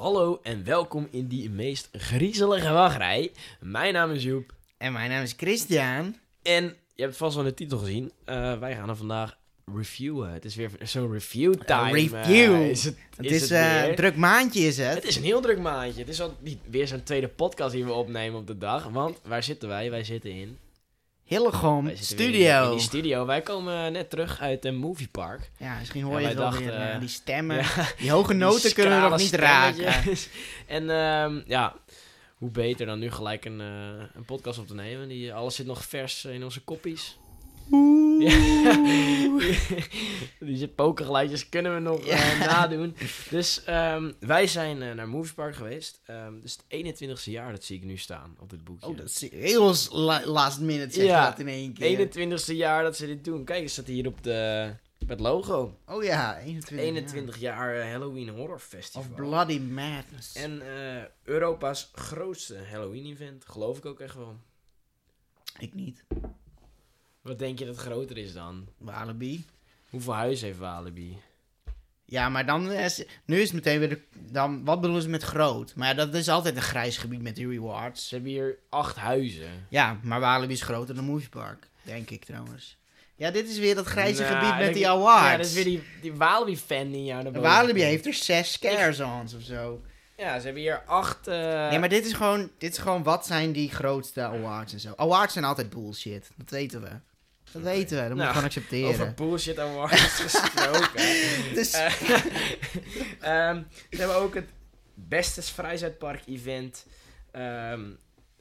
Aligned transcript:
Hallo 0.00 0.40
en 0.42 0.64
welkom 0.64 1.08
in 1.10 1.26
die 1.26 1.50
meest 1.50 1.88
griezelige 1.92 2.72
wachtrij. 2.72 3.32
Mijn 3.60 3.92
naam 3.92 4.10
is 4.10 4.22
Joep 4.22 4.54
En 4.78 4.92
mijn 4.92 5.10
naam 5.10 5.22
is 5.22 5.34
Christian. 5.36 6.16
en 6.42 6.76
je 6.94 7.02
hebt 7.02 7.16
vast 7.16 7.34
wel 7.34 7.44
de 7.44 7.54
titel 7.54 7.78
gezien. 7.78 8.12
Eh, 8.24 8.58
wij 8.58 8.74
gaan 8.74 8.88
er 8.88 8.96
vandaag 8.96 9.36
reviewen. 9.74 10.32
Het 10.32 10.44
is 10.44 10.54
weer 10.54 10.70
zo'n 10.82 11.12
review 11.12 11.54
time. 11.54 11.92
Review. 11.92 12.54
eh, 12.54 12.70
is 12.70 12.84
het, 12.84 12.96
Het 13.16 13.26
is 13.26 13.32
is, 13.32 13.40
het 13.40 13.50
eh, 13.50 13.88
een 13.88 13.94
druk 13.94 14.16
maandje 14.16 14.60
is 14.60 14.78
het. 14.78 14.94
Het 14.94 15.04
is 15.04 15.16
een 15.16 15.22
heel 15.22 15.40
druk 15.40 15.58
maandje. 15.58 16.00
Het 16.00 16.08
is 16.08 16.20
al 16.20 16.36
niet 16.40 16.58
weer 16.70 16.88
zo'n 16.88 17.02
tweede 17.02 17.28
podcast 17.28 17.72
die 17.72 17.84
we 17.84 17.92
opnemen 17.92 18.40
op 18.40 18.46
de 18.46 18.58
dag. 18.58 18.88
Want 18.88 19.20
waar 19.24 19.42
zitten 19.42 19.68
wij? 19.68 19.90
Wij 19.90 20.04
zitten 20.04 20.30
in... 20.30 20.58
Hillegom 21.30 21.90
Studio. 21.94 22.64
In, 22.64 22.70
die 22.70 22.80
studio. 22.80 23.26
Wij 23.26 23.40
komen 23.40 23.92
net 23.92 24.10
terug 24.10 24.40
uit 24.40 24.64
een 24.64 24.76
moviepark. 24.76 25.50
Ja, 25.58 25.78
misschien 25.78 26.02
hoor 26.02 26.20
je 26.20 26.26
het 26.26 26.36
wel 26.36 26.50
dachten, 26.50 26.64
weer. 26.64 26.74
eh, 26.74 26.94
eh, 26.94 27.00
die 27.00 27.08
stemmen. 27.08 27.56
Ja. 27.56 27.86
Die 27.98 28.10
hoge 28.10 28.32
noten 28.44 28.62
Die 28.62 28.72
kunnen 28.74 29.02
we 29.02 29.08
nog 29.08 29.18
niet 29.18 29.34
raken. 29.34 29.94
en 30.66 30.90
ehm, 30.90 31.40
ja, 31.46 31.74
hoe 32.34 32.50
beter 32.50 32.86
dan 32.86 32.98
nu 32.98 33.10
gelijk 33.10 33.44
een, 33.44 33.60
eh, 33.60 34.04
een 34.14 34.24
podcast 34.24 34.58
op 34.58 34.66
te 34.66 34.74
nemen. 34.74 35.08
Die, 35.08 35.34
alles 35.34 35.54
zit 35.54 35.66
nog 35.66 35.84
vers 35.84 36.24
in 36.24 36.44
onze 36.44 36.60
koppies. 36.60 37.18
Ja. 38.18 38.76
Die 40.40 40.68
pokergeluidjes 40.68 41.48
kunnen 41.48 41.74
we 41.74 41.80
nog 41.80 42.06
eh, 42.06 42.40
nadoen. 42.40 42.96
Dus 43.30 43.64
ehm, 43.64 44.12
wij 44.20 44.46
zijn 44.46 44.82
eh, 44.82 44.92
naar 44.94 45.08
Moviepark 45.08 45.54
geweest. 45.54 46.00
Ehm 46.04 46.40
dus 46.40 46.58
het 46.68 47.00
21ste 47.02 47.24
jaar, 47.30 47.52
dat 47.52 47.64
zie 47.64 47.76
ik 47.76 47.84
nu 47.84 47.96
staan 47.96 48.36
op 48.38 48.50
dit 48.50 48.64
boekje. 48.64 48.86
Oh, 48.86 48.96
dat 48.96 49.06
is 49.06 49.30
heel 49.30 49.74
la- 49.90 50.26
last 50.26 50.60
minute 50.60 50.94
zeg 50.94 51.04
Ja. 51.04 51.30
dat 51.30 51.38
in 51.38 51.48
één 51.48 51.72
keer. 51.72 52.08
21ste 52.08 52.54
jaar 52.56 52.82
dat 52.82 52.96
ze 52.96 53.06
dit 53.06 53.24
doen. 53.24 53.44
Kijk, 53.44 53.62
het 53.62 53.70
staat 53.70 53.86
hier 53.86 54.06
op, 54.06 54.22
de, 54.22 54.70
op 54.98 55.08
het 55.08 55.20
logo. 55.20 55.78
Oh 55.86 56.02
ja, 56.02 56.38
21. 56.38 56.78
21 56.86 57.38
jaar 57.38 57.76
eh, 57.76 57.90
Halloween 57.90 58.28
Horror 58.28 58.58
Festival. 58.60 59.02
Of 59.02 59.14
Bloody 59.14 59.58
Madness. 59.58 60.34
En 60.34 60.62
Europa's 61.24 61.90
grootste 61.94 62.56
Halloween-event. 62.70 63.44
Geloof 63.48 63.78
ik 63.78 63.86
ook 63.86 64.00
echt 64.00 64.14
wel. 64.14 64.36
Ik 65.58 65.74
niet. 65.74 66.04
Wat 67.30 67.38
denk 67.38 67.58
je 67.58 67.66
dat 67.66 67.76
groter 67.76 68.18
is 68.18 68.32
dan? 68.32 68.66
Walibi. 68.78 69.44
Hoeveel 69.90 70.14
huizen 70.14 70.46
heeft 70.46 70.58
Walibi? 70.58 71.18
Ja, 72.04 72.28
maar 72.28 72.46
dan 72.46 72.72
is, 72.72 73.04
nu 73.24 73.36
is 73.40 73.44
het 73.44 73.52
meteen 73.52 73.78
weer 73.78 73.88
de, 73.88 74.00
dan, 74.12 74.64
wat 74.64 74.80
bedoelen 74.80 75.02
ze 75.02 75.08
met 75.08 75.22
groot? 75.22 75.74
Maar 75.76 75.88
ja, 75.88 75.94
dat 75.94 76.14
is 76.14 76.28
altijd 76.28 76.56
een 76.56 76.62
grijs 76.62 76.96
gebied 76.96 77.22
met 77.22 77.36
die 77.36 77.48
rewards. 77.48 78.08
Ze 78.08 78.14
hebben 78.14 78.32
hier 78.32 78.58
acht 78.68 78.96
huizen. 78.96 79.66
Ja, 79.68 79.98
maar 80.02 80.20
Walibi 80.20 80.52
is 80.52 80.62
groter 80.62 80.94
dan 80.94 81.04
Moviepark, 81.04 81.66
denk 81.82 82.10
ik 82.10 82.24
trouwens. 82.24 82.76
Ja, 83.16 83.30
dit 83.30 83.48
is 83.48 83.58
weer 83.58 83.74
dat 83.74 83.86
grijze 83.86 84.22
Nou, 84.22 84.34
gebied 84.34 84.66
met 84.66 84.74
die 84.74 84.88
awards. 84.88 85.30
Ja, 85.30 85.36
dat 85.36 85.46
is 85.46 85.54
weer 85.54 85.64
die, 85.64 85.82
die 86.00 86.14
Walibi-fan 86.14 86.90
die 86.90 87.04
jou 87.04 87.30
Walibi 87.30 87.82
heeft 87.82 88.06
er 88.06 88.14
zes 88.14 88.52
scare-zones 88.52 89.34
of 89.34 89.42
zo. 89.42 89.82
Ja, 90.16 90.38
ze 90.38 90.44
hebben 90.44 90.62
hier 90.62 90.82
acht... 90.86 91.28
eh, 91.28 91.72
ja, 91.72 91.78
maar 91.78 91.88
dit 91.88 92.06
is, 92.06 92.12
gewoon, 92.12 92.50
dit 92.58 92.72
is 92.72 92.78
gewoon 92.78 93.02
wat 93.02 93.26
zijn 93.26 93.52
die 93.52 93.70
grootste 93.70 94.22
awards 94.22 94.72
en 94.72 94.80
zo. 94.80 94.92
Awards 94.96 95.32
zijn 95.32 95.44
altijd 95.44 95.70
bullshit, 95.70 96.30
dat 96.36 96.50
weten 96.50 96.80
we. 96.82 96.90
Dat 97.52 97.62
weten 97.62 97.96
we, 97.96 98.02
dat 98.02 98.08
moet 98.08 98.16
Nou, 98.18 98.28
je 98.28 98.34
gewoon 98.34 98.44
accepteren. 98.44 98.88
Over 98.90 99.14
bullshit 99.14 99.58
awards 99.58 100.20
gesproken. 100.20 101.04
Dus- 101.54 101.72
Eh, 101.72 102.00
ehm, 103.50 103.62
we 103.90 103.96
hebben 103.96 104.16
ook 104.16 104.34
het 104.34 104.48
beste 104.94 105.42
vrijzeidpark 105.42 106.22
event 106.26 106.86
ehm, 107.30 107.90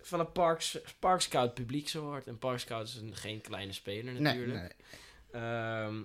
van 0.01 0.19
het 0.19 0.33
Parks, 0.33 0.79
Park 0.99 1.21
Scout 1.21 1.53
Publieks 1.53 1.97
Award. 1.97 2.27
En 2.27 2.37
Park 2.37 2.59
Scout 2.59 2.87
is 2.87 2.95
een, 2.95 3.15
geen 3.15 3.41
kleine 3.41 3.73
speler 3.73 4.13
nee, 4.13 4.21
natuurlijk. 4.21 4.59
nee. 4.61 5.41
Ehm, 5.41 5.99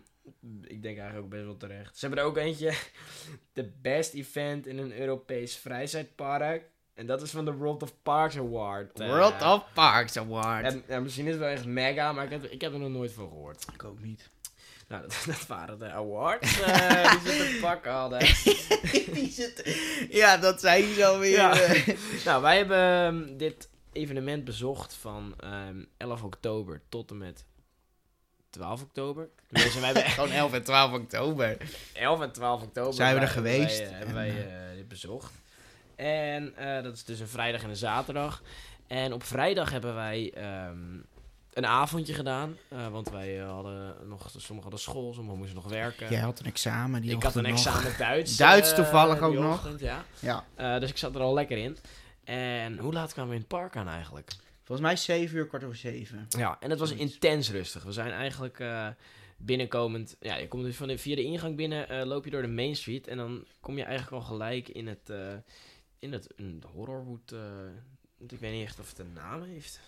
ik 0.63 0.83
denk 0.83 0.99
eigenlijk 0.99 1.25
ook 1.25 1.31
best 1.31 1.45
wel 1.45 1.57
terecht. 1.57 1.99
Ze 1.99 2.07
hebben 2.07 2.25
er 2.25 2.31
ook 2.31 2.37
eentje, 2.37 2.75
de 3.53 3.73
best 3.83 4.15
event 4.15 4.67
in 4.67 4.79
een 4.79 4.99
Europees 4.99 5.57
vrijzeidpark. 5.57 6.65
En 6.95 7.07
dat 7.07 7.23
is 7.23 7.31
van 7.31 7.45
de 7.45 7.53
World 7.53 7.83
of 7.83 7.93
Parks 8.03 8.37
Award. 8.37 9.01
Eh, 9.01 9.07
World 9.09 9.43
of 9.43 9.65
Parks 9.75 10.17
Award. 10.17 10.65
en, 10.65 10.83
ja, 10.89 11.01
misschien 11.01 11.25
is 11.25 11.31
het 11.31 11.41
wel 11.41 11.49
echt 11.51 11.65
mega, 11.65 12.13
maar 12.13 12.25
ik 12.25 12.31
heb, 12.31 12.45
ik 12.45 12.61
heb 12.61 12.73
er 12.73 12.79
nog 12.79 12.91
nooit 12.91 13.13
van 13.13 13.29
gehoord. 13.29 13.65
ik 13.75 13.85
ook 13.85 14.01
niet. 14.01 14.31
Nou, 14.89 15.03
dat, 15.03 15.23
dat 15.27 15.47
waren 15.47 15.79
de 15.79 15.91
awards 15.93 16.61
eh, 16.61 17.11
die 17.23 17.33
ze 17.33 17.39
te 17.39 17.59
pakken 17.67 17.93
hadden. 17.93 18.19
Die 19.15 19.35
ja, 20.17 20.37
dat 20.37 20.61
zijn 20.61 20.95
zo 20.95 21.19
weer. 21.19 21.31
Ja. 21.37 21.59
eh. 21.61 21.89
nou, 22.25 22.43
wij 22.43 22.57
hebben 22.57 22.79
ehm, 22.79 23.37
dit 23.37 23.69
evenement 23.93 24.45
bezocht 24.45 24.95
van 24.95 25.35
ehm, 25.41 25.85
11 25.97 26.23
oktober 26.23 26.81
tot 26.89 27.11
en 27.11 27.19
met 27.19 27.45
12 28.51 28.83
oktober. 28.83 29.29
Dus 29.49 29.75
wij 29.75 29.85
hebben 29.85 30.05
echt 30.05 30.15
Gewoon 30.15 30.31
11 30.31 30.53
en 30.53 30.63
12 30.63 30.93
oktober. 30.93 31.57
11 31.93 32.21
en 32.21 32.33
12 32.33 32.63
oktober 32.63 32.95
Zijn 32.95 33.09
we 33.15 33.21
er 33.21 33.25
wij- 33.27 33.35
geweest. 33.35 33.79
Hebben 33.91 34.15
wij, 34.15 34.27
hebben 34.29 34.45
En, 34.47 34.53
wij 34.59 34.69
eh, 34.71 34.77
dit 34.77 34.89
bezocht. 34.89 35.33
En 35.97 36.57
eh, 36.57 36.83
dat 36.83 36.95
is 36.95 37.05
dus 37.05 37.21
een 37.21 37.29
vrijdag 37.29 37.63
en 37.63 37.69
een 37.69 37.77
zaterdag. 37.77 38.43
En 38.87 39.13
op 39.13 39.23
vrijdag 39.23 39.71
hebben 39.71 39.95
wij 39.95 40.33
ehm, 40.35 40.99
een 41.53 41.67
avondje 41.67 42.15
gedaan. 42.15 42.57
eh, 42.69 42.89
want 42.89 43.11
wij 43.11 43.37
hadden 43.37 43.95
nog, 44.09 44.31
sommigen 44.31 44.63
hadden 44.63 44.81
school, 44.81 45.13
sommigen 45.13 45.39
moesten 45.39 45.57
nog 45.57 45.69
werken. 45.69 46.11
Jij 46.11 46.21
had 46.21 46.39
een 46.41 46.47
examen. 46.47 47.03
Die 47.03 47.11
ik 47.11 47.23
had 47.23 47.35
een 47.35 47.43
nog. 47.43 47.53
examen 47.53 47.95
Duits. 47.99 48.37
Duits 48.47 48.71
eh, 48.71 48.77
toevallig 48.77 49.21
ook 49.21 49.35
nog. 49.35 49.69
ja. 49.79 50.05
Ja. 50.19 50.79
Dus 50.79 50.91
ik 50.91 50.97
zat 50.97 51.15
er 51.15 51.21
al 51.21 51.35
lekker 51.35 51.59
in. 51.59 51.77
En 52.25 52.79
hoe 52.79 52.93
laat 52.93 53.13
kwamen 53.13 53.31
we 53.31 53.37
in 53.37 53.45
het 53.49 53.51
park 53.59 53.77
aan 53.77 53.89
eigenlijk? 53.89 54.33
Volgens 54.65 54.87
mij 54.87 54.97
7 54.97 55.37
uur, 55.37 55.47
kwart 55.47 55.65
over 55.65 55.77
7. 55.77 56.27
Ja, 56.29 56.57
en 56.61 56.71
het 56.71 56.79
was 56.79 56.91
intens 56.91 57.51
rustig. 57.51 57.83
We 57.83 57.93
zijn 57.93 58.13
eigenlijk 58.13 58.61
eh, 58.61 58.89
binnenkomend... 59.37 60.17
Ja, 60.21 60.37
je 60.37 60.49
komt 60.49 60.65
dus 60.65 60.77
van 60.77 60.89
de, 60.89 60.99
via 60.99 61.15
de 61.17 61.23
ingang 61.23 61.57
binnen, 61.57 62.07
loop 62.07 62.25
je 62.25 62.31
door 62.31 62.43
de 62.43 62.49
Main 62.49 62.77
Street. 62.77 63.09
En 63.09 63.17
dan 63.17 63.45
kom 63.61 63.77
je 63.77 63.85
eigenlijk 63.85 64.23
al 64.23 64.29
gelijk 64.29 64.69
in 64.69 64.87
het... 64.87 65.13
in 66.05 66.13
het 66.13 66.27
in 66.37 66.63
Horrorwood... 66.75 67.33
eh, 67.33 67.39
ik 68.29 68.39
weet 68.41 68.53
niet 68.53 68.65
echt 68.67 68.79
of 68.81 68.89
het 68.89 68.99
een 68.99 69.13
naam 69.13 69.43
heeft. 69.43 69.81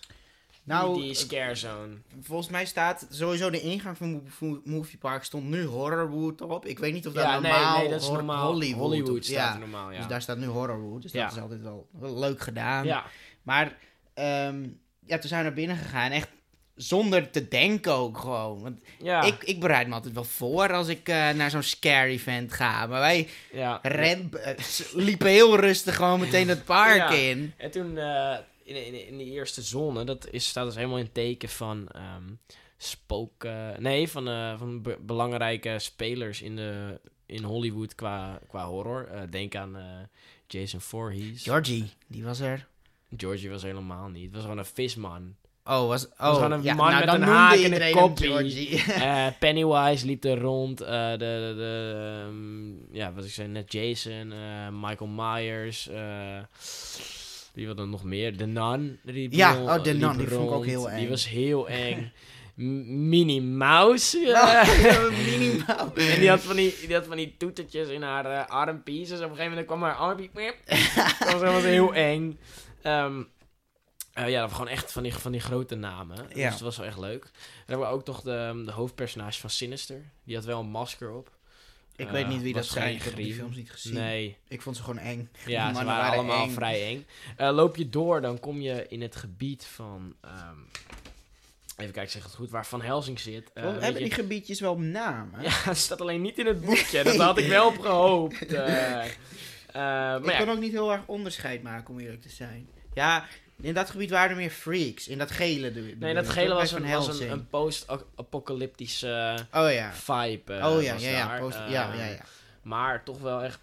Nou, 0.63 0.95
die, 0.95 1.03
die 1.03 1.15
scare 1.15 1.55
zone. 1.55 1.97
volgens 2.23 2.49
mij 2.49 2.65
staat 2.67 3.07
sowieso 3.11 3.51
de 3.51 3.61
ingang 3.61 3.97
van 3.97 4.11
Mo- 4.13 4.23
Mo- 4.41 4.61
Movie 4.65 4.99
Park 4.99 5.25
stond 5.25 5.45
nu 5.45 5.65
Horrorwood 5.65 6.41
op. 6.41 6.67
Ik 6.67 6.79
weet 6.79 6.93
niet 6.93 7.07
of 7.07 7.13
dat 7.13 7.25
Ja, 7.25 7.41
nee, 7.41 7.51
normaal 7.53 7.79
nee, 7.79 7.89
dat 7.89 8.01
is 8.03 8.09
normaal. 8.09 8.53
Hollywood, 8.53 9.25
staat 9.25 9.35
ja. 9.37 9.53
er 9.53 9.59
normaal, 9.59 9.91
ja. 9.91 9.99
Dus 9.99 10.07
daar 10.07 10.23
staat 10.23 10.39
nu 10.39 10.47
Horrorwood. 10.47 11.03
Dus 11.03 11.13
Ja. 11.13 11.25
dat 11.27 11.37
is 11.37 11.43
altijd 11.43 11.61
wel, 11.63 11.89
leuk 12.01 12.41
gedaan. 12.41 12.85
ja, 12.85 13.05
Maar 13.43 13.79
ehm, 14.15 14.69
ja, 15.07 15.19
toen 15.19 15.29
zijn 15.29 15.41
we 15.41 15.47
naar 15.47 15.57
binnen 15.57 15.77
gegaan. 15.77 16.11
Echt 16.11 16.29
zonder 16.77 17.31
te 17.31 17.49
denken 17.49 17.93
ook 17.93 18.19
gewoon. 18.19 18.63
Want 18.63 18.79
ja, 19.03 19.23
ik, 19.23 19.45
ik 19.45 19.61
bereid 19.61 19.89
me 19.89 19.95
altijd 19.95 20.15
wel 20.15 20.25
voor 20.25 20.73
als 20.73 20.89
ik 20.89 21.09
eh, 21.09 21.31
naar 21.31 21.51
zo'n 21.51 21.63
scare 21.63 22.09
event 22.11 22.53
ga. 22.53 22.87
Maar 22.87 23.01
wij 23.01 23.29
ja. 23.53 23.79
ren, 23.83 24.31
eh, 24.43 24.59
liepen 24.95 25.29
heel 25.29 25.61
rustig 25.61 25.97
gewoon 25.97 26.21
meteen 26.21 26.49
het 26.49 26.65
park 26.65 26.97
Ja. 26.97 27.11
in. 27.11 27.53
En 27.57 27.71
toen 27.71 27.99
eh, 27.99 28.37
in, 28.65 28.87
in, 28.87 29.07
in 29.07 29.19
die 29.19 29.31
eerste 29.33 29.63
zone, 29.63 30.05
dat 30.05 30.29
is, 30.31 30.49
staat 30.49 30.65
dus 30.67 30.75
helemaal 30.75 30.99
in 30.99 31.05
het 31.05 31.15
teken 31.15 31.49
van 31.49 31.89
ehm 31.89 32.23
spook... 32.79 33.45
eh, 33.45 33.69
nee, 33.79 34.09
van, 34.09 34.25
van 34.59 34.83
be- 34.83 34.99
belangrijke 35.01 35.79
spelers 35.79 36.43
in, 36.43 36.57
de, 36.57 37.01
in 37.27 37.43
Hollywood 37.43 37.95
qua, 37.95 38.39
qua 38.49 38.67
horror. 38.67 39.09
Denk 39.31 39.55
aan 39.55 39.77
Jason 40.47 40.81
Voorhees. 40.81 41.43
Georgie, 41.43 41.85
die 42.07 42.25
was 42.25 42.41
er. 42.41 42.67
Georgie 43.17 43.51
was 43.51 43.63
helemaal 43.63 44.09
niet. 44.09 44.25
Het 44.25 44.33
was 44.33 44.43
gewoon 44.43 44.59
een 44.59 44.65
visman. 44.65 45.35
Oh, 45.69 45.89
was, 45.89 46.09
oh, 46.19 46.35
gewoon 46.35 46.53
een 46.53 46.63
ja, 46.63 46.75
man 46.75 46.91
nou, 46.91 47.05
met 47.05 47.15
een 47.15 47.23
haak 47.23 47.57
en 47.59 47.73
een. 47.83 48.85
Eh, 49.03 49.27
Pennywise 49.39 50.07
liep 50.07 50.25
er 50.25 50.39
rond. 50.39 50.81
eh, 50.81 51.11
de, 51.11 51.17
de, 51.19 51.55
de, 51.57 51.95
ehm, 52.27 52.97
ja, 52.97 53.13
wat 53.13 53.25
ik 53.25 53.31
zei 53.31 53.49
net, 53.49 53.73
Jason, 53.73 54.33
eh, 54.33 54.69
Michael 54.81 55.11
Myers. 55.11 55.89
eh 55.89 56.39
wie 57.55 57.67
wat 57.67 57.77
dan 57.77 57.91
nog 57.91 58.05
meer? 58.05 58.37
De 58.37 58.47
Nun. 58.47 58.99
Die 59.03 59.37
Ja, 59.37 59.63
oh, 59.63 59.83
de 59.83 59.95
Nun, 59.95 60.17
die 60.17 60.29
vond 60.29 60.49
ik 60.51 60.55
ook 60.57 60.65
heel 60.67 60.83
Die 60.83 60.93
eng. 60.93 61.09
was 61.09 61.29
heel 61.29 61.69
eng. 61.69 62.13
Minnie 63.11 63.43
Mouse. 63.43 64.33
En 65.95 66.21
die 66.21 66.29
had 66.29 66.41
van 66.41 66.57
die, 66.57 66.75
die 66.87 66.95
had 66.95 67.07
van 67.07 67.17
die 67.17 67.35
toetertjes 67.39 67.89
in 67.89 68.03
haar 68.03 68.47
armpies. 68.47 69.09
Dus 69.09 69.19
op 69.19 69.25
een 69.25 69.29
gegeven 69.31 69.49
moment 69.49 69.67
kwam 69.67 69.83
haar 69.83 69.95
armpie. 69.95 70.31
dat 70.35 71.33
was, 71.33 71.41
dat 71.41 71.53
was 71.53 71.63
heel 71.63 71.95
eng. 71.95 72.39
Ehm, 72.83 73.23
eh, 74.17 74.29
ja, 74.31 74.41
dat 74.41 74.49
was 74.49 74.59
gewoon 74.59 74.73
echt 74.73 74.93
van 74.93 75.03
die, 75.03 75.15
van 75.15 75.33
die 75.33 75.41
grote 75.41 75.75
namen. 75.75 76.17
Ja. 76.29 76.35
Dus 76.45 76.45
het 76.53 76.61
was 76.61 76.77
wel 76.77 76.87
echt 76.87 76.99
leuk. 76.99 77.23
Dan 77.23 77.31
hebben 77.67 77.87
we 77.87 77.93
ook 77.93 78.05
toch 78.05 78.21
de, 78.21 78.63
de 78.65 78.73
hoofdpersonage 78.73 79.41
van 79.41 79.51
Sinister. 79.51 80.03
Die 80.25 80.35
had 80.37 80.45
wel 80.45 80.61
een 80.61 80.67
masker 80.67 81.11
op. 81.13 81.31
Ik 81.97 82.07
Eh, 82.07 82.13
weet 82.13 82.29
niet 82.29 82.43
wie 82.43 82.53
dat 82.55 82.67
zijn. 82.67 82.95
Ik 82.95 83.03
heb 83.03 83.17
die 83.17 83.35
films 83.35 83.57
niet 83.57 83.71
gezien. 83.71 83.95
Nee, 83.95 84.37
Ik 84.49 84.63
vond 84.63 84.77
ze 84.77 84.83
gewoon 84.83 84.99
eng. 84.99 85.29
ja, 85.47 85.75
ze 85.75 85.85
waren, 85.85 86.13
allemaal 86.19 86.45
eng. 86.45 86.51
vrij 86.53 86.87
eng. 86.87 87.07
Eh, 87.37 87.51
loop 87.55 87.77
je 87.77 87.89
door, 87.91 88.21
dan 88.21 88.41
kom 88.41 88.61
je 88.61 88.87
in 88.89 89.03
het 89.03 89.17
gebied 89.17 89.65
van... 89.65 90.15
ehm, 90.21 90.57
even 91.77 91.93
kijken, 91.93 92.13
zeg 92.13 92.23
het 92.23 92.35
goed, 92.35 92.51
waar 92.51 92.67
Van 92.67 92.83
Helsing 92.83 93.21
zit. 93.21 93.51
Eh, 93.55 93.63
weet 93.63 93.73
hebben 93.73 93.93
je- 93.93 93.99
die 94.09 94.11
gebiedjes 94.15 94.61
wel 94.61 94.79
namen? 94.79 95.43
Ja, 95.49 95.51
het 95.51 95.77
staat 95.77 96.01
alleen 96.01 96.23
niet 96.23 96.39
in 96.39 96.47
het 96.47 96.61
boekje. 96.65 97.03
Dat 97.03 97.17
had 97.17 97.39
ik 97.39 97.47
wel 97.49 97.67
op 97.67 97.79
gehoopt. 97.79 98.47
eh. 98.55 99.05
Eh, 99.05 99.83
maar 99.83 100.25
ik 100.25 100.31
ja, 100.31 100.39
kan 100.39 100.51
ook 100.51 100.61
niet 100.61 100.73
heel 100.73 100.93
erg 100.93 101.03
onderscheid 101.07 101.63
maken, 101.63 101.95
om 101.95 102.01
eerlijk 102.01 102.23
te 102.23 102.29
zijn. 102.29 102.69
Ja, 102.95 103.25
in 103.61 103.75
dat 103.75 103.91
gebied 103.91 104.11
waren 104.11 104.31
er 104.31 104.37
meer 104.37 104.51
freaks. 104.51 105.09
In 105.09 105.19
dat 105.19 105.31
gele 105.31 105.75
je. 105.75 105.97
nee, 105.99 106.15
dat 106.15 106.29
gele 106.29 106.55
was, 106.55 106.73
een, 106.73 106.91
was 106.91 107.21
een, 107.21 107.31
een 107.31 107.47
post-apocalyptische 107.49 109.37
Oh 109.55 109.73
ja. 109.73 109.93
vibe. 109.93 110.53
eh, 110.55 110.67
oh 110.71 110.83
ja, 110.83 110.95
ja, 110.95 111.11
ja. 111.11 111.39
Post, 111.39 111.57
Eh, 111.59 111.71
ja, 111.71 111.95
ja, 111.95 112.05
ja. 112.05 112.21
Maar 112.63 113.05
toch 113.05 113.19
wel 113.21 113.43
echt 113.43 113.59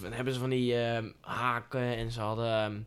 dan 0.00 0.12
hebben 0.12 0.34
ze 0.34 0.40
van 0.40 0.50
die 0.50 0.76
ehm, 0.78 1.10
haken 1.20 1.80
en 1.96 2.10
ze 2.10 2.20
hadden... 2.20 2.46
ehm, 2.52 2.72
Een 2.72 2.86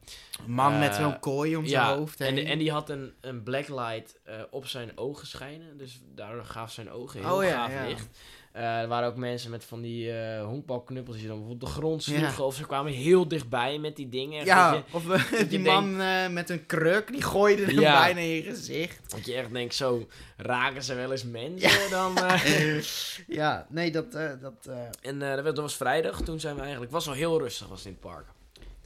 man 0.51 0.79
met 0.79 0.89
Eh, 0.89 0.95
zo'n 1.01 1.19
kooi 1.19 1.55
om 1.55 1.65
ja, 1.65 1.85
zijn 1.85 1.97
hoofd 1.97 2.19
heen. 2.19 2.37
en, 2.37 2.45
en 2.45 2.57
die 2.57 2.71
had 2.71 2.89
een, 2.89 3.13
een 3.21 3.43
blacklight 3.43 4.19
eh 4.23 4.41
op 4.51 4.67
zijn 4.67 4.97
ogen 4.97 5.27
schijnen. 5.27 5.77
Dus 5.77 5.99
daardoor 6.15 6.45
gaf 6.45 6.71
zijn 6.71 6.91
ogen 6.91 7.19
heel 7.19 7.35
Oh 7.35 7.43
ja, 7.43 7.49
gaaf 7.49 7.71
ja. 7.71 7.85
licht. 7.87 8.07
Eh, 8.55 8.79
er 8.81 8.87
waren 8.87 9.07
ook 9.09 9.15
mensen 9.15 9.51
met 9.51 9.63
van 9.65 9.81
die 9.81 10.11
honkbalknuppels 10.43 11.17
die 11.17 11.27
dan 11.27 11.37
bijvoorbeeld 11.37 11.71
de 11.71 11.77
grond 11.79 12.03
sloegen. 12.03 12.33
Ja. 12.37 12.43
Of 12.43 12.55
ze 12.55 12.65
kwamen 12.65 12.91
heel 12.91 13.27
dichtbij 13.27 13.77
met 13.79 13.95
die 13.95 14.09
dingen. 14.09 14.45
Ja, 14.45 14.73
je, 14.73 14.83
of 14.91 15.09
eh, 15.09 15.49
die 15.49 15.59
man 15.59 15.95
met 16.33 16.49
een 16.49 16.65
kruk, 16.65 17.11
die 17.11 17.21
gooide 17.21 17.65
hem 17.65 17.79
Ja. 17.79 17.99
bijna 18.01 18.19
in 18.19 18.27
je 18.27 18.41
gezicht. 18.43 19.11
dat 19.11 19.25
je 19.25 19.33
echt 19.33 19.53
denkt, 19.53 19.75
zo 19.75 20.07
raken 20.37 20.83
ze 20.83 20.93
wel 20.93 21.11
eens 21.11 21.23
mensen 21.23 21.89
dan... 21.89 22.17
eh. 22.17 22.81
ja, 23.27 23.65
nee, 23.69 23.91
dat... 23.91 24.11
dat 24.11 24.69
En 25.01 25.19
dat 25.19 25.57
was- 25.57 25.75
vrijdag. 25.75 26.21
Toen 26.21 26.39
zijn 26.39 26.55
we 26.55 26.61
eigenlijk... 26.61 26.91
Het 26.91 27.03
was 27.03 27.05
wel 27.15 27.29
heel 27.29 27.39
rustig 27.39 27.67
was 27.67 27.77
het 27.77 27.87
in 27.87 27.91
het 27.91 28.01
park. 28.11 28.25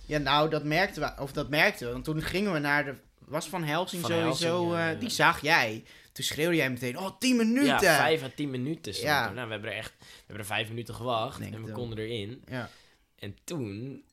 Ja, 0.06 0.18
nou, 0.18 0.50
dat 0.50 0.64
merkten 0.64 1.02
we. 1.02 1.22
Of 1.22 1.32
dat 1.32 1.50
merkten 1.50 1.86
we. 1.88 1.94
Want 1.94 2.04
toen 2.06 2.22
gingen 2.22 2.54
we 2.54 2.60
naar 2.60 2.86
de... 2.86 2.94
Was 3.26 3.50
Van 3.50 3.64
Helsing 3.64 4.02
Van 4.02 4.12
sowieso... 4.12 4.48
Helsing, 4.48 4.72
ja, 4.72 4.90
ja. 4.90 4.96
die 4.96 5.10
zag 5.10 5.42
jij. 5.42 5.84
Toen 6.12 6.24
schreeuwde 6.26 6.56
jij 6.56 6.70
meteen... 6.70 6.98
Oh, 6.98 7.18
10 7.20 7.36
minuten! 7.38 7.66
Ja, 7.66 7.80
vijf 7.98 8.24
à 8.24 8.30
tien 8.36 8.50
minuten. 8.50 8.94
stond 8.94 9.08
Ja. 9.08 9.28
er. 9.28 9.34
Nou, 9.34 9.46
we 9.46 9.52
hebben 9.54 9.72
er 9.72 9.78
echt... 9.78 9.94
We 10.00 10.06
hebben 10.18 10.38
er 10.38 10.46
vijf 10.46 10.68
minuten 10.70 10.94
gewacht. 10.96 11.40
Denk 11.40 11.54
en 11.54 11.64
we 11.66 11.72
konden 11.72 11.98
erin. 11.98 12.44
Ja. 12.48 12.70
En 13.16 13.38
toen 13.44 14.04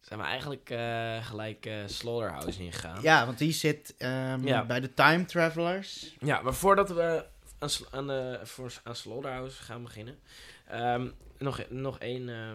zijn 0.00 0.18
we 0.20 0.24
eigenlijk 0.26 0.70
eh, 0.70 1.26
gelijk 1.26 1.66
eh 1.66 1.76
Slaughterhouse 1.86 2.62
ingegaan. 2.62 3.02
Ja, 3.02 3.26
want 3.26 3.38
die 3.38 3.52
zit 3.52 3.94
Ja. 3.98 4.64
bij 4.66 4.80
de 4.80 4.94
Time 4.94 5.24
Travelers. 5.24 6.14
Ja, 6.18 6.40
maar 6.42 6.54
voordat 6.54 6.88
we 6.90 7.24
aan, 7.58 7.68
aan, 7.90 8.10
eh, 8.10 8.44
voor, 8.44 8.72
aan 8.84 8.96
Slaughterhouse 8.96 9.62
gaan 9.62 9.82
beginnen, 9.82 10.18
ehm, 10.66 11.08
nog, 11.38 11.60
nog 11.68 11.98
één 11.98 12.28
eh, 12.28 12.52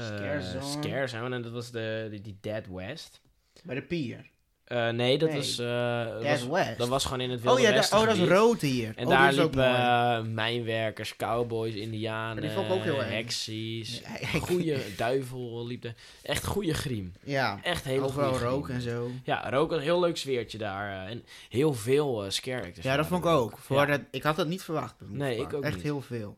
Scare 0.00 0.42
Zone. 0.42 0.62
scare 0.82 1.06
zone, 1.06 1.34
en 1.36 1.42
dat 1.42 1.52
was 1.52 1.70
de, 1.70 2.06
die, 2.10 2.20
die 2.20 2.38
Dead 2.40 2.66
West. 2.66 3.20
Bij 3.64 3.74
de 3.74 3.82
pier. 3.82 4.30
Eh, 4.68 4.88
nee, 4.88 5.18
dat 5.18 5.28
Nee. 5.28 5.38
was, 5.38 5.58
eh, 5.58 6.30
was, 6.30 6.46
West. 6.46 6.78
dat 6.78 6.88
was 6.88 7.04
gewoon 7.04 7.20
in 7.20 7.30
het 7.30 7.40
Wilde 7.40 7.56
oh 7.56 7.62
ja, 7.62 7.68
oh, 7.90 8.04
dat 8.06 8.16
is 8.16 8.22
rood 8.28 8.60
hier. 8.60 8.92
En 8.96 9.04
oh, 9.04 9.10
daar 9.10 9.32
liepen 9.32 9.64
eh, 9.76 10.20
mijnwerkers, 10.22 11.16
cowboys, 11.16 11.74
indianen, 11.74 12.42
die 12.42 12.50
vond 12.50 12.66
ik 12.66 12.72
ook 12.72 12.82
heel 12.82 13.04
Ja, 13.04 14.18
ik- 14.18 14.28
goede 14.40 14.78
duivel 14.96 15.66
liep 15.66 15.84
er. 15.84 15.94
Echt 16.22 16.44
goede 16.46 16.74
griem. 16.74 17.12
Ja, 17.24 17.58
Echt 17.62 17.84
hele 17.84 18.04
overal 18.04 18.38
rook 18.38 18.64
griem. 18.64 18.76
en 18.76 18.82
zo. 18.82 19.10
Ja, 19.24 19.50
rook 19.50 19.72
een 19.72 19.80
heel 19.80 20.00
leuk 20.00 20.16
sfeertje 20.16 20.58
daar. 20.58 21.06
en 21.06 21.24
heel 21.48 21.74
veel 21.74 22.24
scare 22.28 22.66
actors. 22.66 22.86
ja, 22.86 22.96
dat 22.96 23.06
vond 23.06 23.24
ik 23.24 23.30
ook. 23.30 23.58
Voor 23.58 23.76
Ja. 23.76 23.86
dat, 23.86 24.00
ik 24.10 24.22
had 24.22 24.36
dat 24.36 24.46
niet 24.46 24.62
verwacht. 24.62 24.94
Nee, 25.06 25.38
ik 25.40 25.52
ook 25.54 25.62
Echt 25.64 25.74
niet. 25.74 25.82
heel 25.82 26.00
veel. 26.00 26.36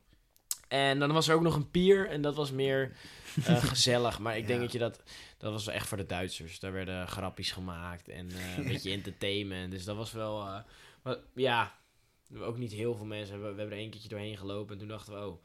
En 0.68 0.98
dan 0.98 1.12
was 1.12 1.28
er 1.28 1.34
ook 1.34 1.42
nog 1.42 1.54
een 1.56 1.70
pier 1.70 2.08
en 2.08 2.22
dat 2.22 2.34
was 2.34 2.50
meer 2.50 2.92
gezellig. 3.42 4.18
Maar 4.18 4.36
ik 4.36 4.46
denk 4.46 4.60
dat 4.60 4.72
je 4.72 4.78
dat... 4.78 5.00
Dat 5.40 5.52
was 5.52 5.66
echt 5.66 5.88
voor 5.88 5.96
de 5.96 6.06
Duitsers. 6.06 6.58
Daar 6.60 6.72
werden 6.72 7.08
grappies 7.08 7.52
gemaakt 7.52 8.08
en 8.08 8.31
eh, 8.31 8.56
een 8.58 8.64
beetje 8.66 8.90
entertainment. 9.00 9.70
Dus 9.70 9.84
dat 9.84 9.96
was 9.96 10.12
wel... 10.12 10.40
eh, 10.46 10.58
maar, 11.02 11.16
ja, 11.34 11.72
ook 12.38 12.58
niet 12.58 12.72
heel 12.72 12.94
veel 12.94 13.06
mensen. 13.06 13.34
We, 13.34 13.40
we 13.40 13.46
hebben 13.46 13.66
er 13.76 13.82
één 13.82 13.90
keertje 13.90 14.08
doorheen 14.08 14.37
gelopen 14.37 14.72
en 14.72 14.78
toen 14.78 14.88
dachten 14.88 15.12
we... 15.14 15.26
Oh, 15.26 15.44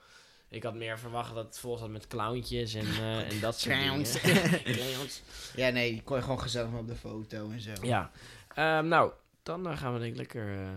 ik 0.49 0.63
had 0.63 0.75
meer 0.75 0.99
verwacht 0.99 1.33
dat 1.35 1.45
het 1.45 1.59
vol 1.59 1.77
zat 1.77 1.89
met 1.89 2.07
clowntjes 2.07 2.73
en, 2.73 2.85
eh, 2.85 3.19
en 3.31 3.39
dat 3.39 3.59
soort 3.59 3.75
Clowns. 3.75 4.21
dingen. 4.21 4.61
Clowns. 4.75 5.21
Ja, 5.55 5.69
nee, 5.69 5.91
die 5.91 6.03
kon 6.03 6.15
je 6.17 6.23
gewoon 6.23 6.41
gezellig 6.41 6.73
op 6.73 6.87
de 6.87 6.95
foto 6.95 7.49
en 7.51 7.59
zo. 7.61 7.71
Ja. 7.81 8.11
Ehm, 8.55 8.87
nou, 8.87 9.11
dan 9.43 9.77
gaan 9.77 9.93
we 9.93 9.99
denk 9.99 10.11
ik 10.11 10.17
lekker... 10.17 10.67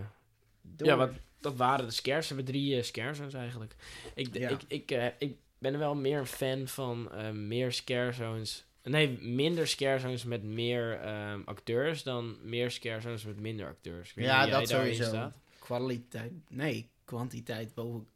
Door. 0.62 0.86
Ja, 0.86 0.96
wat, 0.96 1.10
dat 1.40 1.56
waren 1.56 1.86
de 1.86 1.92
scares. 1.92 2.28
We 2.28 2.34
hebben 2.34 2.52
drie 2.52 2.76
eh 2.76 2.82
scare 2.82 3.14
zones 3.14 3.34
eigenlijk. 3.34 3.74
Ik, 4.14 4.34
Ja. 4.34 4.48
ik, 4.48 4.62
ik, 4.68 5.14
ik 5.18 5.36
ben 5.58 5.78
wel 5.78 5.94
meer 5.94 6.18
een 6.18 6.26
fan 6.26 6.68
van 6.68 7.12
eh, 7.12 7.30
meer 7.30 7.72
scare 7.72 8.12
zones. 8.12 8.66
Nee, 8.82 9.18
minder 9.20 9.68
scare 9.68 9.98
zones 9.98 10.24
met 10.24 10.42
meer 10.42 11.00
ehm, 11.00 11.40
acteurs 11.44 12.02
dan 12.02 12.36
meer 12.42 12.70
scare 12.70 13.00
zones 13.00 13.24
met 13.24 13.40
minder 13.40 13.66
acteurs. 13.66 14.12
Ja, 14.14 14.46
dat 14.46 14.68
sowieso. 14.68 15.04
staat. 15.04 15.34
Kwaliteit. 15.58 16.32
Nee, 16.48 16.88
kwantiteit 17.04 17.74
boven. 17.74 18.06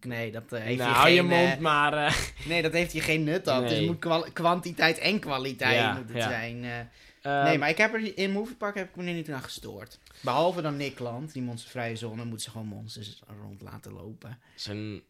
Nee, 0.00 0.32
dat 0.32 0.52
eh, 0.52 0.60
heeft 0.60 0.78
Nou, 0.78 0.90
hier 0.90 0.98
hou 0.98 1.10
je 1.10 1.22
mond 1.22 1.52
eh, 1.52 1.58
maar. 1.58 1.92
eh, 2.06 2.14
nee, 2.46 2.62
dat 2.62 2.72
heeft 2.72 2.92
hier 2.92 3.02
geen 3.02 3.24
nut 3.24 3.48
aan. 3.48 3.62
Dus 3.62 3.70
Nee. 3.70 3.88
het 3.88 4.04
moet 4.04 4.32
kwantiteit 4.32 4.98
en 4.98 5.18
kwaliteit 5.20 5.76
Ja, 5.76 5.92
moet 5.96 6.08
het 6.08 6.16
ja. 6.16 6.28
zijn. 6.28 6.64
eh. 6.64 6.78
ehm, 7.22 7.44
nee, 7.44 7.58
maar 7.58 7.68
ik 7.68 7.78
heb 7.78 7.94
er 7.94 8.18
in 8.18 8.30
Movie 8.30 8.56
Park 8.56 8.74
heb 8.74 8.88
ik 8.88 8.96
me 8.96 9.04
er 9.06 9.12
niet 9.14 9.30
aan 9.30 9.42
gestoord. 9.42 9.98
Behalve 10.20 10.62
dan 10.62 10.76
Nick 10.76 10.98
Land, 10.98 11.32
die 11.32 11.42
monstervrije 11.42 11.96
zone, 11.96 12.24
moet 12.24 12.42
ze 12.42 12.50
gewoon 12.50 12.66
monsters 12.66 13.22
rond 13.42 13.60
laten 13.60 13.92
lopen. 13.92 14.38
Zijn 14.54 15.02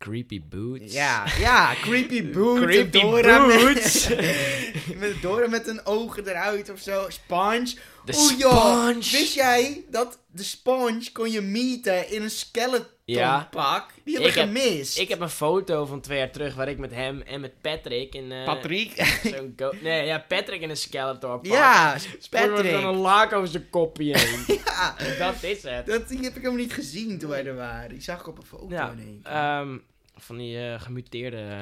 creepy 0.00 0.42
boots. 0.48 0.92
Ja, 0.92 1.24
ja, 1.38 1.74
creepy 1.74 2.22
boots. 2.32 2.60
Creepy 2.60 3.00
Dora 3.00 3.46
boots. 3.46 4.08
Met, 4.08 4.98
met 5.00 5.22
Dora 5.22 5.48
met 5.48 5.66
een 5.66 5.86
ogen 5.86 6.28
eruit 6.28 6.70
of 6.70 6.80
zo. 6.80 7.04
Sponge. 7.08 7.74
De 8.04 8.16
Oeh, 8.16 8.38
joh. 8.38 8.86
Wist 8.94 9.34
jij 9.34 9.84
dat 9.90 10.18
de 10.32 10.42
sponge 10.42 11.12
kon 11.12 11.30
je 11.30 11.40
mieten 11.40 12.10
in 12.10 12.22
een 12.22 12.30
skeleton 12.30 12.86
Ja. 13.18 13.48
pak? 13.50 13.90
Die 14.04 14.14
heb 14.14 14.22
Ik 14.22 14.28
ik 14.28 14.34
heb- 14.34 14.44
gemist. 14.46 14.98
Ik 14.98 15.08
heb 15.08 15.20
een 15.20 15.28
foto 15.28 15.86
van 15.86 16.00
twee 16.00 16.18
jaar 16.18 16.30
terug 16.30 16.54
waar 16.54 16.68
ik 16.68 16.78
met 16.78 16.90
hem 16.94 17.20
en 17.20 17.40
met 17.40 17.60
Patrick 17.60 18.14
in 18.14 18.32
eh, 18.32 18.44
Patrick. 18.44 18.92
zo'n 19.36 19.54
nee, 19.82 20.06
ja, 20.06 20.18
Patrick 20.28 20.60
in 20.60 20.70
een 20.70 20.76
Skeletor 20.76 21.36
pak. 21.40 21.46
ja, 21.46 21.96
Patrick. 22.30 22.72
Dan 22.72 22.84
een 22.84 22.94
laak 23.00 23.32
over 23.32 23.48
zijn 23.48 23.70
kopje 23.70 24.18
heen. 24.18 24.44
Ja, 24.64 24.96
dat 25.18 25.42
is 25.42 25.62
het. 25.62 25.86
dat 25.86 26.08
die 26.08 26.20
heb 26.20 26.36
ik 26.36 26.42
hem 26.42 26.56
niet 26.56 26.72
gezien 26.72 27.18
toen 27.18 27.30
wij 27.30 27.46
er 27.46 27.54
waren. 27.56 27.88
Die 27.88 28.00
zag 28.00 28.20
ik 28.20 28.26
op 28.28 28.38
een 28.38 28.44
foto 28.46 28.66
Ja, 28.68 28.90
in 28.90 28.98
één 28.98 29.20
keer. 29.22 29.32
Ehm, 29.32 29.78
van 30.16 30.36
die 30.36 30.58
eh, 30.68 30.80
gemuteerde 30.80 31.36
eh, 31.36 31.60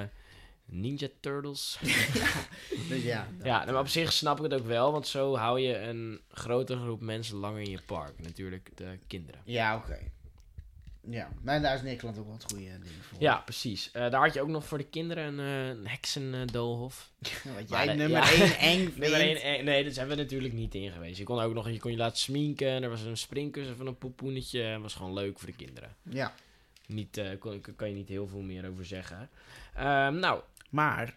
Ninja 0.71 1.09
Turtles. 1.21 1.79
dus 2.89 3.03
ja, 3.03 3.29
ja, 3.43 3.59
nou, 3.59 3.73
maar 3.73 3.81
op 3.81 3.89
zich 3.89 4.12
snap 4.12 4.37
ik 4.37 4.43
het 4.51 4.61
ook 4.61 4.67
wel, 4.67 4.93
want 4.93 5.06
zo 5.06 5.37
hou 5.37 5.61
je 5.61 5.79
een 5.79 6.21
grotere 6.31 6.81
groep 6.81 7.01
mensen 7.01 7.37
langer 7.37 7.61
in 7.61 7.71
je 7.71 7.79
park. 7.87 8.12
Natuurlijk 8.19 8.71
de 8.75 8.99
kinderen. 9.06 9.41
ja 9.44 9.77
oké. 9.77 9.99
Ja, 11.10 11.28
maar 11.43 11.62
daar 11.62 11.75
is 11.75 11.82
Nederland 11.82 12.19
ook 12.19 12.25
wel 12.25 12.34
het 12.34 12.44
goede 12.52 12.64
ding 12.64 12.94
voor. 13.00 13.20
Ja, 13.20 13.37
precies. 13.37 13.90
Eh, 13.90 14.10
daar 14.10 14.20
had 14.20 14.34
je 14.34 14.40
ook 14.40 14.49
nog 14.49 14.64
voor 14.64 14.78
de 14.78 14.88
kinderen 14.88 15.38
een, 15.38 15.38
eh, 15.38 15.69
een 15.69 15.87
heksendoolhof. 15.88 17.12
Wat 17.56 17.69
jij 17.69 17.94
nummer 17.94 18.10
ja. 18.10 18.31
1 18.31 18.58
eng 18.70 18.78
vindt. 18.78 18.99
Nummer 18.99 19.20
één, 19.20 19.37
eh, 19.37 19.64
nee, 19.64 19.82
daar 19.84 19.93
zijn 19.93 20.08
we 20.08 20.14
natuurlijk 20.14 20.55
niet 20.55 20.75
in 20.75 20.90
geweest. 20.90 21.19
Je 21.19 21.25
kon 21.25 21.40
ook 21.40 21.55
nog 21.55 21.70
je 21.70 21.78
kon 21.78 21.90
je 21.90 21.96
laten 21.96 22.19
sminken. 22.19 22.69
en 22.69 22.82
Er 22.82 22.88
was 22.90 23.02
een 23.02 23.16
springkussen 23.16 23.76
van 23.76 23.87
een 23.87 23.99
poepoenetje. 23.99 24.60
Het 24.60 24.82
was 24.82 24.94
gewoon 24.94 25.12
leuk 25.12 25.38
voor 25.38 25.49
de 25.49 25.56
kinderen. 25.56 25.96
Ja, 26.02 26.34
Niet, 26.87 27.16
eh, 27.16 27.38
kon, 27.38 27.64
kan 27.76 27.88
je 27.88 27.94
niet 27.94 28.08
heel 28.08 28.26
veel 28.28 28.43
meer 28.43 28.69
over 28.69 28.84
zeggen. 28.87 29.31
Ehm, 29.75 30.19
nou, 30.19 30.43
maar 30.70 31.16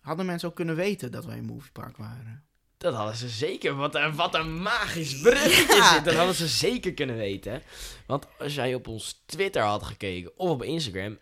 hadden 0.00 0.26
mensen 0.26 0.48
ook 0.48 0.54
kunnen 0.54 0.76
weten 0.76 1.12
dat 1.12 1.24
wij 1.24 1.36
in 1.36 1.44
Movie 1.44 1.72
Park 1.72 1.96
waren? 1.96 2.44
Dat 2.82 2.94
hadden 2.94 3.16
ze 3.16 3.28
zeker. 3.28 3.74
Wat 3.76 3.94
een, 3.94 4.14
wat 4.14 4.34
een 4.34 4.62
magisch 4.62 5.20
bruggetje 5.20 5.74
Ja. 5.76 5.94
zit. 5.94 6.04
Dat 6.04 6.14
hadden 6.14 6.34
ze 6.34 6.46
zeker 6.48 6.92
kunnen 6.94 7.16
weten. 7.16 7.62
Want 8.06 8.26
als 8.38 8.54
jij 8.54 8.74
op 8.74 8.88
ons 8.88 9.22
Twitter 9.26 9.62
had 9.62 9.82
gekeken 9.82 10.32
of 10.36 10.50
op 10.50 10.62
Instagram, 10.62 11.18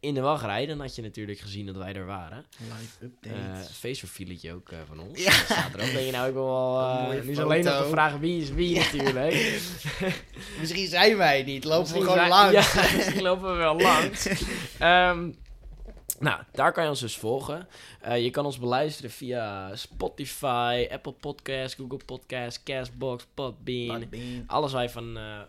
in 0.00 0.14
de 0.14 0.20
wachtrij, 0.20 0.66
dan 0.66 0.80
had 0.80 0.94
je 0.94 1.02
natuurlijk 1.02 1.38
gezien 1.38 1.66
dat 1.66 1.76
wij 1.76 1.92
er 1.94 2.06
waren. 2.06 2.46
Live 2.58 2.74
Eh 3.00 3.06
update. 3.32 3.72
Faceprofieletje 3.72 4.52
ook 4.54 4.70
eh, 4.70 4.78
van 4.86 5.00
ons. 5.00 5.18
Ja. 5.22 5.30
Dat 5.30 5.34
staat 5.44 5.74
erop. 5.74 5.92
Ben 5.92 6.02
je 6.04 6.12
nou 6.12 6.28
ook 6.28 6.34
wel... 6.34 6.80
Eh, 6.80 7.02
mooie 7.04 7.22
nu 7.22 7.30
is 7.30 7.38
alleen 7.38 7.64
nog 7.64 7.82
de 7.82 7.88
vraag 7.88 8.16
wie 8.16 8.42
is 8.42 8.50
wie 8.50 8.76
natuurlijk. 8.78 9.60
Misschien 10.60 10.88
zijn 10.88 11.16
wij 11.16 11.42
niet. 11.42 11.64
Lopen 11.64 11.80
Misschien 11.80 12.02
we 12.02 12.08
gewoon 12.10 12.26
zijn- 12.40 12.52
langs. 12.52 12.72
Ja, 12.72 12.82
misschien 12.96 13.22
lopen 13.22 13.50
we 13.52 13.56
wel 13.56 13.76
langs. 13.80 14.26
Ehm, 14.78 15.30
nou, 16.20 16.42
daar 16.52 16.72
kan 16.72 16.82
je 16.82 16.90
ons 16.90 17.00
dus 17.00 17.16
volgen. 17.16 17.68
Eh, 18.00 18.22
je 18.22 18.30
kan 18.30 18.44
ons 18.44 18.58
beluisteren 18.58 19.10
via 19.10 19.76
Spotify, 19.76 20.88
Apple 20.92 21.12
Podcasts, 21.12 21.74
Google 21.74 22.00
Podcasts, 22.06 22.62
Castbox, 22.62 23.26
Podbean. 23.34 24.00
Podbean. 24.00 24.44
Alles 24.46 24.72
waar 24.72 24.82
je 24.82 24.90
van, 24.90 25.16
eh, 25.16 25.40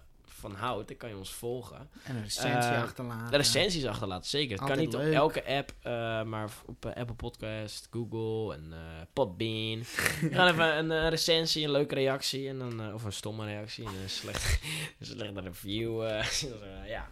van 0.41 0.53
houdt, 0.55 0.87
dan 0.87 0.97
kan 0.97 1.09
je 1.09 1.17
ons 1.17 1.33
volgen. 1.33 1.89
En 2.03 2.15
een 2.15 2.23
recensie 2.23 2.71
Eh, 2.71 2.81
achterlaten. 2.81 3.31
De 3.31 3.37
recensies 3.37 3.85
achterlaten, 3.85 4.29
zeker. 4.29 4.57
Het 4.57 4.67
kan 4.67 4.77
niet 4.77 4.95
op 4.95 5.01
elke 5.01 5.45
app, 5.45 5.73
eh, 5.81 6.23
maar 6.23 6.49
op 6.65 6.85
eh, 6.85 6.95
Apple 6.95 7.15
Podcast, 7.15 7.87
Google 7.91 8.55
en 8.55 8.73
Podbean. 9.13 9.79
We 10.21 10.29
gaan 10.31 10.47
even 10.47 10.77
een 10.77 10.91
eh, 10.91 11.09
recensie, 11.09 11.63
een 11.63 11.71
leuke 11.71 11.95
reactie, 11.95 12.47
en 12.49 12.59
dan, 12.59 12.93
of 12.93 13.03
een 13.03 13.13
stomme 13.13 13.45
reactie, 13.45 13.85
en 13.85 13.93
een 14.03 14.09
slechte, 14.09 14.57
een 14.99 15.05
slechte 15.05 15.41
review. 15.41 16.03
ja. 16.95 17.09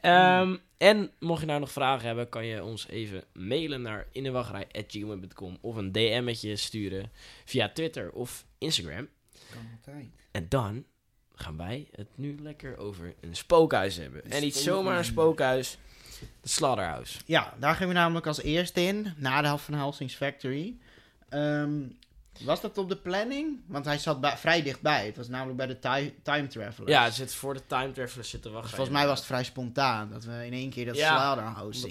Ehm, 0.00 0.56
en 0.78 1.10
mocht 1.18 1.40
je 1.40 1.46
nou 1.46 1.60
nog 1.60 1.72
vragen 1.72 2.06
hebben, 2.06 2.28
kan 2.28 2.46
je 2.46 2.64
ons 2.64 2.88
even 2.88 3.24
mailen 3.32 3.82
naar 3.82 4.06
innewachtrij.gmail.com 4.12 5.58
of 5.60 5.76
een 5.76 5.92
DM'tje 5.92 6.56
sturen 6.56 7.12
via 7.44 7.68
Twitter 7.68 8.12
of 8.12 8.46
Instagram. 8.58 9.08
Kan 9.50 9.68
altijd. 9.76 10.06
En 10.30 10.48
dan 10.48 10.84
gaan 11.40 11.56
wij 11.56 11.88
het 11.96 12.08
nu 12.14 12.36
lekker 12.42 12.76
over 12.76 13.14
een 13.20 13.36
spookhuis 13.36 13.96
hebben. 13.96 14.30
En 14.30 14.42
niet 14.42 14.56
zomaar 14.56 14.98
een 14.98 15.04
spookhuis, 15.04 15.78
de 16.40 16.48
Slaughterhouse. 16.48 17.18
Ja, 17.26 17.54
daar 17.58 17.74
gaan 17.74 17.88
we 17.88 17.94
namelijk 17.94 18.26
als 18.26 18.42
eerste 18.42 18.80
in. 18.80 19.12
Na 19.16 19.40
de 19.40 19.46
helft 19.46 19.64
van 19.64 19.74
Helsing's 19.74 20.14
Factory. 20.14 20.74
Ehm, 21.28 21.80
Was 22.38 22.60
dat 22.60 22.78
op 22.78 22.88
de 22.88 22.96
planning? 22.96 23.60
Want 23.66 23.84
hij 23.84 23.98
zat 23.98 24.20
bij- 24.20 24.36
vrij 24.36 24.62
dichtbij. 24.62 25.06
Het 25.06 25.16
was 25.16 25.28
namelijk 25.28 25.56
bij 25.56 25.66
de 25.66 25.78
ti- 25.78 26.14
Time 26.22 26.46
Travelers. 26.46 26.90
Ja, 26.90 27.10
zit 27.10 27.34
voor 27.34 27.54
de 27.54 27.66
time 27.66 27.92
travelers 27.92 28.30
zitten 28.30 28.50
wachten. 28.50 28.68
Dus 28.68 28.76
volgens 28.78 28.96
mij 28.98 29.06
was 29.06 29.18
het 29.18 29.26
vrij 29.26 29.44
spontaan. 29.44 30.10
Dat 30.10 30.24
we 30.24 30.46
in 30.46 30.52
één 30.52 30.70
keer 30.70 30.86
dat 30.86 30.96
Ja, 30.96 31.36
er 31.36 31.42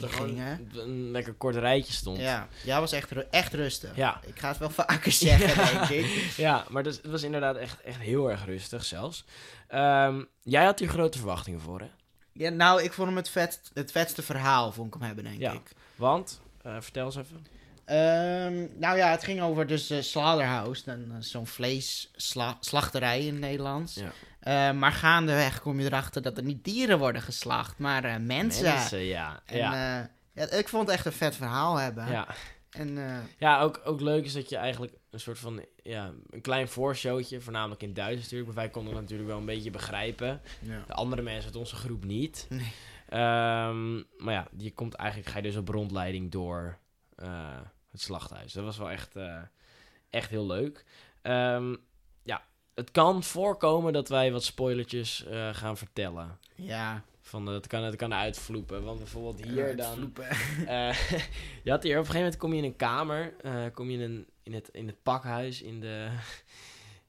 in 0.01 0.09
gingen. 0.09 0.69
een 0.73 1.11
lekker 1.11 1.33
kort 1.33 1.55
rijtje 1.55 1.93
stond. 1.93 2.17
Ja, 2.17 2.47
ja 2.63 2.79
was 2.79 2.91
echt, 2.91 3.11
echt 3.29 3.53
rustig. 3.53 3.95
Ja. 3.95 4.19
Ik 4.25 4.39
ga 4.39 4.47
het 4.47 4.57
wel 4.57 4.69
vaker 4.69 5.11
zeggen, 5.27 5.67
denk 5.89 5.89
ik. 5.89 6.05
Ja, 6.37 6.65
maar 6.69 6.83
dus, 6.83 6.95
het 6.95 7.11
was 7.11 7.23
inderdaad 7.23 7.55
echt, 7.55 7.81
echt 7.81 7.99
heel 7.99 8.31
erg 8.31 8.45
rustig 8.45 8.85
zelfs. 8.85 9.25
Ehm, 9.67 10.23
jij 10.41 10.65
had 10.65 10.79
hier 10.79 10.89
grote 10.89 11.17
verwachtingen 11.17 11.61
voor, 11.61 11.79
hè? 11.79 11.87
Ja, 12.33 12.49
nou, 12.49 12.83
ik 12.83 12.93
vond 12.93 13.07
hem 13.07 13.17
het, 13.17 13.29
vet, 13.29 13.71
het 13.73 13.91
vetste 13.91 14.21
verhaal, 14.21 14.71
vond 14.71 14.87
ik 14.87 14.93
hem 14.93 15.03
hebben, 15.03 15.23
denk 15.23 15.39
Ja. 15.39 15.51
ik. 15.53 15.71
Want, 15.95 16.41
eh, 16.61 16.75
vertel 16.79 17.05
eens 17.05 17.15
even. 17.15 17.45
Ehm, 17.89 18.67
nou 18.79 18.97
ja, 18.97 19.11
het 19.11 19.23
ging 19.23 19.41
over 19.41 19.67
dus 19.67 19.89
eh, 19.89 20.01
Slaughterhouse. 20.01 20.83
dan, 20.85 21.11
eh, 21.11 21.17
Zo'n 21.19 21.47
vleesslachterij 21.47 23.19
in 23.25 23.31
het 23.33 23.41
Nederlands. 23.41 23.95
Ja. 23.95 24.11
Eh, 24.39 24.77
maar 24.77 24.91
gaandeweg 24.91 25.61
kom 25.61 25.79
je 25.79 25.85
erachter 25.85 26.21
dat 26.21 26.37
er 26.37 26.43
niet 26.43 26.63
dieren 26.63 26.99
worden 26.99 27.21
geslacht, 27.21 27.77
maar 27.77 28.03
eh, 28.03 28.15
mensen. 28.17 28.63
Mensen, 28.73 28.99
ja. 29.03 29.41
En, 29.45 29.57
ja. 29.57 30.09
ja, 30.33 30.49
ik 30.51 30.67
vond 30.67 30.87
het 30.87 30.95
echt 30.95 31.05
een 31.05 31.11
vet 31.11 31.35
verhaal 31.35 31.75
hebben. 31.77 32.07
ja. 32.11 32.27
En 32.69 32.97
Ja, 33.37 33.61
ook, 33.61 33.81
ook 33.83 34.01
leuk 34.01 34.25
is 34.25 34.33
dat 34.33 34.49
je 34.49 34.57
eigenlijk 34.57 34.93
een 35.11 35.19
soort 35.19 35.39
van, 35.39 35.65
ja, 35.83 36.11
een 36.29 36.41
klein 36.41 36.67
voorshowtje, 36.67 37.41
voornamelijk 37.41 37.81
in 37.81 37.93
Duits 37.93 38.21
natuurlijk, 38.21 38.45
maar 38.47 38.55
wij 38.63 38.69
konden 38.69 38.93
het 38.93 39.01
natuurlijk 39.01 39.29
wel 39.29 39.37
een 39.39 39.45
beetje 39.45 39.71
begrijpen. 39.71 40.41
ja. 40.61 40.83
De 40.87 40.93
andere 40.93 41.21
mensen 41.21 41.45
uit 41.45 41.55
onze 41.55 41.75
groep 41.75 42.03
niet. 42.05 42.45
Nee. 42.49 42.73
Ehm, 43.09 43.95
maar 44.17 44.33
ja, 44.33 44.47
je 44.57 44.71
komt 44.73 44.93
eigenlijk, 44.93 45.29
ga 45.31 45.37
je 45.37 45.43
dus 45.43 45.55
op 45.55 45.67
rondleiding 45.69 46.31
door 46.31 46.77
het 47.91 48.01
slachthuis. 48.01 48.53
Dat 48.53 48.63
was 48.63 48.77
wel 48.77 48.89
echt, 48.89 49.15
eh, 49.15 49.41
echt 50.09 50.29
heel 50.29 50.45
leuk. 50.45 50.85
Ehm, 51.21 51.75
ja, 52.23 52.43
het 52.75 52.91
kan 52.91 53.23
voorkomen 53.23 53.93
dat 53.93 54.09
wij 54.09 54.31
wat 54.31 54.43
spoilertjes 54.43 55.25
eh, 55.25 55.53
gaan 55.53 55.77
vertellen. 55.77 56.39
ja. 56.55 57.03
Van, 57.29 57.47
eh, 57.47 57.53
het, 57.53 57.67
kan, 57.67 57.83
het 57.83 57.95
kan 57.95 58.13
uitvloepen, 58.13 58.83
want 58.83 58.97
bijvoorbeeld 58.97 59.43
hier 59.43 59.75
dan... 59.75 60.13
Eh, 60.67 61.09
je 61.63 61.71
had 61.71 61.83
hier 61.83 61.99
op 61.99 62.05
een 62.05 62.11
gegeven 62.11 62.15
moment 62.15 62.37
kom 62.37 62.51
je 62.51 62.57
in 62.57 62.63
een 62.63 62.75
kamer, 62.75 63.33
eh, 63.41 63.65
kom 63.73 63.89
je 63.89 63.97
in, 63.97 64.03
een, 64.03 64.27
in, 64.43 64.53
het, 64.53 64.69
in 64.71 64.87
het 64.87 65.03
pakhuis, 65.03 65.61
in 65.61 65.79
de, 65.79 66.09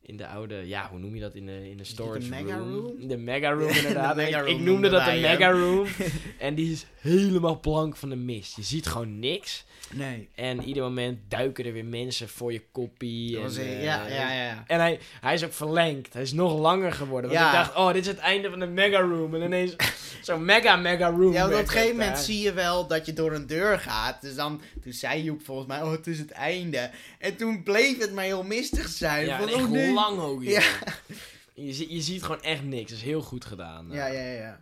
in 0.02 0.16
de 0.16 0.26
oude, 0.26 0.54
ja, 0.68 0.88
hoe 0.90 0.98
noem 0.98 1.14
je 1.14 1.20
dat, 1.20 1.34
in 1.34 1.46
de, 1.46 1.70
in 1.70 1.76
de 1.76 1.84
storage 1.84 2.18
een 2.22 2.28
mega 2.44 2.56
room? 2.56 3.08
De 3.08 3.16
mega 3.16 3.50
room 3.50 3.68
De 3.72 3.76
inderdaad. 3.78 4.16
mega 4.16 4.38
Ik- 4.38 4.44
room 4.46 4.56
ik 4.58 4.64
noemde 4.64 4.88
dat 4.88 5.04
de 5.04 5.10
mega 5.20 5.50
room. 5.50 5.86
en 6.38 6.54
die 6.54 6.72
is 6.72 6.86
helemaal 7.00 7.60
blank 7.60 7.96
van 7.96 8.08
de 8.08 8.16
mist. 8.16 8.56
Je 8.56 8.62
ziet 8.62 8.86
gewoon 8.86 9.18
niks. 9.18 9.64
Nee. 9.92 10.28
En 10.34 10.62
ieder 10.62 10.82
moment 10.82 11.18
duiken 11.28 11.64
er 11.64 11.72
weer 11.72 11.84
mensen 11.84 12.28
voor 12.28 12.52
je 12.52 12.62
koppie. 12.72 13.40
En, 13.40 13.56
eh, 13.56 13.84
ja, 13.84 14.06
ja, 14.06 14.32
ja. 14.32 14.64
En 14.66 14.78
hij, 14.80 14.98
hij 15.20 15.34
is 15.34 15.44
ook 15.44 15.52
verlengd. 15.52 16.12
Hij 16.12 16.22
is 16.22 16.32
nog 16.32 16.58
langer 16.58 16.92
geworden. 16.92 17.30
Want 17.30 17.42
Ja. 17.42 17.48
ik 17.48 17.54
dacht, 17.56 17.76
oh, 17.76 17.86
dit 17.92 18.02
is 18.02 18.06
het 18.06 18.18
einde 18.18 18.50
van 18.50 18.58
de 18.58 18.66
mega 18.66 19.00
room. 19.00 19.34
En 19.34 19.42
ineens 19.42 19.76
zo'n 20.22 20.44
mega, 20.44 20.76
mega 20.76 21.08
room. 21.08 21.32
Ja, 21.32 21.46
op 21.46 21.52
een 21.52 21.68
gegeven 21.68 21.96
moment 21.96 22.18
zie 22.18 22.40
je 22.40 22.52
wel 22.52 22.86
dat 22.86 23.06
je 23.06 23.12
door 23.12 23.32
een 23.32 23.46
deur 23.46 23.78
gaat. 23.78 24.20
Dus 24.20 24.34
dan, 24.34 24.60
toen 24.82 24.92
zei 24.92 25.22
Joep 25.22 25.44
volgens 25.44 25.68
mij, 25.68 25.82
oh, 25.82 25.90
het 25.90 26.06
is 26.06 26.18
het 26.18 26.30
einde. 26.30 26.90
En 27.18 27.36
toen 27.36 27.62
bleef 27.62 27.98
het 27.98 28.12
maar 28.14 28.24
heel 28.24 28.42
mistig 28.42 28.88
zijn. 28.88 29.26
Ja, 29.26 29.38
van, 29.38 29.54
oh 29.54 29.70
nee. 29.70 29.89
Lang 29.94 30.18
ook. 30.20 30.42
Ja. 30.42 30.50
joh. 30.60 30.60
Je, 31.54 31.94
je 31.94 32.00
ziet 32.00 32.22
gewoon 32.22 32.42
echt 32.42 32.62
niks. 32.62 32.90
Dat 32.90 32.98
is 32.98 33.04
heel 33.04 33.20
goed 33.22 33.44
gedaan. 33.44 33.86
Ja, 33.90 34.06
ja, 34.06 34.20
ja, 34.20 34.32
ja. 34.32 34.60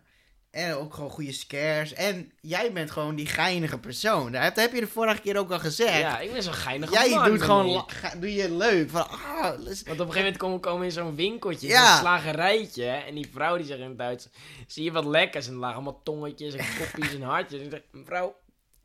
En 0.50 0.74
ook 0.74 0.94
gewoon 0.94 1.10
goede 1.10 1.32
scares. 1.32 1.92
En 1.94 2.32
jij 2.40 2.72
bent 2.72 2.90
gewoon 2.90 3.14
die 3.14 3.26
geinige 3.26 3.78
persoon. 3.78 4.32
Dat 4.32 4.56
heb 4.56 4.72
je 4.72 4.80
de 4.80 4.86
vorige 4.86 5.20
keer 5.20 5.36
ook 5.38 5.50
al 5.50 5.58
gezegd. 5.58 5.98
Ja, 5.98 6.18
ik 6.18 6.32
ben 6.32 6.42
zo'n 6.42 6.52
geinig 6.52 6.90
jij 6.92 7.08
man, 7.10 7.24
doet 7.24 7.38
ben 7.38 7.46
gewoon 7.46 7.84
ga- 7.88 8.14
doe 8.16 8.34
je 8.34 8.50
leuk. 8.52 8.90
Van, 8.90 9.08
ah, 9.10 9.40
Want 9.42 9.60
op 9.60 9.66
een 9.66 9.84
gegeven 9.84 10.14
moment 10.14 10.36
komen 10.36 10.56
we 10.56 10.62
komen 10.62 10.84
in 10.84 10.92
zo'n 10.92 11.14
winkeltje, 11.14 11.66
Ja. 11.68 11.90
zo'n 11.90 11.98
slagerijtje. 12.00 12.86
En 12.86 13.14
die 13.14 13.28
vrouw 13.32 13.56
die 13.56 13.66
zegt 13.66 13.80
in 13.80 13.88
het 13.88 13.98
Duits, 13.98 14.28
zie 14.66 14.84
je 14.84 14.92
wat 14.92 15.04
lekkers? 15.04 15.46
En 15.46 15.52
er 15.52 15.58
lagen 15.58 15.74
allemaal 15.76 16.00
tongetjes 16.04 16.54
en 16.54 16.66
kopjes 16.78 17.14
en 17.14 17.22
hartjes. 17.22 17.60
En 17.60 17.66
ik 17.66 17.70
zeg, 17.72 17.82
mevrouw, 17.90 18.36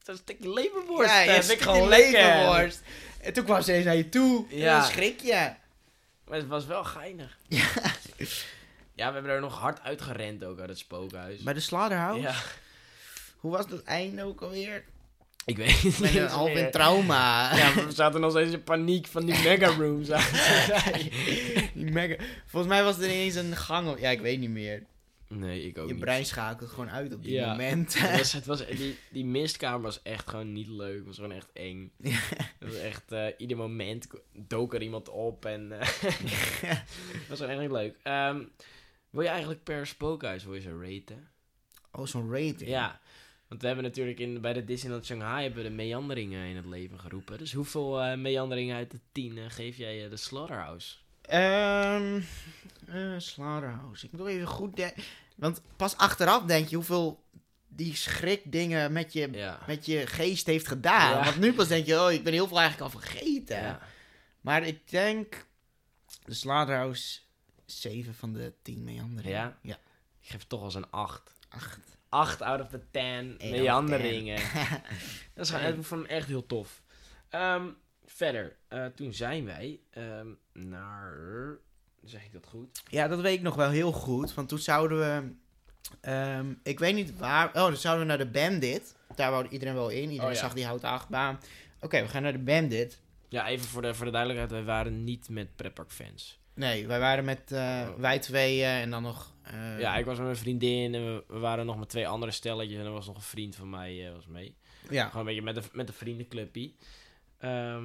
dat 0.04 0.16
is 0.16 0.22
een 0.22 0.36
stukje 0.36 0.54
leverworst. 0.54 1.10
ja, 1.12 1.22
Ja, 1.22 1.34
je 1.34 1.44
vind 1.44 1.60
ik 1.60 1.62
gewoon 1.66 1.88
lekker. 1.88 2.12
leverworst. 2.12 2.82
En 3.22 3.34
toen 3.34 3.44
kwam 3.44 3.62
ze 3.62 3.74
eens 3.74 3.86
naar 3.86 3.96
je 3.96 4.10
toe. 4.10 4.46
En 4.52 4.58
Ja. 4.58 4.80
dan 4.80 4.90
schrik 4.90 5.20
je. 5.22 5.50
Maar 6.27 6.38
het 6.38 6.48
was 6.48 6.65
wel 6.65 6.84
geinig. 6.84 7.38
Ja. 7.48 7.65
Ja, 8.96 9.08
we 9.08 9.13
hebben 9.13 9.32
er 9.32 9.39
nog 9.42 9.60
hard 9.60 9.82
uitgerend 9.82 10.44
ook 10.44 10.60
uit 10.60 10.70
het 10.70 10.77
spookhuis. 10.77 11.42
Bij 11.42 11.53
de 11.53 11.60
Slaughterhouse? 11.60 12.22
Ja, 12.22 12.36
Hoe 13.38 13.51
was 13.51 13.68
dat 13.68 13.84
einde 13.84 14.24
ook 14.24 14.42
alweer? 14.42 14.84
ik 15.46 15.58
weet 15.58 15.82
het 15.82 16.00
niet 16.00 16.15
een 16.15 16.27
half 16.27 16.50
in 16.50 16.72
trauma. 16.72 17.56
Ja, 17.58 17.74
we 17.74 17.92
zaten 17.92 18.22
nog 18.22 18.32
steeds 18.32 18.51
in 18.53 18.63
paniek 18.63 19.08
van 19.08 19.25
die 19.25 19.44
mega 19.44 19.68
rooms. 19.68 20.08
Die 21.74 21.92
mega... 21.92 22.24
Volgens 22.46 22.74
mij 22.74 22.84
was 22.84 22.98
er 22.98 23.03
ineens 23.03 23.36
een 23.36 23.56
gang. 23.56 24.00
Ja, 24.00 24.10
ik 24.10 24.22
weet 24.22 24.39
niet 24.39 24.50
meer. 24.50 24.84
Nee, 25.38 25.63
ik 25.63 25.78
ook 25.78 25.88
Je 25.88 25.94
niet. 25.94 26.04
brein 26.04 26.25
schakelt 26.25 26.70
gewoon 26.70 26.90
uit 26.90 27.13
op 27.13 27.24
die 27.24 27.32
Ja. 27.34 27.50
moment. 27.50 28.00
Het 28.00 28.18
was, 28.18 28.32
het 28.40 28.46
was, 28.46 28.66
die, 28.68 28.98
die 29.10 29.25
mistkamer 29.25 29.82
was 29.82 30.02
echt 30.02 30.30
gewoon 30.30 30.54
niet 30.54 30.68
leuk. 30.68 30.96
Het 30.98 31.06
was 31.06 31.16
gewoon 31.16 31.32
echt 31.32 31.52
eng. 31.54 31.92
Het 32.02 32.54
was 32.60 32.75
echt, 32.75 33.12
eh, 33.12 33.25
ieder 33.38 33.58
moment 33.58 34.08
dook 34.32 34.74
er 34.74 34.82
iemand 34.82 35.10
op 35.10 35.46
en 35.46 35.80
eh, 35.80 35.88
het 36.62 37.28
was 37.28 37.38
gewoon 37.40 37.52
echt 37.54 37.62
niet 37.62 37.72
leuk. 37.72 37.96
Ehm, 38.04 38.44
wil 39.10 39.22
je 39.24 39.28
eigenlijk 39.30 39.63
per 39.63 39.88
spookhuis 39.88 40.44
wil 40.44 40.54
je 40.56 40.62
ze 40.62 40.78
raten? 40.82 41.28
Oh, 41.92 42.06
zo'n 42.06 42.32
rating. 42.32 42.70
Ja, 42.70 43.00
want 43.48 43.62
we 43.62 43.68
hebben 43.68 43.86
natuurlijk 43.86 44.20
in, 44.20 44.42
bij 44.42 44.54
de 44.54 44.66
Disneyland 44.66 45.06
Shanghai 45.06 45.44
hebben 45.44 45.63
we 45.63 45.70
de 45.70 45.75
meanderingen 45.75 46.48
in 46.48 46.56
het 46.56 46.66
leven 46.66 47.00
geroepen. 47.00 47.38
Dus 47.38 47.54
hoeveel 47.54 48.02
eh, 48.02 48.18
meanderingen 48.18 48.75
uit 48.75 48.92
de 48.92 49.00
tien 49.12 49.38
eh, 49.38 49.44
geef 49.48 49.78
jij 49.78 50.04
eh, 50.04 50.10
de 50.10 50.18
Slaughterhouse? 50.18 50.96
Ehm 51.22 52.20
eh, 52.88 53.13
Slaughterhouse. 53.18 54.06
Ik 54.06 54.12
moet 54.12 54.28
even 54.28 54.48
goed. 54.48 54.94
Want 55.36 55.62
pas 55.75 55.98
achteraf 55.98 56.44
denk 56.44 56.68
je 56.68 56.75
hoeveel 56.75 57.24
die 57.68 57.96
schrikdingen 57.96 58.92
met 58.92 59.13
je, 59.13 59.32
Ja. 59.32 59.60
met 59.68 59.86
je 59.86 60.08
geest 60.08 60.46
heeft 60.46 60.68
gedaan. 60.68 61.18
Ja. 61.18 61.24
Want 61.24 61.40
nu 61.40 61.54
pas 61.54 61.68
denk 61.68 61.86
je, 61.86 62.02
oh, 62.02 62.12
ik 62.12 62.24
ben 62.24 62.34
heel 62.34 62.48
veel 62.48 62.60
eigenlijk 62.60 62.94
al 62.94 63.00
vergeten. 63.00 63.62
ja. 63.62 63.80
Maar 64.42 64.63
ik 64.63 64.90
denk 64.90 65.46
de 66.24 66.34
Slaughterhouse 66.34 67.20
7 67.66 68.16
van 68.16 68.34
de 68.34 68.54
10 68.62 68.84
meanderingen. 68.84 69.38
Ja? 69.38 69.58
Ja. 69.62 69.75
Ik 70.22 70.30
geef 70.30 70.40
het 70.40 70.50
toch 70.50 70.62
als 70.62 70.75
een 70.75 70.90
8. 70.90 71.32
8. 71.50 71.80
8 72.10 72.42
out 72.42 72.62
of 72.62 72.70
the 72.70 72.82
10 72.92 73.36
of 73.40 73.50
meanderingen. 73.50 74.42
Dat 75.34 75.46
is 75.46 75.50
gewoon, 75.52 75.84
hem 75.90 76.06
echt 76.06 76.28
heel 76.28 76.46
tof. 76.46 76.82
Ehm, 77.30 77.70
verder, 78.06 78.56
eh, 78.68 78.86
toen 78.86 79.13
zijn 79.13 79.46
wij 79.46 79.80
ehm, 79.90 80.28
naar... 80.54 81.58
Zeg 82.03 82.24
ik 82.25 82.31
dat 82.33 82.48
goed? 82.48 82.81
Ja, 82.89 83.07
dat 83.07 83.22
weet 83.22 83.38
ik 83.38 83.41
nog 83.41 83.55
wel 83.55 83.69
heel 83.69 83.91
goed. 83.91 84.33
Want 84.33 84.50
toen 84.50 84.60
zouden 84.60 85.00
we. 85.00 85.31
ehm, 86.01 86.53
ik 86.63 86.79
weet 86.79 86.95
niet 86.95 87.17
waar. 87.17 87.48
Oh, 87.48 87.53
dan 87.53 87.75
zouden 87.77 88.05
we 88.07 88.10
naar 88.15 88.25
de 88.25 88.31
Bandit. 88.31 88.95
Daar 89.15 89.31
wou 89.31 89.48
iedereen 89.48 89.74
wel 89.74 89.89
in. 89.89 90.01
Iedereen 90.01 90.22
Oh, 90.25 90.31
ja. 90.31 90.39
zag 90.39 90.53
die 90.53 90.65
houten 90.65 90.89
achtbaan. 90.89 91.39
Oké, 91.81 92.01
we 92.01 92.07
gaan 92.07 92.22
naar 92.22 92.31
de 92.31 92.39
Bandit. 92.39 93.00
Ja, 93.29 93.48
even 93.48 93.65
voor 93.65 93.81
de, 93.81 93.93
voor 93.93 94.05
de 94.05 94.12
duidelijkheid. 94.12 94.51
Wij 94.51 94.63
waren 94.63 95.03
niet 95.03 95.29
met 95.29 95.55
pretpark 95.55 95.91
fans. 95.91 96.39
Nee, 96.55 96.88
wij 96.88 97.00
waren 97.00 97.25
met 97.25 97.51
eh, 97.51 97.60
Oh. 97.89 98.00
wij 98.00 98.19
tweeën 98.19 98.65
en 98.69 98.89
dan 98.89 99.03
nog. 99.03 99.33
eh, 99.41 99.79
ja, 99.79 99.95
ik 99.98 100.05
was 100.05 100.15
met 100.17 100.25
mijn 100.25 100.38
vriendin 100.38 100.95
en 100.95 101.05
we, 101.05 101.24
we 101.27 101.39
waren 101.39 101.65
nog 101.65 101.77
met 101.79 101.89
twee 101.89 102.07
andere 102.07 102.31
stelletjes. 102.31 102.79
En 102.79 102.86
er 102.86 102.91
was 102.91 103.07
nog 103.07 103.15
een 103.15 103.22
vriend 103.22 103.55
van 103.55 103.69
mij 103.69 104.07
eh, 104.07 104.13
was 104.13 104.27
mee. 104.27 104.55
ja. 104.89 105.05
Gewoon 105.05 105.19
een 105.19 105.25
beetje 105.36 105.41
met 105.41 105.55
de, 105.55 105.62
met 105.72 105.88
de 105.88 105.93
vriendenclubpie. 105.93 106.75
Ehm, 107.38 107.83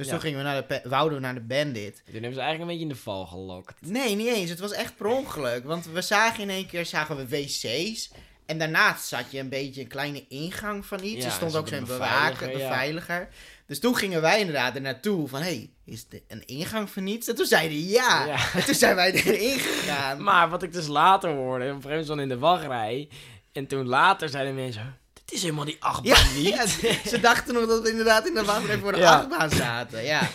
Dus 0.00 0.08
Ja. 0.08 0.18
toen 0.18 0.22
gingen 0.30 0.38
we 0.38 0.44
naar 0.44 0.66
de, 0.66 0.88
wouden 0.88 1.18
we 1.18 1.24
naar 1.24 1.34
de 1.34 1.40
Bandit. 1.40 2.02
toen 2.04 2.12
hebben 2.12 2.34
ze 2.34 2.40
eigenlijk 2.40 2.60
een 2.60 2.66
beetje 2.66 2.82
in 2.82 2.88
de 2.88 2.96
val 3.02 3.26
gelokt. 3.26 3.74
Nee, 3.86 4.14
niet 4.16 4.26
eens. 4.28 4.50
Het 4.50 4.60
was 4.60 4.72
echt 4.72 4.96
per 4.96 5.06
ongeluk. 5.06 5.64
Want 5.64 5.86
we 5.86 6.02
zagen 6.02 6.42
in 6.42 6.50
één 6.50 6.66
keer 6.66 6.86
zagen 6.86 7.16
we 7.16 7.28
wc's. 7.28 8.10
En 8.46 8.58
daarnaast 8.58 9.06
zat 9.06 9.30
je 9.30 9.38
een 9.38 9.48
beetje 9.48 9.80
een 9.80 9.86
kleine 9.88 10.24
ingang 10.28 10.86
van 10.86 11.02
iets. 11.04 11.18
Ja, 11.18 11.24
er 11.24 11.30
stond 11.30 11.52
er 11.52 11.58
ook 11.60 11.68
zo'n 11.68 11.84
bewaker, 11.84 12.50
beveiliger, 12.50 13.20
ja. 13.20 13.28
Dus 13.66 13.80
toen 13.80 13.96
gingen 13.96 14.20
wij 14.20 14.38
inderdaad 14.40 14.74
er 14.74 14.80
naartoe 14.80 15.28
van... 15.28 15.40
Hé, 15.40 15.46
hey, 15.46 15.70
is 15.84 16.08
dit 16.08 16.22
een 16.28 16.46
ingang 16.46 16.90
van 16.90 17.06
iets? 17.06 17.28
En 17.28 17.34
toen 17.34 17.46
zeiden 17.46 17.78
ja. 17.88 18.26
Ja. 18.26 18.36
En 18.58 18.64
toen 18.64 18.74
zijn 18.74 18.94
wij 18.94 19.12
erin 19.12 19.58
gegaan. 19.58 20.22
Maar 20.22 20.48
wat 20.48 20.62
ik 20.62 20.72
dus 20.72 20.86
later 20.86 21.30
hoorde, 21.30 21.64
op 21.64 21.70
een 21.74 21.82
gegeven 21.82 22.06
moment 22.06 22.20
in 22.20 22.28
de 22.28 22.38
wachtrij. 22.38 23.08
En 23.52 23.66
toen 23.66 23.86
later 23.86 24.28
zeiden 24.28 24.54
mensen, 24.54 24.98
dit 25.30 25.38
is 25.38 25.42
helemaal 25.42 25.64
die 25.64 25.76
achtbaan 25.80 26.32
Ja, 26.32 26.32
niet. 26.38 26.48
ja, 26.48 26.66
ze 27.10 27.18
dachten 27.20 27.54
nog 27.54 27.66
dat 27.66 27.82
we 27.82 27.90
inderdaad 27.90 28.26
in 28.26 28.34
de 28.34 28.44
wachtrij 28.44 28.78
voor 28.78 28.92
de 28.92 28.98
Ja. 28.98 29.14
achtbaan 29.16 29.50
zaten. 29.50 30.02
Ja. 30.04 30.28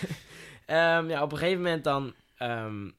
Ehm, 0.65 1.09
ja, 1.09 1.21
op 1.23 1.31
een 1.31 1.37
gegeven 1.37 1.61
moment 1.63 1.83
dan... 1.83 2.13
ehm, 2.37 2.89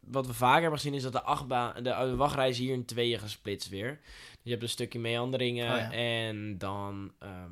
wat 0.00 0.26
we 0.26 0.34
vaker 0.34 0.60
hebben 0.60 0.78
gezien 0.78 0.94
is 0.94 1.02
dat 1.02 1.12
de, 1.12 1.22
achtbaan, 1.22 1.74
de, 1.74 1.82
de 1.82 2.16
wachtrij 2.16 2.48
is 2.48 2.58
hier 2.58 2.72
in 2.72 2.84
tweeën 2.84 3.18
gesplitst 3.18 3.68
weer. 3.68 4.00
Dus 4.02 4.38
je 4.42 4.50
hebt 4.50 4.62
een 4.62 4.68
stukje 4.68 4.98
meanderingen 4.98 5.74
Oh 5.88 5.94
en 5.98 6.58
dan... 6.58 7.12
ehm, 7.18 7.50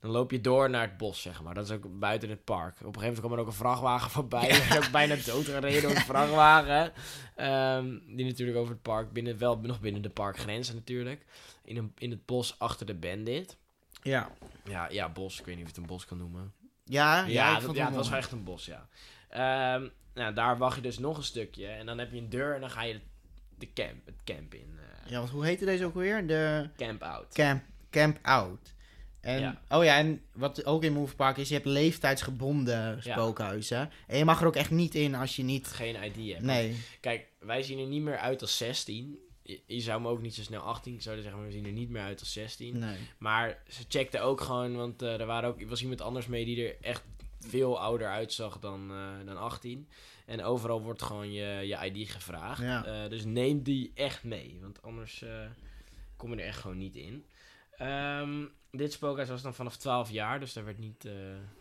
dan 0.00 0.10
loop 0.10 0.30
je 0.30 0.40
door 0.40 0.70
naar 0.70 0.82
het 0.88 0.96
bos, 0.96 1.22
zeg 1.22 1.42
maar. 1.42 1.54
Dat 1.54 1.64
is 1.64 1.70
ook 1.70 1.98
buiten 1.98 2.28
het 2.30 2.44
park. 2.44 2.72
Op 2.72 2.78
een 2.78 2.84
gegeven 2.84 3.00
moment 3.02 3.18
kwam 3.20 3.32
er 3.32 3.38
ook 3.38 3.46
een 3.46 3.52
vrachtwagen 3.52 4.10
voorbij. 4.10 4.48
Ik 4.48 4.66
ben 4.68 4.78
ook 4.84 4.90
bijna 4.90 5.14
doodgereden 5.24 5.82
door 5.82 5.90
een 5.90 5.96
vrachtwagen. 6.14 6.92
Ehm, 7.36 7.98
die 8.16 8.24
natuurlijk 8.26 8.58
over 8.58 8.72
het 8.72 8.82
park, 8.82 9.12
binnen, 9.12 9.38
wel 9.38 9.58
nog 9.58 9.80
binnen 9.80 10.02
de 10.02 10.10
parkgrenzen 10.10 10.74
natuurlijk. 10.74 11.24
In, 11.64 11.76
een, 11.76 11.92
in 11.98 12.10
het 12.10 12.26
bos 12.26 12.58
achter 12.58 12.86
de 12.86 12.94
bandit. 12.94 13.56
Ja. 14.02 14.30
Ja, 14.64 14.88
ja, 14.90 15.08
bos. 15.08 15.38
Ik 15.40 15.44
weet 15.46 15.56
niet 15.56 15.64
of 15.64 15.70
je 15.70 15.76
het 15.80 15.82
een 15.90 15.94
bos 15.94 16.04
kan 16.06 16.18
noemen. 16.18 16.52
Ja, 16.84 17.18
ja, 17.18 17.26
Ja, 17.26 17.48
ik 17.48 17.54
dat, 17.54 17.62
vond 17.62 17.76
ja 17.76 17.84
hem 17.84 17.94
het 17.94 18.08
was 18.08 18.18
echt 18.18 18.32
een 18.32 18.44
bos, 18.44 18.64
ja. 18.66 18.88
Ehm, 19.28 19.88
nou, 20.14 20.34
daar 20.34 20.58
wacht 20.58 20.76
je 20.76 20.82
dus 20.82 20.98
nog 20.98 21.16
een 21.16 21.22
stukje. 21.22 21.66
En 21.66 21.86
dan 21.86 21.98
heb 21.98 22.12
je 22.12 22.18
een 22.18 22.28
deur 22.28 22.54
en 22.54 22.60
dan 22.60 22.70
ga 22.70 22.82
je 22.82 23.00
de 23.58 23.72
camp, 23.72 24.06
het 24.06 24.24
camp 24.24 24.54
in. 24.54 24.78
eh, 24.78 25.10
Ja, 25.10 25.18
want 25.18 25.30
hoe 25.30 25.44
heette 25.44 25.64
deze 25.64 25.84
ook 25.84 25.94
weer? 25.94 26.26
De 26.26 26.68
Camp 26.76 27.02
out. 27.02 27.34
Camp, 27.34 27.62
camp 27.90 28.18
Out. 28.22 28.74
En, 29.26 29.40
Ja. 29.40 29.60
Oh 29.68 29.84
ja, 29.84 29.96
en 29.96 30.22
wat 30.32 30.64
ook 30.64 30.84
in 30.84 30.92
Move 30.92 31.16
Park 31.16 31.36
is, 31.36 31.48
je 31.48 31.54
hebt 31.54 31.66
leeftijdsgebonden 31.66 33.02
spookhuizen. 33.02 33.90
En 34.06 34.18
je 34.18 34.24
mag 34.24 34.40
er 34.40 34.46
ook 34.46 34.56
echt 34.56 34.70
niet 34.70 34.94
in 34.94 35.14
als 35.14 35.36
je 35.36 35.42
niet... 35.42 35.66
Geen 35.66 36.02
ID 36.04 36.32
hebt. 36.32 36.42
Nee. 36.44 36.76
Kijk, 37.00 37.26
wij 37.38 37.62
zien 37.62 37.78
er 37.78 37.86
niet 37.86 38.02
meer 38.02 38.18
uit 38.18 38.42
als 38.42 38.56
16. 38.56 39.18
Je, 39.42 39.60
je 39.66 39.80
zou 39.80 40.00
me 40.00 40.08
ook 40.08 40.22
niet 40.22 40.34
zo 40.34 40.42
snel 40.42 40.60
18 40.60 41.02
zouden 41.02 41.24
zeggen, 41.24 41.42
maar 41.42 41.50
we 41.50 41.56
zien 41.56 41.66
er 41.66 41.72
niet 41.72 41.90
meer 41.90 42.02
uit 42.02 42.20
als 42.20 42.32
16. 42.32 42.78
Nee. 42.78 42.96
Maar 43.18 43.62
ze 43.68 43.84
checkten 43.88 44.22
ook 44.22 44.40
gewoon, 44.40 44.76
want 44.76 45.02
eh, 45.02 45.20
er 45.20 45.26
waren 45.26 45.48
ook, 45.48 45.68
was 45.68 45.82
iemand 45.82 46.00
anders 46.00 46.26
mee 46.26 46.44
die 46.44 46.68
er 46.68 46.76
echt 46.80 47.04
veel 47.40 47.80
ouder 47.80 48.08
uitzag 48.08 48.58
dan, 48.58 48.90
eh, 48.90 49.26
dan 49.26 49.36
18. 49.36 49.88
En 50.26 50.42
overal 50.42 50.82
wordt 50.82 51.02
gewoon 51.02 51.32
je, 51.32 51.66
je 51.66 51.90
ID 51.90 52.10
gevraagd. 52.10 52.62
Ja. 52.62 52.84
Eh, 52.84 53.10
dus 53.10 53.24
neem 53.24 53.62
die 53.62 53.90
echt 53.94 54.24
mee, 54.24 54.58
want 54.60 54.82
anders 54.82 55.24
kom 56.16 56.30
je 56.30 56.40
er 56.40 56.46
echt 56.46 56.60
gewoon 56.60 56.78
niet 56.78 56.96
in. 56.96 57.24
Ehm, 57.76 58.44
dit 58.76 58.92
spookhuis 58.92 59.28
was 59.28 59.42
dan 59.42 59.54
vanaf 59.54 59.76
12 59.76 60.10
jaar, 60.10 60.40
dus 60.40 60.52
daar 60.52 60.64
werd 60.64 60.78
niet 60.78 61.04
eh, 61.04 61.12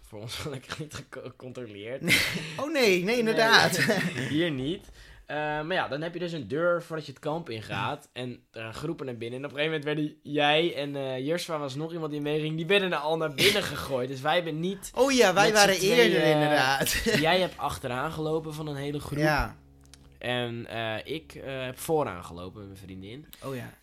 voor 0.02 0.20
ons 0.20 0.36
gelukkig 0.46 0.80
niet 0.80 1.06
gecontroleerd. 1.10 2.02
Oh 2.58 2.72
nee, 2.72 3.04
nee, 3.04 3.18
inderdaad. 3.18 3.78
Hier 4.30 4.52
niet. 4.52 4.90
Eh, 5.26 5.36
maar 5.38 5.74
ja, 5.74 5.88
dan 5.88 6.02
heb 6.02 6.14
je 6.14 6.20
dus 6.20 6.32
een 6.32 6.48
deur 6.48 6.84
voordat 6.84 7.06
je 7.06 7.12
het 7.12 7.22
kamp 7.22 7.50
ingaat. 7.50 8.10
En 8.14 8.44
er 8.52 8.62
gaan 8.62 8.74
groepen 8.74 9.06
naar 9.06 9.18
binnen. 9.18 9.40
En 9.40 9.46
op 9.46 9.52
een 9.52 9.58
gegeven 9.58 9.80
moment 9.82 9.98
werden 9.98 10.34
jij 10.34 10.76
en 10.76 10.96
eh 10.96 11.26
Jurswa 11.26 11.58
was 11.58 11.76
nog 11.76 11.94
iemand 11.94 12.12
die 12.12 12.22
meeging. 12.22 12.56
Die 12.56 12.66
werden 12.66 12.92
er 12.92 12.98
al 12.98 13.18
naar 13.18 13.34
binnen 13.34 13.64
gegooid. 13.64 14.08
Dus 14.10 14.22
wij 14.22 14.36
hebben 14.36 14.60
niet... 14.60 14.92
Oh 14.94 15.12
ja, 15.12 15.34
wij 15.34 15.54
waren 15.54 15.80
eerder 15.80 16.24
inderdaad. 16.24 16.92
jij 17.20 17.40
hebt 17.40 17.58
achteraan 17.58 18.12
gelopen 18.12 18.54
van 18.54 18.68
een 18.68 18.76
hele 18.76 19.00
groep. 19.00 19.20
ja. 19.20 19.56
En 20.18 20.68
ik 21.04 21.32
heb 21.44 21.80
vooraan 21.80 22.24
gelopen 22.24 22.60
met 22.60 22.68
mijn 22.68 22.80
vriendin. 22.80 23.26
Oh 23.44 23.56
ja. 23.56 23.74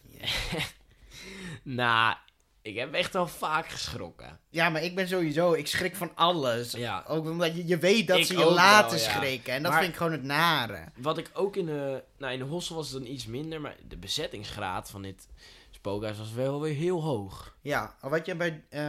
Nou, 1.63 2.17
ik 2.63 2.77
heb 2.77 2.93
echt 2.95 3.13
wel 3.13 3.27
vaak 3.29 3.69
geschrokken. 3.69 4.39
Ja, 4.51 4.69
maar 4.69 4.83
ik 4.83 4.95
ben 4.95 5.09
sowieso, 5.09 5.53
ik 5.53 5.67
schrik 5.67 5.97
van 5.97 6.11
alles. 6.15 6.73
Ja. 6.73 7.05
Ook 7.09 7.25
omdat 7.27 7.57
je, 7.57 7.67
je 7.67 7.79
weet 7.79 8.07
dat 8.07 8.19
Ik 8.19 8.25
ze 8.25 8.33
je 8.33 8.39
wel, 8.39 8.53
laten 8.53 8.99
ja. 8.99 9.03
schrikken. 9.11 9.53
En 9.53 9.63
dat 9.63 9.71
Maar- 9.73 9.81
vind 9.81 9.93
ik 9.93 9.99
gewoon 9.99 10.13
het 10.13 10.23
nare. 10.23 10.85
Wat 10.97 11.19
ik 11.19 11.31
ook 11.33 11.57
in 11.57 11.67
de... 11.67 12.03
Nou, 12.19 12.33
in 12.33 12.39
de 12.39 12.45
hostel 12.45 12.77
was 12.77 12.91
het 12.91 13.03
dan 13.03 13.13
iets 13.13 13.27
minder. 13.27 13.61
Maar 13.61 13.77
de 13.89 13.97
bezettingsgraad 13.97 14.91
van 14.91 15.03
dit 15.03 15.29
spookhuis 15.71 16.19
was 16.19 16.33
wel 16.33 16.61
weer 16.61 16.75
heel 16.75 17.03
hoog. 17.03 17.57
Ja, 17.61 17.97
wat 18.01 18.27
je 18.27 18.35
bij... 18.37 18.63
eh 18.69 18.81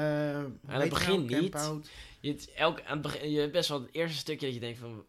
het 0.68 0.78
weet 0.78 0.84
je 0.84 0.90
begin 0.90 1.26
niet. 1.26 1.72
Je, 2.20 2.32
het, 2.32 2.50
elk, 2.56 2.82
aan 2.82 2.94
het 2.94 3.02
begin, 3.02 3.32
je 3.32 3.40
hebt 3.40 3.52
best 3.52 3.70
wel 3.70 3.82
het 3.82 3.90
eerste 3.94 4.18
stukje 4.18 4.46
dat 4.46 4.56
je 4.56 4.62
denkt 4.62 4.80
van... 4.80 5.06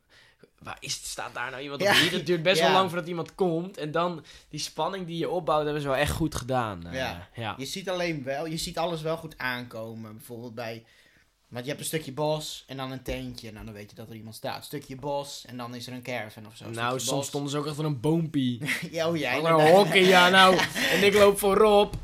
Waar 0.65 0.77
is, 0.81 0.93
staat 1.11 1.35
daar 1.35 1.51
nou 1.51 1.63
iemand 1.63 1.83
Ja. 1.83 1.91
of 1.91 2.03
niet? 2.03 2.11
Het 2.13 2.27
duurt 2.27 2.43
best 2.43 2.59
Ja. 2.61 2.65
wel 2.67 2.73
lang 2.75 2.91
voordat 2.91 3.09
iemand 3.09 3.35
komt. 3.35 3.79
En 3.79 3.91
dan 3.91 4.25
die 4.49 4.61
spanning 4.61 5.07
die 5.07 5.19
je 5.19 5.29
opbouwt, 5.31 5.65
hebben 5.65 5.83
ze 5.83 5.89
wel 5.89 5.97
echt 5.97 6.13
goed 6.13 6.35
gedaan. 6.35 6.87
eh, 6.87 6.95
Ja. 6.95 7.29
ja. 7.35 7.55
Je 7.57 7.65
ziet 7.67 7.89
alleen 7.91 8.23
wel, 8.25 8.47
je 8.47 8.57
ziet 8.57 8.79
alles 8.79 9.03
wel 9.03 9.17
goed 9.17 9.39
aankomen. 9.39 10.17
Bijvoorbeeld 10.17 10.55
bij, 10.55 10.85
want 11.49 11.65
je 11.65 11.71
hebt 11.71 11.83
een 11.83 11.89
stukje 11.89 12.13
bos 12.13 12.65
en 12.67 12.77
dan 12.77 12.91
een 12.91 13.03
tentje. 13.03 13.53
Nou, 13.53 13.65
dan 13.65 13.75
weet 13.75 13.91
je 13.91 13.97
dat 13.97 14.09
er 14.09 14.15
iemand 14.15 14.35
staat. 14.35 14.57
Een 14.57 14.63
stukje 14.63 14.97
bos 14.97 15.45
en 15.47 15.57
dan 15.57 15.75
is 15.75 15.87
er 15.87 15.93
een 15.93 16.03
caravan 16.03 16.47
of 16.47 16.57
zo. 16.57 16.71
Nou, 16.71 16.99
soms 17.01 17.11
bos. 17.11 17.27
stonden 17.27 17.51
ze 17.51 17.59
ook 17.59 17.67
echt 17.67 17.77
van 17.77 17.85
een 17.85 18.01
boompie. 18.01 18.59
Ja, 18.91 19.09
oh 19.09 19.17
inderdaad. 19.17 19.61
een 19.61 19.67
hokken, 19.75 20.05
ja 20.05 20.29
nou. 20.29 20.57
En 20.95 21.03
ik 21.05 21.15
loop 21.15 21.39
voorop. 21.39 21.95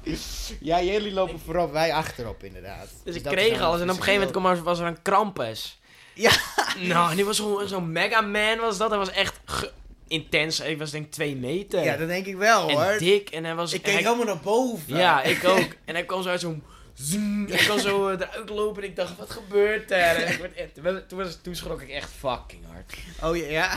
Ja, 0.60 0.82
jullie 0.82 1.12
lopen 1.12 1.38
voorop, 1.40 1.72
wij 1.72 1.92
achterop 1.92 2.44
inderdaad. 2.44 2.88
Dus 3.04 3.14
ik 3.14 3.24
dat 3.24 3.32
kreeg 3.32 3.60
alles. 3.60 3.80
En 3.80 3.90
op 3.90 3.96
een 3.96 4.02
gegeven 4.02 4.32
moment 4.42 4.60
was 4.62 4.78
er 4.78 4.86
een 4.86 5.02
Krampus. 5.02 5.78
Ja. 6.14 6.30
Nou, 6.80 7.10
en 7.10 7.16
die 7.16 7.24
was 7.24 7.36
zo'n 7.36 7.68
zo 7.68 7.80
Mega 7.80 8.20
Man 8.20 8.58
was 8.58 8.78
dat. 8.78 8.88
Hij 8.90 8.98
was 8.98 9.10
echt 9.10 9.40
intens. 10.08 10.58
Hij 10.58 10.76
was 10.78 10.90
denk 10.90 11.04
ik 11.04 11.10
twee 11.10 11.36
meter. 11.36 11.84
Ja, 11.84 11.96
dat 11.96 12.08
denk 12.08 12.26
ik 12.26 12.36
wel 12.36 12.68
en 12.68 12.74
hoor. 12.76 12.98
dik. 12.98 13.28
En 13.30 13.44
hij 13.44 13.54
was... 13.54 13.72
Ik 13.72 13.76
en 13.78 13.82
keek 13.84 13.92
hij- 13.92 14.02
helemaal 14.02 14.34
naar 14.34 14.42
boven. 14.42 14.96
Ja, 14.96 15.22
ik 15.22 15.44
ook. 15.54 15.68
En 15.84 15.94
hij 15.94 16.04
kwam 16.04 16.22
zo 16.22 16.28
uit 16.28 16.40
zo'n... 16.40 16.62
Hij 17.48 17.58
kwam 17.58 17.78
zo 17.78 18.08
eh, 18.08 18.20
eruit 18.20 18.48
lopen 18.48 18.82
en 18.82 18.88
ik 18.88 18.96
dacht, 18.96 19.16
wat 19.16 19.30
gebeurt 19.30 19.90
er? 19.90 20.16
En 20.16 20.32
ik 20.32 20.82
werd 20.82 21.08
toen, 21.08 21.18
was, 21.18 21.38
toen 21.42 21.54
schrok 21.54 21.80
ik 21.82 21.88
echt 21.88 22.10
fucking 22.18 22.62
hard. 22.72 22.94
Oh 23.22 23.36
ja, 23.36 23.46
ja. 23.46 23.76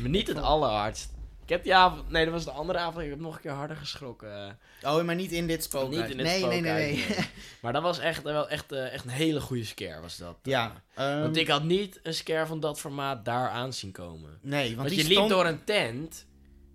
Maar 0.00 0.10
niet 0.10 0.26
het 0.28 0.38
allerhardst. 0.38 1.08
Ik 1.50 1.56
heb 1.56 1.64
die 1.64 1.74
avond... 1.74 2.10
Nee, 2.10 2.24
dat 2.24 2.32
was 2.34 2.44
de 2.44 2.50
andere 2.50 2.78
avond. 2.78 3.04
Ik 3.04 3.10
heb 3.10 3.20
nog 3.20 3.34
een 3.34 3.40
keer 3.40 3.50
harder 3.50 3.76
geschrokken. 3.76 4.58
Oh, 4.82 5.02
maar 5.02 5.14
niet 5.14 5.32
in 5.32 5.46
dit 5.46 5.62
spookhuis. 5.64 5.96
Niet 5.96 6.10
in 6.10 6.16
dit 6.16 6.26
nee, 6.26 6.44
nee, 6.44 6.60
nee, 6.60 7.04
Maar 7.62 7.72
dat 7.72 7.82
was 7.82 7.98
echt, 7.98 8.22
wel 8.22 8.48
echt, 8.48 8.72
eh, 8.72 8.92
echt 8.92 9.04
een 9.04 9.10
hele 9.10 9.40
goede 9.40 9.64
scare, 9.64 10.00
was 10.00 10.16
dat. 10.16 10.38
Ja. 10.42 10.82
ehm, 10.94 11.20
Want 11.20 11.36
ik 11.36 11.48
had 11.48 11.64
niet 11.64 12.00
een 12.02 12.14
scare 12.14 12.46
van 12.46 12.60
dat 12.60 12.80
formaat 12.80 13.24
daar 13.24 13.48
aan 13.48 13.72
zien 13.72 13.92
komen. 13.92 14.38
nee, 14.42 14.64
want, 14.64 14.76
Want, 14.76 14.88
die 14.88 14.98
je 14.98 15.04
liep 15.04 15.12
stond 15.12 15.30
door 15.30 15.46
een 15.46 15.64
tent. 15.64 16.26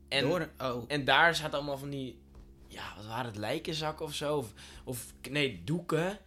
En, 0.10 0.24
door- 0.24 0.50
oh. 0.58 0.84
en 0.88 1.06
daar 1.06 1.36
zaten 1.36 1.54
allemaal 1.58 1.78
van 1.78 1.90
die... 1.90 2.22
Ja, 2.68 2.94
wat 2.96 3.06
waren 3.06 3.26
het? 3.26 3.38
Lijkenzakken 3.38 4.06
of 4.06 4.14
zo? 4.14 4.38
Of, 4.38 4.54
of 4.84 5.06
nee, 5.30 5.62
doeken. 5.64 6.20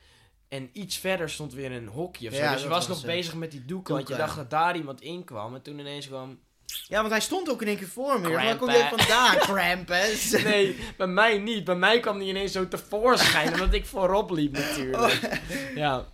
En 0.48 0.68
iets 0.72 0.96
verder 0.96 1.30
stond 1.30 1.52
weer 1.52 1.72
een 1.72 1.88
hokje 1.88 2.28
of 2.28 2.34
zo. 2.34 2.40
Ja, 2.40 2.52
dus 2.52 2.62
je 2.62 2.68
was, 2.68 2.78
was 2.78 2.88
nog 2.88 2.96
het. 2.96 3.06
bezig 3.06 3.34
met 3.34 3.50
die 3.50 3.64
doeken, 3.64 3.94
Want 3.94 4.08
je 4.08 4.14
Doeken. 4.14 4.34
dacht 4.34 4.50
dat 4.50 4.60
daar 4.60 4.76
iemand 4.76 5.00
in 5.00 5.24
kwam. 5.24 5.54
En 5.54 5.62
toen 5.62 5.78
ineens 5.78 6.06
kwam... 6.06 6.38
Ja, 6.88 6.98
want 7.00 7.10
hij 7.10 7.20
stond 7.20 7.50
ook 7.50 7.62
in 7.62 7.68
één 7.68 7.76
keer 7.76 7.88
voor 7.88 8.20
me. 8.20 8.30
Waar 8.30 8.56
kom 8.56 8.70
je 8.70 8.88
vandaan, 8.96 9.36
Krampus? 9.38 10.30
Nee, 10.42 10.76
bij 10.96 11.06
mij 11.06 11.38
niet. 11.38 11.64
Bij 11.64 11.74
mij 11.76 12.00
kwam 12.00 12.18
die 12.18 12.28
ineens 12.28 12.52
zo 12.52 12.68
tevoorschijn. 12.68 13.52
omdat 13.52 13.72
ik 13.72 13.86
voorop 13.86 14.30
liep 14.30 14.52
natuurlijk. 14.52 14.96
Oh. 15.24 15.32
Ja. 15.74 16.04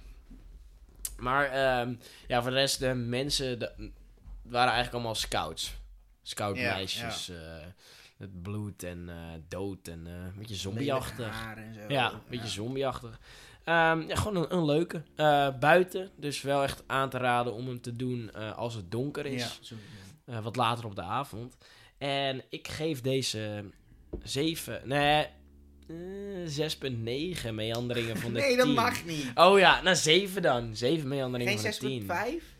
Maar 1.16 1.44
ehm, 1.50 1.94
ja, 2.26 2.42
voor 2.42 2.50
de 2.50 2.56
rest, 2.56 2.78
de 2.78 2.94
mensen 2.94 3.58
de, 3.58 3.90
waren 4.42 4.66
eigenlijk 4.72 4.94
allemaal 4.94 5.14
scouts. 5.14 5.74
Scoutmeisjes. 6.22 7.28
eh, 7.28 7.36
met 8.16 8.42
bloed 8.42 8.82
en 8.82 9.08
eh, 9.08 9.14
dood 9.48 9.88
en 9.88 10.06
eh, 10.06 10.12
een 10.12 10.34
beetje 10.38 10.54
zombieachtig. 10.54 11.44
Ja, 11.88 12.12
een 12.12 12.20
beetje 12.28 12.48
zombieachtig. 12.48 13.20
Ehm, 13.64 14.00
ja, 14.08 14.16
gewoon 14.16 14.36
een, 14.36 14.54
een 14.56 14.64
leuke. 14.64 15.02
Eh, 15.16 15.48
buiten, 15.60 16.10
dus 16.16 16.42
wel 16.42 16.62
echt 16.62 16.82
aan 16.86 17.08
te 17.10 17.18
raden 17.18 17.52
om 17.52 17.66
hem 17.66 17.80
te 17.80 17.96
doen 17.96 18.30
eh, 18.34 18.56
als 18.56 18.74
het 18.74 18.90
donker 18.90 19.26
is. 19.26 19.58
Ja, 19.62 19.76
Eh, 20.26 20.42
wat 20.42 20.56
later 20.56 20.84
op 20.84 20.94
de 20.96 21.02
avond. 21.02 21.56
En 21.98 22.42
ik 22.48 22.68
geef 22.68 23.00
deze 23.00 23.64
7, 24.22 24.80
nee, 24.84 25.26
eh, 25.88 25.96
6,9 26.46 27.54
meanderingen 27.54 28.16
van 28.16 28.32
de 28.32 28.38
Nee, 28.40 28.48
10. 28.48 28.56
dat 28.56 28.66
mag 28.66 29.04
niet. 29.04 29.30
Oh 29.34 29.58
ja, 29.58 29.82
nou 29.82 29.96
7 29.96 30.42
dan. 30.42 30.76
7 30.76 31.08
meanderingen 31.08 31.58
van 31.58 31.70
de 31.70 31.76
10. 31.78 31.88
Geen 32.08 32.40
6,5? 32.40 32.52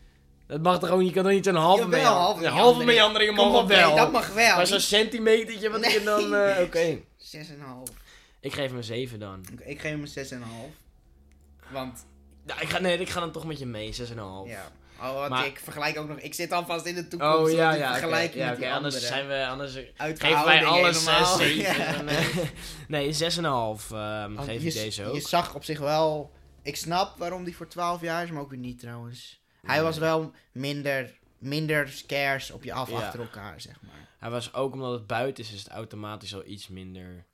Dat 0.47 0.61
mag 0.61 0.79
toch 0.79 0.89
gewoon, 0.89 1.05
je 1.05 1.11
kan 1.11 1.23
toch 1.23 1.31
niet 1.31 1.45
zo'n 1.45 1.55
halve 1.55 1.83
Jawel, 1.83 1.99
meandering. 2.01 2.25
halve 2.25 2.45
Een 2.45 2.51
halve 2.51 2.83
meandering. 2.83 3.35
meanderingen 3.35 3.59
op, 3.61 3.67
wel. 3.67 3.87
nee, 3.87 3.95
dat 3.95 4.11
mag 4.11 4.33
wel. 4.33 4.55
Maar 4.55 4.67
zo'n 4.67 4.79
centimetertje 4.79 5.69
wat 5.69 5.91
je 5.91 6.01
dan... 6.03 6.33
eh, 6.35 6.61
Oké. 6.63 6.77
Nee. 6.77 7.05
6,5. 7.17 7.93
Ik 8.39 8.53
geef 8.53 8.67
hem 8.67 8.77
een 8.77 8.83
7 8.83 9.19
dan. 9.19 9.45
Oké, 9.53 9.63
ik 9.63 9.79
geef 9.79 9.91
hem 9.91 10.01
een 10.01 10.07
6,5. 10.07 11.71
Want, 11.71 12.05
Nou, 12.45 12.61
ik 12.61 12.69
ga, 12.69 12.79
nee, 12.79 12.97
ik 12.99 13.09
ga 13.09 13.19
dan 13.19 13.31
toch 13.31 13.45
met 13.45 13.59
je 13.59 13.65
mee, 13.65 13.93
6,5. 13.93 14.15
ja. 14.45 14.71
Oh, 15.01 15.29
Maar- 15.29 15.45
ik 15.45 15.59
vergelijk 15.59 15.97
ook 15.97 16.07
nog... 16.07 16.19
Ik 16.19 16.33
zit 16.33 16.51
alvast 16.51 16.85
in 16.85 16.95
de 16.95 17.07
toekomst. 17.07 17.37
Oh 17.37 17.51
ja, 17.51 17.73
ja. 17.73 18.57
Ja, 18.59 18.75
anders 18.75 19.07
zijn 19.07 19.27
we... 19.27 19.47
Anders 19.47 19.73
geven 19.97 20.45
wij 20.45 20.65
alles 20.65 21.05
helemaal. 21.05 21.37
6, 21.37 21.55
7. 21.55 21.63
Ja. 22.43 22.49
Nee, 22.87 23.13
6,5 23.13 23.17
ehm 23.17 24.33
Want 24.33 24.39
geef 24.47 24.61
je, 24.61 24.67
ik 24.67 24.73
deze 24.73 25.05
ook. 25.05 25.13
Je 25.15 25.21
zag 25.21 25.55
op 25.55 25.63
zich 25.63 25.79
wel... 25.79 26.31
Ik 26.63 26.75
snap 26.75 27.17
waarom 27.17 27.43
die 27.43 27.55
voor 27.55 27.67
12 27.67 28.01
jaar 28.01 28.23
is, 28.23 28.31
maar 28.31 28.41
ook 28.41 28.49
weer 28.49 28.59
niet 28.59 28.79
trouwens. 28.79 29.41
Hij 29.65 29.83
was 29.83 29.97
wel 29.97 30.31
minder, 30.51 31.19
minder 31.37 31.89
scares 31.89 32.51
op 32.51 32.63
je 32.63 32.73
af 32.73 32.89
Ja. 32.89 32.95
achter 32.95 33.19
elkaar, 33.19 33.61
zeg 33.61 33.81
maar. 33.81 34.09
Hij 34.19 34.29
was 34.29 34.53
ook 34.53 34.73
omdat 34.73 34.91
het 34.91 35.07
buiten 35.07 35.43
is, 35.43 35.53
is 35.53 35.59
het 35.59 35.69
automatisch 35.69 36.35
al 36.35 36.45
iets 36.45 36.67
minder. 36.67 37.25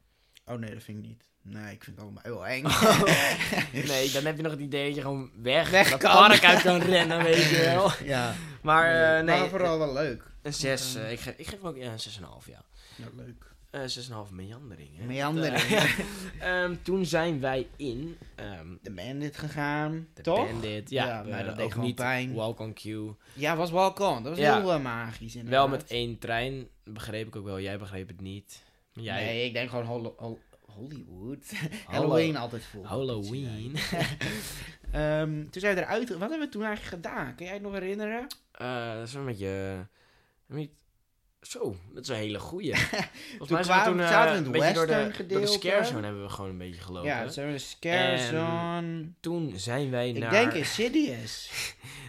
Oh 0.46 0.56
nee, 0.58 0.74
dat 0.74 0.84
vind 0.84 0.98
ik 0.98 1.04
niet. 1.10 1.24
Nee, 1.44 1.74
ik 1.74 1.84
vind 1.84 1.96
het 1.98 2.06
allemaal 2.06 2.24
heel 2.24 2.48
eng. 2.48 2.64
Nee, 3.92 4.12
dan 4.12 4.26
heb 4.26 4.36
je 4.38 4.42
nog 4.44 4.52
het 4.52 4.62
idee 4.62 4.86
dat 4.88 4.96
je 4.96 5.02
gewoon 5.02 5.32
weg, 5.42 5.70
Weg 5.70 5.90
dat 5.90 6.00
kan. 6.00 6.12
park 6.12 6.44
uit 6.44 6.62
kan 6.62 6.80
rennen, 6.82 7.24
weet 7.24 7.50
je 7.50 7.58
wel. 7.58 7.92
ja. 8.14 8.34
Maar 8.62 9.18
eh, 9.18 9.24
nee, 9.26 9.40
Maar 9.40 9.50
vooral 9.50 9.78
wel 9.78 9.94
leuk. 9.94 10.24
een 10.42 10.54
6. 10.54 10.96
ik, 10.96 11.20
geef, 11.20 11.34
ik 11.38 11.48
geef 11.48 11.60
hem 11.62 11.68
ook 11.68 11.78
ja, 11.78 11.92
een 11.92 12.00
6,5 12.00 12.46
ja. 12.50 12.64
Ja, 12.96 13.06
leuk. 13.16 13.50
Eh 13.70 13.82
6,5 13.82 14.32
meandering. 14.34 14.98
hè. 14.98 15.06
Meandering. 15.06 15.62
Eh, 15.62 16.64
ehm, 16.64 16.76
toen 16.82 17.06
zijn 17.06 17.40
wij 17.40 17.68
in 17.76 18.18
ehm 18.36 18.68
De 18.82 18.92
bandit 18.92 19.38
gegaan, 19.38 20.08
de 20.14 20.22
toch? 20.22 20.52
Bandit. 20.52 20.90
Ja, 20.90 21.06
Ja, 21.06 21.24
maar 21.24 21.46
dat 21.46 21.58
deed 21.58 21.72
gewoon 21.72 21.86
niet 21.86 21.96
pijn. 21.96 22.34
Walk 22.34 22.60
on 22.60 22.74
Cue. 22.74 23.16
Ja, 23.34 23.56
was 23.56 23.72
wel 23.72 23.94
kon. 23.94 24.24
Dat 24.24 24.32
was 24.32 24.38
Ja. 24.42 24.60
heel 24.60 24.72
eh, 24.74 24.80
magisch 24.82 25.36
inderdaad. 25.36 25.60
Wel 25.60 25.68
met 25.78 25.88
één 25.90 26.18
trein, 26.20 26.68
begreep 26.84 27.28
ik 27.28 27.36
ook 27.36 27.46
wel. 27.46 27.60
Jij 27.60 27.78
begreep 27.78 28.08
het 28.08 28.22
niet. 28.22 28.64
Jij, 28.94 29.24
Nee, 29.26 29.46
ik 29.46 29.54
denk 29.54 29.70
gewoon 29.70 29.86
Hol- 29.86 30.14
Hol- 30.18 30.40
Hollywood. 30.76 31.44
Hallo- 31.86 32.08
Halloween 32.08 32.38
altijd 32.38 32.64
vol. 32.64 32.86
Halloween. 32.86 33.76
Ehm, 34.92 35.30
toen 35.50 35.62
zijn 35.62 35.76
we 35.76 35.82
eruit... 35.82 36.10
Wat 36.10 36.20
hebben 36.20 36.40
we 36.40 36.50
toen 36.50 36.64
eigenlijk 36.64 36.96
gedaan? 36.96 37.36
Kun 37.36 37.46
jij 37.46 37.54
het 37.54 37.64
nog 37.64 37.74
herinneren? 37.74 38.28
Eh, 38.52 38.94
dat 38.96 39.08
is 39.08 39.14
wel 39.14 39.24
met 39.24 39.40
je... 39.40 39.78
Niet, 40.48 40.72
Zo, 41.42 41.76
dat 41.94 42.04
is 42.04 42.10
een 42.10 42.16
hele 42.16 42.40
goeie. 42.40 42.76
Volgens 42.76 43.38
Toen 43.38 43.48
mij 43.50 43.64
zijn 43.64 43.80
we 43.80 43.86
toen 43.86 43.98
we 43.98 44.04
in 44.38 44.46
een 44.46 44.52
beetje 44.52 44.74
door 44.74 44.88
de, 44.88 44.94
western 44.94 45.04
door 45.04 45.08
de 45.08 45.14
gedeelte. 45.16 45.52
scare 45.52 45.84
zone 45.86 46.04
hebben 46.06 46.24
we 46.24 46.30
gewoon 46.30 46.50
een 46.50 46.58
beetje 46.58 46.82
gelopen. 46.82 47.10
Ja, 47.10 47.22
het 47.24 47.34
zijn 47.34 47.52
de 47.52 47.58
Scare 47.58 48.18
En- 48.18 48.28
Zone. 48.30 49.12
Toen 49.20 49.54
zijn 49.56 49.90
wij 49.90 50.10
Ik 50.10 50.18
naar... 50.18 50.32
denk 50.32 50.54
Insidious. 50.54 51.50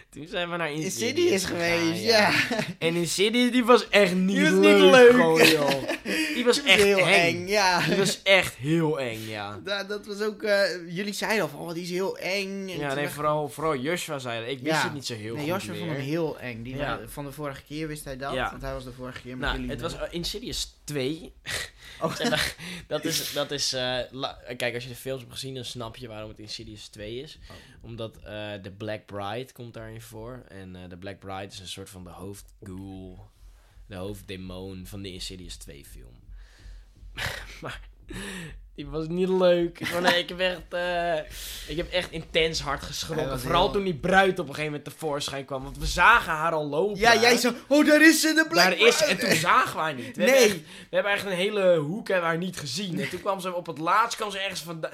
Toen 0.09 0.27
zijn 0.27 0.49
we 0.49 0.57
naar 0.57 0.71
Insidious, 0.71 1.45
geweest, 1.45 2.03
ja. 2.03 2.31
En 2.79 2.95
Insidious, 2.95 3.51
die 3.51 3.63
was 3.65 3.89
echt 3.89 4.15
niet, 4.15 4.35
Die 4.35 4.43
was 4.43 4.51
leuk, 4.53 4.81
niet 4.81 4.91
leuk. 4.91 5.11
gewoon, 5.11 5.47
joh. 5.47 5.89
Die 6.33 6.45
was 6.45 6.63
echt 6.63 6.81
heel 6.83 6.97
eng. 6.97 7.05
eng, 7.35 7.47
ja. 7.47 7.85
Die 7.87 7.95
was 7.97 8.21
echt 8.23 8.55
heel 8.55 8.99
eng, 8.99 9.19
ja. 9.27 9.59
Dat, 9.63 9.87
dat 9.89 10.05
was 10.05 10.21
ook, 10.21 10.43
eh, 10.43 10.63
jullie 10.95 11.13
zeiden 11.13 11.41
al 11.41 11.47
van, 11.49 11.59
oh, 11.59 11.73
die 11.73 11.83
is 11.83 11.89
heel 11.89 12.17
eng. 12.17 12.69
En 12.69 12.77
Ja, 12.77 12.93
nee, 12.93 13.07
vooral, 13.07 13.49
vooral 13.49 13.77
Joshua 13.77 14.19
zei 14.19 14.39
dat. 14.39 14.49
Ik 14.49 14.59
wist 14.59 14.75
Ja. 14.75 14.83
het 14.83 14.93
niet 14.93 15.05
zo 15.05 15.13
heel 15.15 15.35
Nee, 15.35 15.51
goed 15.51 15.61
Joshua 15.61 15.75
vond 15.79 15.91
hem 15.91 15.99
heel 15.99 16.39
eng. 16.39 16.63
Die 16.63 16.75
Ja. 16.75 16.99
wa- 16.99 17.07
van 17.07 17.25
de 17.25 17.31
vorige 17.31 17.63
keer 17.63 17.87
wist 17.87 18.03
hij 18.05 18.17
dat, 18.17 18.35
want 18.35 18.61
hij 18.61 18.73
was 18.73 18.83
de 18.83 18.91
vorige 18.91 19.21
keer 19.21 19.31
met 19.37 19.39
Nou, 19.39 19.53
jullie. 19.55 19.69
het 19.71 19.81
was 19.81 19.93
uh, 19.93 20.01
Insidious 20.09 20.73
2. 20.83 21.33
Oh. 22.01 22.15
Dat 22.87 23.05
is, 23.05 23.33
dat 23.33 23.51
is 23.51 23.73
uh, 23.73 23.99
la- 24.11 24.39
kijk, 24.57 24.73
als 24.73 24.83
je 24.83 24.89
de 24.89 24.95
films 24.95 25.21
hebt 25.21 25.33
gezien, 25.33 25.53
dan 25.53 25.63
snap 25.65 25.95
je 25.97 26.07
waarom 26.07 26.29
het 26.29 26.39
Insidious 26.39 26.87
2 26.87 27.15
is. 27.21 27.39
Oh. 27.49 27.55
Omdat 27.81 28.17
uh, 28.17 28.23
de 28.61 28.71
Black 28.77 29.05
Bride 29.05 29.51
komt 29.53 29.73
daarin 29.73 30.01
voor. 30.01 30.43
En 30.47 30.89
de 30.89 30.97
Black 30.97 31.19
Bride 31.19 31.45
is 31.51 31.59
een 31.59 31.67
soort 31.67 31.89
van 31.89 32.03
de 32.03 32.09
hoofdghoul, 32.09 33.29
de 33.87 33.95
hoofddemon 33.95 34.85
van 34.87 35.01
de 35.01 35.11
Insidious 35.13 35.55
2 35.55 35.85
film. 35.85 36.21
maar 37.61 37.79
die 38.75 38.87
was 38.87 39.07
niet 39.07 39.29
leuk. 39.29 39.91
Maar 39.91 40.01
nee, 40.01 40.19
ik 40.19 40.29
heb 40.29 40.39
echt, 40.39 40.61
uh, 40.73 41.15
ik 41.67 41.77
heb 41.77 41.91
echt 41.91 42.11
intens 42.11 42.59
hard 42.61 42.83
geschrokken. 42.83 43.39
Vooral 43.39 43.61
heel- 43.63 43.71
toen 43.71 43.83
die 43.83 43.93
bruid 43.95 44.31
op 44.39 44.47
een 44.47 44.53
gegeven 44.55 44.63
moment 44.65 44.83
tevoorschijn 44.83 45.45
kwam. 45.45 45.63
Want 45.63 45.77
we 45.77 45.85
zagen 45.85 46.31
haar 46.33 46.51
al 46.51 46.67
lopen. 46.67 46.99
Ja, 46.99 47.15
jij 47.15 47.37
zo, 47.37 47.51
oh, 47.67 47.85
daar 47.87 48.01
is 48.01 48.21
ze, 48.21 48.33
de 48.33 48.45
Black 48.49 48.63
Daar 48.79 48.87
is 48.87 48.97
ze. 48.97 49.05
En 49.05 49.17
toen 49.17 49.31
zagen 49.35 49.75
we 49.75 49.81
haar 49.81 49.93
niet. 49.93 50.15
We 50.17 50.23
Nee. 50.23 50.29
Hebben 50.31 50.49
echt, 50.49 50.57
we 50.89 50.95
hebben 50.95 51.11
echt 51.11 51.25
een 51.25 51.31
hele 51.31 51.75
hoek 51.77 52.07
hebben 52.07 52.27
haar 52.29 52.37
niet 52.37 52.57
gezien. 52.59 52.99
En 53.01 53.09
toen 53.09 53.21
kwam 53.21 53.39
ze 53.39 53.53
op 53.53 53.65
het 53.65 53.77
laatst 53.77 54.17
kwam 54.17 54.31
ze 54.31 54.39
ergens 54.39 54.61
vandaan. 54.61 54.91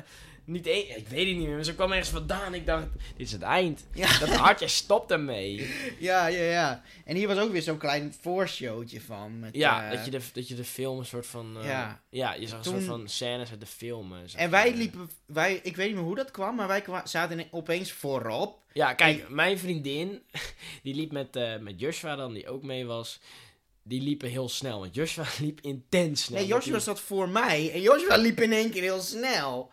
Niet 0.50 0.68
één, 0.68 0.98
ik 0.98 1.08
weet 1.08 1.28
het 1.28 1.38
niet 1.38 1.46
meer. 1.48 1.56
Maar 1.56 1.64
ze 1.64 1.76
kwam 1.76 1.92
ergens 1.92 2.10
vandaan. 2.10 2.54
Ik 2.54 2.66
dacht, 2.66 2.86
dit 3.18 3.26
is 3.28 3.32
het 3.32 3.42
eind. 3.42 3.86
Ja. 3.94 4.20
Dat 4.20 4.30
hartje 4.30 4.68
stopt 4.68 5.12
ermee. 5.12 5.70
Ja, 6.00 6.28
ja, 6.28 6.42
ja. 6.44 6.84
En 7.06 7.16
hier 7.16 7.28
was 7.28 7.38
ook 7.38 7.52
weer 7.52 7.62
zo'n 7.62 7.78
klein 7.78 8.14
voorshowtje 8.22 9.02
van. 9.02 9.40
Met, 9.40 9.56
Ja, 9.56 9.86
eh, 9.90 9.96
dat, 9.96 10.06
je 10.06 10.12
de, 10.12 10.20
dat 10.34 10.48
je 10.48 10.56
de 10.56 10.64
film 10.64 11.00
een 11.00 11.06
soort 11.06 11.28
van... 11.28 11.58
eh, 11.60 11.66
Ja. 11.68 12.02
ja, 12.10 12.34
je 12.34 12.48
zag 12.48 12.58
een 12.58 12.64
soort 12.66 12.84
van 12.84 13.08
scènes 13.08 13.50
uit 13.52 13.60
de 13.60 13.66
film. 13.66 14.14
En 14.36 14.50
wij 14.50 14.74
liepen, 14.76 15.10
wij, 15.26 15.60
ik 15.64 15.76
weet 15.76 15.88
niet 15.88 15.96
meer 15.96 16.06
hoe 16.06 16.16
dat 16.16 16.32
kwam, 16.32 16.56
maar 16.56 16.68
wij 16.68 16.82
kwa- 16.82 17.06
zaten 17.06 17.48
opeens 17.52 17.92
voorop. 17.92 18.58
Ja, 18.74 18.94
kijk, 18.94 19.30
mijn 19.30 19.60
vriendin, 19.60 20.22
die 20.84 20.96
liep 20.96 21.12
met, 21.12 21.36
eh, 21.36 21.58
met 21.58 21.80
Joshua 21.80 22.16
dan, 22.16 22.34
die 22.34 22.48
ook 22.50 22.64
mee 22.64 22.86
was. 22.86 23.20
Die 23.84 24.02
liepen 24.02 24.30
heel 24.30 24.50
snel. 24.50 24.80
Want 24.80 24.96
Joshua 24.96 25.26
liep 25.40 25.62
intens 25.62 26.24
snel. 26.24 26.40
Nee, 26.40 26.48
Joshua 26.48 26.80
zat 26.80 27.00
voor 27.00 27.30
mij 27.30 27.72
en 27.74 27.82
Joshua 27.82 28.16
liep 28.16 28.40
in 28.42 28.52
één 28.54 28.70
keer 28.72 28.82
heel 28.82 29.02
snel. 29.02 29.72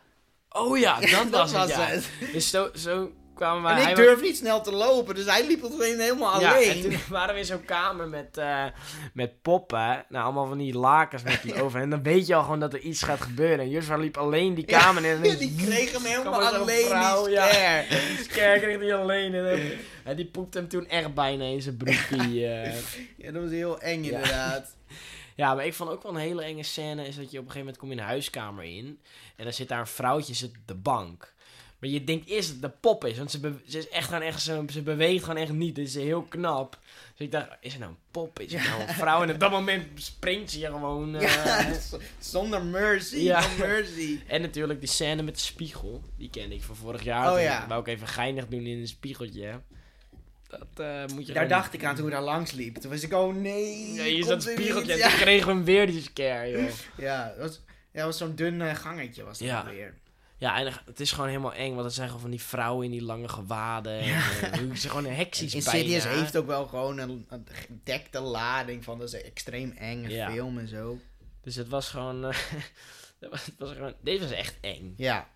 Oh 0.58 0.78
ja, 0.78 1.00
dat, 1.30 1.30
was, 1.30 1.52
het, 1.52 1.68
ja. 1.68 1.80
het. 1.86 2.08
Dus 2.32 2.50
zo, 2.50 2.68
zo 2.74 3.10
kwamen 3.34 3.62
wij... 3.62 3.82
En 3.82 3.88
ik 3.88 3.96
durf 3.96 4.20
niet 4.22 4.36
snel 4.36 4.60
te 4.62 4.72
lopen, 4.72 5.14
dus 5.14 5.24
hij 5.24 5.46
liep 5.46 5.62
het 5.62 5.72
alleen 5.72 6.00
helemaal 6.00 6.40
Ja, 6.40 6.52
alleen. 6.54 6.70
en 6.70 6.80
toen 6.82 6.96
waren 7.08 7.34
we 7.34 7.40
in 7.40 7.46
zo'n 7.46 7.64
kamer 7.64 8.08
met, 8.08 8.36
eh, 8.38 8.64
met 9.12 9.42
poppen. 9.42 10.04
Nou, 10.08 10.24
allemaal 10.24 10.46
van 10.46 10.58
die 10.58 10.74
lakens 10.78 11.22
met 11.22 11.42
die 11.42 11.54
over. 11.62 11.80
En 11.80 11.90
dan 11.90 12.02
weet 12.02 12.26
je 12.26 12.34
al 12.34 12.42
gewoon 12.42 12.60
dat 12.60 12.72
er 12.72 12.78
iets 12.80 13.02
gaat 13.02 13.20
gebeuren. 13.20 13.58
En 13.58 13.70
Joshua 13.70 13.96
liep 13.96 14.16
alleen 14.16 14.54
die 14.54 14.64
kamer 14.64 15.04
in. 15.04 15.24
En 15.24 15.38
die 15.38 15.54
kreeg 15.66 15.92
hem 15.92 16.04
helemaal 16.04 16.40
alleen, 16.46 16.86
vrouw, 16.86 17.24
die 17.24 17.34
ja. 17.34 17.46
scare. 17.48 17.84
Die 17.88 18.26
scare 18.30 18.60
kreeg 18.60 18.78
hij 18.78 18.94
alleen. 18.94 19.34
En, 19.34 19.44
dan- 19.44 19.70
en 20.04 20.16
die 20.16 20.26
poepte 20.26 20.58
hem 20.58 20.68
toen 20.68 20.88
echt 20.88 21.14
bijna 21.14 21.44
in 21.44 21.62
zijn 21.62 21.76
broekie. 21.76 22.46
eh. 22.46 22.74
Ja, 23.16 23.32
dat 23.32 23.42
was 23.42 23.50
heel 23.50 23.80
eng 23.80 24.04
inderdaad. 24.04 24.74
Ja, 25.36 25.54
maar 25.54 25.66
ik 25.66 25.74
vond 25.74 25.90
ook 25.90 26.02
wel 26.02 26.12
een 26.14 26.18
hele 26.20 26.42
enge 26.42 26.62
scène. 26.62 27.06
Is 27.06 27.16
dat 27.16 27.30
je 27.30 27.38
op 27.38 27.44
een 27.44 27.50
gegeven 27.50 27.58
moment 27.58 27.76
kom 27.76 27.90
je 27.90 27.96
een 27.96 28.02
huiskamer 28.02 28.64
in. 28.64 29.00
En 29.36 29.44
dan 29.44 29.52
zit 29.52 29.68
daar 29.68 29.80
een 29.80 29.86
vrouwtje 29.86 30.34
zit 30.34 30.48
op 30.50 30.56
de 30.66 30.74
bank. 30.74 31.34
Maar 31.78 31.90
je 31.90 32.04
denkt 32.04 32.28
eerst 32.28 32.48
dat 32.48 32.62
het 32.62 32.72
de 32.72 32.78
pop 32.80 33.04
is. 33.04 33.16
Want 33.18 33.30
ze, 33.30 33.52
ze 33.66 33.78
is 33.78 33.88
echt 33.88 34.06
gewoon 34.08 34.22
echt 34.22 34.42
zo, 34.42 34.64
ze 34.72 34.82
beweegt 34.82 35.24
gewoon 35.24 35.40
echt 35.42 35.52
niet. 35.52 35.74
Dit 35.74 35.86
is 35.86 35.94
heel 35.94 36.22
knap. 36.22 36.78
Dus 37.16 37.26
ik 37.26 37.32
dacht, 37.32 37.48
is 37.60 37.70
het 37.72 37.80
nou 37.80 37.92
een 37.92 37.98
pop? 38.10 38.40
Is 38.40 38.52
het 38.52 38.62
nou 38.68 38.80
een 38.82 38.88
vrouw? 38.94 39.22
En 39.22 39.30
op 39.30 39.40
dat 39.40 39.50
moment 39.50 39.86
springt 40.02 40.50
ze 40.50 40.56
hier 40.56 40.70
gewoon. 40.70 41.14
eh, 41.16 41.22
Ja, 41.44 41.66
zonder 42.18 42.64
mercy, 42.64 43.16
Ja. 43.16 43.40
no 43.40 43.46
mercy. 43.58 44.20
En 44.26 44.40
natuurlijk 44.40 44.80
die 44.80 44.88
scène 44.88 45.22
met 45.22 45.34
de 45.34 45.40
spiegel. 45.40 46.02
Die 46.16 46.30
kende 46.30 46.54
ik 46.54 46.62
van 46.62 46.76
vorig 46.76 47.02
jaar. 47.02 47.26
Oh, 47.32 47.68
wou 47.68 47.80
ik 47.80 47.86
even 47.86 48.06
geinig 48.08 48.46
doen 48.48 48.66
in 48.66 48.78
een 48.78 48.88
spiegeltje. 48.88 49.60
Dat 50.48 50.66
eh, 50.86 51.06
moet 51.14 51.26
je 51.26 51.32
Daar 51.32 51.48
dacht 51.48 51.72
ik 51.74 51.84
aan 51.84 51.94
toen 51.96 52.04
we 52.04 52.10
daar 52.10 52.22
langs 52.22 52.52
liepen. 52.52 52.80
Toen 52.82 52.90
was 52.90 53.02
ik, 53.02 53.12
oh 53.12 53.34
nee. 53.34 53.92
Ja, 53.92 54.26
dat 54.26 54.44
er 54.44 54.50
spiegeltje. 54.52 54.92
En 54.92 54.98
Ja, 54.98 55.08
toen 55.08 55.18
kregen 55.18 55.46
we 55.46 55.52
hem 55.52 55.64
weer 55.64 55.86
die 55.86 56.02
scare, 56.02 56.50
joh. 56.50 56.70
ja 56.96 57.26
dat 57.28 57.36
was, 57.38 57.60
ja, 57.66 57.76
dat 57.92 58.04
was 58.04 58.18
zo'n 58.18 58.34
dun 58.34 58.62
eh, 58.62 58.74
gangetje 58.74 59.24
was 59.24 59.38
dat 59.38 59.48
Ja. 59.48 59.64
weer. 59.64 59.94
Ja, 60.38 60.58
en 60.58 60.72
het 60.86 61.00
is 61.00 61.12
gewoon 61.12 61.28
helemaal 61.28 61.54
eng. 61.54 61.72
Want 61.72 61.84
het 61.84 61.94
zijn 61.94 62.06
gewoon 62.06 62.20
van 62.22 62.30
die 62.30 62.42
vrouwen 62.42 62.84
in 62.84 62.90
die 62.90 63.02
lange 63.02 63.28
gewaden. 63.28 63.98
En, 64.00 64.12
eh, 64.52 64.74
ze 64.74 64.88
gewoon 64.88 65.04
een 65.04 65.14
heksies 65.14 65.54
Insidious 65.54 66.04
bijna. 66.04 66.18
heeft 66.20 66.36
ook 66.36 66.46
wel 66.46 66.66
gewoon 66.66 66.98
een, 66.98 67.26
een 67.28 67.46
gedekte 67.52 68.20
lading 68.20 68.84
van 68.84 68.98
dat 68.98 69.08
is 69.08 69.14
een 69.14 69.22
extreem 69.26 69.70
enge 69.78 70.08
Ja. 70.08 70.30
film 70.30 70.58
en 70.58 70.68
zo. 70.68 70.98
Dus 71.40 71.54
het 71.54 71.68
was 71.68 71.88
gewoon... 71.88 72.22
het 73.20 73.30
was, 73.30 73.46
het 73.46 73.54
was 73.58 73.70
gewoon 73.72 73.94
deze 74.00 74.22
was 74.22 74.30
echt 74.32 74.54
eng. 74.60 74.94
Ja. 74.96 75.28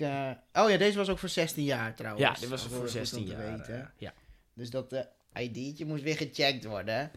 Eh, 0.00 0.30
oh 0.52 0.70
ja, 0.70 0.76
deze 0.76 0.98
was 0.98 1.08
ook 1.08 1.18
voor 1.18 1.28
16 1.28 1.64
jaar 1.64 1.94
trouwens. 1.94 2.24
Ja, 2.26 2.34
dit 2.40 2.48
was 2.48 2.60
Voor- 2.62 2.70
voor 2.70 2.80
goed 2.80 2.90
16 2.90 3.18
om 3.18 3.24
te 3.24 3.30
jaar. 3.32 3.56
weten. 3.56 3.80
eh, 3.82 3.86
ja. 3.96 4.12
Dus 4.54 4.70
dat 4.70 4.92
eh 4.92 5.42
ID'tje 5.42 5.86
moest 5.86 6.02
weer 6.02 6.16
gecheckt 6.16 6.64
worden. 6.64 7.10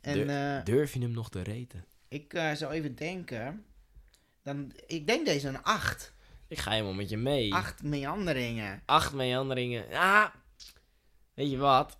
En 0.00 0.64
Durf 0.64 0.92
je 0.94 1.00
hem 1.00 1.10
nog 1.10 1.30
te 1.30 1.42
reten? 1.42 1.84
ik 2.08 2.32
zou 2.54 2.72
even 2.72 2.94
denken. 2.94 3.64
Dan, 4.42 4.72
ik 4.86 5.06
denk 5.06 5.26
deze 5.26 5.48
een 5.48 5.62
8. 5.62 6.12
Ik 6.48 6.58
ga 6.58 6.70
helemaal 6.70 6.92
met 6.92 7.08
je 7.08 7.16
mee. 7.16 7.54
8 7.54 7.82
meanderingen. 7.82 8.82
Acht 8.84 9.12
meanderingen. 9.12 9.84
Ah, 9.92 10.24
weet 11.34 11.50
je 11.50 11.56
wat? 11.56 11.98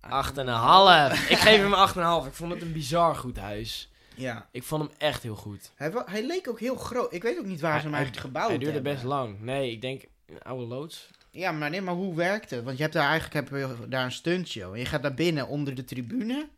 Acht 0.00 0.12
Acht 0.12 0.38
en 0.38 0.46
een 0.48 0.54
half. 0.54 1.28
Ik 1.30 1.38
geef 1.38 1.56
hem 1.60 1.74
acht 1.74 1.94
en 1.96 2.00
een 2.00 2.06
half. 2.08 2.26
Ik 2.26 2.32
vond 2.32 2.52
het 2.52 2.62
een 2.62 2.72
bizar 2.72 3.16
goed 3.16 3.36
huis. 3.36 3.90
Ja. 4.16 4.48
Ik 4.50 4.62
vond 4.62 4.82
hem 4.82 4.92
echt 4.98 5.22
heel 5.22 5.34
goed. 5.34 5.70
Hij, 5.74 5.92
hij 6.06 6.26
leek 6.26 6.48
ook 6.48 6.60
heel 6.60 6.76
groot. 6.76 7.12
Ik 7.12 7.22
weet 7.22 7.38
ook 7.38 7.44
niet 7.44 7.60
waar 7.60 7.70
Hij- 7.70 7.80
ze 7.80 7.86
hem 7.86 7.94
eigenlijk 7.94 8.26
gebouwd 8.26 8.48
Hij 8.48 8.58
duurde 8.58 8.74
hebben. 8.74 8.92
best 8.92 9.04
lang. 9.04 9.40
Nee, 9.40 9.70
ik 9.70 9.80
denk 9.80 10.02
een 10.26 10.42
oude 10.42 10.64
loods. 10.66 11.08
Ja, 11.30 11.52
maar 11.52 11.70
nee, 11.70 11.80
maar 11.80 11.94
hoe 11.94 12.14
werkt 12.14 12.50
het? 12.50 12.64
Want 12.64 12.76
je 12.76 12.82
hebt 12.82 12.94
daar 12.94 13.08
eigenlijk 13.08 13.50
heb 13.50 13.58
je 13.80 13.88
daar 13.88 14.04
een 14.04 14.12
stuntshow. 14.12 14.72
En 14.72 14.78
je 14.78 14.84
gaat 14.86 15.02
naar 15.02 15.14
binnen 15.14 15.48
onder 15.48 15.74
de 15.74 15.84
tribune. 15.84 16.48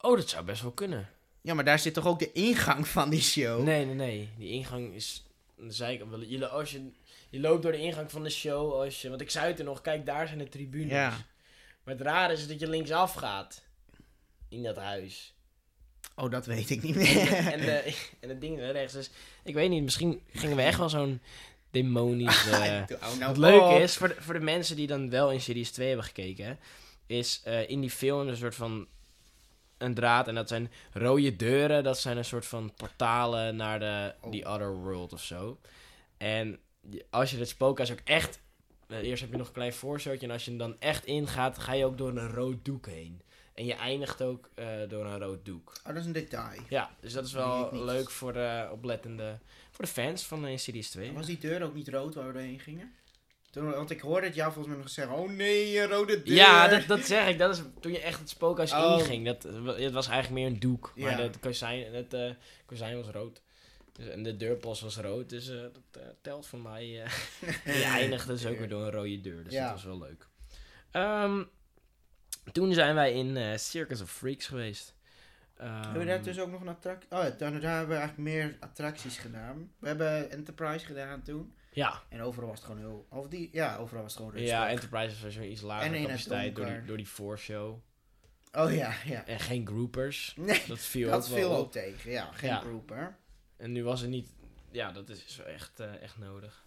Oh, 0.00 0.16
dat 0.16 0.28
zou 0.28 0.44
best 0.44 0.62
wel 0.62 0.70
kunnen. 0.70 1.08
Ja, 1.40 1.54
maar 1.54 1.64
daar 1.64 1.78
zit 1.78 1.94
toch 1.94 2.06
ook 2.06 2.18
de 2.18 2.32
ingang 2.32 2.88
van 2.96 3.10
die 3.10 3.20
show? 3.22 3.62
Nee, 3.62 3.84
nee, 3.86 3.94
nee. 3.94 4.28
Die 4.38 4.48
ingang 4.50 4.94
is. 4.94 5.26
Wel- 5.56 6.20
Je, 6.20 6.48
als 6.48 6.70
je, 6.70 6.90
je 7.30 7.40
loopt 7.40 7.62
door 7.62 7.72
de 7.72 7.78
ingang 7.80 8.10
van 8.10 8.22
de 8.22 8.30
show. 8.30 8.72
Als 8.72 9.02
je, 9.02 9.08
want 9.08 9.20
ik 9.20 9.30
zei 9.30 9.46
het 9.46 9.58
er 9.58 9.64
nog, 9.64 9.80
kijk, 9.80 10.06
daar 10.06 10.26
zijn 10.26 10.38
de 10.38 10.48
tribunes. 10.48 10.90
Ja. 10.92 11.08
Maar 11.84 11.94
het 11.94 12.02
rare 12.02 12.32
is 12.32 12.48
dat 12.48 12.60
je 12.60 12.68
linksaf 12.68 13.14
gaat. 13.14 13.62
In 14.48 14.62
dat 14.62 14.76
huis. 14.76 15.34
Oh, 16.18 16.30
dat 16.30 16.46
weet 16.46 16.70
ik 16.70 16.82
niet 16.82 16.94
meer. 17.04 17.32
en, 17.32 17.60
de, 17.60 17.94
en 18.20 18.28
het 18.28 18.40
ding 18.40 18.58
rechts. 18.58 18.92
Dus 18.92 19.10
ik 19.44 19.54
weet 19.54 19.70
niet, 19.70 19.82
misschien 19.82 20.20
gingen 20.32 20.56
we 20.56 20.62
echt 20.62 20.78
wel 20.78 20.88
zo'n 20.88 21.20
demonisch... 21.70 22.46
eh, 22.50 22.82
Oh, 22.90 23.18
nou, 23.18 23.18
Wat 23.26 23.36
leuk 23.36 23.80
is, 23.82 23.96
voor 23.96 24.08
de, 24.08 24.14
voor 24.18 24.34
de 24.34 24.40
mensen 24.40 24.76
die 24.76 24.86
dan 24.86 25.10
wel 25.10 25.32
in 25.32 25.40
Series 25.40 25.70
2 25.70 25.86
hebben 25.86 26.04
gekeken, 26.06 26.58
is 27.06 27.40
eh, 27.44 27.68
in 27.68 27.80
die 27.80 27.90
film 27.90 28.28
een 28.28 28.36
soort 28.36 28.54
van 28.54 28.86
een 29.78 29.94
draad. 29.94 30.28
En 30.28 30.34
dat 30.34 30.48
zijn 30.48 30.70
rode 30.92 31.36
deuren, 31.36 31.84
dat 31.84 31.98
zijn 31.98 32.16
een 32.16 32.24
soort 32.24 32.46
van 32.46 32.72
portalen 32.76 33.56
naar 33.56 33.78
de 33.80 34.14
Oh. 34.20 34.30
the 34.30 34.48
other 34.48 34.74
world 34.76 35.12
of 35.12 35.22
zo. 35.22 35.58
En 36.16 36.58
als 37.10 37.30
je 37.30 37.36
het 37.38 37.48
spookhuis 37.48 37.92
ook 37.92 38.00
echt... 38.04 38.40
eh, 38.88 38.98
eerst 38.98 39.22
heb 39.22 39.30
je 39.30 39.36
nog 39.36 39.46
een 39.46 39.52
klein 39.52 39.72
voorshowtje 39.72 40.26
en 40.26 40.32
als 40.32 40.44
je 40.44 40.50
er 40.50 40.58
dan 40.58 40.76
echt 40.78 41.04
ingaat, 41.04 41.58
ga 41.58 41.72
je 41.72 41.84
ook 41.84 41.98
door 41.98 42.16
een 42.16 42.30
rood 42.30 42.64
doek 42.64 42.86
heen. 42.86 43.20
En 43.58 43.64
je 43.64 43.74
eindigt 43.74 44.22
ook 44.22 44.48
eh, 44.54 44.66
door 44.88 45.04
een 45.06 45.18
rood 45.18 45.44
doek. 45.44 45.72
Oh, 45.78 45.86
dat 45.86 45.96
is 45.96 46.04
een 46.06 46.12
detail. 46.12 46.60
Ja, 46.68 46.90
dus 47.00 47.12
dat 47.12 47.26
is 47.26 47.32
wel 47.32 47.70
leuk 47.84 48.10
voor 48.10 48.32
de 48.32 48.68
oplettende... 48.72 49.38
Voor 49.70 49.84
de 49.84 49.90
fans 49.90 50.26
van 50.26 50.46
uh, 50.46 50.56
Series 50.56 50.90
2. 50.90 51.12
Was 51.12 51.26
die 51.26 51.38
deur 51.38 51.62
ook 51.62 51.74
niet 51.74 51.88
rood 51.88 52.14
waar 52.14 52.26
we 52.26 52.32
doorheen 52.32 52.58
gingen? 52.60 52.92
Toen, 53.50 53.70
want 53.70 53.90
ik 53.90 54.00
hoorde 54.00 54.26
het 54.26 54.34
jou 54.34 54.52
volgens 54.52 54.74
mij 54.74 54.82
nog 54.82 54.92
zeggen, 54.92 55.16
oh 55.16 55.30
nee, 55.30 55.80
een 55.80 55.88
rode 55.88 56.22
deur. 56.22 56.34
Ja, 56.34 56.68
dat, 56.68 56.86
dat 56.86 57.00
zeg 57.00 57.28
ik. 57.28 57.38
Dat 57.38 57.56
is 57.56 57.62
toen 57.80 57.92
je 57.92 58.00
echt 58.00 58.18
het 58.18 58.28
spookhuis 58.28 58.72
Oh. 58.72 58.96
inging. 58.98 59.24
Dat, 59.26 59.42
het 59.76 59.92
was 59.92 60.08
eigenlijk 60.08 60.30
meer 60.30 60.46
een 60.46 60.60
doek. 60.60 60.92
Ja. 60.94 61.04
Maar 61.04 61.20
het 61.20 61.38
kozijn, 61.38 61.94
het, 61.94 62.14
eh, 62.14 62.30
kozijn 62.66 62.96
was 62.96 63.06
rood. 63.08 63.42
Dus, 63.92 64.06
en 64.08 64.22
de 64.22 64.36
deurpost 64.36 64.80
was 64.82 64.96
rood. 64.96 65.28
Dus 65.30 65.48
eh, 65.48 65.60
dat 65.60 66.02
eh, 66.02 66.08
telt 66.22 66.46
voor 66.46 66.58
mij. 66.60 67.02
eh. 67.02 67.10
je 67.80 67.84
eindigde 67.84 68.32
dus 68.32 68.46
ook 68.46 68.58
weer 68.58 68.68
door 68.68 68.84
een 68.84 68.90
rode 68.92 69.20
deur. 69.20 69.44
Dus 69.44 69.52
Ja. 69.52 69.62
dat 69.64 69.72
was 69.72 69.84
wel 69.84 69.98
leuk. 69.98 70.26
Ehm, 70.90 71.42
toen 72.52 72.72
zijn 72.74 72.94
wij 72.94 73.12
in 73.12 73.36
eh, 73.36 73.56
Circus 73.56 74.00
of 74.00 74.10
Freaks 74.10 74.46
geweest. 74.46 74.96
Hebben 75.56 75.98
we 75.98 76.04
daar 76.04 76.22
dus 76.22 76.40
ook 76.40 76.50
nog 76.50 76.60
een 76.60 76.68
attractie? 76.68 77.10
Oh 77.10 77.22
ja, 77.22 77.30
daar, 77.30 77.52
hebben 77.52 77.88
we 77.88 77.94
eigenlijk 77.94 78.16
meer 78.18 78.56
attracties 78.60 79.18
gedaan. 79.18 79.72
We 79.78 79.86
hebben 79.86 80.30
Enterprise 80.30 80.86
gedaan 80.86 81.22
toen. 81.22 81.52
Ja, 81.72 82.02
En 82.08 82.20
overal 82.22 82.48
was 82.48 82.58
het 82.58 82.66
gewoon 82.66 82.80
heel... 82.80 83.06
Of 83.10 83.28
die, 83.28 83.48
ja, 83.52 83.76
overal 83.76 84.02
was 84.02 84.12
het 84.12 84.20
gewoon 84.22 84.36
rustig. 84.36 84.50
ja, 84.56 84.68
Enterprise 84.68 85.24
was 85.24 85.38
iets 85.38 85.60
En 85.60 85.66
lager 85.66 85.86
in 85.86 85.92
het 85.92 86.02
capaciteit 86.02 86.56
door 86.56 86.66
die, 86.66 86.84
door 86.84 86.96
die 86.96 87.08
voorshow. 87.08 87.78
Oh 88.52 88.74
ja, 88.74 88.92
ja. 89.04 89.26
En 89.26 89.40
geen 89.40 89.66
groupers. 89.66 90.34
Nee, 90.36 90.62
Dat 90.68 90.78
viel 90.78 91.10
dat 91.10 91.30
ook 91.30 91.36
viel 91.36 91.56
ook 91.56 91.72
tegen. 91.72 92.10
Ja, 92.10 92.30
geen 92.32 92.50
Ja. 92.50 92.58
grouper. 92.60 93.16
En 93.56 93.72
nu 93.72 93.84
was 93.84 94.00
het 94.00 94.10
niet... 94.10 94.34
Ja, 94.70 94.92
dat 94.92 95.08
is 95.08 95.40
echt, 95.46 95.80
eh, 95.80 96.02
echt 96.02 96.18
nodig. 96.18 96.66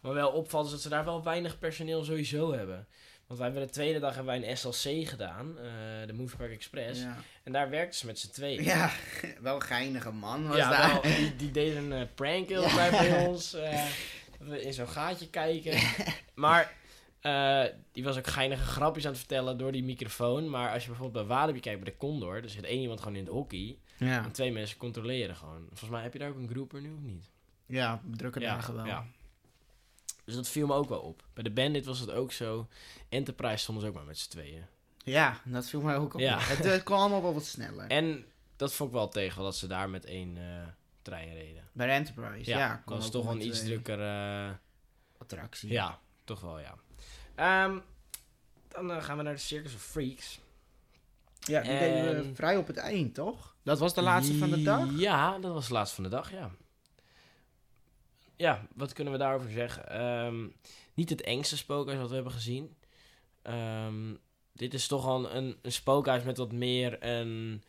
Maar 0.00 0.14
wel 0.14 0.30
opvalt 0.30 0.64
is 0.66 0.70
dat 0.72 0.80
ze 0.80 0.88
daar 0.88 1.04
wel 1.04 1.22
weinig 1.24 1.58
personeel 1.58 2.04
sowieso 2.04 2.52
hebben. 2.52 2.86
Want 3.32 3.44
wij 3.44 3.52
hebben 3.52 3.68
de 3.68 3.74
tweede 3.74 3.98
dag 3.98 4.14
hebben 4.14 4.40
wij 4.40 4.48
een 4.50 4.56
SLC 4.56 5.08
gedaan. 5.08 5.58
eh, 5.58 5.64
de 6.06 6.12
Movie 6.12 6.36
Park 6.36 6.50
Express. 6.52 7.00
Ja. 7.00 7.16
En 7.42 7.52
daar 7.52 7.70
werkten 7.70 7.98
ze 7.98 8.06
met 8.06 8.18
z'n 8.18 8.30
tweeën. 8.30 8.62
ja, 8.64 8.90
wel 9.40 9.60
geinige 9.60 10.10
man 10.10 10.46
was 10.48 10.56
Ja, 10.56 10.70
daar. 10.70 10.92
wel, 10.92 11.02
die, 11.16 11.36
die 11.36 11.50
deed 11.50 11.76
een 11.76 11.92
eh, 11.92 12.02
prank 12.14 12.48
heel 12.48 12.62
Ja. 12.62 12.90
bij, 12.90 13.10
ons. 13.26 13.52
we 14.38 14.62
in 14.62 14.72
zo'n 14.72 14.88
gaatje 14.88 15.28
kijken. 15.30 15.78
Maar 16.34 16.72
die 17.92 18.04
was 18.04 18.18
ook 18.18 18.26
geinige 18.26 18.64
grapjes 18.64 19.04
aan 19.04 19.10
het 19.10 19.18
vertellen 19.20 19.58
door 19.58 19.72
die 19.72 19.84
microfoon. 19.84 20.50
Maar 20.50 20.72
als 20.72 20.82
je 20.82 20.88
bijvoorbeeld 20.88 21.26
bij 21.26 21.36
Walibi 21.36 21.60
kijkt 21.60 21.80
bij 21.82 21.92
de 21.92 21.98
Condor, 21.98 22.42
er 22.42 22.50
zit 22.50 22.64
één 22.64 22.80
iemand 22.80 23.00
gewoon 23.00 23.16
in 23.16 23.24
het 23.24 23.32
hockey. 23.32 23.78
En 23.98 24.32
twee 24.32 24.52
mensen 24.52 24.76
controleren 24.78 25.36
gewoon. 25.36 25.64
Volgens 25.68 25.90
mij 25.90 26.02
heb 26.02 26.12
je 26.12 26.18
daar 26.18 26.28
ook 26.28 26.36
een 26.36 26.48
groeper 26.48 26.80
nu 26.80 26.92
of 26.92 27.00
niet? 27.00 27.30
ja 27.66 28.00
drukke 28.16 28.40
dagen 28.40 28.74
wel. 28.74 29.04
Dus 30.24 30.34
dat 30.34 30.48
viel 30.48 30.66
me 30.66 30.74
ook 30.74 30.88
wel 30.88 31.00
op. 31.00 31.22
Bij 31.34 31.42
de 31.42 31.50
Bandit 31.50 31.84
was 31.84 31.98
het 31.98 32.10
ook 32.10 32.32
zo. 32.32 32.68
Enterprise 33.08 33.56
stonden 33.56 33.82
ze 33.84 33.88
ook 33.90 33.94
maar 33.94 34.04
met 34.04 34.18
z'n 34.18 34.30
tweeën. 34.30 34.64
Ja, 35.04 35.40
dat 35.44 35.66
viel 35.68 35.80
mij 35.80 35.96
ook 35.96 36.14
op. 36.14 36.20
Ja. 36.20 36.38
Het, 36.38 36.64
het 36.64 36.82
kwam 36.82 36.98
allemaal 36.98 37.22
wel 37.22 37.34
wat 37.34 37.44
sneller. 37.44 37.86
En 37.86 38.24
dat 38.56 38.72
vond 38.74 38.90
ik 38.90 38.94
wel 38.96 39.08
tegen 39.08 39.42
dat 39.42 39.56
ze 39.56 39.66
daar 39.66 39.90
met 39.90 40.04
één 40.04 40.36
eh, 40.36 40.66
trein 41.02 41.32
reden. 41.34 41.68
Bij 41.72 41.86
de 41.86 41.92
Enterprise, 41.92 42.50
ja. 42.50 42.82
Dat 42.86 42.96
was 42.98 43.10
toch 43.10 43.26
een 43.30 43.46
iets 43.46 43.64
drukker... 43.64 43.98
Attractie. 45.18 45.70
Ja, 45.70 45.98
toch 46.24 46.40
wel, 46.40 46.58
ja. 46.60 46.74
Ehm, 47.34 47.78
dan 48.68 48.92
eh, 48.92 49.02
gaan 49.02 49.16
we 49.16 49.22
naar 49.22 49.34
de 49.34 49.40
Circus 49.40 49.74
of 49.74 49.82
Freaks. 49.82 50.40
Ja, 51.40 51.60
die 51.62 51.78
deden 51.78 52.04
we 52.04 52.28
En- 52.28 52.36
vrij 52.36 52.56
op 52.56 52.66
het 52.66 52.76
eind, 52.76 53.14
toch? 53.14 53.54
Dat 53.62 53.78
was 53.78 53.94
de 53.94 54.02
laatste 54.02 54.38
van 54.38 54.50
de 54.50 54.62
dag? 54.62 54.88
Ja, 54.90 55.38
dat 55.38 55.52
was 55.52 55.66
de 55.66 55.72
laatste 55.72 55.94
van 55.94 56.04
de 56.04 56.10
dag, 56.10 56.30
ja. 56.30 56.50
Ja, 58.36 58.66
wat 58.74 58.92
kunnen 58.92 59.12
we 59.12 59.18
daarover 59.18 59.50
zeggen? 59.50 59.88
Ehm, 59.88 60.46
niet 60.94 61.10
het 61.10 61.20
engste 61.20 61.56
spookhuis 61.56 61.98
wat 61.98 62.08
we 62.08 62.14
hebben 62.14 62.32
gezien. 62.32 62.74
Ehm, 63.42 64.14
dit 64.52 64.74
is 64.74 64.86
toch 64.86 65.06
al 65.06 65.34
een, 65.34 65.56
een 65.62 65.72
spookhuis 65.72 66.22
met 66.22 66.36
wat 66.36 66.52
meer 66.52 67.04
een, 67.06 67.62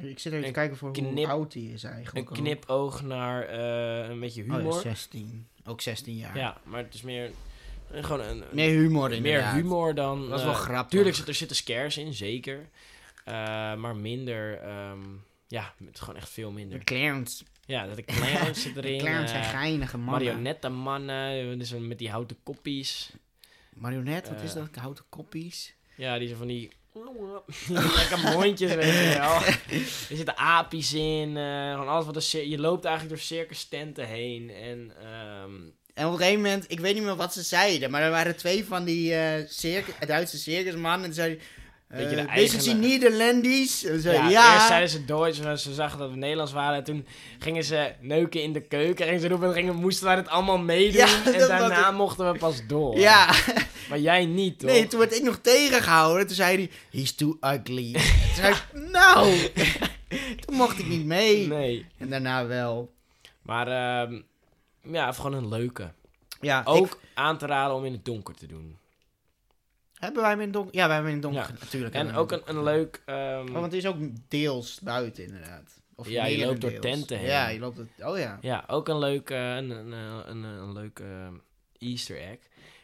Ik 0.00 0.18
zit 0.18 0.32
even 0.32 0.44
te 0.46 0.50
kijken 0.52 0.76
voor 0.76 0.92
knip- 0.92 1.14
hoe 1.14 1.26
oud 1.26 1.52
die 1.52 1.72
is 1.72 1.84
eigenlijk. 1.84 2.30
een 2.30 2.36
knipoog 2.36 3.02
naar 3.02 3.42
eh, 3.44 4.08
een 4.10 4.20
beetje 4.20 4.42
Oh 4.42 4.56
humor. 4.56 4.80
16. 4.80 5.48
Ook 5.64 5.80
16 5.80 6.16
jaar. 6.16 6.36
ja. 6.36 6.60
maar 6.64 6.82
het 6.84 6.94
is 6.94 7.02
meer 7.02 7.30
gewoon 7.90 8.20
een, 8.20 8.44
Meer 8.52 8.70
humor 8.78 9.20
meer 9.20 9.52
humor 9.52 9.94
dan... 9.94 10.28
Dat 10.28 10.38
is 10.38 10.44
wel 10.44 10.54
eh, 10.54 10.60
grappig. 10.60 10.90
Tuurlijk 10.90 11.16
zit 11.16 11.28
er 11.28 11.34
zitten 11.34 11.56
scares 11.56 11.96
in, 11.96 12.14
zeker. 12.14 12.68
Eh, 13.24 13.34
maar 13.74 13.96
minder... 13.96 14.58
ehm, 14.60 15.00
ja, 15.46 15.74
het 15.84 15.94
is 15.94 16.00
gewoon 16.00 16.16
echt 16.16 16.28
veel 16.28 16.50
minder. 16.50 16.78
De 16.78 16.84
clowns. 16.84 17.44
Ja, 17.66 17.86
dat 17.86 17.96
de 17.96 18.04
clowns 18.14 18.62
zit 18.62 18.74
De 18.74 18.82
erin. 18.82 18.98
clowns 18.98 19.30
zijn 19.30 19.42
eh, 19.42 19.48
geinige 19.50 19.98
mannen. 19.98 20.24
marionettenmannen, 20.24 21.58
dus 21.58 21.72
met 21.78 21.98
die 21.98 22.10
houten 22.10 22.36
koppies. 22.42 23.10
Marionet, 23.74 24.28
wat 24.28 24.40
is 24.42 24.50
Eh. 24.54 24.56
dat? 24.56 24.68
Houten 24.74 25.04
koppies. 25.08 25.74
Ja, 25.96 26.18
die 26.18 26.26
zijn 26.26 26.38
van 26.38 26.46
die... 26.54 26.70
lekker 27.68 28.18
mondjes, 28.18 28.74
weet 28.74 28.84
je 29.12 29.14
wel. 29.18 29.34
Er 30.10 30.16
zitten 30.16 30.36
apies 30.36 30.92
in. 30.92 31.36
eh, 31.36 31.70
gewoon 31.72 31.88
alles 31.88 32.04
wat 32.04 32.22
cir- 32.22 32.46
Je 32.46 32.58
loopt 32.58 32.84
eigenlijk 32.84 33.16
door 33.16 33.24
circus 33.26 33.64
tenten 33.64 34.06
heen. 34.06 34.50
En 34.50 34.92
ehm, 35.02 35.54
En 35.94 36.06
op 36.06 36.12
een 36.12 36.18
gegeven 36.18 36.40
moment, 36.42 36.64
ik 36.70 36.80
weet 36.80 36.94
niet 36.94 37.02
meer 37.02 37.16
wat 37.16 37.32
ze 37.32 37.42
zeiden, 37.42 37.90
maar 37.90 38.02
er 38.02 38.10
waren 38.10 38.36
twee 38.36 38.64
van 38.64 38.84
die 38.84 39.14
eh 39.14 39.48
circus, 39.48 39.94
Duitse 40.06 40.38
circusmannen. 40.38 41.08
En 41.08 41.14
zeiden, 41.14 41.38
Weet 41.92 42.10
je, 42.10 42.16
de 42.16 42.22
uh, 42.22 42.46
ze 43.68 43.92
ja, 43.92 43.98
zeiden, 44.00 44.30
ja, 44.30 44.54
eerst 44.54 44.66
zeiden 44.66 44.88
ze 44.88 45.04
Duits, 45.04 45.40
en 45.40 45.58
ze 45.58 45.74
zagen 45.74 45.98
dat 45.98 46.10
we 46.10 46.16
Nederlands 46.16 46.52
waren. 46.52 46.76
En 46.78 46.84
toen 46.84 47.06
gingen 47.38 47.64
ze 47.64 47.92
neuken 48.00 48.42
in 48.42 48.52
de 48.52 48.60
keuken. 48.60 49.06
En 49.06 49.20
ze 49.20 49.28
roepen, 49.28 49.48
en 49.48 49.54
gingen, 49.54 49.74
moesten 49.74 50.04
wij 50.06 50.16
het 50.16 50.28
allemaal 50.28 50.58
meedoen. 50.58 51.00
Ja, 51.00 51.24
en 51.24 51.38
daarna 51.48 51.90
mochten 51.90 52.32
we 52.32 52.38
pas 52.38 52.66
door. 52.66 52.98
ja. 52.98 53.34
Maar 53.88 53.98
jij 53.98 54.24
niet, 54.26 54.58
toch? 54.58 54.70
Nee, 54.70 54.86
toen 54.86 54.98
werd 54.98 55.16
ik 55.16 55.22
nog 55.22 55.38
tegengehouden. 55.42 56.26
Toen 56.26 56.36
zei 56.36 56.56
hij, 56.56 56.70
he's 57.00 57.14
too 57.14 57.36
ugly. 57.40 57.92
toen 57.92 58.02
zei 58.34 58.54
ik, 58.54 58.64
nou. 58.92 59.50
toen 60.46 60.56
mocht 60.56 60.78
ik 60.78 60.86
niet 60.86 61.04
mee. 61.06 61.46
Nee. 61.46 61.86
En 61.98 62.08
daarna 62.10 62.46
wel. 62.46 62.92
Maar 63.42 63.66
ehm, 63.68 64.20
ja, 64.82 65.12
gewoon 65.12 65.32
een 65.32 65.48
leuke. 65.48 65.92
Ja, 66.40 66.62
Ook 66.64 66.86
ik- 66.86 66.98
aan 67.14 67.38
te 67.38 67.46
raden 67.46 67.76
om 67.76 67.84
in 67.84 67.92
het 67.92 68.04
donker 68.04 68.34
te 68.34 68.46
doen. 68.46 68.76
Hebben 70.04 70.22
wij 70.22 70.30
hem 70.30 70.38
in 70.40 70.44
het 70.44 70.54
donker? 70.54 70.74
Ja, 70.74 70.86
wij 70.86 70.94
hebben 70.94 71.12
hem 71.12 71.22
in 71.22 71.28
het 71.28 71.34
donker. 71.34 71.54
Ja. 71.54 71.64
Natuurlijk. 71.64 71.94
En 71.94 72.14
ook 72.14 72.32
een, 72.32 72.42
een 72.44 72.62
leuk... 72.62 73.02
Oh, 73.06 73.36
want 73.36 73.64
het 73.64 73.72
is 73.72 73.86
ook 73.86 73.96
deels 74.28 74.80
buiten 74.80 75.24
inderdaad. 75.24 75.80
Of 75.94 76.08
Ja, 76.08 76.26
je 76.26 76.46
loopt 76.46 76.60
door 76.60 76.78
tenten 76.78 77.18
heen. 77.18 77.26
Ja, 77.26 77.48
je 77.48 77.58
loopt 77.58 77.76
het. 77.76 77.88
Oh 77.98 78.18
ja. 78.18 78.38
Ja, 78.40 78.64
ook 78.66 78.88
een 78.88 78.98
leuk, 78.98 79.30
eh, 79.30 79.56
een, 79.56 79.70
een, 79.70 79.92
een, 79.92 80.28
een, 80.28 80.42
een 80.44 80.72
leuk 80.72 80.98
eh, 80.98 81.28
easter 81.78 82.20
egg. 82.20 82.38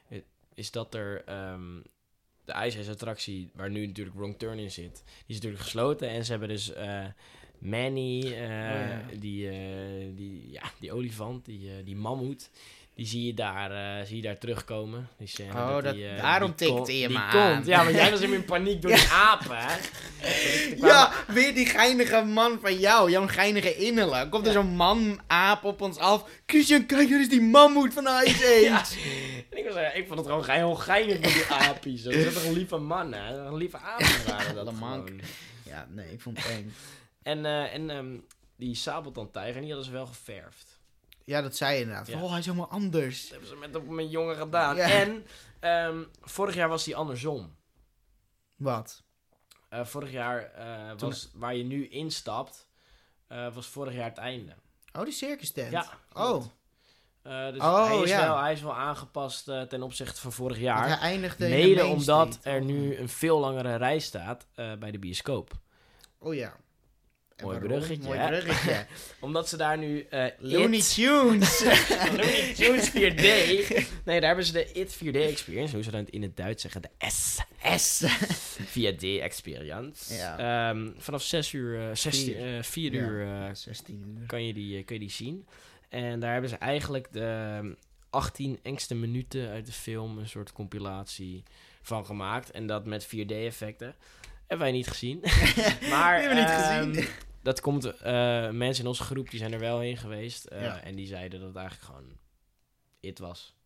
Eh, 0.08 0.18
Is 0.54 0.70
dat 0.70 0.94
er 0.94 1.22
ehm, 1.24 1.80
de 2.44 2.52
ijsijsattractie, 2.52 3.50
waar 3.54 3.70
nu 3.70 3.86
natuurlijk 3.86 4.16
Wrong 4.16 4.38
Turn 4.38 4.58
in 4.58 4.70
zit, 4.70 5.02
die 5.04 5.12
is 5.26 5.34
natuurlijk 5.34 5.62
gesloten. 5.62 6.08
En 6.08 6.24
ze 6.24 6.30
hebben 6.30 6.48
dus 6.48 6.72
eh, 6.72 7.04
Manny, 7.58 8.20
eh, 8.22 8.30
ja. 8.90 9.02
die, 9.18 9.48
eh, 9.48 9.56
die, 10.16 10.50
ja, 10.50 10.62
die 10.80 10.92
olifant, 10.92 11.44
die, 11.44 11.70
eh, 11.70 11.84
die 11.84 11.96
mammoet. 11.96 12.50
Die 12.98 13.06
zie 13.06 13.26
je 13.26 13.34
daar, 13.34 13.70
eh, 14.00 14.06
zie 14.06 14.16
je 14.16 14.22
daar 14.22 14.38
terugkomen. 14.38 15.08
Die 15.18 15.26
scène 15.28 15.52
Oh, 15.52 15.82
dat- 15.82 15.94
die, 15.94 16.08
eh, 16.08 16.22
daarom 16.22 16.54
tikte 16.54 16.98
je 16.98 17.08
me 17.08 17.20
komt. 17.30 17.66
Ja, 17.66 17.82
want 17.84 17.94
jij 17.96 18.10
was 18.10 18.20
in 18.20 18.44
paniek 18.44 18.82
door 18.82 18.90
die 18.90 19.08
apen, 19.30 19.56
hè? 19.58 19.76
Ja, 20.76 21.12
weer 21.28 21.54
die 21.54 21.66
geinige 21.66 22.22
man 22.24 22.58
van 22.60 22.78
jou, 22.78 23.10
jouw 23.10 23.26
geinige 23.28 23.74
innerlijk. 23.76 24.30
Komt 24.30 24.46
er 24.46 24.52
zo'n 24.52 24.66
man-aap 24.76 25.64
op 25.64 25.80
ons 25.80 25.96
af. 25.98 26.24
Christian, 26.46 26.86
kijk, 26.86 27.10
daar 27.10 27.20
is 27.20 27.28
die 27.28 27.40
mammoet 27.42 27.92
van 27.92 28.06
Ice. 28.24 28.46
Ja. 28.68 28.84
En 29.50 29.58
ik, 29.58 29.64
was, 29.64 29.74
eh, 29.74 29.96
ik 29.96 30.06
vond 30.06 30.18
het 30.18 30.28
gewoon 30.28 30.44
ge- 30.44 30.52
heel 30.52 30.74
geinig 30.74 31.20
met 31.20 31.32
die 31.32 31.46
apies. 31.46 32.02
Dat 32.02 32.12
zijn 32.12 32.32
toch 32.32 32.44
een 32.44 32.52
lieve 32.52 32.76
mannen, 32.76 33.24
hè? 33.26 33.36
Een 33.36 33.56
lieve 33.56 33.78
apen 33.78 34.06
waren 34.26 34.54
dat 34.64 34.68
gewoon. 34.68 35.20
Ja, 35.62 35.86
nee, 35.90 36.12
ik 36.12 36.20
vond 36.20 36.38
het 36.42 36.46
eng. 36.52 36.74
En, 37.22 37.44
eh, 37.46 37.74
en 37.74 37.90
ehm, 37.90 38.16
die 38.56 38.74
sabeltandtijger, 38.74 39.60
die 39.60 39.68
hadden 39.68 39.86
ze 39.86 39.92
wel 39.92 40.06
geverfd. 40.06 40.77
Ja, 41.28 41.42
dat 41.42 41.56
zei 41.56 41.74
je 41.74 41.80
inderdaad. 41.80 42.06
Ja. 42.06 42.22
Oh, 42.22 42.30
hij 42.30 42.38
is 42.38 42.44
helemaal 42.44 42.68
anders. 42.68 43.22
Dat 43.22 43.30
hebben 43.30 43.48
ze 43.48 43.56
met, 43.56 43.76
op 43.76 43.88
mijn 43.88 44.08
jongen 44.08 44.36
gedaan. 44.36 44.76
Ja. 44.76 44.90
En 44.90 45.26
ehm, 45.60 46.02
vorig 46.20 46.54
jaar 46.54 46.68
was 46.68 46.84
die 46.84 46.96
andersom. 46.96 47.56
Wat? 48.56 49.02
Eh, 49.68 49.84
vorig 49.84 50.10
jaar 50.10 50.52
eh, 50.52 50.98
was 50.98 51.30
waar 51.34 51.54
je 51.54 51.64
nu 51.64 51.88
instapt, 51.88 52.68
eh, 53.26 53.54
was 53.54 53.66
vorig 53.66 53.94
jaar 53.94 54.08
het 54.08 54.18
einde. 54.18 54.54
Oh, 54.92 55.04
die 55.04 55.12
circus 55.12 55.50
tent. 55.50 55.72
Ja. 55.72 55.86
Oh, 56.12 56.44
dus 57.22 57.60
Oh, 57.60 57.86
hij, 57.86 58.02
is 58.02 58.10
ja. 58.10 58.26
wel, 58.26 58.38
hij 58.38 58.52
is 58.52 58.62
wel 58.62 58.74
aangepast 58.74 59.44
ten 59.44 59.82
opzichte 59.82 60.20
van 60.20 60.32
vorig 60.32 60.60
want 60.60 60.66
jaar. 60.66 60.88
hij 60.88 60.98
eindigde 60.98 61.44
in 61.44 61.50
de 61.50 61.56
Mede 61.56 61.86
omdat 61.86 62.38
er 62.42 62.64
nu 62.64 62.96
een 62.96 63.08
veel 63.08 63.38
langere 63.38 63.76
rij 63.76 63.98
staat 63.98 64.46
bij 64.54 64.90
de 64.90 64.98
bioscoop. 64.98 65.50
Oh 66.18 66.34
ja. 66.34 66.56
Mooi 67.42 67.58
bruggetje, 67.58 68.02
Mooi 68.02 68.18
hè? 68.18 68.28
bruggetje. 68.28 68.86
Omdat 69.20 69.48
ze 69.48 69.56
daar 69.56 69.78
nu 69.78 70.06
eh 70.10 70.24
Looney 70.38 70.78
It- 70.78 70.94
Tunes. 70.94 71.64
Looney 72.10 72.52
Tunes 72.54 72.90
4D. 72.96 72.96
Nee, 74.04 74.20
daar 74.20 74.22
hebben 74.22 74.44
ze 74.44 74.52
de 74.52 74.72
It 74.72 74.96
4D 74.96 75.16
Experience, 75.16 75.74
hoe 75.74 75.84
ze 75.84 75.90
dat 75.90 76.08
in 76.08 76.22
het 76.22 76.36
Duits 76.36 76.62
zeggen, 76.62 76.82
de 76.82 76.88
S. 77.10 77.38
S. 77.76 78.02
4D 78.78 79.02
Experience. 79.22 80.14
Ja. 80.14 80.68
Ehm, 80.70 80.90
vanaf 80.98 81.22
6 81.22 81.52
uur, 81.52 81.80
eh 81.88 81.94
16, 81.96 82.34
Vier. 82.34 82.56
eh, 82.56 82.62
4 82.62 82.92
Ja. 82.92 83.00
uur 83.00 83.26
eh, 83.46 83.54
16 83.54 84.16
uur. 84.20 84.26
kan, 84.26 84.44
je 84.46 84.52
die, 84.54 84.78
eh, 84.78 84.84
kun 84.84 84.94
je 84.94 85.00
die 85.00 85.10
zien. 85.10 85.46
En 85.88 86.20
daar 86.20 86.32
hebben 86.32 86.50
ze 86.50 86.56
eigenlijk 86.56 87.08
de 87.12 87.54
ehm, 87.58 87.72
18 88.10 88.58
engste 88.62 88.94
minuten 88.94 89.48
uit 89.48 89.66
de 89.66 89.72
film 89.72 90.18
een 90.18 90.28
soort 90.28 90.52
compilatie 90.52 91.42
van 91.82 92.06
gemaakt. 92.06 92.50
En 92.50 92.66
dat 92.66 92.86
met 92.86 93.06
4D 93.06 93.30
effecten. 93.30 93.94
Hebben 94.46 94.66
wij 94.66 94.76
niet 94.76 94.88
gezien. 94.88 95.20
maar 95.90 96.20
hebben 96.20 96.34
we 96.36 96.40
niet 96.40 96.50
ehm, 96.50 96.92
gezien. 96.94 97.08
Dat 97.48 97.60
komt, 97.60 97.84
eh, 97.84 98.50
mensen 98.50 98.82
in 98.84 98.88
onze 98.88 99.02
groep 99.02 99.30
die 99.30 99.38
zijn 99.38 99.52
er 99.52 99.58
wel 99.58 99.78
heen 99.78 99.96
geweest. 99.96 100.44
eh, 100.44 100.62
Ja. 100.62 100.80
En 100.80 100.94
die 100.94 101.06
zeiden 101.06 101.38
dat 101.38 101.48
het 101.48 101.56
eigenlijk 101.56 101.86
gewoon 101.86 102.12
it 103.00 103.18
was. 103.18 103.56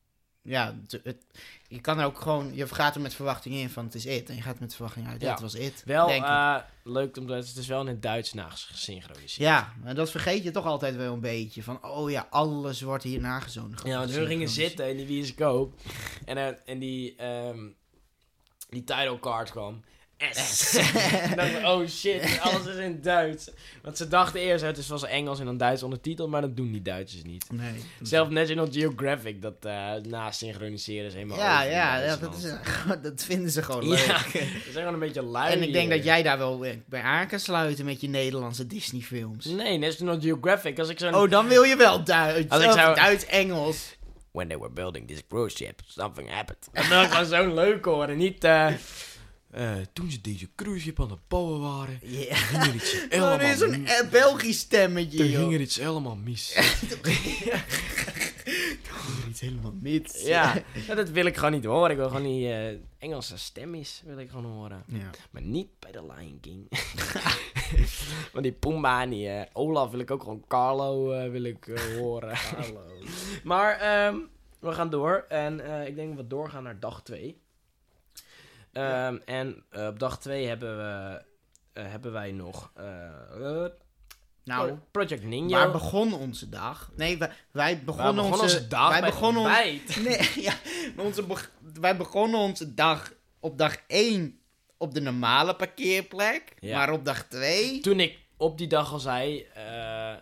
Ja, 0.42 0.74
het, 0.82 1.00
het- 1.04 1.24
je 1.68 1.80
kan 1.80 1.98
er 1.98 2.04
ook 2.06 2.20
gewoon... 2.20 2.54
Je 2.54 2.66
gaat 2.68 2.94
er 2.94 3.00
met 3.00 3.14
verwachting 3.14 3.54
in 3.54 3.70
van 3.70 3.84
het 3.84 3.94
is 3.94 4.06
it. 4.06 4.28
En 4.28 4.34
je 4.34 4.42
gaat 4.42 4.60
met 4.60 4.74
verwachting 4.74 5.06
uit. 5.08 5.20
Ja, 5.20 5.38
was 5.40 5.54
it. 5.54 5.82
Wel 5.84 6.06
denk 6.06 6.22
ik. 6.22 6.28
eh, 6.28 6.56
leuk, 6.84 7.16
omdat 7.16 7.46
het 7.48 7.56
is 7.56 7.66
wel 7.66 7.80
in 7.80 7.86
het 7.86 8.02
Duits 8.02 8.32
nagesynchroniseerd. 8.32 9.48
Ja, 9.48 9.72
maar 9.82 9.94
dat 9.94 10.10
vergeet 10.10 10.42
je 10.42 10.50
toch 10.50 10.66
altijd 10.66 10.96
wel 10.96 11.12
een 11.12 11.20
beetje. 11.20 11.62
Van, 11.62 11.84
oh 11.84 12.10
ja, 12.10 12.26
alles 12.30 12.80
wordt 12.80 13.04
hier 13.04 13.20
nagezonden. 13.20 13.86
Ja, 13.86 13.98
want 13.98 14.10
we 14.10 14.26
gingen 14.26 14.48
zitten 14.48 14.88
in 14.90 14.96
die 14.96 15.06
bioscoop. 15.06 15.80
En, 16.24 16.36
eh, 16.36 16.48
en 16.64 16.78
die, 16.78 17.16
ehm, 17.16 17.68
die 18.68 18.84
title 18.84 19.18
card 19.20 19.50
kwam. 19.50 19.82
S. 20.30 20.78
Oh 21.64 21.86
shit, 21.88 22.38
alles 22.40 22.66
is 22.66 22.76
in 22.76 22.98
Duits. 23.02 23.50
Want 23.82 23.96
ze 23.96 24.08
dachten 24.08 24.40
eerst, 24.40 24.64
het 24.64 24.78
is 24.78 24.88
was 24.88 25.04
Engels 25.04 25.38
en 25.38 25.44
dan 25.44 25.56
Duits 25.56 25.82
ondertiteld, 25.82 26.30
maar 26.30 26.40
dat 26.40 26.56
doen 26.56 26.72
die 26.72 26.82
Duitsers 26.82 27.22
niet. 27.22 27.44
Nee. 27.50 27.72
Zelf 28.02 28.28
National 28.28 28.68
Geographic, 28.70 29.42
dat 29.42 29.54
eh 29.60 29.92
na 30.08 30.30
synchroniseren 30.30 31.06
is 31.06 31.14
helemaal 31.14 31.38
Ja, 31.38 31.62
ja, 31.62 31.98
ja, 32.02 32.16
dat, 32.16 32.34
is, 32.36 32.42
dat 33.02 33.24
vinden 33.24 33.50
ze 33.50 33.62
gewoon 33.62 33.88
leuk. 33.88 33.98
Ja, 33.98 34.18
ze 34.32 34.38
zijn 34.62 34.74
gewoon 34.74 34.92
een 34.94 34.98
beetje 34.98 35.22
lui. 35.22 35.52
En 35.52 35.62
ik 35.62 35.72
denk 35.72 35.86
hier. 35.88 35.96
dat 35.96 36.04
jij 36.04 36.22
daar 36.22 36.38
wel 36.38 36.58
bij 36.58 36.82
bij 36.86 37.02
aan 37.02 37.26
kan 37.26 37.38
sluiten 37.40 37.84
met 37.84 38.00
je 38.00 38.08
Nederlandse 38.08 38.66
Disney-films. 38.66 39.44
Nee, 39.44 39.78
National 39.78 40.20
Geographic, 40.20 40.78
als 40.78 40.88
ik 40.88 40.98
zo'n... 40.98 41.14
Oh, 41.14 41.30
dan 41.30 41.48
wil 41.48 41.62
je 41.62 41.76
wel 41.76 42.04
Duits. 42.04 42.48
Als 42.50 42.62
ik 42.64 42.70
zou- 42.70 42.94
Duits-Engels. 42.94 43.96
When 44.32 44.48
they 44.48 44.58
were 44.58 44.70
building 44.72 45.08
this 45.08 45.22
cruise 45.28 45.56
ship, 45.56 45.80
something 45.86 46.30
happened. 46.30 46.68
Dat 46.72 46.86
wil 46.88 47.02
ik 47.02 47.10
gewoon 47.10 47.26
zo'n 47.26 47.54
leuk 47.54 47.84
horen, 47.84 48.16
niet... 48.16 48.44
eh, 48.44 48.66
eh, 49.52 49.72
toen 49.92 50.10
ze 50.10 50.20
deze 50.20 50.48
cruise 50.56 50.80
ship 50.80 51.00
aan 51.00 51.10
het 51.10 51.28
bouwen 51.28 51.60
waren, 51.60 51.98
Ja. 52.02 52.34
ging 52.34 52.62
er 52.62 52.74
iets 52.74 52.92
helemaal 53.08 53.32
er 53.40 53.50
is 53.50 53.58
zo'n 53.58 53.86
eh, 53.86 54.10
Belgisch 54.10 54.58
stemmetje, 54.58 55.18
Toen 55.18 55.28
joh. 55.28 55.40
ging 55.40 55.54
er 55.54 55.60
iets 55.60 55.76
helemaal 55.76 56.16
mis. 56.16 56.54
Er 59.22 59.28
iets 59.28 59.40
helemaal 59.40 59.74
mis. 59.80 60.22
ja, 60.24 60.62
dat 60.94 61.10
wil 61.10 61.24
ik 61.26 61.36
gewoon 61.36 61.52
niet 61.52 61.64
horen. 61.64 61.90
Ik 61.90 61.96
wil 61.96 62.08
gewoon 62.08 62.22
die 62.22 62.52
eh, 62.52 62.76
Engelse 62.98 63.38
stemmies 63.38 64.02
wil 64.04 64.18
ik 64.18 64.30
gewoon 64.30 64.44
horen. 64.52 64.82
ja. 64.86 65.10
Maar 65.30 65.42
niet 65.42 65.68
bij 65.78 65.90
The 65.92 66.02
Lion 66.02 66.38
King. 66.40 66.68
Want 68.32 68.44
die 68.44 68.52
Pumba 68.52 69.02
en 69.02 69.10
die 69.10 69.28
eh, 69.28 69.46
Olaf 69.52 69.90
wil 69.90 70.00
ik 70.00 70.10
ook 70.10 70.22
gewoon 70.22 70.44
Carlo 70.48 71.12
eh, 71.12 71.30
wil 71.30 71.42
ik, 71.44 71.64
horen. 71.98 72.36
Hallo. 72.36 72.80
maar 73.44 73.78
ehm, 73.80 74.16
we 74.58 74.72
gaan 74.72 74.90
door. 74.90 75.24
En 75.28 75.60
eh, 75.80 75.86
ik 75.86 75.94
denk 75.94 76.08
dat 76.08 76.16
we 76.16 76.26
doorgaan 76.26 76.62
naar 76.62 76.80
dag 76.80 77.02
2. 77.02 77.40
Ja. 78.72 79.18
En 79.24 79.64
eh, 79.70 79.86
op 79.86 79.98
dag 79.98 80.18
2 80.18 80.46
hebben, 80.46 80.76
we, 80.76 81.22
eh, 81.72 81.84
hebben 81.90 82.12
wij 82.12 82.32
nog 82.32 82.70
eh, 82.74 83.64
Nou, 84.44 84.78
Project 84.90 85.24
Ninja. 85.24 85.58
waar 85.58 85.70
begon 85.70 86.14
onze 86.14 86.48
dag? 86.48 86.90
Nee, 86.96 87.18
wij, 87.50 87.82
begonnen, 87.84 88.14
begon 88.14 88.30
onze, 88.32 88.42
onze 88.42 88.68
dag 88.68 88.90
wij 88.90 89.00
bij 89.00 89.10
begonnen 89.10 89.42
ontbijt. 89.42 89.96
Nee, 90.04 90.42
ja, 90.42 90.54
onze 90.96 91.24
wij 91.80 91.96
begonnen 91.96 92.40
onze 92.40 92.74
dag 92.74 93.12
op 93.40 93.58
dag 93.58 93.76
1 93.86 94.40
op 94.76 94.94
de 94.94 95.00
normale 95.00 95.56
parkeerplek. 95.56 96.54
Ja. 96.60 96.76
Maar 96.76 96.92
op 96.92 97.04
dag 97.04 97.26
2... 97.28 97.80
Toen 97.80 98.00
ik 98.00 98.18
op 98.36 98.58
die 98.58 98.66
dag 98.66 98.92
al 98.92 98.98
zei, 98.98 99.46
eh, 99.54 100.14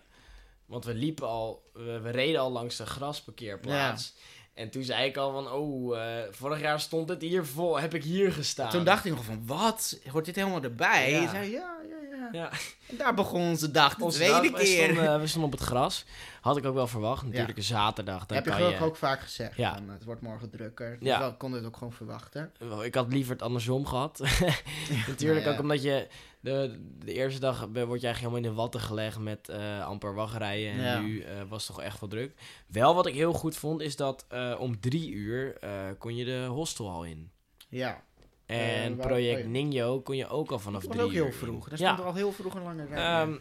want 0.66 0.84
we 0.84 0.94
liepen 0.94 1.28
al, 1.28 1.70
we, 1.72 2.00
we 2.00 2.10
reden 2.10 2.40
al 2.40 2.50
langs 2.50 2.76
de 2.76 2.86
grasparkeerplaats. 2.86 4.14
En 4.60 4.70
toen 4.70 4.82
zei 4.82 5.08
ik 5.08 5.16
al 5.16 5.32
van, 5.32 5.50
oh, 5.50 5.98
eh, 5.98 6.22
vorig 6.30 6.60
jaar 6.60 6.80
stond 6.80 7.08
het 7.08 7.22
hier 7.22 7.46
vol, 7.46 7.80
heb 7.80 7.94
ik 7.94 8.04
hier 8.04 8.32
gestaan. 8.32 8.70
Toen 8.70 8.84
dacht 8.84 9.04
ik 9.04 9.12
nog 9.12 9.24
van, 9.24 9.42
wat? 9.46 9.98
Hoort 10.10 10.24
dit 10.24 10.36
helemaal 10.36 10.62
erbij? 10.62 11.10
Ja. 11.10 11.20
Je 11.20 11.28
zei, 11.28 11.50
ja, 11.50 11.76
ja, 11.88 12.16
ja. 12.16 12.28
ja, 12.32 12.50
En 12.88 12.96
daar 12.96 13.14
begon 13.14 13.40
onze 13.40 13.70
dag, 13.70 13.94
de 13.94 14.04
onze 14.04 14.18
tweede 14.18 14.50
dag, 14.50 14.60
keer. 14.60 14.84
Stonden, 14.84 15.14
eh, 15.14 15.20
we 15.20 15.26
stonden 15.26 15.52
op 15.52 15.58
het 15.58 15.68
gras. 15.68 16.04
Had 16.40 16.56
ik 16.56 16.64
ook 16.64 16.74
wel 16.74 16.86
verwacht, 16.86 17.24
natuurlijk 17.24 17.58
een 17.58 17.64
zaterdag. 17.64 18.24
Heb 18.26 18.44
je 18.44 18.52
gelukkig 18.52 18.82
ook 18.82 18.96
vaak 18.96 19.20
gezegd. 19.20 19.56
Ja. 19.56 19.74
Van, 19.74 19.88
het 19.88 20.04
wordt 20.04 20.20
morgen 20.20 20.50
drukker. 20.50 20.96
Ja. 21.00 21.30
We 21.30 21.36
konden 21.36 21.58
het 21.58 21.68
ook 21.68 21.76
gewoon 21.76 21.92
verwachten. 21.92 22.52
Ik 22.82 22.94
had 22.94 23.12
liever 23.12 23.32
het 23.32 23.42
andersom 23.42 23.86
gehad. 23.86 24.18
Natuurlijk 25.06 25.44
Nou 25.44 25.54
ook 25.54 25.62
omdat 25.62 25.82
je 25.82 26.06
de, 26.40 26.80
de 26.98 27.12
eerste 27.12 27.40
dag 27.40 27.58
word 27.60 27.74
je 27.74 27.82
eigenlijk 27.84 28.16
helemaal 28.18 28.36
in 28.36 28.42
de 28.42 28.52
watten 28.52 28.80
gelegd 28.80 29.18
met 29.18 29.48
eh, 29.48 29.86
amper 29.86 30.14
wachtrijen. 30.14 30.72
En 30.72 30.80
Ja. 30.82 31.00
nu 31.00 31.20
eh, 31.20 31.42
was 31.48 31.66
het 31.66 31.76
toch 31.76 31.84
echt 31.84 32.00
wel 32.00 32.08
druk. 32.08 32.32
Wel 32.66 32.94
wat 32.94 33.06
ik 33.06 33.14
heel 33.14 33.32
goed 33.32 33.56
vond 33.56 33.80
is 33.80 33.96
dat 33.96 34.24
eh, 34.28 34.56
om 34.58 34.80
drie 34.80 35.10
uur 35.10 35.58
kon 35.98 36.16
je 36.16 36.24
de 36.24 36.44
hostelhal 36.48 37.04
in. 37.04 37.30
Ja. 37.68 38.02
En 38.46 38.96
Project 38.96 39.40
ja. 39.42 39.46
Ninjo 39.48 40.00
kon 40.00 40.16
je 40.16 40.28
ook 40.28 40.50
al 40.50 40.58
vanaf 40.58 40.80
Dat 40.82 40.88
was 40.88 40.96
drie 40.96 41.08
ook 41.08 41.14
heel 41.14 41.26
uur 41.26 41.32
vroeg. 41.32 41.68
Daar 41.68 41.78
Ja. 41.80 41.92
stond 41.92 42.08
al 42.08 42.14
heel 42.14 42.32
vroeg 42.32 42.54
een 42.54 42.62
lange 42.62 42.84
rij. 42.86 42.98
Ehm, 43.22 43.36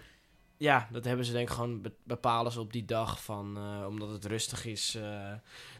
ja, 0.61 0.87
dat 0.91 1.05
hebben 1.05 1.25
ze 1.25 1.31
denk 1.31 1.49
ik 1.49 1.53
gewoon 1.55 1.81
be- 1.81 1.91
bepalen 2.03 2.51
ze 2.51 2.59
op 2.59 2.73
die 2.73 2.85
dag 2.85 3.23
van, 3.23 3.57
eh, 3.57 3.87
omdat 3.87 4.09
het 4.09 4.25
rustig 4.25 4.65
is. 4.65 4.95
eh, 4.95 5.31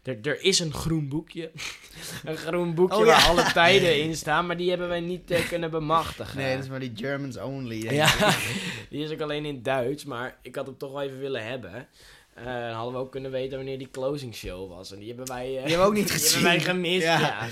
er, 0.02 0.18
er 0.22 0.42
is 0.42 0.58
een 0.58 0.72
groen 0.72 1.08
boekje. 1.08 1.50
een 2.24 2.36
groen 2.36 2.74
boekje 2.74 2.96
Oh, 2.98 3.06
ja. 3.06 3.12
waar 3.12 3.26
alle 3.28 3.52
tijden 3.52 4.02
in 4.02 4.16
staan, 4.16 4.46
maar 4.46 4.56
die 4.56 4.68
hebben 4.70 4.88
wij 4.88 5.00
niet 5.00 5.30
eh, 5.30 5.48
kunnen 5.48 5.70
bemachtigen. 5.70 6.36
nee, 6.36 6.54
dat 6.54 6.64
is 6.64 6.70
maar 6.70 6.80
die 6.80 6.92
Germans 6.94 7.36
only. 7.38 7.92
Ja, 7.94 8.34
die 8.90 9.04
is 9.04 9.10
ook 9.10 9.20
alleen 9.20 9.44
in 9.44 9.62
Duits, 9.62 10.04
maar 10.04 10.38
ik 10.42 10.54
had 10.54 10.66
hem 10.66 10.76
toch 10.78 10.92
wel 10.92 11.02
even 11.02 11.18
willen 11.18 11.46
hebben. 11.46 11.88
Eh, 12.40 12.44
dan 12.46 12.72
hadden 12.72 12.92
we 12.92 12.98
ook 12.98 13.10
kunnen 13.10 13.30
weten 13.30 13.56
wanneer 13.56 13.78
die 13.78 13.90
closing 13.90 14.34
show 14.34 14.68
was. 14.68 14.92
En 14.92 14.98
die 14.98 15.08
hebben 15.08 15.26
wij, 15.26 15.46
eh, 15.46 15.60
Die 15.62 15.68
hebben 15.70 15.86
ook 15.86 15.94
niet 15.94 16.06
die 16.10 16.12
gezien. 16.12 16.32
hebben 16.46 16.64
wij 16.64 16.74
gemist. 16.74 17.04
Ja. 17.06 17.18
Ja. 17.20 17.48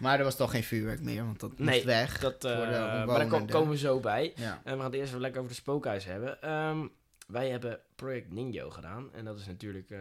Maar 0.00 0.18
er 0.18 0.24
was 0.24 0.36
toch 0.36 0.50
geen 0.50 0.64
vuurwerk 0.64 1.00
meer, 1.02 1.24
want 1.24 1.40
dat 1.40 1.58
Nee, 1.58 1.74
moest 1.74 1.84
weg. 1.84 2.18
Dat, 2.18 2.44
eh, 2.44 2.56
Voor 2.56 2.66
de 2.66 3.02
maar 3.06 3.28
daar 3.28 3.44
komen 3.46 3.70
we 3.70 3.78
zo 3.78 4.00
bij. 4.00 4.32
Ja. 4.36 4.60
En 4.64 4.72
we 4.72 4.76
gaan 4.82 4.90
het 4.90 4.94
eerst 4.94 5.08
even 5.08 5.20
lekker 5.20 5.40
over 5.40 5.52
de 5.52 5.60
spookhuis 5.60 6.04
hebben. 6.04 6.42
Ehm, 6.42 6.78
wij 7.26 7.48
hebben 7.50 7.80
Project 7.96 8.32
Ninjo 8.32 8.70
gedaan. 8.70 9.08
En 9.12 9.24
dat 9.24 9.38
is 9.38 9.46
natuurlijk 9.46 9.90
eh 9.90 9.98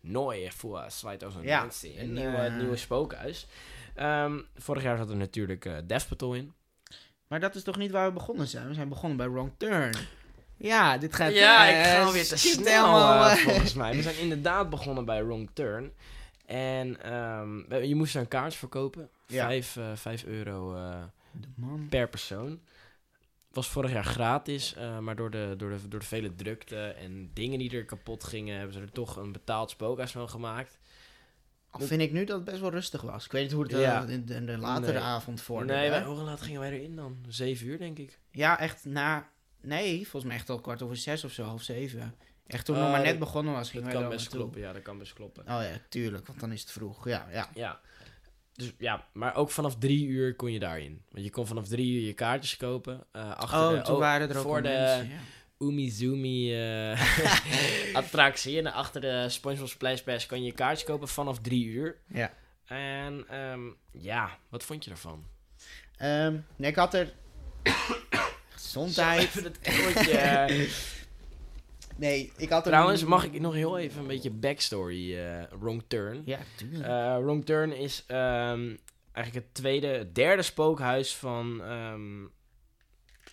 Neue 0.00 0.52
voor 0.52 0.84
2019. 0.88 1.92
Ja, 1.92 1.98
een 1.98 2.04
een 2.08 2.12
nieuwe, 2.12 2.28
nieuwe- 2.30 2.42
het 2.44 2.56
nieuwe 2.56 2.76
spookhuis. 2.76 3.46
Ehm, 3.94 4.38
vorig 4.56 4.82
jaar 4.82 4.96
zat 4.96 5.10
er 5.10 5.16
natuurlijk 5.16 5.64
eh 5.64 5.74
Death 5.86 6.08
Patrol 6.08 6.34
in. 6.34 6.52
Maar 7.26 7.40
dat 7.40 7.54
is 7.54 7.62
toch 7.62 7.76
niet 7.76 7.90
waar 7.90 8.06
we 8.06 8.12
begonnen 8.12 8.46
zijn? 8.46 8.68
We 8.68 8.74
zijn 8.74 8.88
begonnen 8.88 9.16
bij 9.18 9.30
Wrong 9.30 9.52
Turn. 9.56 9.94
Ja, 10.62 10.98
dit 10.98 11.14
gaat... 11.14 11.32
Ja, 11.32 11.68
eh, 11.68 11.78
ik 11.78 11.84
ga 11.86 12.02
alweer 12.02 12.26
te 12.26 12.36
skipt 12.38 12.54
snel 12.54 12.96
eh, 12.96 13.32
eh. 13.32 13.38
volgens 13.48 13.74
mij. 13.74 13.94
We 13.96 14.02
zijn 14.02 14.18
inderdaad 14.18 14.70
begonnen 14.70 15.04
bij 15.04 15.24
Wrong 15.24 15.50
Turn. 15.52 15.92
En 16.46 17.02
ehm, 17.02 17.82
je 17.84 17.94
moest 17.94 18.12
daar 18.12 18.22
een 18.22 18.28
kaart 18.28 18.54
verkopen. 18.54 19.10
Ja. 19.26 19.44
Vijf, 19.46 19.76
eh, 19.76 19.84
vijf 19.94 20.24
euro 20.24 20.74
eh, 20.74 21.02
per 21.88 22.08
persoon. 22.08 22.60
Was 23.52 23.68
vorig 23.68 23.92
jaar 23.92 24.04
gratis, 24.04 24.74
eh, 24.74 24.98
maar 24.98 25.16
door 25.16 25.30
de, 25.30 25.54
door, 25.56 25.70
de, 25.70 25.88
door 25.88 26.00
de 26.00 26.06
vele 26.06 26.34
drukte 26.34 26.76
en 26.86 27.30
dingen 27.34 27.58
die 27.58 27.76
er 27.76 27.84
kapot 27.84 28.24
gingen, 28.24 28.56
hebben 28.56 28.74
ze 28.74 28.80
er 28.80 28.92
toch 28.92 29.16
een 29.16 29.32
betaald 29.32 29.70
spookhuis 29.70 30.10
van 30.10 30.28
gemaakt. 30.28 30.78
Al 31.70 31.80
vind 31.80 32.00
ik 32.00 32.12
nu 32.12 32.24
dat 32.24 32.36
het 32.36 32.44
best 32.44 32.60
wel 32.60 32.70
rustig 32.70 33.00
was. 33.02 33.24
Ik 33.24 33.32
weet 33.32 33.42
niet 33.42 33.52
hoe 33.52 33.62
het 33.62 33.72
eh, 33.72 33.80
Ja. 33.80 34.04
in, 34.04 34.24
de, 34.26 34.44
de 34.44 34.58
latere 34.58 34.92
Nee. 34.92 35.02
avond 35.02 35.40
vorderde. 35.40 35.72
nee, 35.72 35.90
wij, 35.90 36.02
hoe 36.04 36.16
laat 36.16 36.40
gingen 36.40 36.60
wij 36.60 36.70
erin 36.72 36.96
dan? 36.96 37.16
Zeven 37.28 37.66
uur, 37.66 37.78
denk 37.78 37.98
ik. 37.98 38.18
Ja, 38.30 38.58
echt 38.58 38.84
na... 38.84 39.28
Nee, 39.62 39.96
volgens 40.02 40.24
mij 40.24 40.36
echt 40.36 40.50
al 40.50 40.60
kwart 40.60 40.82
over 40.82 40.96
zes 40.96 41.24
of 41.24 41.32
zo, 41.32 41.44
half 41.44 41.62
zeven. 41.62 42.14
Echt 42.46 42.64
toen 42.64 42.74
het 42.74 42.84
Oh, 42.84 42.90
nog 42.90 42.98
maar 42.98 43.06
net 43.08 43.18
begonnen 43.18 43.52
was, 43.54 43.72
Dat 43.72 43.88
kan 43.88 44.08
best 44.08 44.28
kloppen, 44.28 44.60
ja, 44.60 44.72
dat 44.72 44.82
kan 44.82 44.98
best 44.98 45.12
kloppen. 45.12 45.42
Oh 45.42 45.62
ja, 45.62 45.78
tuurlijk, 45.88 46.26
want 46.26 46.40
dan 46.40 46.52
is 46.52 46.60
het 46.60 46.70
vroeg. 46.70 47.08
Ja, 47.08 47.26
ja. 47.32 47.48
Ja. 47.54 47.80
Dus 48.52 48.72
ja, 48.78 49.06
maar 49.12 49.34
ook 49.34 49.50
vanaf 49.50 49.76
drie 49.76 50.06
uur 50.06 50.36
kon 50.36 50.52
je 50.52 50.58
daarin. 50.58 51.02
Want 51.10 51.24
je 51.24 51.30
kon 51.30 51.46
vanaf 51.46 51.68
drie 51.68 51.92
uur 52.00 52.06
je 52.06 52.12
kaartjes 52.12 52.56
kopen. 52.56 53.04
eh, 53.12 53.30
achter 53.36 53.58
Oh, 53.58 53.70
de, 53.70 53.82
toen 53.82 53.98
waren 53.98 54.28
er 54.30 54.36
ook 54.36 54.42
voor 54.42 54.62
de 54.62 54.68
mensen, 54.68 55.08
ja. 55.08 55.18
Umizoomi 55.58 56.54
eh 56.60 57.94
attractie. 58.02 58.58
En 58.58 58.72
achter 58.72 59.00
de 59.00 59.28
SpongeBob 59.28 59.68
Splash 59.68 60.02
Bash 60.02 60.26
kan 60.26 60.38
je 60.40 60.44
je 60.46 60.52
kaartjes 60.52 60.88
kopen 60.88 61.08
vanaf 61.08 61.38
drie 61.40 61.64
uur. 61.66 61.96
Ja. 62.06 62.32
En 62.64 63.24
ehm, 63.28 63.60
ja, 63.90 64.38
wat 64.48 64.64
vond 64.64 64.84
je 64.84 64.90
ervan? 64.90 65.24
Ehm, 65.96 66.36
nee, 66.56 66.70
ik 66.70 66.76
had 66.76 66.94
er... 66.94 67.12
Gezondheid. 68.72 69.20
Even 69.22 69.44
het. 69.44 69.58
Nee, 71.96 72.32
ik 72.36 72.48
had 72.48 72.64
er... 72.64 72.70
Trouwens, 72.70 73.04
mag 73.04 73.24
ik 73.24 73.40
nog 73.40 73.54
heel 73.54 73.78
even 73.78 74.00
een 74.00 74.06
beetje 74.06 74.30
backstory, 74.30 75.16
eh 75.18 75.42
Wrong 75.60 75.82
Turn. 75.86 76.22
Ja, 76.24 76.38
tuurlijk. 76.56 76.84
Eh, 76.84 77.16
Wrong 77.18 77.44
Turn 77.44 77.72
is 77.76 78.04
ehm, 78.06 78.76
eigenlijk 79.12 79.46
het 79.46 79.54
tweede, 79.54 79.86
het 79.86 80.14
derde 80.14 80.42
spookhuis 80.42 81.16
van... 81.16 81.62
ehm, 81.64 82.22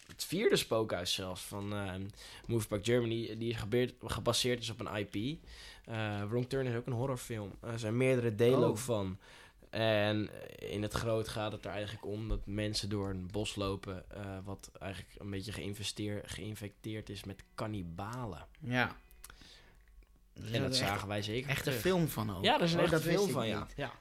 het 0.07 0.23
vierde 0.25 0.55
spookhuis 0.55 1.13
zelfs 1.13 1.41
van 1.41 1.73
ehm 1.73 2.01
Movepark 2.45 2.85
Germany. 2.85 3.35
Die 3.37 3.49
is 3.49 3.57
gebeurd, 3.57 3.93
gebaseerd 4.03 4.59
is 4.61 4.69
op 4.69 4.79
een 4.79 4.95
IP. 4.95 5.37
Eh 5.85 6.23
Wrong 6.29 6.49
Turn 6.49 6.67
is 6.67 6.75
ook 6.75 6.85
een 6.85 6.93
horrorfilm. 6.93 7.51
Er 7.61 7.79
zijn 7.79 7.97
meerdere 7.97 8.35
delen 8.35 8.59
Oh. 8.59 8.67
ook 8.67 8.77
van. 8.77 9.17
En 9.69 10.29
in 10.55 10.81
het 10.81 10.93
groot 10.93 11.27
gaat 11.27 11.51
het 11.51 11.65
er 11.65 11.71
eigenlijk 11.71 12.05
om 12.05 12.27
dat 12.29 12.39
mensen 12.45 12.89
door 12.89 13.09
een 13.09 13.27
bos 13.31 13.55
lopen... 13.55 14.03
eh, 14.11 14.37
wat 14.43 14.71
eigenlijk 14.79 15.15
een 15.19 15.29
beetje 15.29 15.51
geïnfecteerd 16.25 17.09
is 17.09 17.23
met 17.23 17.43
kannibalen. 17.55 18.45
ja. 18.59 18.95
En 20.53 20.61
dat 20.61 20.75
zagen 20.75 21.07
wij 21.07 21.21
zeker 21.21 21.49
echt 21.49 21.65
een 21.67 21.73
film 21.73 22.07
van 22.07 22.35
ook. 22.35 22.43
Ja, 22.43 22.57
dat 22.57 22.67
is 22.67 22.73
een 22.73 22.79
Oh, 22.79 22.83
echte 22.85 22.99
film 22.99 23.29
van, 23.29 23.47
ja. 23.47 23.67
ja. 23.75 23.91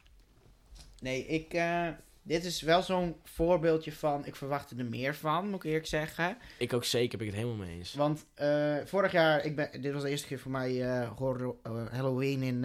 Nee, 1.01 1.27
ik... 1.27 1.53
eh, 1.55 1.89
dit 2.23 2.45
is 2.45 2.61
wel 2.63 2.83
zo'n 2.83 3.17
voorbeeldje 3.25 3.93
van... 3.93 4.27
Ik 4.27 4.37
verwachtte 4.37 4.77
er 4.77 4.85
meer 4.85 5.15
van, 5.15 5.47
moet 5.51 5.55
ik 5.65 5.65
eerlijk 5.65 5.87
zeggen. 5.87 6.39
Ik 6.59 6.73
ook 6.73 6.85
zeker, 6.85 7.19
ben 7.19 7.27
ik 7.27 7.33
het 7.33 7.43
helemaal 7.43 7.67
mee 7.67 7.77
eens. 7.77 7.95
Want 7.95 8.27
eh, 8.35 8.77
vorig 8.85 9.13
jaar... 9.13 9.45
Ik 9.45 9.57
ben, 9.57 9.81
dit 9.81 9.93
was 9.93 10.03
de 10.03 10.11
eerste 10.11 10.27
keer 10.27 10.39
voor 10.39 10.51
mij 10.51 11.05
horror, 11.07 11.57
Halloween 11.91 12.43
in... 12.43 12.65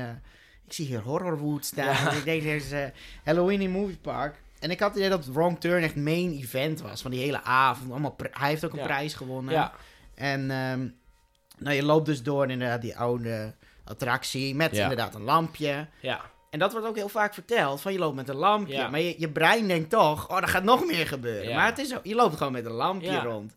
ik 0.66 0.74
zie 0.74 0.86
hier 0.86 1.00
Horrorwood 1.02 1.66
staan. 1.66 2.16
Ik 2.16 2.24
denk, 2.24 2.42
is 2.44 2.72
eh, 2.72 2.86
Halloween 3.24 3.62
in 3.62 3.72
Movie 3.72 3.98
Park. 3.98 4.42
En 4.60 4.72
ik 4.72 4.80
had 4.80 4.90
het 4.90 4.98
idee 4.98 5.10
dat 5.10 5.26
Wrong 5.26 5.60
Turn 5.60 5.84
echt 5.84 5.96
main 5.96 6.32
event 6.32 6.82
was. 6.82 7.02
Van 7.02 7.12
die 7.12 7.20
hele 7.20 7.44
avond. 7.44 7.92
Allemaal 7.92 8.16
hij 8.32 8.50
heeft 8.50 8.66
ook 8.66 8.74
een 8.74 8.84
prijs 8.84 9.14
gewonnen. 9.14 9.54
Ja, 9.54 9.74
En 10.16 10.52
ehm, 10.52 10.88
nou, 11.58 11.76
je 11.76 11.84
loopt 11.84 12.06
dus 12.06 12.24
door 12.24 12.50
inderdaad 12.50 12.82
die 12.82 12.98
oude 12.98 13.54
attractie. 13.84 14.56
Met 14.56 14.72
inderdaad 14.78 15.16
een 15.16 15.24
lampje. 15.24 15.88
ja. 16.00 16.22
En 16.50 16.60
dat 16.60 16.72
wordt 16.72 16.88
ook 16.88 16.96
heel 16.96 17.10
vaak 17.10 17.34
verteld, 17.34 17.82
van 17.82 17.94
je 17.94 18.00
loopt 18.00 18.16
met 18.16 18.30
een 18.30 18.36
lampje. 18.36 18.74
Ja. 18.74 18.90
Maar 18.90 19.00
je, 19.00 19.16
je 19.18 19.30
brein 19.30 19.68
denkt 19.68 19.90
toch, 19.90 20.30
oh, 20.30 20.38
er 20.38 20.48
gaat 20.48 20.64
nog 20.64 20.86
meer 20.86 21.08
gebeuren. 21.08 21.50
Ja. 21.50 21.56
Maar 21.56 21.66
het 21.66 21.78
is, 21.80 21.88
zo- 21.90 22.00
je 22.04 22.16
loopt 22.16 22.38
gewoon 22.38 22.52
met 22.54 22.66
een 22.66 22.72
lampje 22.72 23.12
Ja. 23.12 23.24
rond. 23.24 23.54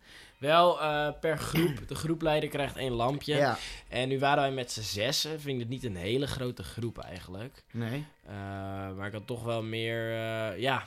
Wel 0.47 0.81
eh, 0.81 1.09
per 1.21 1.39
groep. 1.39 1.89
De 1.89 1.95
groepleider 1.95 2.49
krijgt 2.49 2.77
één 2.77 2.93
lampje. 2.93 3.35
Ja. 3.37 3.59
En 3.89 4.09
nu 4.09 4.19
waren 4.19 4.43
wij 4.43 4.53
met 4.53 4.73
z'n 4.73 4.81
zessen. 4.81 5.41
Vind 5.41 5.55
ik 5.55 5.61
het 5.61 5.69
niet 5.69 5.85
een 5.85 5.97
hele 5.97 6.27
grote 6.27 6.63
groep 6.63 6.99
eigenlijk. 6.99 7.65
Nee. 7.73 8.05
Eh, 8.27 8.33
maar 8.97 9.07
ik 9.07 9.13
had 9.13 9.27
toch 9.27 9.43
wel 9.43 9.63
meer... 9.63 10.11
eh, 10.13 10.59
ja... 10.59 10.87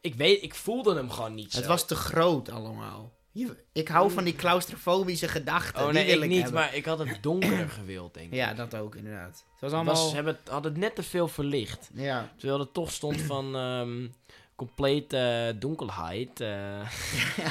Ik 0.00 0.14
weet, 0.14 0.42
ik 0.42 0.54
voelde 0.54 0.94
hem 0.94 1.10
gewoon 1.10 1.34
niet 1.34 1.52
zo. 1.52 1.58
Het 1.58 1.66
was 1.66 1.86
te 1.86 1.94
groot 1.94 2.50
allemaal. 2.50 3.12
Ik 3.72 3.88
hou 3.88 4.10
van 4.10 4.24
die 4.24 4.34
claustrofobische 4.34 5.28
gedachten. 5.28 5.80
Oh 5.80 5.84
die 5.84 5.94
nee, 5.94 6.06
wil 6.06 6.16
ik 6.16 6.22
ik 6.22 6.28
niet, 6.28 6.42
hebben. 6.42 6.60
maar 6.60 6.74
ik 6.74 6.84
had 6.84 6.98
het 6.98 7.18
donkerder 7.22 7.68
gewild, 7.68 8.14
denk 8.14 8.26
ik. 8.26 8.34
Ja, 8.34 8.54
dat 8.54 8.74
ook 8.74 8.94
inderdaad. 8.94 9.28
Het 9.28 9.60
was 9.60 9.70
Het 9.70 9.72
allemaal... 9.72 9.94
was, 9.94 10.08
ze 10.08 10.14
hebben, 10.14 10.34
het- 10.42 10.48
hadden 10.52 10.72
het 10.72 10.80
net 10.80 10.94
te 10.94 11.02
veel 11.02 11.28
verlicht. 11.28 11.90
Ja. 11.94 12.32
Terwijl 12.36 12.60
het 12.60 12.72
toch 12.74 12.92
stond 12.92 13.20
van 13.20 13.56
ehm 13.56 14.06
complete 14.56 15.56
donkerheid. 15.58 16.40
eh. 16.40 16.80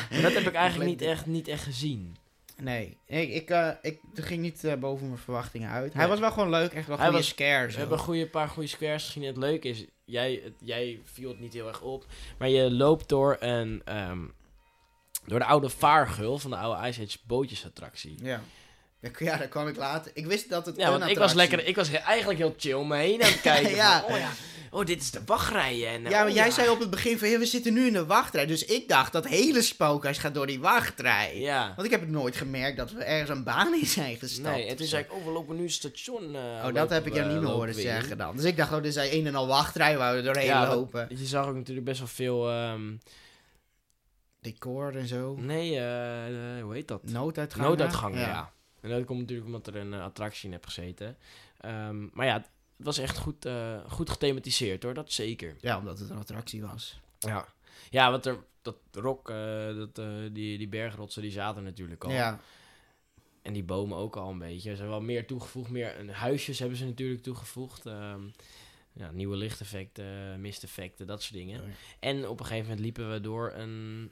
Dat 0.24 0.34
heb 0.34 0.48
ik 0.48 0.54
eigenlijk 0.54 0.90
niet 0.90 1.02
echt, 1.02 1.26
niet 1.26 1.48
echt 1.48 1.64
gezien. 1.64 2.16
Nee, 2.58 2.98
ik, 3.06 3.30
ik, 3.30 3.50
eh, 3.50 3.70
ik 3.82 4.00
ging 4.14 4.42
niet 4.42 4.64
eh, 4.64 4.76
boven 4.76 5.08
mijn 5.08 5.20
verwachtingen 5.20 5.70
uit. 5.70 5.94
Hij 5.94 6.08
was 6.08 6.20
wel 6.20 6.32
gewoon 6.32 6.50
leuk, 6.50 6.72
echt 6.74 6.88
wel 6.88 6.98
goede 6.98 7.12
was- 7.12 7.28
scare. 7.28 7.68
We 7.68 7.78
hebben 7.78 7.98
een 7.98 8.04
goede, 8.04 8.28
paar 8.28 8.48
goede 8.50 8.68
squares 8.70 9.06
gezien. 9.06 9.24
Het 9.24 9.38
leuke 9.38 9.68
is, 9.68 9.86
jij, 10.06 10.42
het- 10.44 10.54
jij 10.64 11.00
viel 11.04 11.30
het 11.30 11.40
niet 11.40 11.54
heel 11.54 11.68
erg 11.68 11.82
op. 11.82 12.06
Maar 12.38 12.50
je 12.50 12.72
loopt 12.72 13.10
door 13.10 13.38
een... 13.40 13.82
ehm, 13.86 14.20
door 15.26 15.40
de 15.40 15.46
oude 15.46 15.70
vaargul 15.70 16.38
van 16.40 16.52
de 16.52 16.58
oude 16.58 16.88
Ice 16.88 17.02
Age 17.02 17.18
bootjesattractie. 17.28 18.16
Ja. 18.24 18.42
Ja, 19.20 19.38
daar 19.38 19.48
kwam 19.48 19.68
ik 19.68 19.76
later. 19.76 20.12
Ik 20.14 20.26
wist 20.26 20.50
dat 20.50 20.66
het 20.66 20.76
Ja, 20.76 20.90
want 20.90 21.06
ik 21.12 21.18
was 21.18 21.34
lekker, 21.34 21.66
ik 21.68 21.76
was 21.76 21.92
eigenlijk 21.92 22.40
heel 22.40 22.54
chill 22.58 22.74
om 22.74 22.88
me 22.88 22.98
heen 22.98 23.24
aan 23.24 23.32
het 23.32 23.42
kijken. 23.52 23.76
Ja. 23.76 24.02
van, 24.02 24.12
oh 24.12 24.18
ja, 24.20 24.30
oh 24.72 24.86
dit 24.86 25.02
is 25.02 25.12
de 25.12 25.20
wachtrij. 25.26 25.88
En, 25.88 26.02
Ja, 26.04 26.10
maar 26.10 26.28
oh, 26.28 26.34
jij 26.34 26.52
zei 26.52 26.70
op 26.70 26.80
het 26.80 26.90
begin 26.90 27.18
van, 27.20 27.30
ja, 27.30 27.40
we 27.40 27.46
zitten 27.46 27.74
nu 27.74 27.88
in 27.88 27.94
de 27.94 28.06
wachtrij. 28.06 28.46
Dus 28.46 28.66
ik 28.66 28.88
dacht, 28.90 29.12
dat 29.12 29.28
hele 29.28 29.62
spookhuis 29.62 30.18
gaat 30.18 30.34
door 30.34 30.48
die 30.48 30.60
wachtrij. 30.60 31.40
Ja. 31.40 31.68
Want 31.76 31.86
ik 31.86 31.92
heb 31.92 32.00
het 32.02 32.10
nooit 32.10 32.36
gemerkt 32.36 32.78
dat 32.78 32.92
we 32.92 33.04
ergens 33.04 33.30
een 33.38 33.44
baan 33.44 33.74
in 33.74 33.86
zijn 33.86 34.18
gestapt. 34.18 34.56
Nee, 34.56 34.66
en 34.68 34.76
toen 34.76 34.86
zei 34.88 35.04
ik, 35.04 35.14
oh 35.14 35.26
we 35.26 35.32
lopen 35.32 35.56
nu 35.56 35.64
het 35.64 35.72
station. 35.72 36.36
eh, 36.36 36.42
Oh, 36.42 36.64
dat 36.64 36.74
lopen 36.74 36.94
heb 36.94 37.08
ik 37.08 37.14
jou 37.14 37.26
we- 37.28 37.32
niet 37.34 37.42
meer 37.42 37.50
lopen 37.50 37.54
horen 37.60 37.76
we 37.76 37.82
in. 37.82 37.88
zeggen 37.88 38.18
dan. 38.18 38.36
Dus 38.36 38.46
ik 38.46 38.58
dacht, 38.58 38.72
oh, 38.74 38.82
dit 38.84 38.96
is 38.98 39.12
een 39.14 39.28
en 39.28 39.36
al 39.36 39.48
wachtrij 39.48 39.98
waar 39.98 40.16
we 40.16 40.22
doorheen 40.22 40.46
Ja, 40.46 40.68
lopen. 40.76 41.06
Je 41.10 41.26
zag 41.26 41.48
ook 41.48 41.56
natuurlijk 41.56 41.86
best 41.86 42.00
wel 42.00 42.08
veel. 42.08 42.50
ehm, 42.50 42.82
Decor 44.40 44.96
en 44.96 45.08
zo. 45.08 45.36
nee, 45.40 45.76
eh, 45.78 46.58
eh, 46.58 46.64
hoe 46.64 46.74
heet 46.74 46.88
dat? 46.88 47.04
Nooduitgangen. 47.04 47.68
Nooduitgangen, 47.68 48.20
ja. 48.20 48.52
En 48.82 48.90
dat 48.90 49.06
komt 49.06 49.20
natuurlijk 49.20 49.48
omdat 49.48 49.68
er 49.68 49.76
een 49.76 49.94
eh, 49.94 50.04
attractie 50.04 50.46
in 50.46 50.52
heb 50.52 50.66
gezeten. 50.66 51.18
Ehm, 51.58 52.08
maar 52.14 52.26
ja, 52.26 52.34
het 52.34 52.50
was 52.78 52.98
echt 52.98 53.18
goed, 53.18 53.46
eh, 53.46 53.80
goed 53.88 54.10
gethematiseerd 54.10 54.84
hoor, 54.84 54.94
dat 54.94 55.12
zeker. 55.12 55.56
Ja, 55.62 55.78
omdat 55.78 56.00
het 56.00 56.10
een 56.10 56.18
attractie 56.18 56.62
was. 56.62 57.00
Ja, 57.20 57.48
ja 57.90 58.12
want 58.12 58.26
er, 58.26 58.38
dat 58.62 58.78
rock, 58.92 59.30
eh, 59.30 59.76
dat, 59.76 59.96
die, 60.34 60.58
die 60.58 60.70
bergrotsen, 60.70 61.22
die 61.22 61.32
zaten 61.32 61.64
natuurlijk 61.64 62.04
al. 62.04 62.12
Ja. 62.12 62.40
En 63.42 63.54
die 63.54 63.64
bomen 63.64 63.98
ook 63.98 64.16
al 64.16 64.30
een 64.30 64.40
beetje. 64.40 64.62
Ze 64.62 64.76
hebben 64.76 64.90
wel 64.90 65.02
meer 65.02 65.28
toegevoegd. 65.28 65.70
Meer 65.70 66.12
huisjes 66.12 66.60
hebben 66.60 66.78
ze 66.78 66.86
natuurlijk 66.86 67.24
toegevoegd. 67.24 67.86
Ehm, 67.86 68.22
ja, 68.94 69.12
nieuwe 69.12 69.36
lichteffecten, 69.36 70.42
misteffecten, 70.42 71.08
dat 71.08 71.22
soort 71.22 71.34
dingen. 71.34 71.62
Ja. 71.62 71.74
En 72.00 72.28
op 72.28 72.40
een 72.40 72.46
gegeven 72.46 72.68
moment 72.68 72.86
liepen 72.86 73.12
we 73.12 73.22
door 73.22 73.52
een 73.52 74.12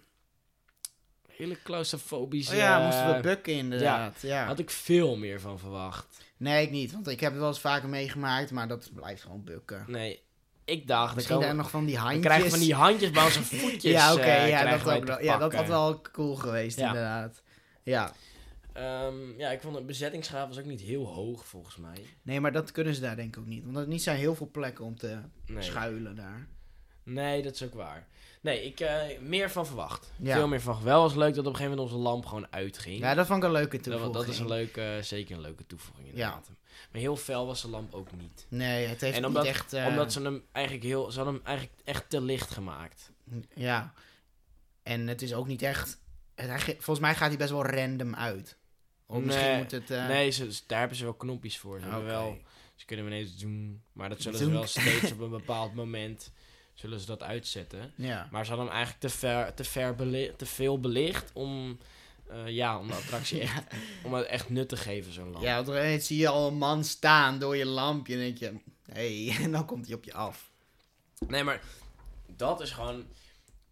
hele 1.39 1.57
claustrofobische... 1.63 2.51
Oh 2.51 2.57
ja, 2.57 2.85
moesten 2.85 3.07
we 3.07 3.13
eh, 3.13 3.21
bukken 3.21 3.53
inderdaad. 3.53 4.21
Ja. 4.21 4.45
Had 4.45 4.59
ik 4.59 4.69
veel 4.69 5.17
meer 5.17 5.39
van 5.41 5.59
verwacht. 5.59 6.07
Nee, 6.37 6.63
ik 6.65 6.71
niet. 6.71 6.91
Want 6.91 7.07
ik 7.07 7.19
heb 7.19 7.31
het 7.31 7.39
wel 7.39 7.49
eens 7.49 7.59
vaker 7.59 7.89
meegemaakt, 7.89 8.51
maar 8.51 8.67
dat 8.67 8.89
blijft 8.93 9.21
gewoon 9.21 9.43
bukken. 9.43 9.85
Nee, 9.87 10.21
ik 10.65 10.87
dacht... 10.87 11.15
Misschien 11.15 11.39
daar 11.39 11.55
nog 11.55 11.69
van 11.69 11.85
die 11.85 11.97
handjes. 11.97 12.25
krijgen 12.25 12.49
van 12.49 12.59
die 12.59 12.73
handjes 12.73 13.11
bij 13.11 13.23
onze 13.23 13.43
voetjes. 13.43 13.91
ja, 13.99 14.13
oké. 14.13 14.21
eh, 14.21 14.49
ja, 14.49 14.77
dat 14.77 14.93
ook 14.93 15.05
wel- 15.05 15.21
ja, 15.23 15.37
dat 15.37 15.53
had 15.53 15.67
wel 15.67 16.01
cool 16.01 16.35
geweest 16.35 16.79
Ja. 16.79 16.87
inderdaad. 16.87 17.41
Ja. 17.83 18.13
Ehm, 18.73 19.37
ja, 19.37 19.49
ik 19.49 19.61
vond 19.61 19.75
de 19.75 19.83
bezettingsgraad 19.83 20.47
was 20.47 20.59
ook 20.59 20.65
niet 20.65 20.81
heel 20.81 21.05
hoog 21.05 21.45
volgens 21.45 21.77
mij. 21.77 22.05
Nee, 22.21 22.39
maar 22.39 22.51
dat 22.51 22.71
kunnen 22.71 22.95
ze 22.95 23.01
daar 23.01 23.15
denk 23.15 23.35
ik 23.35 23.41
ook 23.41 23.47
niet. 23.47 23.63
Want 23.63 23.77
er 23.77 23.87
niet 23.87 24.03
zijn 24.03 24.17
heel 24.17 24.35
veel 24.35 24.49
plekken 24.51 24.85
om 24.85 24.97
te 24.97 25.17
Nee. 25.45 25.63
schuilen 25.63 26.15
daar. 26.15 26.47
Nee, 27.13 27.41
dat 27.41 27.53
is 27.53 27.63
ook 27.63 27.73
waar. 27.73 28.07
Nee, 28.41 28.65
ik 28.65 28.79
eh 28.79 29.19
meer 29.21 29.51
van 29.51 29.65
verwacht. 29.65 30.11
Ja. 30.21 30.35
Veel 30.35 30.47
meer 30.47 30.61
van. 30.61 30.83
Wel 30.83 31.01
was 31.01 31.15
leuk 31.15 31.29
dat 31.35 31.45
op 31.45 31.51
een 31.51 31.55
gegeven 31.55 31.77
moment 31.77 31.91
onze 31.93 32.03
lamp 32.03 32.25
gewoon 32.25 32.47
uitging. 32.49 32.99
Ja, 32.99 33.13
dat 33.13 33.25
vond 33.27 33.39
ik 33.39 33.45
een 33.45 33.51
leuke 33.55 33.75
dat, 33.75 33.83
toevoeging. 33.83 34.13
dat 34.13 34.27
is 34.27 34.39
een 34.39 34.47
leuke, 34.47 34.99
zeker 35.01 35.35
een 35.35 35.41
leuke 35.41 35.65
toevoeging 35.65 36.07
inderdaad. 36.07 36.49
Maar 36.91 37.01
heel 37.01 37.15
fel 37.15 37.45
was 37.45 37.61
de 37.61 37.67
lamp 37.69 37.93
ook 37.93 38.07
niet. 38.11 38.45
Nee, 38.49 38.85
het 38.87 39.01
heeft 39.01 39.17
En 39.17 39.31
niet 39.31 39.43
echt... 39.43 39.73
eh, 39.73 39.85
Omdat 39.87 40.13
ze 40.13 40.21
hem 40.21 40.43
eigenlijk 40.51 40.85
heel, 40.85 41.11
ze 41.11 41.15
hadden 41.17 41.35
hem 41.35 41.45
eigenlijk 41.45 41.79
echt 41.83 42.09
te 42.09 42.21
licht 42.21 42.51
gemaakt. 42.51 43.11
Ja. 43.55 43.93
En 44.83 45.07
het 45.07 45.21
is 45.21 45.33
ook 45.33 45.47
niet 45.47 45.61
echt... 45.61 45.99
het- 46.35 46.63
volgens 46.65 46.99
mij 46.99 47.15
gaat 47.15 47.27
hij 47.29 47.37
best 47.37 47.49
wel 47.49 47.65
random 47.65 48.15
uit. 48.15 48.57
Of 49.05 49.21
misschien 49.21 49.45
Nee, 49.47 49.57
moet 49.57 49.71
het... 49.71 49.89
eh, 49.91 50.07
nee, 50.07 50.29
ze, 50.31 50.61
daar 50.67 50.79
hebben 50.79 50.97
ze 50.97 51.03
wel 51.03 51.13
knopjes 51.13 51.57
voor. 51.57 51.79
Ze, 51.79 51.85
oké. 51.87 52.01
wel, 52.01 52.37
ze 52.75 52.85
kunnen 52.85 53.05
ineens 53.05 53.37
doen, 53.37 53.81
maar 53.93 54.09
dat 54.09 54.21
zullen 54.21 54.39
ze 54.39 54.49
wel 54.51 54.67
steeds 54.67 55.11
op 55.11 55.19
een 55.19 55.29
bepaald 55.29 55.73
moment 55.73 56.31
zullen 56.79 56.99
ze 56.99 57.05
dat 57.05 57.23
uitzetten. 57.23 57.93
Ja. 57.95 58.27
Maar 58.31 58.43
ze 58.45 58.49
hadden 58.49 58.67
hem 58.67 58.75
eigenlijk 58.75 59.05
te, 59.05 59.17
ver, 59.19 59.53
te, 59.53 59.63
ver 59.63 59.95
beli- 59.95 60.33
te 60.37 60.45
veel 60.45 60.79
belicht 60.79 61.31
om, 61.33 61.77
eh, 62.27 62.47
ja, 62.47 62.79
om 62.79 62.87
de 62.87 62.93
attractie 62.93 63.41
echt, 63.47 63.63
om 64.03 64.13
het 64.13 64.25
echt 64.25 64.49
nut 64.49 64.69
te 64.69 64.77
geven, 64.77 65.13
zo'n 65.13 65.31
lamp. 65.31 65.43
Ja, 65.43 65.63
want 65.63 66.03
zie 66.03 66.17
je 66.17 66.27
al 66.27 66.47
een 66.47 66.57
man 66.57 66.83
staan 66.83 67.39
door 67.39 67.55
je 67.55 67.65
lampje 67.65 68.13
en 68.13 68.19
denk 68.19 68.37
je... 68.37 68.59
Hé, 68.91 69.25
hey, 69.25 69.35
en 69.45 69.51
dan 69.51 69.65
komt 69.65 69.85
hij 69.85 69.95
op 69.95 70.03
je 70.03 70.13
af. 70.13 70.51
Nee, 71.27 71.43
maar 71.43 71.61
dat 72.27 72.61
is 72.61 72.71
gewoon, 72.71 73.05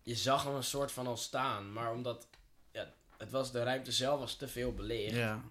je 0.03 0.15
zag 0.15 0.43
hem 0.43 0.55
een 0.55 0.63
soort 0.63 0.91
van 0.91 1.07
al 1.07 1.17
staan, 1.17 1.73
maar 1.73 1.93
omdat, 1.93 2.27
ja, 2.71 2.93
het 3.17 3.31
was, 3.31 3.51
de 3.51 3.63
ruimte 3.63 3.91
zelf 3.91 4.19
was 4.19 4.35
te 4.35 4.47
veel 4.47 4.73
belicht. 4.73 5.15
Ja. 5.15 5.41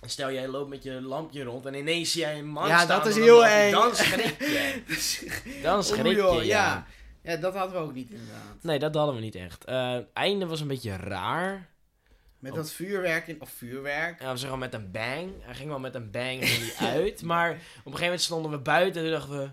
En 0.00 0.10
stel 0.10 0.32
jij 0.32 0.48
loopt 0.48 0.68
met 0.68 0.82
je 0.82 1.00
lampje 1.02 1.42
rond 1.42 1.66
en 1.66 1.74
ineens 1.74 2.12
zie 2.12 2.20
jij 2.20 2.38
een 2.38 2.48
man 2.48 2.68
Ja, 2.68 2.78
staan 2.78 2.98
dat 2.98 3.06
is 3.06 3.16
heel 3.16 3.46
eng. 3.46 3.70
Dan 3.70 3.96
schrik 3.96 4.38
je. 4.38 5.58
Dan 5.62 5.84
schrik 5.84 6.06
je, 6.06 6.16
ja. 6.16 6.42
ja. 6.42 6.86
Ja, 7.22 7.36
dat 7.36 7.54
hadden 7.54 7.76
we 7.76 7.86
ook 7.86 7.94
niet 7.94 8.10
inderdaad. 8.10 8.62
Nee, 8.62 8.78
dat 8.78 8.94
hadden 8.94 9.14
we 9.14 9.20
niet 9.20 9.34
echt. 9.34 9.64
Eh 9.64 9.96
einde 10.12 10.46
was 10.46 10.60
een 10.60 10.68
beetje 10.68 10.96
raar. 10.96 11.68
Met 12.38 12.54
dat 12.54 12.72
vuurwerk 12.72 13.26
in... 13.26 13.40
Of 13.40 13.50
vuurwerk. 13.50 14.20
Ja, 14.20 14.32
we 14.32 14.38
zeggen 14.38 14.58
wel 14.58 14.68
met 14.68 14.74
een 14.74 14.90
bang. 14.90 15.32
Hij 15.40 15.54
ging 15.54 15.68
wel 15.68 15.78
met 15.78 15.94
een 15.94 16.10
bang 16.10 16.48
ging 16.48 16.72
uit. 16.94 17.22
Maar 17.22 17.50
op 17.50 17.56
een 17.56 17.82
gegeven 17.82 18.02
moment 18.02 18.20
stonden 18.20 18.50
we 18.50 18.58
buiten 18.58 19.02
en 19.02 19.08
toen 19.08 19.18
dachten 19.18 19.38
we... 19.38 19.50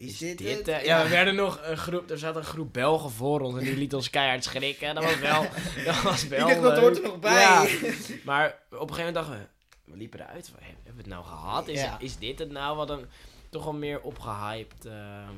Is, 0.00 0.18
dit, 0.18 0.38
dit, 0.38 0.56
het? 0.58 0.68
eh, 0.68 0.84
ja, 0.84 1.02
we 1.02 1.08
werden 1.08 1.34
nog 1.34 1.60
een 1.62 1.76
groep... 1.76 2.10
Er 2.10 2.18
zat 2.18 2.36
een 2.36 2.44
groep 2.44 2.72
Belgen 2.72 3.10
voor 3.10 3.40
ons 3.40 3.58
en 3.58 3.64
die 3.64 3.76
liet 3.76 3.94
ons 3.94 4.10
keihard 4.10 4.44
schrikken. 4.44 4.94
Dat 4.94 5.04
was 5.04 5.18
wel... 5.18 5.42
Dat 5.84 6.02
was 6.02 6.28
wel 6.28 6.48
Ik 6.48 6.54
dacht, 6.54 6.62
dat 6.62 6.72
leuk. 6.72 6.80
hoort 6.80 6.96
er 6.96 7.02
nog 7.02 7.18
bij. 7.18 7.32
Ja. 7.40 7.66
Maar 8.24 8.58
op 8.70 8.88
een 8.88 8.94
gegeven 8.94 8.96
moment 8.96 9.14
dachten 9.14 9.38
we... 9.38 9.46
We 9.92 9.96
liepen 9.96 10.20
eruit. 10.20 10.50
Hebben 10.60 10.84
we 10.94 10.96
het 10.96 11.06
nou 11.06 11.24
gehad? 11.24 11.68
Is, 11.68 11.80
Ja. 11.80 11.98
is 11.98 12.18
dit 12.18 12.38
het 12.38 12.50
nou? 12.50 12.76
Wat 12.76 12.90
een 12.90 13.06
toch 13.50 13.64
wel 13.64 13.72
meer 13.72 14.00
opgehyped... 14.00 14.84
ehm 14.84 15.34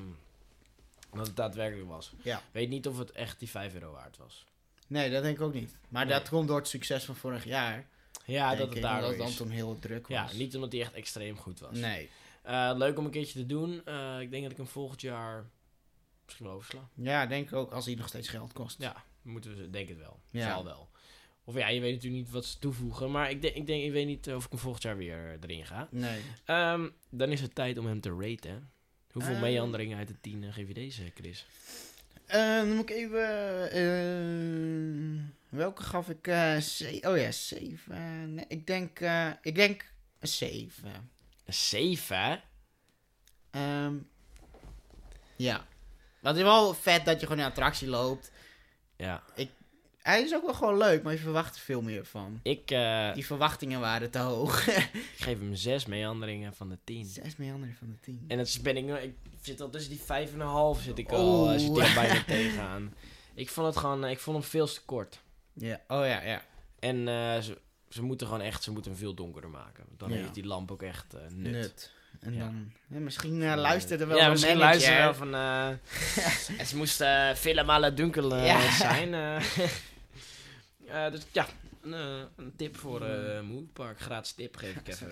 dan 1.11 1.21
het 1.21 1.37
daadwerkelijk 1.37 1.89
was. 1.89 2.13
Ja. 2.23 2.37
Ik 2.37 2.43
weet 2.53 2.69
niet 2.69 2.87
of 2.87 2.99
het 2.99 3.13
echt 3.13 3.39
die 3.39 3.51
5 3.51 3.75
euro 3.75 3.93
waard 3.93 4.17
was. 4.17 4.45
Nee, 4.87 5.11
dat 5.11 5.23
denk 5.23 5.37
ik 5.37 5.43
ook 5.43 5.55
niet. 5.55 5.77
Maar 5.89 6.07
Nee. 6.07 6.15
dat 6.19 6.29
komt 6.29 6.49
door 6.49 6.57
het 6.57 6.69
succes 6.69 7.05
van 7.05 7.17
vorig 7.17 7.45
jaar. 7.45 7.87
Ja, 8.25 8.55
dat 8.55 8.67
het 8.69 8.77
ik, 8.77 8.83
daardoor 8.83 9.13
omdat 9.13 9.49
heel 9.49 9.79
druk 9.79 10.09
was. 10.09 10.31
Ja, 10.33 10.37
niet 10.39 10.55
omdat 10.55 10.73
hij 10.73 10.81
echt 10.81 10.93
extreem 10.93 11.37
goed 11.39 11.61
was. 11.61 11.77
Nee. 11.77 12.11
Eh, 12.43 12.73
leuk 12.77 12.99
om 12.99 13.05
een 13.05 13.11
keertje 13.11 13.39
te 13.41 13.47
doen. 13.47 13.85
Eh, 13.85 14.21
ik 14.21 14.31
denk 14.31 14.43
dat 14.43 14.51
ik 14.53 14.57
hem 14.57 14.67
volgend 14.67 15.01
jaar 15.01 15.45
misschien 16.25 16.47
wel 16.47 16.55
oversla. 16.55 16.89
Ja, 16.95 17.27
denk 17.27 17.47
ik 17.47 17.53
ook 17.55 17.73
als 17.73 17.87
hij 17.87 17.95
nog 17.95 18.09
steeds 18.09 18.29
geld 18.29 18.53
kost. 18.53 18.81
Ja, 18.83 19.05
moeten 19.23 19.57
we 19.57 19.71
denk 19.71 19.89
het 19.89 19.99
wel. 19.99 20.21
Ja. 20.31 20.49
Zal 20.49 20.65
wel. 20.65 20.91
Of 21.45 21.55
ja, 21.55 21.69
je 21.69 21.81
weet 21.81 21.95
natuurlijk 21.95 22.23
niet 22.25 22.33
wat 22.33 22.45
ze 22.45 22.59
toevoegen. 22.59 23.11
Maar 23.11 23.31
ik 23.31 23.43
denk, 23.43 23.55
ik, 23.55 23.67
denk, 23.67 23.83
ik 23.85 23.93
weet 23.93 24.07
niet 24.07 24.29
of 24.33 24.45
ik 24.45 24.51
hem 24.51 24.61
volgend 24.61 24.83
jaar 24.83 24.97
weer 24.97 25.39
erin 25.41 25.67
ga. 25.67 25.89
Nee. 25.91 26.21
Ehm, 26.45 26.89
dan 27.11 27.31
is 27.31 27.41
het 27.41 27.55
tijd 27.55 27.79
om 27.79 27.87
hem 27.87 28.01
te 28.01 28.17
raten. 28.21 28.71
Hoeveel 29.13 29.35
Eh. 29.35 29.41
meanderingen 29.41 29.99
uit 29.99 30.09
de 30.09 30.21
10 30.21 30.53
geef 30.53 30.69
je 30.69 30.75
deze, 30.75 31.03
Chris? 31.15 31.47
Eh, 32.27 32.57
dan 32.57 32.73
moet 32.77 32.91
ik 32.91 32.97
even... 32.97 33.71
eh, 33.71 35.23
welke 35.49 35.83
gaf 35.83 36.09
ik? 36.09 36.27
eh 36.27 36.57
oh 37.03 37.17
ja, 37.17 37.31
7. 37.31 38.35
nee, 38.35 38.45
ik 38.49 38.67
denk... 38.67 39.01
eh, 39.01 39.31
ik 39.43 39.55
denk 39.55 39.93
een 40.19 40.29
7. 40.29 41.11
Een 41.45 41.55
7, 41.55 42.17
hè? 42.19 42.37
Ehm, 43.51 43.95
ja. 45.37 45.67
Het 46.23 46.37
is 46.37 46.43
wel 46.43 46.75
vet 46.75 47.05
dat 47.05 47.15
je 47.21 47.27
gewoon 47.27 47.39
in 47.39 47.45
een 47.45 47.51
attractie 47.51 47.89
loopt. 47.89 48.31
Ja. 48.97 49.23
Hij 50.03 50.23
is 50.23 50.35
ook 50.35 50.45
wel 50.45 50.55
gewoon 50.55 50.79
leuk, 50.79 51.03
maar 51.03 51.13
je 51.13 51.19
verwacht 51.19 51.55
er 51.55 51.61
veel 51.61 51.83
meer 51.83 52.05
van. 52.05 52.41
Ik, 52.43 52.71
eh, 52.71 53.15
Die 53.15 53.27
verwachtingen 53.27 53.81
waren 53.81 54.11
te 54.11 54.19
hoog. 54.19 54.67
ik 54.69 55.15
geef 55.17 55.39
hem 55.39 55.55
6 55.55 55.87
meanderingen 55.87 56.55
van 56.55 56.69
de 56.69 56.79
10. 56.85 57.05
6 57.05 57.37
meanderen 57.37 57.75
van 57.79 57.89
de 57.89 58.01
10. 58.01 58.25
En 58.29 58.39
het 58.39 58.59
ben 58.63 58.77
ik, 58.77 59.03
ik 59.03 59.15
zit 59.43 59.61
al 59.61 59.71
tussen 59.71 59.91
die 59.91 60.01
5,5 60.01 60.83
zit 60.83 60.99
ik 60.99 61.13
al. 61.13 61.51
Eh, 61.51 61.59
zit 61.59 61.77
ik 61.77 61.83
al 61.83 61.95
bijna 61.95 62.25
tegenaan. 62.27 62.95
Ik 63.35 63.49
vond 63.49 63.67
het 63.67 63.77
gewoon, 63.77 64.05
eh, 64.05 64.11
ik 64.11 64.19
vond 64.19 64.37
hem 64.37 64.47
veel 64.47 64.67
te 64.67 64.83
kort. 64.85 65.21
Ja. 65.53 65.81
Oh 65.89 66.07
ja, 66.07 66.23
ja. 66.23 66.43
En 66.79 67.09
eh, 67.09 67.43
ze, 67.93 67.99
ze 67.99 68.03
moeten 68.03 68.27
gewoon 68.27 68.43
echt, 68.43 68.63
ze 68.63 68.71
moeten 68.73 68.91
hem 68.91 69.01
veel 69.01 69.15
donkerder 69.15 69.51
maken. 69.51 69.85
Dan 69.97 70.11
Ja. 70.11 70.17
heeft 70.17 70.35
die 70.35 70.47
lamp 70.47 70.71
ook 70.71 70.83
echt 70.83 71.15
eh, 71.15 71.21
nut. 71.31 71.53
Nut. 71.53 71.91
En 72.21 72.35
Ja. 72.35 72.39
dan, 72.41 72.73
ja, 72.87 72.99
misschien 72.99 73.43
eh, 73.43 73.55
luistert 73.57 74.01
er 74.01 74.09
wel 74.09 74.17
ja, 74.17 74.25
een 74.25 74.31
misschien 74.31 74.57
luisteren 74.57 74.99
wel 74.99 75.15
van... 75.15 75.35
eh 75.35 75.69
het 76.63 76.75
moest 76.75 77.01
uh, 77.01 77.35
vele 77.35 77.63
malen 77.65 77.95
dunkel 77.95 78.35
eh, 78.37 78.73
zijn. 78.73 79.15
eh. 79.15 79.43
Eh, 80.87 81.11
dus 81.11 81.21
ja, 81.33 81.47
een, 81.83 81.95
eh, 81.95 82.23
een 82.37 82.53
tip 82.57 82.77
voor 82.77 83.03
eh 83.07 83.41
Movepark. 83.41 84.01
Gratis 84.01 84.33
tip 84.33 84.57
geef 84.57 84.77
ik 84.77 84.89
even. 84.89 85.11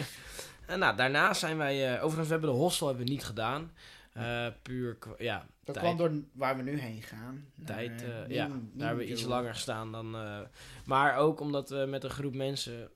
en 0.66 0.78
nou, 0.78 0.96
daarna 0.96 1.34
zijn 1.34 1.56
wij... 1.56 1.86
eh, 1.86 1.92
overigens, 2.04 2.26
we 2.26 2.32
hebben 2.32 2.50
de 2.50 2.56
hostel 2.56 2.86
hebben 2.86 3.04
we 3.06 3.10
niet 3.12 3.24
gedaan. 3.24 3.72
Eh, 4.12 4.46
puur, 4.62 4.98
ja, 5.18 5.46
Dat 5.66 5.74
tijd. 5.74 5.94
kwam 5.94 5.96
door 5.96 6.22
waar 6.32 6.56
we 6.56 6.62
nu 6.62 6.78
heen 6.78 7.02
gaan. 7.02 7.46
Tijd, 7.64 8.02
eh, 8.02 8.22
eh, 8.22 8.28
ja, 8.30 8.48
daar 8.72 8.86
hebben 8.86 9.06
we 9.06 9.10
iets 9.12 9.22
langer 9.22 9.54
gestaan 9.54 9.92
dan... 9.92 10.14
eh, 10.16 10.40
maar 10.84 11.16
ook 11.16 11.40
omdat 11.40 11.70
we 11.70 11.84
met 11.88 12.04
een 12.04 12.10
groep 12.10 12.34
mensen... 12.34 12.90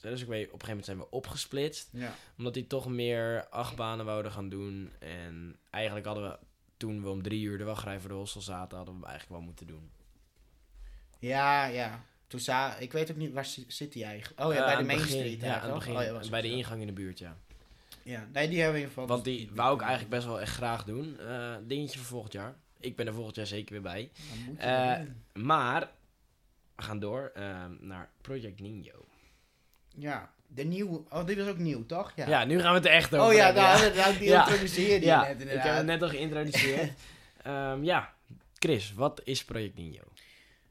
Dus 0.00 0.20
ik 0.20 0.26
weet, 0.26 0.46
op 0.46 0.52
een 0.52 0.66
gegeven 0.66 0.68
moment 0.68 0.84
zijn 0.84 0.98
we 0.98 1.10
opgesplitst. 1.10 1.88
Ja. 1.92 2.14
Omdat 2.38 2.54
die 2.54 2.66
toch 2.66 2.88
meer 2.88 3.48
achtbanen 3.48 4.04
wouden 4.04 4.32
gaan 4.32 4.48
doen. 4.48 4.92
En 4.98 5.56
eigenlijk 5.70 6.06
hadden 6.06 6.30
we, 6.30 6.38
toen 6.76 7.02
we 7.02 7.08
om 7.08 7.22
drie 7.22 7.42
uur 7.42 7.58
de 7.58 7.64
wachtrij 7.64 8.00
voor 8.00 8.08
de 8.08 8.14
hostel 8.14 8.40
zaten, 8.40 8.76
hadden 8.76 8.94
we 8.94 9.00
hem 9.00 9.08
eigenlijk 9.10 9.38
wel 9.40 9.48
moeten 9.48 9.66
doen. 9.66 9.90
ja, 11.18 11.64
ja. 11.66 12.04
Toen 12.26 12.40
za 12.40 12.76
ik 12.76 12.92
weet 12.92 13.10
ook 13.10 13.16
niet, 13.16 13.32
waar 13.32 13.44
zi- 13.44 13.64
zit 13.68 13.92
die 13.92 14.04
eigenlijk? 14.04 14.40
Oh 14.40 14.54
ja, 14.54 14.64
bij 14.64 14.76
de 14.76 14.82
Main 14.84 15.00
Street. 15.00 15.40
Ja, 15.40 15.60
aan 15.60 15.64
het 15.70 15.74
begin. 15.74 15.96
Oh, 15.96 16.02
ja, 16.02 16.30
bij 16.30 16.40
de 16.42 16.50
ingang 16.50 16.80
in 16.80 16.86
de 16.86 16.92
buurt, 16.92 17.18
ja. 17.18 17.36
Ja, 18.04 18.28
nee, 18.32 18.48
die 18.48 18.60
hebben 18.60 18.74
we 18.74 18.80
in 18.80 18.88
ieder 18.88 18.88
geval. 18.88 19.06
Want 19.06 19.24
die 19.24 19.50
wou 19.54 19.74
ik 19.74 19.80
eigenlijk 19.80 20.10
best 20.10 20.26
wel 20.26 20.40
echt 20.40 20.54
graag 20.54 20.84
doen. 20.84 21.18
Eh, 21.20 21.54
dingetje 21.62 21.98
voor 21.98 22.06
volgend 22.08 22.32
jaar. 22.32 22.54
Ik 22.80 22.96
ben 22.96 23.06
er 23.06 23.14
volgend 23.14 23.36
jaar 23.36 23.46
zeker 23.46 23.72
weer 23.72 23.82
bij. 23.82 24.10
Eh. 24.58 24.92
Maar, 25.42 25.88
we 26.76 26.82
gaan 26.82 26.98
door 26.98 27.30
eh, 27.34 27.64
naar 27.80 28.10
Project 28.20 28.60
Nino. 28.60 29.04
Ja, 29.98 30.30
de 30.46 30.64
nieuwe. 30.64 31.02
Oh, 31.10 31.26
die 31.26 31.36
was 31.36 31.46
ook 31.48 31.58
nieuw, 31.58 31.86
toch? 31.86 32.12
Ja. 32.16 32.26
Ja, 32.28 32.44
nu 32.44 32.60
gaan 32.60 32.70
we 32.70 32.76
het 32.76 32.86
er 32.86 32.92
echt 32.92 33.14
over 33.14 33.26
oh 33.26 33.32
ja, 33.34 33.52
daar, 33.52 33.94
daar, 33.94 34.18
die 34.18 34.28
Ja. 34.28 34.46
introduceerde 34.46 35.00
je 35.00 35.06
Ja, 35.06 35.20
net 35.22 35.30
ik 35.34 35.40
inderdaad. 35.40 35.64
heb 35.64 35.76
het 35.76 35.86
net 35.86 36.02
al 36.02 36.08
geïntroduceerd. 36.08 36.92
Ehm, 37.42 37.84
ja, 37.84 38.12
Chris, 38.58 38.92
wat 38.94 39.20
is 39.24 39.44
Project 39.44 39.76
Nino? 39.76 40.02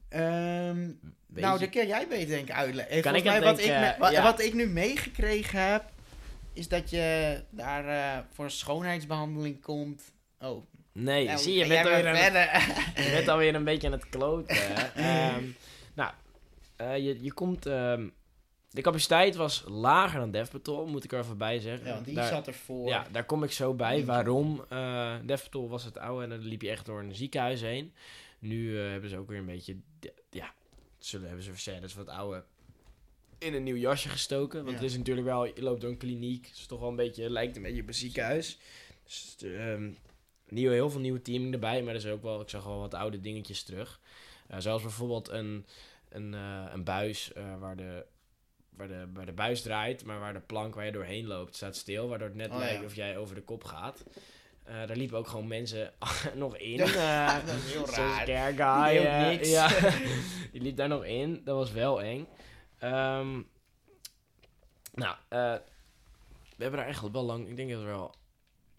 Ehm, 0.09 0.91
nou, 1.27 1.59
dat 1.59 1.69
kun 1.69 1.87
jij 1.87 2.07
beter 2.07 2.27
denk 2.27 2.47
ik 2.49 2.55
uitleggen. 2.55 3.01
Kan 3.01 3.11
Volgens 3.13 3.23
ik 3.23 3.29
het 3.31 3.39
mij 3.43 3.49
wat, 3.51 3.57
denk, 3.61 3.93
ik 3.93 3.99
me- 3.99 4.11
ja. 4.11 4.23
wat 4.23 4.41
ik 4.41 4.53
nu 4.53 4.67
meegekregen 4.67 5.71
heb, 5.71 5.83
is 6.53 6.67
dat 6.67 6.89
je 6.89 7.39
daar 7.49 7.87
eh, 7.87 8.23
voor 8.33 8.45
een 8.45 8.51
schoonheidsbehandeling 8.51 9.61
komt. 9.61 10.13
Oh, 10.39 10.65
Nee, 10.91 11.25
nou, 11.25 11.37
zie 11.39 11.53
je, 11.53 11.67
bent, 11.67 11.85
alweer 11.85 12.15
verder. 12.15 12.43
je 13.05 13.11
bent 13.11 13.27
alweer 13.27 13.55
een 13.55 13.63
beetje 13.63 13.87
aan 13.87 13.93
het 13.93 14.09
kloten. 14.09 14.55
Ehm, 14.95 15.43
nou, 15.93 16.11
eh, 16.75 16.97
je, 16.97 17.23
je 17.23 17.33
komt... 17.33 17.65
ehm, 17.65 18.09
de 18.69 18.81
capaciteit 18.81 19.35
was 19.35 19.63
lager 19.67 20.19
dan 20.19 20.31
Dev 20.31 20.49
Patrol, 20.49 20.85
moet 20.85 21.03
ik 21.03 21.11
er 21.11 21.19
even 21.19 21.37
bij 21.37 21.59
zeggen. 21.59 21.87
ja, 21.87 21.93
want 21.93 22.05
die 22.05 22.15
Daar- 22.15 22.27
zat 22.27 22.47
ervoor. 22.47 22.87
Ja, 22.87 23.05
daar 23.11 23.25
kom 23.25 23.43
ik 23.43 23.51
zo 23.51 23.73
bij. 23.73 24.05
Waarom? 24.05 24.65
Patrol 25.25 25.69
was 25.69 25.83
het 25.83 25.97
oude 25.97 26.23
en 26.23 26.29
dan 26.29 26.39
liep 26.39 26.61
je 26.61 26.69
echt 26.69 26.85
door 26.85 26.99
een 26.99 27.15
ziekenhuis 27.15 27.61
heen. 27.61 27.93
Nu 28.39 28.77
hebben 28.77 29.09
ze 29.09 29.17
ook 29.17 29.29
weer 29.29 29.37
een 29.39 29.45
beetje... 29.45 29.77
ja, 30.29 30.53
zullen 30.97 31.25
hebben 31.27 31.43
ze 31.45 31.51
verzenders 31.51 31.93
van 31.93 32.05
het 32.05 32.15
oude 32.15 32.43
in 33.43 33.53
een 33.53 33.63
nieuw 33.63 33.75
jasje 33.75 34.09
gestoken. 34.09 34.57
Want 34.63 34.75
Ja. 34.77 34.81
het 34.83 34.91
is 34.91 34.97
natuurlijk 34.97 35.27
wel... 35.27 35.45
Je 35.45 35.61
loopt 35.61 35.81
door 35.81 35.89
een 35.89 35.97
kliniek. 35.97 36.47
Het 36.47 36.57
is 36.57 36.65
toch 36.65 36.79
wel 36.79 36.89
een 36.89 36.95
beetje... 36.95 37.29
lijkt 37.29 37.55
een 37.55 37.61
beetje 37.61 37.81
op 37.81 37.87
een 37.87 37.93
ziekenhuis. 37.93 38.57
Dus, 39.03 39.35
ehm, 39.41 39.89
nieuwe, 40.49 40.73
heel 40.73 40.89
veel 40.89 40.99
nieuwe 40.99 41.21
teaming 41.21 41.53
erbij. 41.53 41.81
Maar 41.81 41.93
er 41.93 41.99
is 41.99 42.07
ook 42.07 42.21
wel... 42.21 42.41
Ik 42.41 42.49
zag 42.49 42.63
wel 42.63 42.79
wat 42.79 42.93
oude 42.93 43.19
dingetjes 43.21 43.63
terug. 43.63 43.99
Eh, 44.47 44.59
zoals 44.59 44.81
bijvoorbeeld 44.81 45.29
een, 45.29 45.65
een, 46.09 46.33
eh, 46.33 46.65
een 46.73 46.83
buis 46.83 47.33
eh, 47.33 47.43
waar 47.59 47.75
de... 47.75 48.05
Waar 48.77 48.87
de, 48.87 49.05
waar 49.13 49.25
de 49.25 49.31
buis 49.33 49.61
draait, 49.61 50.05
maar 50.05 50.19
waar 50.19 50.33
de 50.33 50.39
plank 50.39 50.75
waar 50.75 50.85
je 50.85 50.91
doorheen 50.91 51.27
loopt 51.27 51.55
staat 51.55 51.75
stil. 51.75 52.07
Waardoor 52.07 52.27
het 52.27 52.37
net 52.37 52.49
Oh, 52.51 52.57
lijkt 52.57 52.79
ja. 52.79 52.85
of 52.85 52.95
jij 52.95 53.17
over 53.17 53.35
de 53.35 53.41
kop 53.41 53.63
gaat. 53.63 54.03
Daar 54.65 54.95
liepen 54.95 55.17
ook 55.17 55.27
gewoon 55.27 55.47
mensen 55.47 55.93
nog 56.35 56.57
in. 56.57 56.77
Dat 56.77 56.87
is 56.87 57.71
heel 57.73 57.85
raar. 57.89 58.25
Care 58.25 58.91
Die 58.91 59.01
Guy. 59.01 59.29
niks. 59.29 59.49
ja, 59.49 59.67
die 60.51 60.61
liep 60.61 60.75
daar 60.77 60.87
nog 60.87 61.05
in. 61.05 61.41
Dat 61.43 61.55
was 61.55 61.71
wel 61.71 62.01
eng. 62.01 62.27
Ehm, 62.83 63.41
nou, 64.93 65.15
eh, 65.29 65.53
we 66.55 66.61
hebben 66.63 66.71
daar 66.77 66.85
eigenlijk 66.85 67.15
wel 67.15 67.23
lang... 67.23 67.47
Ik 67.49 67.55
denk 67.55 67.69
dat 67.69 67.79
we 67.79 67.85
wel 67.85 68.15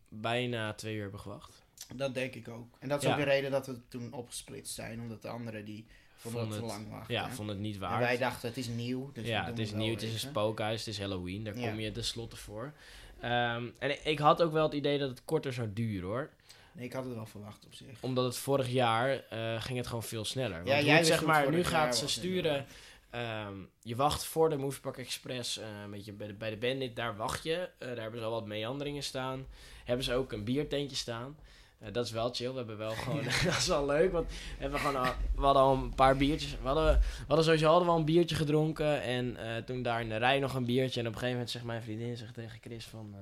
bijna 0.09 0.73
twee 0.75 0.95
uur 0.95 1.03
hebben 1.03 1.21
gewacht. 1.21 1.63
Dat 1.95 2.15
denk 2.15 2.35
ik 2.35 2.49
ook. 2.49 2.77
En 2.79 2.89
dat 2.89 2.99
is 3.03 3.05
Ja. 3.09 3.13
ook 3.13 3.19
de 3.19 3.25
reden 3.25 3.51
dat 3.51 3.67
we 3.67 3.89
toen 3.89 4.13
opgesplitst 4.13 4.75
zijn. 4.75 5.01
Omdat 5.01 5.23
de 5.23 5.29
anderen 5.29 5.65
die 5.65 5.87
vonden 6.17 6.41
Vond 6.41 6.53
dat 6.53 6.59
te 6.61 6.65
het- 6.75 6.75
lang 6.85 6.91
wachten. 6.99 7.15
Ja, 7.15 7.31
vond 7.31 7.49
het 7.49 7.59
niet 7.59 7.75
en 7.75 7.81
waard. 7.81 8.01
wij 8.01 8.19
dachten 8.19 8.49
het 8.49 8.57
is 8.59 8.67
nieuw. 8.69 9.11
Dus 9.13 9.27
ja, 9.27 9.45
het 9.45 9.59
is 9.59 9.73
nieuw, 9.73 9.93
het 9.93 10.03
is 10.03 10.13
een 10.13 10.19
spookhuis, 10.29 10.79
het 10.79 10.89
is 10.89 10.99
Halloween. 11.01 11.45
Daar 11.45 11.59
Ja. 11.59 11.69
kom 11.69 11.81
je 11.81 11.93
tenslotte 11.93 12.37
voor. 12.37 12.73
Ehm, 13.21 13.67
en 13.79 13.91
ik, 13.91 14.01
ik 14.05 14.19
had 14.19 14.43
ook 14.43 14.53
wel 14.53 14.63
het 14.65 14.75
idee 14.75 14.99
dat 14.99 15.09
het 15.09 15.25
korter 15.25 15.53
zou 15.53 15.73
duren 15.73 16.09
hoor. 16.09 16.31
Nee, 16.73 16.85
ik 16.85 16.93
had 16.93 17.05
het 17.05 17.15
wel 17.15 17.27
verwacht 17.27 17.65
op 17.67 17.75
zich. 17.75 17.99
Omdat 18.01 18.25
het 18.25 18.37
vorig 18.37 18.69
jaar 18.69 19.25
eh, 19.29 19.63
ging 19.63 19.79
het 19.79 19.87
gewoon 19.87 20.03
veel 20.03 20.25
sneller. 20.25 20.57
Want 20.57 20.69
Ja, 20.69 20.81
jij 20.81 20.97
het, 20.97 21.07
zeg 21.07 21.17
het 21.19 21.27
maar, 21.27 21.51
nu 21.51 21.65
gaat 21.65 21.97
ze 21.97 22.09
sturen. 22.09 22.67
Ehm, 23.15 23.55
je 23.83 23.97
wacht 23.97 24.25
voor 24.25 24.51
de 24.51 24.57
Movepark 24.57 24.99
Express, 24.99 25.59
eh, 25.59 25.67
een 25.85 25.91
beetje 25.91 26.13
bij 26.13 26.27
de, 26.27 26.35
bij 26.35 26.51
de 26.51 26.57
Bandit, 26.57 26.97
daar 26.97 27.17
wacht 27.17 27.43
je. 27.43 27.69
Eh, 27.79 27.89
daar 27.89 28.01
hebben 28.01 28.21
ze 28.21 28.27
al 28.27 28.33
wat 28.33 28.47
meanderingen 28.47 29.03
staan. 29.03 29.47
Hebben 29.85 30.05
ze 30.05 30.15
ook 30.15 30.33
een 30.33 30.45
biertentje 30.45 30.97
staan. 30.97 31.37
Eh, 31.79 31.93
dat 31.93 32.05
is 32.05 32.11
wel 32.11 32.35
chill. 32.35 32.51
We 32.51 32.57
hebben 32.57 32.79
wel 32.79 32.91
gewoon, 33.03 33.25
dat 33.45 33.57
is 33.57 33.67
wel 33.67 33.87
leuk, 33.87 34.13
want 34.13 34.29
we, 34.29 34.35
hebben 34.59 34.81
gewoon 34.81 34.97
al, 34.97 35.13
we 35.35 35.43
hadden 35.45 35.63
al 35.63 35.75
een 35.75 35.95
paar 35.95 36.17
biertjes. 36.17 36.51
We 36.51 36.67
hadden, 36.67 36.99
we 36.99 37.25
hadden 37.27 37.45
sowieso 37.45 37.69
al 37.69 37.97
een 37.97 38.05
biertje 38.05 38.37
gedronken 38.37 39.03
en 39.03 39.37
toen 39.65 39.83
daar 39.83 40.01
in 40.01 40.09
de 40.09 40.17
rij 40.17 40.39
nog 40.39 40.55
een 40.55 40.65
biertje. 40.65 41.01
En 41.01 41.07
op 41.07 41.13
een 41.13 41.19
gegeven 41.19 41.33
moment 41.33 41.51
zegt 41.51 41.65
mijn 41.65 41.83
vriendin 41.83 42.17
zegt 42.17 42.35
tegen 42.35 42.59
Chris 42.61 42.85
van, 42.85 43.15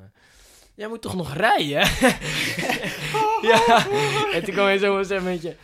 jij 0.75 0.89
moet 0.89 1.03
toch 1.03 1.15
nog 1.15 1.35
rijden? 1.35 1.81
ja, 3.51 3.87
en 4.33 4.45
toen 4.45 4.55
kwam 4.55 4.67
hij 4.67 4.79
zo 4.79 4.99
een 4.99 5.25
beetje, 5.25 5.57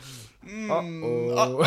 Mm, 0.48 1.02
uh-oh. 1.02 1.66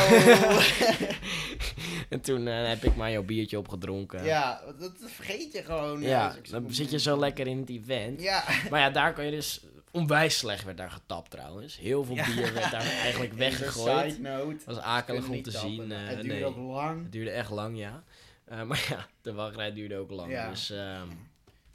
En 2.12 2.22
toen 2.22 2.48
eh, 2.48 2.68
heb 2.68 2.84
ik 2.84 2.96
maar 2.96 3.12
jouw 3.12 3.24
biertje 3.24 3.58
opgedronken. 3.58 4.24
ja, 4.24 4.62
dat 4.80 4.92
vergeet 5.06 5.52
je 5.54 5.64
gewoon. 5.64 6.02
Ja, 6.02 6.36
dan 6.50 6.74
zit 6.74 6.92
je 6.92 7.00
zo 7.00 7.20
lekker 7.20 7.48
in 7.48 7.60
het 7.60 7.70
event. 7.70 8.22
Ja. 8.22 8.44
Maar 8.70 8.80
ja, 8.80 8.90
daar 8.90 9.14
kan 9.14 9.26
je 9.26 9.32
dus... 9.32 9.62
Onwijs 9.94 10.38
slecht 10.38 10.64
werd 10.64 10.78
daar 10.78 10.92
getapt 10.92 11.32
trouwens. 11.32 11.78
Heel 11.78 12.04
veel 12.04 12.16
Ja. 12.16 12.26
bier 12.26 12.54
werd 12.54 12.72
daar 12.72 12.82
eigenlijk 13.08 13.34
weggegooid. 13.34 14.12
Side 14.12 14.22
note. 14.30 14.56
Dat 14.66 14.76
was 14.76 14.84
akelig 14.84 15.28
om 15.28 15.42
te 15.44 15.52
tappen. 15.52 15.70
zien. 15.72 15.92
eh, 15.92 15.98
het 16.00 16.10
duurde 16.16 16.28
nee. 16.34 16.46
ook 16.46 16.58
lang. 16.58 17.02
Het 17.04 17.12
duurde 17.12 17.32
echt 17.32 17.50
lang, 17.50 17.78
ja. 17.78 18.04
Eh, 18.46 18.64
maar 18.64 18.86
ja, 18.90 19.08
de 19.22 19.34
wachtrij 19.34 19.74
duurde 19.74 19.98
ook 19.98 20.12
lang. 20.12 20.32
Ja. 20.32 20.50
Dus 20.50 20.68
We 20.68 20.76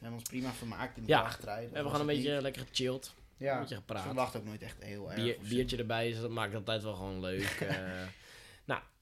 hebben 0.00 0.18
ons 0.20 0.28
prima 0.28 0.52
vermaakt 0.52 0.96
in 0.96 1.02
de 1.02 1.08
Ja, 1.08 1.22
wachtrij. 1.22 1.56
we 1.68 1.74
hebben 1.74 1.92
gewoon 1.92 2.08
een 2.08 2.14
beetje 2.16 2.40
lekker 2.42 2.62
gechilled. 2.68 3.14
ja, 3.36 3.54
een 3.54 3.60
beetje 3.60 3.74
gepraat. 3.74 4.14
wacht 4.14 4.36
ook 4.36 4.44
nooit 4.44 4.62
echt 4.62 4.76
heel 4.80 5.10
erg. 5.12 5.22
Bier, 5.22 5.36
biertje 5.48 5.76
erbij, 5.76 6.08
dus 6.10 6.20
dat 6.20 6.30
maakt 6.30 6.54
altijd 6.54 6.82
wel 6.82 6.94
gewoon 6.94 7.20
leuk. 7.20 7.58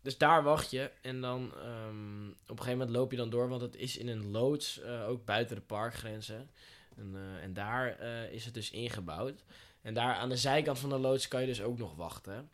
dus 0.04 0.18
daar 0.18 0.42
wacht 0.42 0.70
je. 0.70 0.90
En 1.00 1.20
dan 1.20 1.52
ehm, 1.54 2.28
op 2.28 2.50
een 2.50 2.56
gegeven 2.58 2.78
moment 2.78 2.90
loop 2.90 3.10
je 3.10 3.16
dan 3.16 3.30
door, 3.30 3.48
want 3.48 3.60
het 3.60 3.76
is 3.76 3.96
in 3.96 4.08
een 4.08 4.30
loods, 4.30 4.80
eh, 4.80 5.08
ook 5.08 5.24
buiten 5.24 5.56
de 5.56 5.62
parkgrenzen. 5.62 6.50
En, 6.96 7.12
eh, 7.14 7.42
en 7.42 7.54
daar 7.54 7.98
eh, 7.98 8.32
is 8.32 8.44
het 8.44 8.54
dus 8.54 8.70
ingebouwd. 8.70 9.44
En 9.82 9.94
daar 9.94 10.14
aan 10.14 10.28
de 10.28 10.36
zijkant 10.36 10.78
van 10.78 10.88
de 10.88 10.98
loods 10.98 11.28
kan 11.28 11.40
je 11.40 11.46
dus 11.46 11.62
ook 11.62 11.78
nog 11.78 11.94
wachten. 11.94 12.50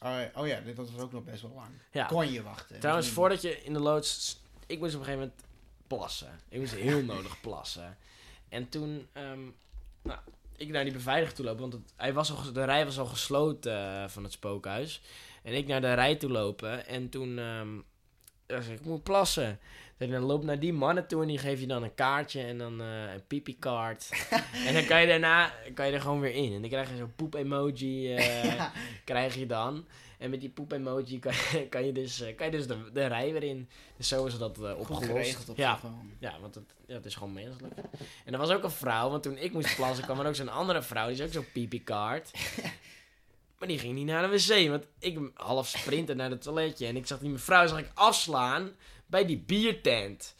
Oh, 0.00 0.10
ja, 0.10 0.30
oh 0.34 0.46
ja, 0.46 0.60
dit 0.60 0.76
was 0.76 0.98
ook 0.98 1.12
nog 1.12 1.24
best 1.24 1.42
wel 1.42 1.52
lang. 1.54 1.70
Ja. 1.90 2.06
Kon 2.06 2.32
je 2.32 2.42
wachten. 2.42 2.80
Trouwens, 2.80 3.08
voordat 3.08 3.42
je 3.42 3.62
in 3.62 3.72
de 3.72 3.80
loods... 3.80 4.40
Ik 4.66 4.78
moest 4.78 4.94
op 4.94 5.00
een 5.00 5.06
gegeven 5.06 5.26
moment 5.28 5.48
plassen. 5.86 6.40
Ik 6.48 6.58
moest 6.58 6.74
heel 6.74 7.02
nodig 7.14 7.40
plassen. 7.40 7.96
En 8.48 8.68
toen... 8.68 9.08
ehm, 9.12 9.40
nou, 10.02 10.18
ik 10.56 10.68
naar 10.68 10.84
die 10.84 10.92
beveiliger 10.92 11.34
toe 11.34 11.44
lopen, 11.44 11.60
want 11.60 11.72
het, 11.72 11.92
hij 11.96 12.12
was 12.12 12.32
al, 12.32 12.52
de 12.52 12.64
rij 12.64 12.84
was 12.84 12.98
al 12.98 13.06
gesloten 13.06 14.10
van 14.10 14.22
het 14.22 14.32
spookhuis. 14.32 15.02
En 15.46 15.52
ik 15.52 15.66
naar 15.66 15.80
de 15.80 15.94
rij 15.94 16.14
toe 16.16 16.30
lopen. 16.30 16.86
En 16.86 17.08
toen 17.08 17.34
zei 18.46 18.60
ik, 18.72 18.80
ik 18.80 18.84
moet 18.84 19.02
plassen. 19.02 19.58
Dus 19.98 20.10
dan 20.10 20.22
loop 20.22 20.44
naar 20.44 20.58
die 20.58 20.72
mannen 20.72 21.06
toe 21.06 21.22
en 21.22 21.28
die 21.28 21.38
geef 21.38 21.60
je 21.60 21.66
dan 21.66 21.82
een 21.82 21.94
kaartje 21.94 22.42
en 22.42 22.58
dan 22.58 22.80
eh, 22.80 23.12
een 23.12 23.26
pipi-kaart. 23.26 24.08
en 24.66 24.74
dan 24.74 24.84
kan 24.84 25.00
je 25.00 25.06
daarna 25.06 25.52
kan 25.74 25.86
je 25.86 25.92
er 25.92 26.00
gewoon 26.00 26.20
weer 26.20 26.34
in. 26.34 26.52
En 26.52 26.60
dan 26.60 26.70
krijg 26.70 26.90
je 26.90 26.96
zo'n 26.96 27.14
poep-emoji, 27.16 28.14
eh, 28.14 28.44
Ja. 28.56 28.72
krijg 29.04 29.34
je 29.34 29.46
dan. 29.46 29.86
En 30.18 30.30
met 30.30 30.40
die 30.40 30.48
poep-emoji 30.48 31.18
kan, 31.18 31.32
je- 31.32 31.66
kan 31.74 31.84
je 31.86 31.92
dus, 31.92 32.20
eh, 32.20 32.36
kan 32.36 32.46
je 32.46 32.52
dus 32.52 32.66
de, 32.66 32.90
de 32.92 33.06
rij 33.06 33.32
weer 33.32 33.42
in. 33.42 33.68
Dus 33.96 34.08
zo 34.08 34.26
is 34.26 34.38
dat 34.38 34.56
Goed 34.58 34.74
opgelost. 34.90 35.48
op 35.48 35.56
ja, 35.56 35.78
ja, 36.18 36.34
want 36.40 36.54
het, 36.54 36.74
ja, 36.86 36.94
het 36.94 37.06
is 37.06 37.14
gewoon 37.14 37.32
menselijk. 37.32 37.74
En 38.24 38.32
er 38.32 38.38
was 38.38 38.50
ook 38.50 38.62
een 38.62 38.70
vrouw, 38.70 39.10
want 39.10 39.22
toen 39.22 39.36
ik 39.38 39.52
moest 39.52 39.76
plassen 39.76 40.04
kwam 40.04 40.20
er 40.20 40.26
ook 40.26 40.34
zo'n 40.34 40.48
andere 40.48 40.82
vrouw. 40.82 41.06
Die 41.06 41.14
is 41.16 41.22
ook 41.22 41.32
zo'n 41.32 41.52
pipi-kaart. 41.52 42.30
Maar 43.58 43.68
die 43.68 43.78
ging 43.78 43.94
niet 43.94 44.06
naar 44.06 44.30
de 44.30 44.36
wc, 44.36 44.68
want 44.68 44.86
ik 44.98 45.18
half 45.34 45.66
sprinten 45.66 46.16
naar 46.16 46.30
het 46.30 46.42
toiletje. 46.42 46.86
En 46.86 46.96
ik 46.96 47.06
zag 47.06 47.18
die 47.18 47.30
mevrouw 47.30 47.66
zag 47.66 47.78
ik 47.78 47.90
afslaan 47.94 48.70
bij 49.06 49.26
die 49.26 49.38
biertent. 49.38 50.34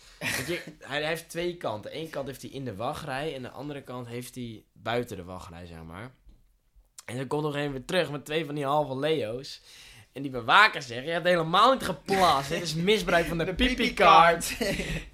Je, 0.46 0.62
hij, 0.78 1.00
hij 1.00 1.06
heeft 1.06 1.28
twee 1.28 1.56
kanten. 1.56 1.96
Eén 1.96 2.10
kant 2.10 2.26
heeft 2.26 2.42
hij 2.42 2.50
in 2.50 2.64
de 2.64 2.76
wachtrij 2.76 3.34
en 3.34 3.42
de 3.42 3.50
andere 3.50 3.82
kant 3.82 4.06
heeft 4.06 4.34
hij 4.34 4.64
buiten 4.72 5.16
de 5.16 5.24
wachtrij, 5.24 5.66
zeg 5.66 5.82
maar. 5.82 6.10
En 7.04 7.16
dan 7.16 7.26
komt 7.26 7.42
nog 7.42 7.56
even 7.56 7.72
weer 7.72 7.84
terug 7.84 8.10
met 8.10 8.24
twee 8.24 8.44
van 8.44 8.54
die 8.54 8.64
halve 8.64 8.98
Leo's. 8.98 9.60
En 10.12 10.22
die 10.22 10.30
bewaker 10.30 10.82
zegt, 10.82 11.04
je 11.04 11.10
hebt 11.10 11.26
helemaal 11.26 11.72
niet 11.72 11.82
geplast. 11.82 12.48
Dit 12.48 12.62
is 12.62 12.74
misbruik 12.74 13.26
van 13.26 13.38
de, 13.38 13.54
pipi-kaart. 13.54 14.56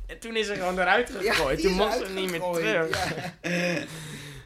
En 0.06 0.18
toen 0.18 0.36
is 0.36 0.46
ze 0.46 0.54
gewoon 0.54 0.78
eruit 0.78 1.10
gegooid. 1.10 1.60
toen 1.60 1.72
mocht 1.72 1.98
ze 1.98 2.12
niet 2.12 2.30
meer 2.30 2.40
terug. 2.40 3.06
Ja. 3.42 3.84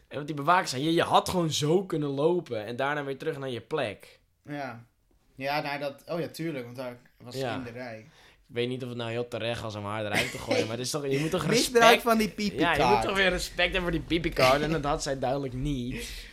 En 0.09 0.15
want 0.17 0.27
die 0.27 0.37
bewaker 0.37 0.69
zei, 0.69 0.85
je, 0.85 0.93
je 0.93 1.03
had 1.03 1.29
gewoon 1.29 1.53
zo 1.53 1.85
kunnen 1.85 2.09
lopen. 2.09 2.65
En 2.67 2.77
daarna 2.77 3.05
weer 3.05 3.19
terug 3.19 3.39
naar 3.39 3.51
je 3.51 3.61
plek. 3.61 4.19
ja. 4.43 4.85
Ja, 5.35 5.61
nou 5.61 5.79
dat... 5.79 6.03
Oh 6.07 6.21
ja, 6.21 6.29
tuurlijk, 6.29 6.65
want 6.65 6.77
daar 6.77 6.97
was 7.23 7.35
Ja. 7.35 7.55
in 7.55 7.63
de 7.63 7.71
rij. 7.71 7.99
Ik 8.49 8.55
weet 8.55 8.69
niet 8.69 8.83
of 8.83 8.89
het 8.89 8.99
nou 8.99 9.11
heel 9.11 9.29
terecht 9.29 9.61
was 9.63 9.75
om 9.75 9.85
haar 9.85 10.05
eruit 10.07 10.31
te 10.31 10.39
gooien. 10.39 10.67
Maar 10.67 10.77
het 10.77 10.85
is 10.87 10.91
toch, 10.91 11.07
je 11.07 11.19
moet 11.19 11.31
toch 11.31 11.47
Misbruik 11.47 11.83
respect... 11.85 12.03
van 12.03 12.19
die 12.19 12.29
pipi 12.29 12.59
Ja, 12.59 12.75
je 12.75 12.85
moet 12.85 13.03
toch 13.03 13.17
weer 13.17 13.29
respect 13.29 13.73
hebben 13.73 13.83
voor 13.83 13.91
die 13.91 14.01
pipi-kaart. 14.01 14.63
En 14.63 14.71
dat 14.73 14.85
had 14.85 15.03
zij 15.03 15.19
duidelijk 15.19 15.53
niet. 15.53 16.25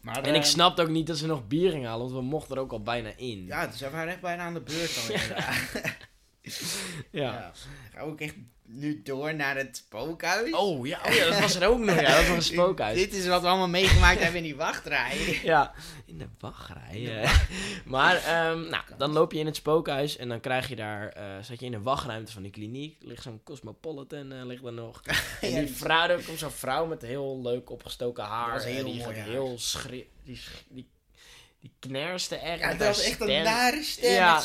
Maar, 0.00 0.22
En 0.22 0.34
ik 0.34 0.42
eh, 0.42 0.48
snapte 0.48 0.82
ook 0.82 0.88
niet 0.88 1.06
dat 1.06 1.16
ze 1.18 1.26
nog 1.26 1.46
bier 1.46 1.70
ging 1.70 1.84
halen. 1.84 2.00
Want 2.00 2.12
we 2.12 2.22
mochten 2.22 2.56
er 2.56 2.62
ook 2.62 2.72
al 2.72 2.82
bijna 2.82 3.10
in. 3.16 3.44
Ja, 3.46 3.66
dus 3.66 3.80
we 3.80 3.90
waren 3.90 4.08
echt 4.12 4.20
bijna 4.20 4.42
aan 4.42 4.54
de 4.54 4.60
beurt 4.60 4.96
inderdaad. 5.08 5.70
Ja. 7.10 7.52
Gaan 7.94 8.06
we 8.06 8.12
ook 8.12 8.20
echt 8.20 8.34
nu 8.66 9.02
door 9.02 9.34
naar 9.34 9.56
het 9.56 9.76
spookhuis? 9.76 10.52
Oh, 10.52 10.86
ja, 10.86 11.00
oh 11.06 11.12
ja, 11.14 11.24
dat 11.30 11.40
was 11.40 11.54
er 11.54 11.68
ook 11.68 11.78
nog. 11.78 12.00
Ja, 12.00 12.16
dat 12.16 12.26
was 12.26 12.36
een 12.36 12.42
spookhuis. 12.42 12.98
Dit 12.98 13.14
is 13.14 13.26
wat 13.26 13.40
we 13.40 13.46
allemaal 13.48 13.68
meegemaakt 13.68 14.18
hebben 14.18 14.36
in 14.36 14.42
die 14.42 14.56
wachtrij. 14.56 15.16
Ja, 15.42 15.72
in 16.06 16.18
de 16.18 16.26
wachtrij. 16.38 17.28
Maar, 17.84 18.16
ehm, 18.16 18.68
nou, 18.68 18.82
dan 18.98 19.12
loop 19.12 19.32
je 19.32 19.38
in 19.38 19.46
het 19.46 19.56
spookhuis 19.56 20.16
en 20.16 20.28
dan 20.28 20.40
krijg 20.40 20.68
je 20.68 20.76
daar, 20.76 21.08
eh 21.08 21.24
zat 21.42 21.60
je 21.60 21.66
in 21.66 21.72
de 21.72 21.80
wachtruimte 21.82 22.32
van 22.32 22.42
die 22.42 22.50
kliniek. 22.50 22.96
Ligt 23.00 23.22
zo'n 23.22 23.40
Cosmopolitan, 23.44 24.32
eh, 24.32 24.44
ligt 24.44 24.64
er 24.64 24.72
nog. 24.72 25.02
En 25.40 25.64
die 25.64 25.74
vrouw, 25.74 26.08
er 26.08 26.22
komt 26.24 26.38
zo'n 26.38 26.50
vrouw 26.50 26.86
met 26.86 27.02
heel 27.02 27.40
leuk 27.42 27.70
opgestoken 27.70 28.24
haar. 28.24 28.52
Dat 28.52 28.62
was 28.64 28.72
heel 28.72 28.84
die 28.84 29.02
mooi 29.02 29.14
gaat 29.14 29.26
heel 29.28 29.58
schri 29.58 30.08
die, 30.24 30.36
sch- 30.36 30.62
die, 30.68 30.88
die 31.64 31.72
knerste 31.78 32.36
echt. 32.36 32.60
Ja, 32.60 32.74
dat 32.74 32.86
was 32.86 33.02
echt 33.04 33.20
een 33.20 33.42
nare 33.42 33.82
stem. 33.82 34.12
Ja, 34.12 34.42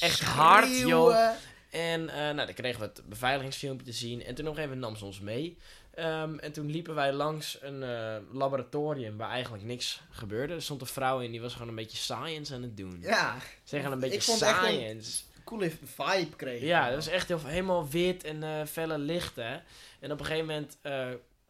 echt 0.00 0.20
hard, 0.20 0.78
joh. 0.78 1.28
En 1.70 2.08
eh, 2.08 2.16
nou, 2.16 2.36
dan 2.36 2.54
kregen 2.54 2.80
we 2.80 2.86
het 2.86 3.02
beveiligingsfilmpje 3.08 3.86
te 3.86 3.92
zien. 3.92 4.24
En 4.24 4.34
toen 4.34 4.44
nog 4.44 4.58
even 4.58 4.78
nam 4.78 4.96
ze 4.96 5.04
ons 5.04 5.20
mee. 5.20 5.56
Ehm, 5.94 6.38
en 6.38 6.52
toen 6.52 6.70
liepen 6.70 6.94
wij 6.94 7.12
langs 7.12 7.58
een 7.60 7.82
eh, 7.82 8.16
laboratorium 8.32 9.16
waar 9.16 9.30
eigenlijk 9.30 9.64
niks 9.64 10.00
gebeurde. 10.10 10.54
Er 10.54 10.62
stond 10.62 10.80
een 10.80 10.86
vrouw 10.86 11.20
in, 11.20 11.30
die 11.30 11.40
was 11.40 11.52
gewoon 11.52 11.68
een 11.68 11.74
beetje 11.74 11.96
science 11.96 12.54
aan 12.54 12.62
het 12.62 12.76
doen. 12.76 12.98
Ja, 13.00 13.36
Zeg 13.64 13.84
een 13.84 13.92
Ik 13.92 13.98
beetje 13.98 14.16
echt 14.16 14.28
een- 14.28 14.36
science. 14.36 15.22
coole 15.44 15.70
vibe 15.84 16.36
kreeg. 16.36 16.60
Ja, 16.60 16.86
dat 16.86 16.94
was 16.94 17.06
echt 17.08 17.28
heel, 17.28 17.44
helemaal 17.46 17.88
wit 17.88 18.24
en 18.24 18.42
eh, 18.42 18.66
felle 18.66 18.98
lichten. 18.98 19.62
En 20.00 20.12
op 20.12 20.20
een 20.20 20.26
gegeven 20.26 20.46
moment 20.46 20.76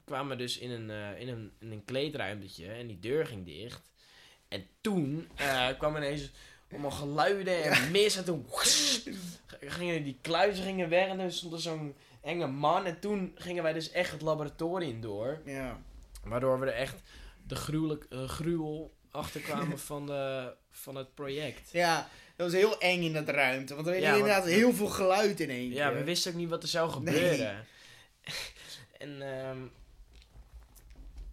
kwamen 0.04 0.36
we 0.36 0.42
dus 0.42 0.58
in 0.58 0.70
een, 0.70 1.16
in, 1.18 1.28
een, 1.28 1.52
in 1.60 1.70
een 1.72 1.84
kleedruimtetje 1.84 2.66
en 2.72 2.86
die 2.86 2.98
deur 3.00 3.26
ging 3.26 3.44
dicht. 3.46 3.90
En 4.50 4.66
toen 4.80 5.28
eh 5.36 5.68
kwam 5.78 5.96
ineens 5.96 6.30
allemaal 6.70 6.90
geluiden 6.90 7.62
en 7.62 7.90
mis 7.90 8.16
en 8.16 8.24
toen 8.24 8.46
gingen 9.78 10.04
die 10.04 10.18
kluizen 10.20 10.64
gingen 10.64 10.88
weg 10.88 11.08
en 11.08 11.18
er 11.20 11.32
stond 11.32 11.60
zo'n 11.62 11.94
enge 12.22 12.46
man. 12.46 12.86
En 12.86 13.00
toen 13.00 13.32
gingen 13.34 13.62
wij 13.62 13.72
dus 13.72 13.90
echt 13.90 14.10
het 14.10 14.22
laboratorium 14.22 15.00
door. 15.00 15.40
Ja. 15.44 15.78
Waardoor 16.24 16.60
we 16.60 16.66
er 16.66 16.72
echt 16.72 16.94
de 17.46 17.54
gruwelijk, 17.54 18.06
eh, 18.10 18.28
gruwel 18.28 18.92
achter 19.10 19.40
kwamen 19.40 19.78
van, 19.90 20.06
de, 20.06 20.52
van 20.70 20.94
het 20.96 21.14
project. 21.14 21.70
Ja, 21.72 22.08
dat 22.36 22.50
was 22.52 22.60
heel 22.60 22.78
eng 22.80 23.02
in 23.02 23.12
dat 23.12 23.28
ruimte. 23.28 23.74
Want 23.74 23.86
er 23.86 23.92
was 23.92 24.02
Ja, 24.02 24.10
want- 24.10 24.22
inderdaad 24.22 24.46
heel 24.48 24.72
veel 24.72 24.86
geluid 24.86 25.40
in 25.40 25.50
één 25.50 25.70
Ja, 25.72 25.88
keer. 25.88 25.98
we 25.98 26.04
wisten 26.04 26.32
ook 26.32 26.38
niet 26.38 26.48
wat 26.48 26.62
er 26.62 26.68
zou 26.68 26.90
gebeuren. 26.90 27.66
en 28.98 29.22
ehm 29.22 29.58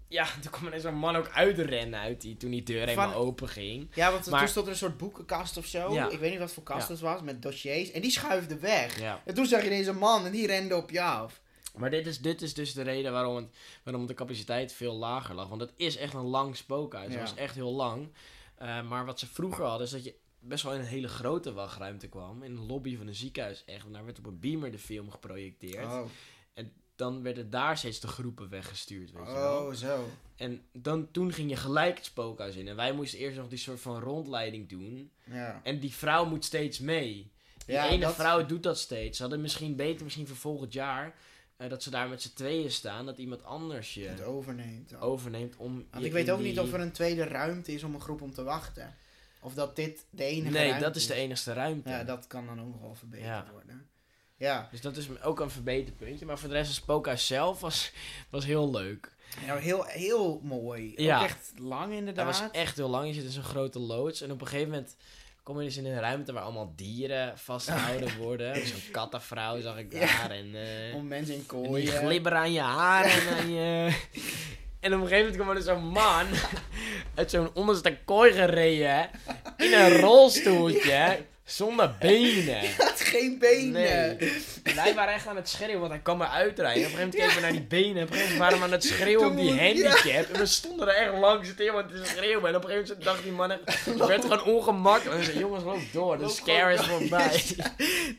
ja, 0.08 0.28
toen 0.42 0.52
kwam 0.52 0.68
er 0.72 0.80
zo'n 0.80 0.96
man 0.96 1.16
ook 1.16 1.30
uitrennen 1.30 2.00
uit 2.00 2.22
die, 2.22 2.38
toen 2.38 2.52
die 2.52 2.64
deur 2.64 2.88
helemaal 2.88 3.14
open 3.14 3.48
ging. 3.50 3.88
Ja, 3.94 4.12
want 4.12 4.30
Maar- 4.30 4.40
toen 4.40 4.48
stond 4.50 4.66
er 4.66 4.72
een 4.72 4.78
soort 4.78 4.98
boekenkast 4.98 5.58
of 5.58 5.66
zo. 5.66 5.94
Ja. 5.94 6.10
Ik 6.10 6.20
weet 6.20 6.32
niet 6.32 6.40
wat 6.40 6.52
voor 6.54 6.64
kast 6.64 6.88
Ja. 6.88 6.94
het 6.94 7.02
was, 7.02 7.22
met 7.22 7.42
dossiers. 7.42 7.92
En 7.92 8.02
die 8.02 8.12
schuifde 8.12 8.60
weg. 8.60 9.00
Ja. 9.00 9.22
En 9.26 9.34
toen 9.34 9.46
zag 9.46 9.64
je 9.64 9.70
deze 9.70 9.94
man 9.94 10.26
en 10.26 10.32
die 10.32 10.48
rende 10.48 10.76
op 10.76 10.90
je 10.90 11.02
af. 11.02 11.42
Maar 11.76 11.90
dit 11.90 12.08
is, 12.08 12.20
dit 12.20 12.42
is 12.42 12.54
dus 12.54 12.74
de 12.74 12.82
reden 12.82 13.12
waarom, 13.12 13.36
het, 13.36 13.46
waarom 13.84 14.08
de 14.08 14.14
capaciteit 14.14 14.74
veel 14.74 14.96
lager 14.96 15.36
lag. 15.36 15.48
Want 15.48 15.62
het 15.62 15.74
is 15.76 15.98
echt 15.98 16.14
een 16.14 16.22
lang 16.28 16.56
spookhuis. 16.58 17.12
Het 17.12 17.22
was 17.22 17.36
echt 17.36 17.56
heel 17.56 17.74
lang. 17.74 18.08
Uh, 18.62 18.82
maar 18.90 19.06
wat 19.06 19.20
ze 19.20 19.28
vroeger 19.28 19.66
hadden, 19.66 19.86
is 19.86 19.92
dat 19.94 20.04
je 20.04 20.16
best 20.40 20.64
wel 20.64 20.74
in 20.74 20.80
een 20.80 20.86
hele 20.86 21.08
grote 21.08 21.54
wachtruimte 21.54 22.08
kwam. 22.08 22.44
In 22.44 22.56
de 22.56 22.62
lobby 22.62 22.98
van 22.98 23.08
een 23.08 23.16
ziekenhuis 23.16 23.64
echt. 23.66 23.86
En 23.86 23.92
daar 23.92 24.06
werd 24.06 24.18
op 24.20 24.26
een 24.26 24.40
beamer 24.40 24.72
de 24.72 24.80
film 24.80 25.12
geprojecteerd. 25.12 25.86
Oh, 25.86 26.06
Dan 26.98 27.22
werden 27.24 27.50
daar 27.50 27.78
steeds 27.78 28.00
de 28.00 28.08
groepen 28.08 28.50
weggestuurd, 28.50 29.12
weet 29.12 29.26
je 29.28 29.34
wel. 29.34 29.66
oh 29.68 29.74
zo. 29.74 30.10
En 30.36 30.62
dan, 30.74 31.12
toen 31.12 31.34
ging 31.34 31.50
je 31.50 31.56
gelijk 31.56 31.96
het 31.98 32.06
spookhuis 32.06 32.56
in. 32.56 32.68
En 32.68 32.76
wij 32.76 32.92
moesten 32.92 33.20
eerst 33.20 33.38
nog 33.38 33.48
die 33.48 33.58
soort 33.58 33.80
van 33.82 34.00
rondleiding 34.00 34.70
doen. 34.70 35.12
Ja. 35.24 35.62
En 35.64 35.80
die 35.80 35.94
vrouw 35.94 36.26
moet 36.26 36.46
steeds 36.46 36.80
mee. 36.80 37.32
Die 37.66 37.76
Ja, 37.76 37.88
ene 37.90 38.00
dat- 38.02 38.16
vrouw 38.16 38.46
doet 38.46 38.64
dat 38.64 38.78
steeds. 38.80 39.16
Ze 39.18 39.22
hadden 39.24 39.42
misschien 39.42 39.76
beter, 39.76 40.04
misschien 40.04 40.28
voor 40.28 40.36
volgend 40.38 40.74
jaar, 40.74 41.16
eh, 41.58 41.70
dat 41.70 41.84
ze 41.84 41.90
daar 41.90 42.10
met 42.10 42.22
z'n 42.22 42.34
tweeën 42.34 42.72
staan. 42.72 43.06
Dat 43.06 43.18
iemand 43.18 43.44
anders 43.44 43.94
je 43.94 44.08
Het 44.08 44.24
overneemt. 44.24 44.96
overneemt 45.00 45.56
om 45.56 45.86
Want 45.92 46.06
ik 46.06 46.12
weet 46.12 46.30
ook 46.30 46.40
niet 46.42 46.60
of 46.60 46.74
er 46.74 46.80
een 46.80 46.92
tweede 46.92 47.24
ruimte 47.24 47.72
is 47.74 47.84
om 47.84 47.94
een 47.94 48.02
groep 48.02 48.22
om 48.22 48.34
te 48.34 48.44
wachten. 48.44 48.96
Of 49.42 49.54
dat 49.54 49.76
dit 49.76 50.06
de 50.10 50.24
enige 50.24 50.52
Nee, 50.52 50.66
ruimte 50.68 50.84
dat 50.86 50.96
is 50.96 51.08
de 51.08 51.14
enigste 51.14 51.54
ruimte. 51.54 51.90
Ja, 51.90 52.04
dat 52.04 52.28
kan 52.28 52.46
dan 52.46 52.62
ook 52.62 52.72
nog 52.72 52.82
wel 52.82 52.96
verbeterd 52.96 53.28
Ja. 53.30 53.48
worden. 53.52 53.90
Ja. 54.38 54.68
Dus 54.72 54.82
dat 54.82 54.98
is 54.98 55.08
ook 55.24 55.40
een 55.40 55.50
verbeterpuntje. 55.50 56.26
Maar 56.26 56.40
voor 56.40 56.50
de 56.50 56.56
rest, 56.56 56.68
het 56.68 56.76
spookhuis 56.84 57.28
zelf 57.28 57.60
was, 57.60 57.92
was 58.30 58.46
heel 58.46 58.72
leuk. 58.72 59.12
ja 59.46 59.56
heel, 59.56 59.84
heel 59.86 60.40
mooi. 60.44 60.94
Ja. 60.96 61.18
Ook 61.18 61.24
echt 61.24 61.52
lang 61.58 61.90
Dat 61.90 61.98
inderdaad. 61.98 62.26
was 62.26 62.42
echt 62.52 62.78
heel 62.78 62.90
lang. 62.90 63.08
Je 63.08 63.14
zit 63.14 63.24
in 63.24 63.32
zo'n 63.32 63.44
grote 63.44 63.80
loods. 63.80 64.22
En 64.22 64.32
op 64.32 64.42
een 64.42 64.48
gegeven 64.48 64.70
moment 64.70 64.96
kom 65.44 65.60
je 65.60 65.66
dus 65.66 65.78
in 65.78 65.86
een 65.86 66.00
ruimte 66.00 66.34
waar 66.34 66.44
allemaal 66.44 66.74
dieren 66.76 67.38
vastgehouden 67.38 68.18
worden. 68.24 68.68
Zo'n 68.68 68.82
kattenvrouw 68.92 69.62
zag 69.62 69.78
ik 69.78 69.94
Ja. 69.94 70.00
daar. 70.00 70.32
En, 70.32 70.56
eh, 70.56 70.96
Om 70.96 71.08
mensen 71.08 71.34
in 71.34 71.40
en 71.40 71.46
kooien. 71.46 71.74
die 71.74 71.88
glibber 71.92 72.34
aan 72.34 72.52
je 72.54 72.60
haar 72.60 73.06
en 73.06 73.38
aan 73.38 73.52
je... 73.54 73.90
En 74.80 74.94
op 74.94 75.02
een 75.02 75.08
gegeven 75.08 75.32
moment 75.32 75.36
kwam 75.44 75.50
er 75.50 75.56
dus 75.56 75.66
zo'n 75.66 75.88
man 75.88 76.26
uit 77.16 77.32
zo'n 77.32 77.50
onderste 77.54 77.98
kooi 78.06 78.32
gereden. 78.34 79.10
In 79.58 79.74
een 79.74 80.00
rolstoeltje. 80.00 81.26
Zonder 81.48 81.96
benen. 82.00 82.60
Hij 82.60 82.74
had 82.78 83.00
geen 83.02 83.40
benen. 83.40 83.72
Nee. 84.18 84.34
Wij 84.76 84.94
waren 84.96 85.14
echt 85.14 85.28
aan 85.28 85.36
het 85.36 85.50
schreeuwen, 85.50 85.80
want 85.80 85.92
hij 85.92 86.02
kwam 86.02 86.18
maar 86.18 86.28
uitrijden. 86.28 86.86
Op 86.86 86.92
een 86.92 86.98
gegeven 86.98 87.08
moment 87.08 87.16
keken 87.16 87.36
we 87.36 87.42
naar 87.42 87.52
die 87.52 87.84
benen. 87.84 88.04
Op 88.04 88.10
een 88.10 88.16
gegeven 88.16 88.38
moment 88.38 88.40
waren 88.40 88.58
we 88.58 88.64
aan 88.64 88.72
het 88.72 88.84
schreeuwen 88.84 89.28
om 89.30 89.36
die 89.36 89.60
handicap. 89.62 90.30
En 90.34 90.40
we 90.40 90.46
stonden 90.46 90.88
er 90.88 90.96
echt 90.96 91.14
langs 91.20 91.48
het 91.48 91.58
helemaal 91.58 91.86
te 91.88 92.02
schreeuwen. 92.06 92.50
En 92.50 92.56
op 92.56 92.64
een 92.64 92.70
gegeven 92.70 92.88
moment 92.88 93.04
dacht 93.06 93.24
die 93.24 93.32
man. 93.32 93.52
Ik 93.52 93.60
werd 94.14 94.22
gewoon 94.22 94.44
ongemakkelijk. 94.44 95.22
En 95.28 95.34
we 95.34 95.40
jongens, 95.40 95.64
loop 95.64 95.80
door. 95.92 96.16
De 96.18 96.22
Loop 96.24 96.32
scare 96.42 96.74
is 96.74 96.86
voorbij. 96.86 97.44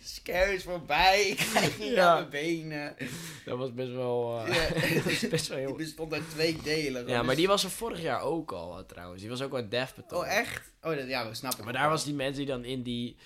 Scare 0.04 0.54
is 0.54 0.62
voorbij. 0.62 1.22
Ik 1.22 1.36
krijg 1.36 1.78
niet 1.78 1.88
Ja. 1.92 2.06
aan 2.08 2.16
mijn 2.16 2.30
benen. 2.30 2.96
Dat 3.44 3.58
was 3.58 3.74
best 3.74 3.92
wel... 3.92 4.42
eh, 4.46 4.54
Ja. 4.54 4.94
dat 4.94 5.02
was 5.04 5.28
best 5.28 5.48
wel 5.48 5.56
Die 5.58 5.66
heel... 5.66 5.76
bestond 5.76 6.12
uit 6.12 6.30
twee 6.30 6.56
delen. 6.62 7.06
Ja, 7.08 7.22
maar 7.22 7.36
die 7.36 7.46
was 7.46 7.64
er 7.64 7.70
vorig 7.70 8.00
jaar 8.02 8.20
ook 8.22 8.52
al, 8.52 8.78
eh, 8.78 8.84
trouwens. 8.84 9.20
Die 9.20 9.30
was 9.30 9.42
ook 9.42 9.52
al 9.52 9.68
Def 9.68 9.94
Beton. 9.94 10.18
Oh, 10.18 10.28
echt? 10.36 10.60
Oh, 10.82 10.96
dat, 10.96 11.08
ja, 11.08 11.24
dat 11.24 11.36
snap 11.36 11.52
ik. 11.58 11.64
Maar 11.64 11.72
daar 11.72 11.88
was 11.88 12.04
die 12.04 12.14
mensen 12.14 12.36
die 12.36 12.46
dan 12.54 12.64
in 12.64 12.82
die, 12.82 13.16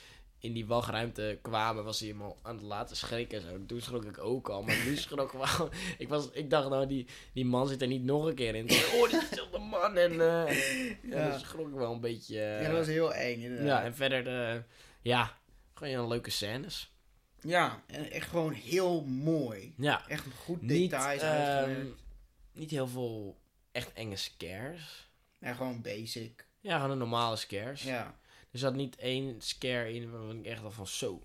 in 0.42 0.52
die 0.52 0.66
wachtruimte 0.66 1.38
kwamen, 1.42 1.84
was 1.84 1.98
hij 1.98 2.08
helemaal 2.08 2.38
aan 2.42 2.54
het 2.56 2.64
laten 2.64 2.96
schrikken 2.96 3.38
en 3.38 3.44
zo. 3.48 3.66
Toen 3.66 3.80
schrok 3.80 4.04
ik 4.04 4.18
ook 4.18 4.48
al, 4.48 4.62
maar 4.62 4.84
nu 4.84 4.96
schrok 5.06 5.32
ik 5.32 5.40
wel. 5.40 5.68
Ik, 5.98 6.08
was, 6.08 6.30
ik 6.30 6.50
dacht 6.50 6.68
nou, 6.68 6.86
die, 6.86 7.06
die 7.32 7.44
man 7.44 7.68
zit 7.68 7.82
er 7.82 7.88
niet 7.88 8.04
nog 8.04 8.24
een 8.26 8.34
keer 8.34 8.54
in. 8.54 8.64
Oh, 8.94 9.10
dit 9.10 9.22
is 9.22 9.28
dezelfde 9.28 9.58
man. 9.58 9.96
En 9.96 10.20
eh 10.20 11.00
ja. 11.02 11.38
Schrok 11.38 11.68
ik 11.68 11.74
wel 11.74 11.92
een 11.92 12.00
beetje. 12.00 12.40
eh, 12.40 12.60
Ja, 12.62 12.68
dat 12.68 12.76
was 12.76 12.86
heel 12.86 13.14
eng 13.14 13.40
inderdaad. 13.40 13.66
ja, 13.66 13.82
en 13.82 13.94
verder, 13.94 14.50
eh, 14.54 14.60
ja, 15.02 15.38
gewoon 15.74 15.92
een 15.92 16.08
leuke 16.08 16.30
scènes. 16.30 16.90
Ja, 17.40 17.82
en 17.86 18.10
echt 18.10 18.28
gewoon 18.28 18.52
heel 18.52 19.04
mooi. 19.04 19.74
Ja, 19.76 20.08
Echt 20.08 20.24
goed 20.44 20.62
niet, 20.62 20.90
details 20.90 21.22
ehm, 21.22 21.30
uitgewerkt. 21.32 22.02
niet 22.52 22.70
heel 22.70 22.88
veel 22.88 23.38
echt 23.72 23.92
enge 23.92 24.16
scares. 24.16 25.10
Ja, 25.38 25.52
gewoon 25.54 25.82
basic. 25.82 26.46
Ja, 26.60 26.74
gewoon 26.76 26.90
een 26.90 26.98
normale 26.98 27.36
scares. 27.36 27.82
Ja. 27.82 28.20
Er 28.52 28.58
zat 28.58 28.74
niet 28.74 28.96
één 28.96 29.40
scare 29.40 29.92
in 29.94 30.10
waarvan 30.10 30.38
ik 30.38 30.44
echt 30.46 30.62
al 30.64 30.70
van 30.70 30.86
zo. 30.86 31.22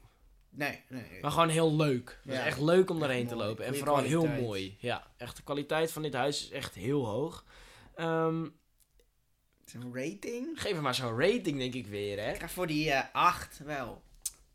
Nee, 0.50 0.84
nee. 0.90 1.22
Maar 1.22 1.32
gewoon 1.32 1.50
heel 1.50 1.76
leuk. 1.76 2.20
Het 2.24 2.34
Ja. 2.34 2.40
is 2.40 2.46
echt 2.46 2.60
leuk 2.60 2.90
om 2.90 2.96
Echt 2.98 3.06
daarheen 3.06 3.28
te 3.28 3.36
lopen. 3.36 3.66
En 3.66 3.76
vooral 3.76 3.98
heel 3.98 4.26
mooi. 4.28 4.78
Ja, 4.80 5.08
echt 5.18 5.36
de 5.38 5.44
kwaliteit 5.44 5.92
van 5.92 6.02
dit 6.02 6.14
huis 6.14 6.44
is 6.44 6.52
echt 6.52 6.74
heel 6.76 7.06
hoog. 7.06 7.46
Ehm, 7.96 8.46
Een 9.74 9.94
rating? 9.94 10.62
geef 10.62 10.72
hem 10.74 10.82
maar 10.82 10.96
zo'n 10.96 11.20
rating, 11.20 11.58
denk 11.58 11.74
ik 11.74 11.88
weer, 11.88 12.20
hè? 12.24 12.32
Ik 12.34 12.40
ga 12.40 12.50
voor 12.50 12.68
die 12.68 12.92
eh 12.92 13.04
8 13.14 13.58
wel. 13.66 14.02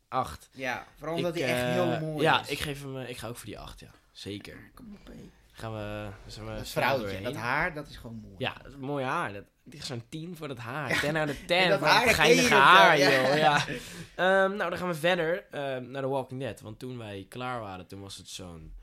8. 0.07 0.49
Ja, 0.53 0.87
vooral 0.97 1.15
omdat 1.15 1.33
hij 1.39 1.43
echt 1.43 1.73
heel 1.73 1.99
mooi 2.09 2.23
Ja, 2.23 2.41
is. 2.41 2.49
ik 2.49 2.59
geef 2.59 2.81
hem, 2.81 2.97
eh, 2.97 3.09
ik 3.09 3.17
ga 3.17 3.27
ook 3.27 3.35
voor 3.37 3.45
die 3.45 3.59
8, 3.59 3.79
ja. 3.79 3.91
Zeker. 4.11 4.71
Kom 4.73 4.97
op, 5.01 5.07
hé. 5.07 5.29
Gaan 5.51 5.73
we, 5.73 6.09
zijn 6.27 6.45
we 6.45 6.53
Dat 6.55 6.67
vrouwtje, 6.69 7.21
dat 7.21 7.35
haar, 7.35 7.73
dat 7.73 7.87
is 7.87 7.97
gewoon 7.97 8.15
mooi. 8.15 8.35
Ja, 8.37 8.53
dat 8.53 8.71
is 8.71 8.77
mooi 8.77 9.05
haar. 9.05 9.33
Dat, 9.33 9.43
zo'n 9.69 10.03
10 10.09 10.35
voor 10.35 10.47
dat 10.47 10.57
haar. 10.57 10.99
10 10.99 11.17
uit 11.17 11.27
de 11.27 11.45
10 11.45 11.69
dat 11.69 11.79
voor 11.79 11.87
haar 11.87 12.09
geinige 12.09 12.53
haar, 12.53 12.97
ja. 12.97 13.09
joh. 13.09 13.37
Ja. 13.37 13.65
Ehm, 14.15 14.55
nou, 14.55 14.69
dan 14.69 14.77
gaan 14.77 14.87
we 14.87 14.95
verder 14.95 15.45
ehm, 15.51 15.91
naar 15.91 16.01
The 16.01 16.07
Walking 16.07 16.39
Dead. 16.39 16.61
Want 16.61 16.79
toen 16.79 16.97
wij 16.97 17.25
klaar 17.29 17.59
waren, 17.59 17.87
toen 17.87 18.01
was 18.01 18.17
het 18.17 18.27
zo'n 18.29 18.73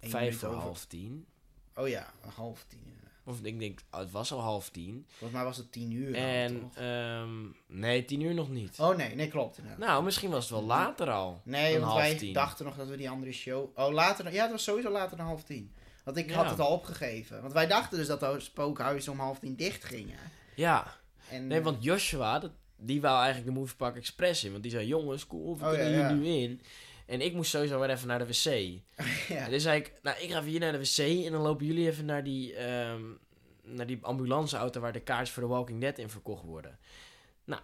Eén 0.00 0.10
5 0.10 0.24
minuut 0.24 0.38
voor 0.38 0.48
over. 0.48 0.60
half 0.60 0.84
10. 0.84 1.26
Oh 1.74 1.88
ja, 1.88 2.12
half 2.34 2.64
tien. 2.68 2.78
inderdaad. 2.78 2.96
Of 3.24 3.40
ik 3.42 3.58
denk, 3.58 3.80
oh, 3.90 4.00
het 4.00 4.10
was 4.10 4.32
al 4.32 4.40
half 4.40 4.68
tien. 4.70 5.06
Volgens 5.08 5.32
mij 5.32 5.44
was 5.44 5.56
het 5.56 5.72
tien 5.72 5.90
uur. 5.92 6.14
En, 6.14 6.70
ehm, 6.74 7.46
nee, 7.66 8.04
tien 8.04 8.20
uur 8.20 8.34
nog 8.34 8.48
niet. 8.50 8.78
Oh 8.78 8.96
nee, 8.96 9.14
nee, 9.14 9.28
klopt. 9.28 9.58
inderdaad. 9.58 9.86
Nou, 9.86 10.04
misschien 10.04 10.30
was 10.30 10.42
het 10.42 10.50
wel 10.52 10.62
later 10.64 11.10
al. 11.10 11.40
Nee, 11.44 11.78
want 11.80 11.94
wij 11.94 12.14
tien. 12.16 12.32
dachten 12.32 12.64
nog 12.64 12.76
dat 12.76 12.88
we 12.88 12.96
die 12.96 13.10
andere 13.10 13.32
show... 13.32 13.78
Oh, 13.78 13.92
later... 13.92 14.32
Ja, 14.32 14.42
het 14.42 14.50
was 14.50 14.62
sowieso 14.64 14.90
later 14.90 15.16
dan 15.16 15.26
half 15.26 15.44
tien. 15.44 15.72
Want 16.08 16.20
ik 16.20 16.30
Ja. 16.30 16.36
had 16.36 16.50
het 16.50 16.60
al 16.60 16.72
opgegeven. 16.72 17.40
Want 17.40 17.52
wij 17.52 17.66
dachten 17.66 17.98
dus 17.98 18.06
dat 18.06 18.20
de 18.20 18.40
spookhuizen 18.40 19.12
om 19.12 19.18
half 19.18 19.38
tien 19.38 19.56
dicht 19.56 19.84
gingen. 19.84 20.18
Ja, 20.54 20.94
En, 21.30 21.46
nee, 21.46 21.58
eh, 21.58 21.64
want 21.64 21.84
Joshua, 21.84 22.38
dat, 22.38 22.50
die 22.76 23.00
wou 23.00 23.16
eigenlijk 23.22 23.54
de 23.54 23.60
Moviepark 23.60 23.96
Express 23.96 24.44
in. 24.44 24.50
Want 24.50 24.62
die 24.62 24.72
zei, 24.72 24.86
jongens, 24.86 25.26
cool, 25.26 25.58
we 25.58 25.64
Oh, 25.64 25.70
kunnen 25.70 25.90
ja, 25.90 26.08
hier 26.08 26.16
nu 26.16 26.26
in. 26.26 26.60
En 27.06 27.20
ik 27.20 27.34
moest 27.34 27.50
sowieso 27.50 27.80
weer 27.80 27.90
even 27.90 28.08
naar 28.08 28.18
de 28.18 28.26
wc. 28.26 28.44
ja. 29.28 29.44
En 29.44 29.50
dus 29.50 29.62
zei 29.62 29.78
ik, 29.78 29.92
nou, 30.02 30.16
ik 30.20 30.30
ga 30.30 30.38
even 30.38 30.50
hier 30.50 30.60
naar 30.60 30.72
de 30.72 30.78
wc 30.78 30.98
en 31.24 31.32
dan 31.32 31.40
lopen 31.40 31.66
jullie 31.66 31.88
even 31.88 32.04
naar 32.04 32.24
die, 32.24 32.54
ehm, 32.54 33.02
naar 33.62 33.86
die 33.86 33.98
ambulanceauto 34.02 34.80
waar 34.80 34.92
de 34.92 35.00
kaartjes 35.00 35.30
voor 35.30 35.42
The 35.42 35.48
Walking 35.48 35.80
Dead 35.80 35.98
in 35.98 36.10
verkocht 36.10 36.44
worden. 36.44 36.78
Nou, 37.44 37.60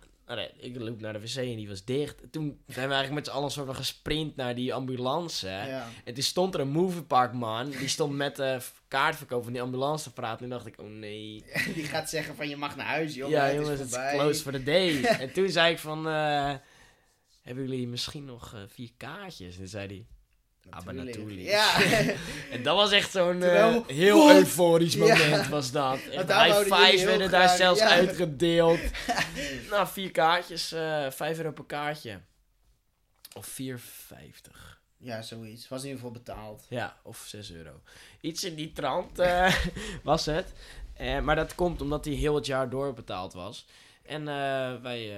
ik 0.57 0.77
loop 0.77 1.01
naar 1.01 1.12
de 1.12 1.20
wc 1.20 1.37
en 1.37 1.57
die 1.57 1.68
was 1.68 1.85
dicht. 1.85 2.22
Toen 2.31 2.59
zijn 2.66 2.89
we 2.89 2.95
eigenlijk 2.95 3.12
met 3.12 3.27
z'n 3.27 3.33
allen 3.33 3.51
soort 3.51 3.66
van 3.66 3.75
gesprint 3.75 4.37
naar 4.37 4.55
die 4.55 4.75
ambulance. 4.75 5.49
ja. 5.49 5.89
En 6.05 6.14
toen 6.14 6.22
stond 6.22 6.55
er 6.55 6.61
een 6.61 6.68
moviepark 6.68 7.33
man, 7.33 7.70
die 7.70 7.89
stond 7.89 8.14
met 8.14 8.37
de 8.37 8.61
kaartverkoop 8.89 9.43
van 9.43 9.53
die 9.53 9.62
ambulance 9.62 10.05
te 10.05 10.12
praten. 10.12 10.33
En 10.33 10.39
toen 10.39 10.59
dacht 10.59 10.66
ik, 10.66 10.81
oh 10.81 10.91
nee. 10.91 11.45
Die 11.75 11.85
gaat 11.85 12.11
zeggen 12.11 12.37
van 12.37 12.49
je 12.49 12.57
mag 12.57 12.77
naar 12.77 12.87
huis, 12.87 13.14
jongen. 13.14 13.37
ja 13.37 13.45
het 13.45 13.55
jongens, 13.55 13.81
is 13.81 13.91
het 13.93 14.05
is 14.05 14.12
closed 14.12 14.43
for 14.43 14.53
the 14.53 14.62
day. 14.62 15.03
en 15.25 15.33
toen 15.33 15.49
zei 15.49 15.72
ik 15.72 15.79
van, 15.79 16.09
eh, 16.09 16.55
hebben 17.43 17.68
jullie 17.68 17.89
misschien 17.89 18.25
nog 18.25 18.55
eh, 18.55 18.61
vier 18.68 18.91
kaartjes? 18.97 19.53
En 19.55 19.59
toen 19.59 19.68
zei 19.68 19.87
hij, 19.87 20.07
Ah, 20.71 20.85
maar 20.85 20.95
natuurlijk. 20.95 21.41
Ja. 21.41 21.81
En 22.51 22.62
dat 22.62 22.77
was 22.77 22.93
echt 22.93 23.11
zo'n 23.11 23.43
eh, 23.43 23.77
heel 23.87 24.31
euforisch 24.31 24.97
moment 24.97 25.19
Ja. 25.19 25.49
was 25.49 25.73
dat. 25.73 25.99
High 25.99 26.57
fives 26.57 27.05
werden 27.05 27.31
daar 27.31 27.43
graag, 27.43 27.57
zelfs 27.57 27.81
ja. 27.81 27.89
uitgedeeld. 27.89 28.79
nou, 29.71 29.87
vier 29.87 30.11
kaartjes, 30.11 30.73
eh 30.73 31.11
5 31.11 31.37
euro 31.39 31.53
per 31.53 31.65
kaartje. 31.65 32.21
Of 33.37 33.59
4,50. 33.62 33.77
ja, 34.99 35.23
zoiets. 35.23 35.69
Was 35.69 35.83
in 35.83 35.89
ieder 35.89 36.03
geval 36.05 36.23
betaald. 36.23 36.67
Ja, 36.69 36.97
of 37.03 37.25
6 37.27 37.53
euro. 37.53 37.81
Iets 38.21 38.45
in 38.45 38.55
die 38.55 38.73
trant 38.73 39.19
eh, 39.19 39.55
was 40.03 40.27
het. 40.27 40.53
Maar 41.23 41.37
dat 41.37 41.55
komt 41.55 41.81
omdat 41.81 42.05
hij 42.05 42.15
heel 42.15 42.35
het 42.35 42.47
jaar 42.47 42.71
doorbetaald 42.71 43.33
was. 43.33 43.67
En 44.03 44.25
wij 44.83 45.12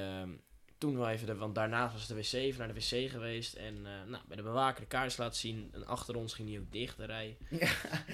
toen 0.78 0.98
wel 0.98 1.08
even, 1.08 1.26
de, 1.26 1.36
want 1.36 1.54
daarnaast 1.54 1.92
was 1.92 2.06
de 2.06 2.14
wc 2.14 2.32
even 2.32 2.58
naar 2.58 2.74
de 2.74 2.80
wc 2.80 3.10
geweest. 3.10 3.54
En 3.54 3.76
eh, 3.76 4.10
nou, 4.10 4.22
bij 4.26 4.36
de 4.36 4.42
bewaker 4.42 4.80
de 4.80 4.86
kaars 4.86 5.16
laten 5.16 5.38
zien. 5.38 5.70
En 5.72 5.86
achter 5.86 6.16
ons 6.16 6.34
ging 6.34 6.48
die 6.48 6.58
ook 6.58 6.72
dicht, 6.72 6.96
de 6.96 7.04
rij. 7.04 7.36
Ja. 7.50 7.68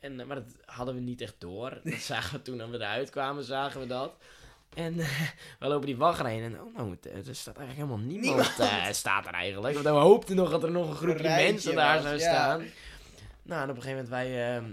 En, 0.00 0.20
eh, 0.20 0.26
maar 0.26 0.36
dat 0.36 0.54
hadden 0.64 0.94
we 0.94 1.00
niet 1.00 1.20
echt 1.20 1.34
door. 1.38 1.80
Dat 1.84 2.00
zagen 2.00 2.36
we 2.36 2.42
toen 2.42 2.70
we 2.70 2.76
eruit 2.76 3.10
kwamen, 3.10 3.44
zagen 3.44 3.80
we 3.80 3.86
dat. 3.86 4.12
En 4.74 5.00
eh, 5.00 5.20
we 5.58 5.66
lopen 5.66 5.86
die 5.86 5.96
wachtrij 5.96 6.36
in 6.36 6.42
en 6.42 6.60
oh 6.60 6.76
nou, 6.76 6.96
er 7.02 7.34
staat 7.34 7.56
eigenlijk 7.56 7.88
helemaal 7.88 8.06
niemand, 8.06 8.58
Niemand. 8.58 8.96
staat 8.96 9.26
er 9.26 9.32
eigenlijk. 9.32 9.74
Want 9.74 9.86
we 9.86 9.92
hoopten 9.92 10.36
nog 10.36 10.50
dat 10.50 10.62
er 10.62 10.70
nog 10.70 10.88
een 10.90 10.96
groepje 10.96 11.28
mensen 11.28 11.74
daar 11.74 11.94
was, 11.94 12.02
zou 12.02 12.18
ja. 12.18 12.20
staan. 12.20 12.64
Nou, 13.42 13.62
en 13.62 13.70
op 13.70 13.76
een 13.76 13.82
gegeven 13.82 14.04
moment 14.04 14.08
wij 14.08 14.54
ehm, 14.56 14.72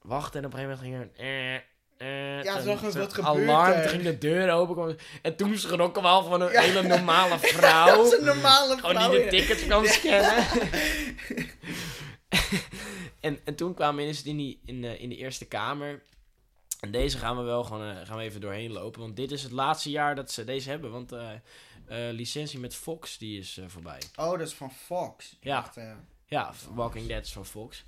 wachten 0.00 0.40
en 0.40 0.46
op 0.46 0.52
een 0.52 0.58
gegeven 0.58 0.80
moment 0.90 1.10
ging 1.12 1.26
er... 1.26 1.64
eh, 1.98 2.42
Ja, 2.42 2.56
een 2.64 2.78
gebeurt 2.78 3.18
Alarm, 3.20 3.72
er? 3.72 3.80
toen 3.82 3.90
ging 3.90 4.02
de 4.02 4.18
deur 4.18 4.50
open. 4.52 4.98
En 5.22 5.36
toen 5.36 5.58
schrokken 5.58 6.02
we 6.02 6.08
al 6.08 6.22
van 6.24 6.40
een 6.40 6.52
Ja. 6.52 6.60
hele 6.60 6.82
normale 6.82 7.30
Dat 7.40 7.40
vrouw. 7.40 8.04
is 8.06 8.18
een 8.18 8.24
normale 8.24 8.76
Gewoon 8.76 8.94
vrouw. 8.94 9.10
die 9.10 9.22
de 9.22 9.28
tickets 9.28 9.66
kan 9.66 9.86
scannen. 9.86 10.44
en, 13.20 13.38
en 13.44 13.54
toen 13.54 13.74
kwamen 13.74 13.96
we 13.96 14.02
ineens 14.02 14.22
in, 14.22 14.36
die, 14.36 14.60
in, 14.64 14.82
de, 14.82 14.98
in 14.98 15.08
de 15.08 15.16
eerste 15.16 15.44
kamer. 15.44 16.02
En 16.80 16.90
deze 16.90 17.18
gaan 17.18 17.36
we 17.36 17.42
wel 17.42 17.64
gewoon 17.64 17.90
eh, 17.90 18.06
gaan 18.06 18.16
we 18.16 18.22
even 18.22 18.40
doorheen 18.40 18.72
lopen. 18.72 19.00
Want 19.00 19.16
dit 19.16 19.30
is 19.32 19.42
het 19.42 19.52
laatste 19.52 19.90
jaar 19.90 20.14
dat 20.14 20.30
ze 20.30 20.44
deze 20.44 20.70
hebben. 20.70 20.90
Want 20.90 21.12
eh 21.12 21.28
licentie 22.10 22.58
met 22.58 22.74
Fox 22.74 23.18
die 23.18 23.38
is 23.38 23.60
voorbij. 23.66 24.00
Oh, 24.16 24.30
dat 24.30 24.40
is 24.46 24.52
van 24.54 24.72
Fox. 24.72 25.36
Ja. 25.40 25.72
Ja, 26.28 26.52
Walking 26.74 27.06
Dead 27.06 27.24
is 27.24 27.32
van 27.32 27.46
Fox. 27.46 27.84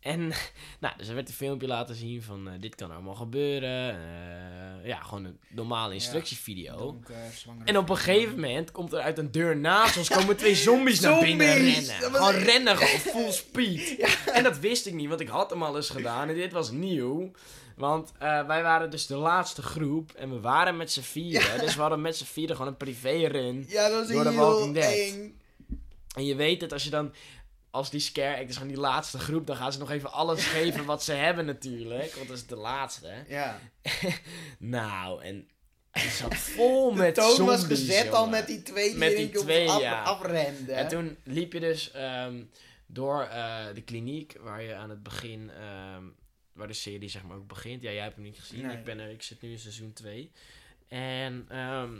En 0.00 0.32
nou, 0.80 0.94
dus 0.96 1.08
er 1.08 1.14
werd 1.14 1.28
een 1.28 1.34
filmpje 1.34 1.66
laten 1.66 1.94
zien 1.94 2.22
van 2.22 2.48
eh, 2.48 2.54
dit 2.60 2.74
kan 2.74 2.90
allemaal 2.90 3.14
gebeuren. 3.14 3.90
Eh, 3.90 4.86
ja, 4.86 5.00
gewoon 5.00 5.24
een 5.24 5.38
normale 5.48 5.94
instructievideo. 5.94 6.76
donker, 6.76 7.14
En 7.64 7.76
op 7.76 7.88
een 7.88 7.96
gegeven 7.96 8.34
moment 8.34 8.70
komt 8.72 8.92
er 8.92 9.00
uit 9.00 9.18
een 9.18 9.30
deur 9.30 9.56
naast 9.56 9.96
ons 9.96 10.08
komen 10.08 10.36
twee 10.36 10.54
zombies 10.68 11.00
naar 11.00 11.20
binnen 11.20 11.54
rennen. 11.54 11.94
Gewoon 12.12 12.34
rennen, 12.34 12.76
gewoon 12.80 13.00
full 13.00 13.32
speed. 13.32 13.96
En 14.32 14.42
dat 14.42 14.58
wist 14.58 14.86
ik 14.86 14.94
niet, 14.94 15.08
want 15.08 15.20
ik 15.20 15.28
had 15.28 15.50
hem 15.50 15.62
al 15.62 15.76
eens 15.76 15.90
gedaan 15.90 16.28
en 16.28 16.34
dit 16.34 16.52
was 16.52 16.70
nieuw. 16.70 17.30
Want 17.76 18.12
eh, 18.18 18.46
wij 18.46 18.62
waren 18.62 18.90
dus 18.90 19.06
de 19.06 19.16
laatste 19.16 19.62
groep 19.62 20.12
en 20.12 20.30
we 20.30 20.40
waren 20.40 20.76
met 20.76 20.92
z'n 20.92 21.00
vieren. 21.00 21.58
Dus 21.60 21.74
we 21.74 21.80
hadden 21.80 22.00
met 22.00 22.16
z'n 22.16 22.24
vieren 22.24 22.56
gewoon 22.56 22.70
een 22.70 22.76
privé-run. 22.78 23.64
Ja, 23.68 23.88
dat 23.88 24.08
is 24.08 24.14
Door 24.14 24.24
de 24.24 24.30
heel 24.30 24.38
Walking 24.38 24.74
Dead. 24.74 24.92
eng. 24.92 25.38
En 26.14 26.24
je 26.24 26.34
weet 26.34 26.60
het, 26.60 26.72
als 26.72 26.84
je 26.84 26.90
dan, 26.90 27.12
als 27.70 27.90
die 27.90 28.00
scare 28.00 28.38
act 28.38 28.48
is 28.48 28.56
gewoon 28.56 28.72
die 28.72 28.80
laatste 28.80 29.18
groep, 29.18 29.46
dan 29.46 29.56
gaan 29.56 29.72
ze 29.72 29.78
nog 29.78 29.90
even 29.90 30.12
alles 30.12 30.46
geven 30.56 30.84
wat 30.84 31.04
ze 31.04 31.12
hebben 31.12 31.46
natuurlijk. 31.46 32.14
Want 32.14 32.28
dat 32.28 32.36
is 32.36 32.46
de 32.46 32.56
laatste. 32.56 33.24
Ja. 33.28 33.60
Nou, 34.58 35.22
en 35.22 35.48
het 35.90 36.12
zat 36.12 36.36
vol 36.36 36.92
met 36.92 37.14
De 37.14 37.20
toon 37.20 37.34
zombies, 37.34 37.56
was 37.56 37.64
gezet 37.64 38.12
al 38.12 38.28
met 38.28 38.46
die 38.46 38.62
twee 38.62 38.88
die 38.88 38.98
Met 38.98 39.34
twee, 39.34 39.68
af, 39.68 39.80
ja. 39.80 40.02
afrenden. 40.02 40.76
En 40.76 40.88
toen 40.88 41.16
liep 41.24 41.52
je 41.52 41.60
dus 41.60 41.90
ehm, 41.90 42.42
door 42.86 43.22
eh, 43.22 43.64
de 43.74 43.82
kliniek 43.82 44.36
waar 44.40 44.62
je 44.62 44.74
aan 44.74 44.90
het 44.90 45.02
begin, 45.02 45.50
ehm, 45.50 46.04
waar 46.52 46.66
de 46.66 46.72
serie 46.72 47.08
zeg 47.08 47.22
maar 47.22 47.36
ook 47.36 47.46
begint. 47.46 47.82
Ja, 47.82 47.90
jij 47.90 48.02
hebt 48.02 48.14
hem 48.14 48.24
niet 48.24 48.38
gezien. 48.38 48.66
Nee. 48.66 48.76
Ik, 48.76 48.84
ben 48.84 48.98
er, 48.98 49.10
ik 49.10 49.22
zit 49.22 49.42
nu 49.42 49.50
in 49.50 49.58
seizoen 49.58 49.92
2. 49.92 50.32
En 50.88 51.46
ehm, 51.48 51.92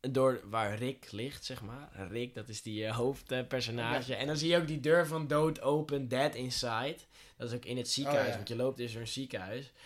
door 0.00 0.40
waar 0.44 0.74
Rick 0.78 1.12
ligt, 1.12 1.44
zeg 1.44 1.62
maar. 1.62 2.06
Rick, 2.10 2.34
dat 2.34 2.48
is 2.48 2.62
die 2.62 2.84
eh, 2.86 2.96
hoofdpersonage. 2.96 4.14
En 4.14 4.26
dan 4.26 4.36
zie 4.36 4.48
je 4.50 4.56
ook 4.56 4.66
die 4.66 4.80
deur 4.80 5.06
van 5.06 5.26
dood 5.26 5.60
open, 5.60 6.08
dead 6.08 6.34
inside. 6.34 6.96
Dat 7.36 7.48
is 7.50 7.54
ook 7.56 7.64
in 7.64 7.76
het 7.76 7.88
ziekenhuis, 7.88 8.22
Oh, 8.24 8.30
ja. 8.30 8.36
want 8.36 8.48
je 8.48 8.56
loopt 8.56 8.76
dus 8.76 8.92
door 8.92 9.00
een 9.00 9.08
ziekenhuis. 9.08 9.72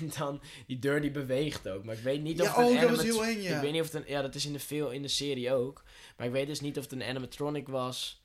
En 0.00 0.10
dan, 0.18 0.40
die 0.66 0.78
deur 0.78 1.00
die 1.00 1.10
beweegt 1.10 1.68
ook. 1.68 1.84
Maar 1.84 1.94
ik 1.96 2.02
weet 2.02 2.22
niet 2.22 2.38
Ja, 2.38 2.44
of 2.44 2.56
het 2.56 2.66
een 2.66 2.74
oh, 2.74 2.80
dat 2.80 2.90
was 2.90 3.02
heel 3.02 3.24
eng, 3.24 3.40
ja. 3.40 3.54
Ik 3.56 3.60
weet 3.62 3.72
niet 3.72 3.80
of 3.80 3.92
het 3.92 4.02
een... 4.02 4.10
Ja, 4.12 4.22
dat 4.22 4.34
is 4.34 4.46
in 4.46 4.52
de, 4.52 4.58
veel, 4.58 4.90
in 4.90 5.02
de 5.02 5.08
serie 5.08 5.52
ook. 5.52 5.82
Maar 6.16 6.26
ik 6.26 6.32
weet 6.32 6.46
dus 6.46 6.60
niet 6.60 6.76
of 6.78 6.82
het 6.82 6.92
een 6.92 7.02
animatronic 7.02 7.68
was. 7.68 8.22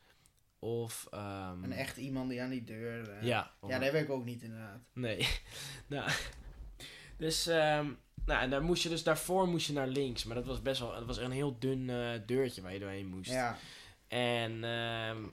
Of... 0.59 1.07
ehm, 1.11 1.63
Een 1.63 1.71
echt 1.71 1.97
iemand 1.97 2.29
die 2.29 2.41
aan 2.41 2.49
die 2.49 2.63
deur... 2.63 3.09
eh, 3.09 3.23
Ja. 3.23 3.51
Ja, 3.67 3.79
dat 3.79 3.91
weet 3.91 4.03
ik 4.03 4.09
ook 4.09 4.25
niet 4.25 4.41
inderdaad. 4.43 4.79
Nee. 4.93 5.27
nou... 5.87 6.11
Dus... 7.17 7.47
ehm, 7.47 7.91
nou, 8.29 8.41
en 8.41 8.49
daar 8.49 8.63
moest 8.63 8.83
je 8.83 8.89
dus... 8.89 9.03
Daarvoor 9.03 9.47
moest 9.47 9.67
je 9.67 9.73
naar 9.73 9.87
links. 9.87 10.23
Maar 10.23 10.35
dat 10.35 10.45
was 10.45 10.61
best 10.61 10.79
wel... 10.79 10.95
Het 10.95 11.05
was 11.05 11.17
een 11.17 11.31
heel 11.31 11.55
dun 11.59 11.89
eh, 11.89 12.09
deurtje 12.25 12.61
waar 12.61 12.73
je 12.73 12.79
doorheen 12.79 13.07
moest. 13.07 13.31
Ja. 13.31 13.57
En... 14.07 14.51
ehm, 14.63 15.23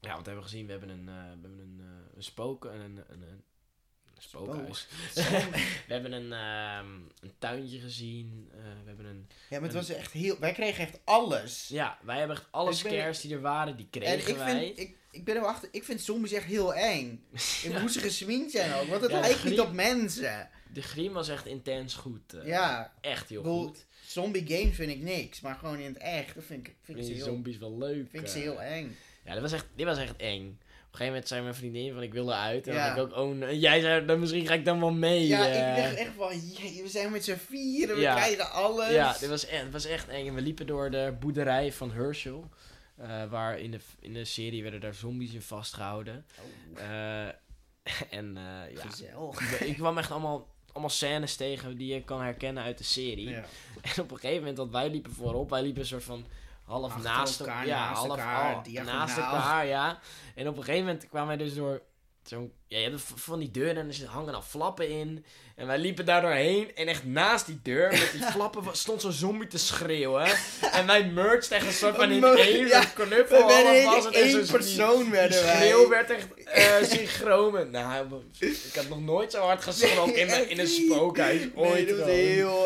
ja, 0.00 0.16
wat 0.16 0.26
hebben 0.26 0.36
we 0.36 0.42
gezien? 0.42 0.64
We 0.66 0.70
hebben 0.72 0.88
een... 0.90 1.08
eh, 1.08 1.14
we 1.14 1.20
hebben 1.48 1.58
een, 1.58 1.80
eh, 1.80 2.16
een 2.16 2.22
spook... 2.22 2.64
Een, 2.64 2.72
een, 2.80 3.04
een, 3.08 3.22
een 3.22 4.22
spookhuis. 4.22 4.86
we 5.86 5.92
hebben 5.92 6.12
een, 6.12 6.32
ehm, 6.32 6.94
een 7.20 7.32
tuintje 7.38 7.78
gezien. 7.80 8.50
we 8.52 8.86
hebben 8.86 9.06
een... 9.06 9.28
Ja, 9.50 9.56
maar 9.60 9.68
het 9.68 9.76
was 9.76 9.88
echt 9.88 10.12
heel... 10.12 10.38
Wij 10.38 10.52
kregen 10.52 10.84
echt 10.86 10.98
alles. 11.04 11.68
Ja, 11.68 11.98
wij 12.02 12.18
hebben 12.18 12.36
echt 12.36 12.46
alle 12.50 12.70
Ik 12.72 12.82
ben- 12.82 12.92
scares 12.92 13.20
die 13.20 13.34
er 13.34 13.40
waren, 13.40 13.76
die 13.76 13.88
En 13.90 14.00
kregen 14.00 14.30
ik 14.30 14.36
wij. 14.36 14.58
vind, 14.60 14.78
ik, 14.78 14.96
ik 15.10 15.24
ben 15.24 15.34
er 15.34 15.40
wel 15.40 15.50
achter, 15.50 15.68
ik 15.72 15.84
vind 15.84 16.00
zombies 16.00 16.32
echt 16.32 16.44
heel 16.44 16.74
eng. 16.74 17.24
En 17.64 17.80
hoe 17.80 17.90
ze 17.90 18.00
gesminkt 18.00 18.50
zijn 18.52 18.72
ook, 18.74 18.86
want 18.88 19.02
het 19.02 19.10
Ja, 19.10 19.20
lijkt 19.20 19.44
niet 19.44 19.60
op 19.60 19.72
mensen. 19.72 20.50
De 20.72 20.82
griem 20.82 21.12
was 21.12 21.28
echt 21.28 21.46
intens 21.46 21.94
goed. 21.94 22.32
eh, 22.34 22.46
Ja, 22.46 22.92
Echt 23.00 23.28
heel 23.28 23.42
goed. 23.42 23.84
zombie 24.06 24.46
games 24.46 24.74
vind 24.76 24.90
ik 24.90 25.00
niks, 25.02 25.40
maar 25.40 25.54
gewoon 25.54 25.78
in 25.78 25.86
het 25.92 25.96
echt, 26.02 26.34
dat 26.34 26.44
vind 26.44 26.66
ik, 26.66 26.74
vind 26.82 26.98
ik, 26.98 27.04
ze, 27.04 27.12
heel, 27.12 27.24
zombies 27.24 27.58
wel 27.58 27.78
leuk. 27.78 28.10
vind 28.10 28.22
ik 28.22 28.28
ze 28.28 28.36
eh. 28.36 28.42
heel 28.42 28.62
eng. 28.62 28.96
Ja, 29.24 29.32
dit 29.32 29.42
was, 29.42 29.52
echt, 29.52 29.66
dit 29.74 29.86
was 29.86 29.98
echt 29.98 30.16
eng. 30.16 30.46
Op 30.46 31.02
een 31.02 31.04
gegeven 31.04 31.06
moment 31.06 31.28
zei 31.28 31.42
mijn 31.42 31.54
vriendin 31.54 31.92
van 31.94 32.02
ik 32.02 32.12
wil 32.12 32.28
eruit. 32.32 32.66
En 32.66 32.74
Ja. 32.74 32.94
dan 32.94 33.06
ik 33.06 33.12
ook, 33.16 33.18
oh, 33.42 33.60
jij 33.60 33.80
zei 33.80 34.06
dan 34.06 34.20
misschien 34.20 34.46
ga 34.46 34.54
ik 34.54 34.64
dan 34.64 34.80
wel 34.80 34.92
mee. 34.92 35.26
Ja, 35.26 35.46
eh. 35.48 35.76
ik 35.76 35.82
dacht 35.84 35.94
echt 35.96 36.10
van, 36.16 36.38
jee, 36.38 36.82
we 36.82 36.88
zijn 36.88 37.10
met 37.12 37.24
z'n 37.24 37.36
vieren, 37.36 37.96
we 37.96 38.02
krijgen 38.02 38.50
alles. 38.50 38.90
Ja, 38.90 39.16
dit 39.18 39.28
was 39.28 39.46
echt, 39.46 39.62
het 39.62 39.72
was 39.72 39.84
echt 39.84 40.08
eng. 40.08 40.26
En 40.26 40.34
we 40.34 40.40
liepen 40.40 40.66
door 40.66 40.90
de 40.90 41.14
boerderij 41.20 41.72
van 41.72 41.90
Herschel. 41.92 42.50
eh, 42.96 43.24
waar 43.30 43.58
in 43.58 43.70
de, 43.70 43.78
in 44.00 44.12
de 44.12 44.24
serie 44.24 44.62
werden 44.62 44.80
daar 44.80 44.94
zombies 44.94 45.32
in 45.32 45.42
vastgehouden. 45.42 46.26
Oh, 46.76 46.80
Eh, 46.82 47.28
en 48.18 48.36
eh, 48.36 48.74
ja, 48.74 48.80
gezellig. 48.80 49.60
ik 49.60 49.74
kwam 49.76 49.98
echt 49.98 50.10
allemaal, 50.10 50.48
allemaal 50.76 50.90
scènes 50.96 51.36
tegen 51.36 51.76
die 51.76 51.94
je 51.94 52.02
kan 52.02 52.20
herkennen 52.22 52.62
uit 52.62 52.78
de 52.78 52.84
serie. 52.84 53.28
Ja. 53.28 53.44
En 53.96 54.02
op 54.02 54.10
een 54.10 54.16
gegeven 54.16 54.38
moment, 54.38 54.56
dat 54.56 54.70
wij 54.70 54.90
liepen 54.90 55.12
voorop, 55.12 55.50
wij 55.50 55.62
liepen 55.62 55.80
een 55.80 55.86
soort 55.86 56.04
van 56.04 56.26
half 56.64 56.92
Achter 56.92 57.02
naast 57.10 57.40
elkaar, 57.40 57.66
ja, 57.66 57.78
naast 57.88 57.98
half 58.06 58.10
elkaar, 58.18 58.54
al- 58.54 58.82
naast 58.84 59.16
elkaar, 59.16 59.66
ja. 59.66 59.98
En 60.34 60.48
op 60.48 60.56
een 60.56 60.62
gegeven 60.64 60.86
moment 60.86 61.08
kwamen 61.08 61.36
wij 61.36 61.46
dus 61.46 61.54
door 61.54 61.82
zo'n... 62.28 62.52
Ja, 62.68 62.78
je 62.78 62.88
hebt 62.88 63.02
van 63.14 63.38
die 63.38 63.50
deuren 63.50 63.76
en 63.76 63.88
er 63.88 64.06
hangen 64.06 64.32
dan 64.32 64.44
flappen 64.44 64.88
in. 64.88 65.24
En 65.56 65.66
wij 65.66 65.78
liepen 65.78 66.04
daar 66.04 66.20
doorheen. 66.20 66.74
En 66.74 66.86
echt 66.88 67.04
naast 67.04 67.46
die 67.46 67.58
deur, 67.62 67.90
met 67.90 68.08
die 68.12 68.22
flappen, 68.34 68.62
stond 68.76 69.00
zo'n 69.00 69.12
zombie 69.12 69.48
te 69.48 69.58
schreeuwen. 69.58 70.26
En 70.72 70.86
wij 70.86 71.06
merged 71.10 71.50
echt 71.50 71.66
een 71.66 71.72
soort 71.72 71.96
van 71.96 72.10
in 72.10 72.24
één 72.24 72.66
ja, 72.66 72.84
knuffel. 72.84 73.46
We 73.46 73.82
was. 73.84 74.06
En 74.06 74.12
één 74.12 74.46
persoon 74.46 75.10
werden 75.10 75.42
wij. 75.44 75.56
schreeuw 75.56 75.88
werd 75.88 76.10
echt 76.10 76.34
eh 76.44 76.82
synchroon. 76.82 77.70
Nou, 77.70 78.06
ik 78.38 78.72
had 78.74 78.88
nog 78.88 79.00
nooit 79.00 79.32
zo 79.32 79.40
hard 79.40 79.62
geschrokken 79.62 80.16
in, 80.20 80.30
een- 80.30 80.48
in 80.48 80.58
een 80.58 80.66
spookhuis. 80.66 81.42
Ooit 81.54 81.72
Nee, 81.74 81.86
dat 81.86 81.96
was 81.96 82.06
gewoon. 82.06 82.20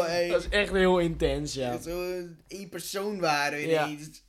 heel... 0.06 0.28
Dat 0.30 0.40
is 0.42 0.48
echt 0.48 0.72
heel 0.72 0.98
intens, 0.98 1.54
ja. 1.54 1.78
Zo 1.80 2.22
één 2.48 2.68
persoon 2.68 3.20
waren 3.20 3.58
we 3.58 3.66
Ja. 3.68 3.86
ineens. 3.86 4.22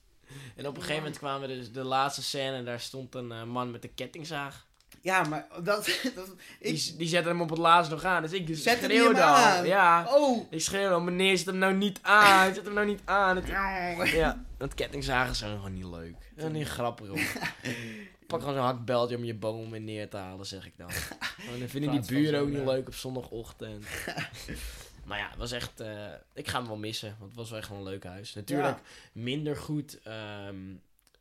En 0.56 0.68
op 0.68 0.76
een 0.76 0.82
gegeven 0.82 1.02
moment 1.04 1.18
kwamen 1.20 1.48
we 1.50 1.56
dus 1.56 1.72
de 1.72 1.84
laatste 1.84 2.24
scène 2.24 2.56
en 2.56 2.66
daar 2.66 2.80
stond 2.80 3.16
een 3.16 3.32
eh, 3.32 3.44
man 3.44 3.72
met 3.72 3.84
een 3.84 3.94
kettingzaag. 3.96 4.68
Ja, 5.02 5.24
maar 5.24 5.48
dat... 5.64 5.86
dat 6.16 6.28
Die, 6.60 6.74
ik, 6.74 6.98
die 6.98 7.08
zette 7.08 7.30
hem 7.30 7.42
op 7.42 7.50
het 7.50 7.60
laatst 7.60 7.92
nog 7.92 8.04
aan, 8.04 8.22
dus 8.22 8.32
ik 8.32 8.48
schreeuwde 8.58 9.20
hem 9.20 9.28
al. 9.30 9.36
aan? 9.36 9.66
Ja. 9.66 10.06
oh! 10.10 10.46
Ik 10.52 10.62
schreeuwde 10.62 10.94
al, 10.94 11.02
meneer, 11.02 11.38
zet 11.38 11.46
hem 11.46 11.58
nou 11.58 11.74
niet 11.74 12.00
aan. 12.02 12.54
Zet 12.54 12.66
hem 12.66 12.74
nou 12.74 12.86
niet 12.88 13.02
aan. 13.06 13.36
Het- 13.36 14.10
ja, 14.10 14.44
dat 14.58 14.74
kettingzagen 14.74 15.36
zijn 15.36 15.56
gewoon 15.56 15.74
niet 15.74 15.86
leuk. 15.86 16.16
Dat 16.36 16.46
is 16.46 16.52
niet 16.58 16.68
grappig, 16.68 17.08
hoor. 17.08 17.20
Pak 18.28 18.40
gewoon 18.40 18.56
zo'n 18.56 18.64
hakbeltje 18.66 19.16
om 19.18 19.24
je 19.24 19.34
boom 19.34 19.72
weer 19.72 19.82
neer 19.82 20.10
te 20.10 20.18
halen, 20.18 20.46
zeg 20.46 20.66
ik 20.66 20.74
dan. 20.78 20.88
Want 21.48 21.60
dan 21.60 21.68
vinden 21.68 21.92
die 21.92 22.06
buren 22.06 22.40
ook 22.40 22.50
niet 22.50 22.66
leuk 22.66 22.88
op 22.88 22.96
zondagochtend. 22.96 23.86
maar 25.06 25.18
ja, 25.18 25.30
het 25.30 25.38
was 25.38 25.52
echt... 25.52 25.80
eh, 25.80 26.06
ik 26.34 26.48
ga 26.48 26.58
hem 26.60 26.68
wel 26.68 26.78
missen, 26.78 27.16
want 27.20 27.30
het 27.30 27.40
was 27.40 27.50
wel 27.50 27.60
echt 27.60 27.70
een 27.70 27.84
leuk 27.84 28.04
huis. 28.04 28.34
Natuurlijk 28.36 28.78
minder 29.12 29.58
goed 29.58 30.00
ehm, 30.04 30.56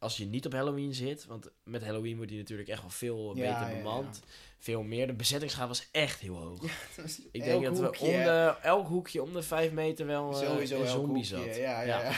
als 0.00 0.16
je 0.16 0.26
niet 0.26 0.46
op 0.46 0.52
Halloween 0.52 0.94
zit. 0.94 1.26
Want 1.26 1.50
met 1.64 1.84
Halloween 1.84 2.16
wordt 2.16 2.30
hij 2.30 2.40
natuurlijk 2.40 2.68
echt 2.68 2.80
wel 2.80 2.90
veel 2.90 3.36
Ja, 3.36 3.52
beter 3.60 3.70
ja. 3.76 3.82
bemand. 3.82 4.22
Veel 4.58 4.82
meer. 4.82 5.06
De 5.06 5.12
bezettingsgraad 5.12 5.68
was 5.68 5.88
echt 5.90 6.20
heel 6.20 6.36
hoog. 6.36 6.62
Ik 7.32 7.44
denk 7.44 7.64
dat 7.64 7.78
hoekje, 7.78 8.06
we 8.06 8.12
om 8.12 8.22
de, 8.24 8.54
elk 8.62 8.86
hoekje 8.86 9.22
om 9.22 9.32
de 9.32 9.42
vijf 9.42 9.72
meter 9.72 10.06
wel 10.06 10.30
eh, 10.32 10.48
Sowieso 10.48 10.80
een 10.80 10.86
zombie 10.86 11.24
zat. 11.24 11.44
Ja, 11.44 11.52
ja, 11.52 11.82
Ja. 11.82 12.02
ja. 12.02 12.12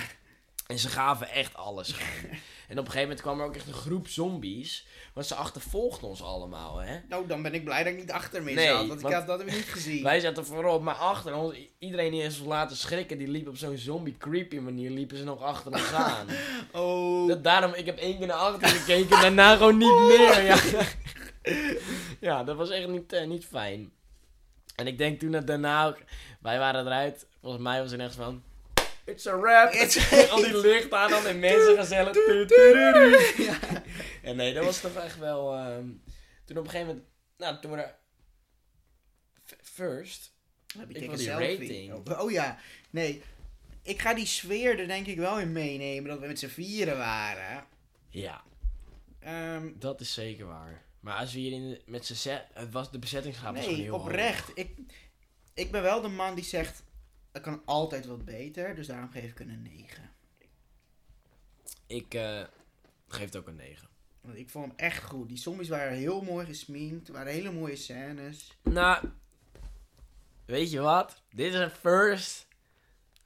En 0.67 0.79
ze 0.79 0.89
gaven 0.89 1.29
echt 1.29 1.55
alles. 1.55 1.89
en 2.69 2.79
op 2.79 2.85
een 2.85 2.85
gegeven 2.85 3.01
moment 3.01 3.21
kwam 3.21 3.41
er 3.41 3.47
ook 3.47 3.57
echt 3.57 3.67
een 3.67 3.73
groep 3.73 4.09
zombies. 4.09 4.87
Want 5.13 5.27
ze 5.27 5.35
achtervolgden 5.35 6.09
ons 6.09 6.23
allemaal, 6.23 6.79
hè. 6.79 6.99
Nou, 7.09 7.27
dan 7.27 7.43
ben 7.43 7.55
ik 7.55 7.65
blij 7.65 7.83
dat 7.85 7.93
ik 7.93 7.99
niet 7.99 8.11
achter 8.11 8.43
me 8.43 8.53
Nee, 8.53 8.67
zat. 8.67 8.87
Want 8.87 9.01
ik 9.01 9.13
had 9.13 9.27
dat 9.27 9.45
niet 9.45 9.55
gezien. 9.55 10.03
Wij 10.03 10.21
zaten 10.21 10.47
voorop, 10.47 10.83
maar 10.83 10.95
achter 10.95 11.35
ons, 11.35 11.57
iedereen 11.79 12.11
die 12.11 12.23
eens 12.23 12.39
laten 12.39 12.77
schrikken, 12.77 13.19
die 13.19 13.29
liep 13.29 13.49
op 13.49 13.57
zo'n 13.57 13.77
zombie 13.77 14.17
creepy 14.19 14.59
manier, 14.59 14.91
liepen 14.91 15.17
ze 15.17 15.25
nog 15.25 15.43
achter 15.43 15.73
ons 15.73 15.93
aan. 16.13 16.27
Oh. 16.73 17.29
Dat, 17.29 17.45
daarom, 17.45 17.75
ik 17.75 17.87
heb 17.87 17.99
één 17.99 18.19
keer 18.19 18.27
naar 18.27 18.37
achter 18.37 18.69
gekeken, 18.69 19.21
daarna 19.21 19.57
gewoon 19.57 19.77
niet 19.77 20.01
meer. 20.01 20.43
Ja, 20.43 20.59
ja 22.29 22.45
dat 22.45 22.57
was 22.57 22.71
echt 22.71 22.89
niet, 22.89 23.13
eh, 23.13 23.27
niet 23.27 23.45
fijn. 23.45 23.93
En 24.77 24.87
ik 24.87 24.99
denk 24.99 25.21
toen 25.21 25.33
dat 25.33 25.47
daarna 25.47 25.87
ook, 25.87 25.99
wij 26.41 26.59
waren 26.59 26.87
eruit, 26.87 27.27
volgens 27.41 27.63
mij 27.63 27.81
was 27.81 27.91
het 27.91 28.01
echt 28.01 28.15
van, 28.15 28.43
it's 29.13 29.27
a 29.27 29.37
wrap. 29.37 29.73
It's- 29.73 30.13
Al 30.31 30.43
die 30.43 30.57
licht 30.61 30.93
aan, 30.93 31.13
al 31.13 31.23
die 31.23 31.33
mensen 31.35 31.77
gezellig. 31.77 32.13
Tu. 32.13 32.47
En 34.23 34.37
nee, 34.37 34.55
dat 34.55 34.65
was 34.65 34.81
toch 34.81 34.95
echt 34.97 35.19
wel, 35.19 35.55
ehm, 35.55 35.87
toen 36.45 36.57
op 36.59 36.65
een 36.65 36.71
gegeven 36.71 36.87
moment, 36.87 37.07
nou 37.37 37.61
toen 37.61 37.71
we 37.71 37.95
f- 39.47 39.57
first, 39.75 40.33
Heb 40.79 40.91
Ik 40.91 40.97
ik 40.97 41.03
wil 41.03 41.11
een 41.11 41.17
die 41.17 41.27
selfie. 41.27 41.49
rating. 41.59 41.93
Oh, 42.09 42.21
oh 42.25 42.31
ja, 42.31 42.59
nee. 42.91 43.23
Ik 43.83 44.01
ga 44.01 44.15
die 44.15 44.27
sfeer 44.27 44.79
er 44.79 44.87
denk 44.87 45.07
ik 45.07 45.17
wel 45.17 45.39
in 45.41 45.53
meenemen 45.53 46.11
dat 46.11 46.21
we 46.21 46.27
met 46.27 46.39
z'n 46.39 46.47
vieren 46.49 46.97
waren. 46.99 47.65
ja, 48.11 48.43
Ehm, 49.21 49.73
dat 49.79 50.01
is 50.01 50.13
zeker 50.15 50.47
waar. 50.47 50.83
Maar 51.01 51.17
als 51.19 51.33
we 51.33 51.39
hier 51.39 51.53
in 51.53 51.69
de- 51.71 51.83
met 51.87 52.07
z'n 52.07 52.15
zet, 52.15 52.45
het 52.53 52.73
was 52.73 52.91
de 52.91 52.99
bezettingsgraad 52.99 53.57
was 53.57 53.67
nee, 53.67 53.75
heel 53.75 53.91
hoog. 53.93 54.01
oprecht. 54.03 54.51
Ik, 54.55 54.71
ik 55.55 55.71
ben 55.71 55.83
wel 55.83 56.01
de 56.01 56.09
man 56.09 56.35
die 56.35 56.45
zegt, 56.45 56.83
het 57.33 57.43
kan 57.43 57.63
altijd 57.65 58.07
wat 58.07 58.25
beter, 58.25 58.75
dus 58.75 58.87
daarom 58.87 59.11
geef 59.11 59.31
ik 59.31 59.41
een 59.41 59.63
9. 59.63 60.11
Ik 61.87 62.15
eh, 62.15 62.43
geef 63.09 63.25
het 63.25 63.37
ook 63.37 63.47
een 63.47 63.57
9. 63.57 63.89
Want 64.21 64.37
ik 64.37 64.51
vond 64.51 64.67
hem 64.67 64.75
echt 64.77 65.03
goed. 65.03 65.29
Die 65.29 65.39
zombies 65.39 65.69
waren 65.69 65.97
heel 65.97 66.23
mooi 66.23 66.47
gesminkt, 66.47 67.09
waren 67.09 67.33
hele 67.33 67.53
mooie 67.53 67.77
scènes. 67.77 68.59
Nou, 68.63 69.09
weet 70.45 70.71
je 70.71 70.81
wat? 70.81 71.23
Dit 71.31 71.53
is 71.53 71.61
een 71.61 71.71
first, 71.71 72.47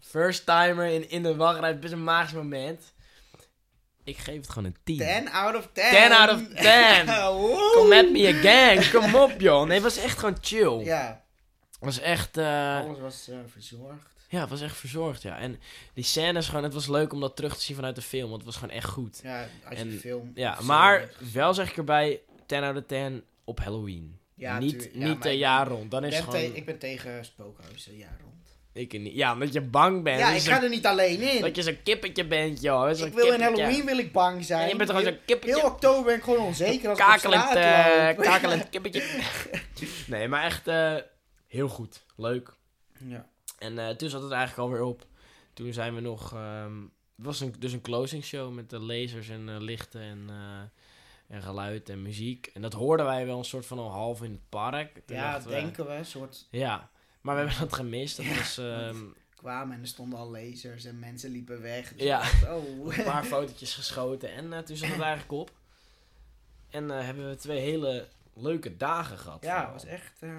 first 0.01 0.47
timer 0.47 0.87
in, 0.87 1.11
in 1.11 1.23
de 1.23 1.37
wachtrij. 1.37 1.79
Best 1.79 1.93
een 1.93 2.05
magisch 2.05 2.33
moment. 2.33 2.95
Ik 4.05 4.19
geef 4.19 4.37
het 4.37 4.49
gewoon 4.49 4.65
een 4.65 4.77
10. 4.85 4.97
10 4.99 5.31
out 5.31 5.57
of 5.57 5.69
10. 5.73 5.85
10 5.91 6.13
out 6.13 6.31
of 6.31 6.49
10. 6.49 7.07
Woe! 7.07 7.73
Come 7.77 7.97
at 7.97 8.11
me 8.11 8.39
again. 8.39 8.91
Kom 8.91 9.15
op, 9.15 9.41
joh. 9.41 9.65
Nee, 9.67 9.75
het 9.75 9.83
was 9.83 9.97
echt 9.97 10.19
gewoon 10.19 10.37
chill. 10.41 10.85
Ja, 10.85 11.07
Het 11.07 11.26
was 11.87 12.01
echt... 12.01 12.37
eh, 12.37 12.81
alles 12.81 12.99
was 12.99 13.29
eh, 13.29 13.37
verzorgd. 13.53 14.15
ja, 14.29 14.41
het 14.41 14.51
was 14.51 14.61
echt 14.61 14.77
verzorgd, 14.77 15.23
ja. 15.23 15.39
En 15.39 15.61
die 15.95 16.05
scènes 16.05 16.47
gewoon... 16.49 16.63
Het 16.65 16.75
was 16.75 16.87
leuk 16.89 17.13
om 17.13 17.21
dat 17.21 17.37
terug 17.37 17.57
te 17.57 17.63
zien 17.63 17.77
vanuit 17.77 17.95
de 17.97 18.03
film. 18.03 18.27
Want 18.31 18.37
het 18.37 18.45
was 18.45 18.57
gewoon 18.57 18.75
echt 18.75 18.89
goed. 18.89 19.21
Ja, 19.23 19.47
als 19.69 19.79
je 19.79 19.85
En- 19.85 19.99
film... 20.01 20.31
Ja, 20.35 20.59
maar 20.63 21.09
wel 21.33 21.55
zeg 21.55 21.71
ik 21.71 21.77
erbij... 21.77 22.21
10 22.47 22.63
out 22.63 22.77
of 22.77 22.83
10 22.87 23.25
op 23.45 23.61
Halloween. 23.61 24.19
Ja, 24.35 24.59
niet. 24.59 24.91
Ja, 24.93 25.07
niet 25.09 25.25
een 25.25 25.37
jaar 25.37 25.67
rond. 25.69 25.91
Dan 25.91 26.05
Ik 26.05 26.13
is 26.13 26.19
gewoon... 26.19 26.41
ik 26.55 26.65
ben 26.67 26.79
tegen 26.79 27.25
spookhuizen, 27.25 27.97
ja, 27.97 28.09
rond. 28.23 28.35
Ik 28.73 28.93
niet. 29.01 29.15
Ja, 29.15 29.33
omdat 29.33 29.53
je 29.53 29.61
bang 29.61 30.03
bent. 30.03 30.19
ja, 30.19 30.31
ik 30.31 30.41
ga 30.43 30.63
er 30.63 30.69
niet 30.69 30.87
alleen 30.87 31.21
in. 31.21 31.41
Dat 31.41 31.57
je 31.57 31.63
zo'n 31.63 31.79
kippetje 31.85 32.27
bent, 32.27 32.63
joh. 32.63 32.91
Zo'n 32.93 33.07
ik 33.07 33.13
wil 33.15 33.33
in. 33.33 33.41
Halloween 33.41 33.85
wil 33.85 33.99
ik 33.99 34.13
bang 34.13 34.45
zijn. 34.45 34.63
En 34.63 34.69
je 34.69 34.77
bent 34.77 34.89
gewoon 34.91 35.05
zo'n 35.05 35.19
kippetje. 35.25 35.55
heel 35.57 35.67
oktober 35.69 36.05
ben 36.05 36.15
ik 36.15 36.23
gewoon 36.23 36.39
onzeker 36.39 36.89
als 36.91 36.99
ik 36.99 37.05
op 37.05 37.11
kakelend, 37.11 37.43
straat 37.49 38.17
loop. 38.17 38.25
kakelend 38.27 38.69
kippetje. 38.71 39.03
nee, 40.07 40.29
maar 40.29 40.45
echt 40.45 40.69
heel 41.47 41.69
goed. 41.69 42.05
Leuk. 42.17 42.53
ja. 43.07 43.29
En 43.59 43.79
eh, 43.79 43.89
toen 43.89 44.09
zat 44.09 44.23
het 44.23 44.31
eigenlijk 44.33 44.69
alweer 44.69 44.83
op. 44.83 45.07
Toen 45.53 45.73
zijn 45.73 45.95
we 45.95 46.01
nog... 46.01 46.33
ehm, 46.33 46.81
het 47.17 47.25
was 47.25 47.41
een, 47.41 47.55
dus 47.59 47.73
een 47.73 47.81
closing 47.81 48.25
show 48.25 48.53
met 48.55 48.71
de 48.71 48.79
lasers 48.79 49.29
en 49.29 49.49
eh, 49.49 49.57
lichten 49.61 50.01
en, 50.01 50.25
eh, 50.29 51.37
en 51.37 51.43
geluid 51.43 51.89
en 51.89 52.03
muziek. 52.03 52.51
En 52.55 52.63
dat 52.63 52.73
hoorden 52.73 53.07
wij 53.07 53.27
wel 53.27 53.39
een 53.39 53.45
soort 53.45 53.67
van 53.67 53.79
al 53.79 53.91
half 53.91 54.23
in 54.23 54.31
het 54.31 54.49
park. 54.49 55.03
Toen 55.07 55.17
ja, 55.17 55.39
denken 55.39 55.87
we. 55.87 55.93
Een 55.93 56.07
soort 56.07 56.47
Ja, 56.51 56.91
maar 57.21 57.35
we 57.35 57.41
hebben 57.41 57.61
dat 57.61 57.73
gemist. 57.73 58.17
Dat 58.17 58.27
was 58.37 58.59
ehm, 58.59 59.05
kwamen 59.37 59.75
en 59.77 59.81
er 59.81 59.87
stonden 59.89 60.19
al 60.19 60.31
lasers 60.31 60.85
en 60.85 60.99
mensen 60.99 61.31
liepen 61.31 61.61
weg. 61.63 61.93
Dus 61.93 62.03
Ja. 62.03 62.19
dacht, 62.19 62.49
oh. 62.49 62.97
een 62.97 63.05
paar 63.05 63.25
fotootjes 63.25 63.75
geschoten. 63.75 64.33
En 64.33 64.65
toen 64.65 64.77
zat 64.77 64.89
het 64.89 65.01
eigenlijk 65.11 65.33
op. 65.33 65.51
En 66.71 66.89
hebben 66.89 67.29
we 67.29 67.37
twee 67.37 67.61
hele 67.61 68.09
leuke 68.35 68.77
dagen 68.77 69.19
gehad. 69.19 69.45
ja, 69.45 69.63
het 69.63 69.73
was 69.73 69.85
echt... 69.85 70.13
eh, 70.23 70.31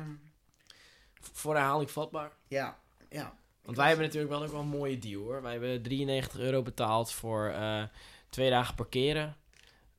Voor 1.34 1.56
herhaling 1.56 1.92
vatbaar. 1.92 2.32
ja, 2.48 2.78
ja. 3.10 3.36
Want 3.62 3.80
wij 3.80 3.88
hebben 3.88 4.06
natuurlijk 4.06 4.34
wel 4.34 4.44
ook 4.44 4.52
wel 4.52 4.60
een 4.62 4.68
mooie 4.68 4.98
deal 4.98 5.22
hoor. 5.22 5.42
Wij 5.42 5.52
hebben 5.52 5.82
93 5.82 6.40
euro 6.40 6.62
betaald 6.62 7.12
voor 7.12 7.48
eh, 7.50 7.84
twee 8.30 8.50
dagen 8.50 8.76
parkeren. 8.76 9.36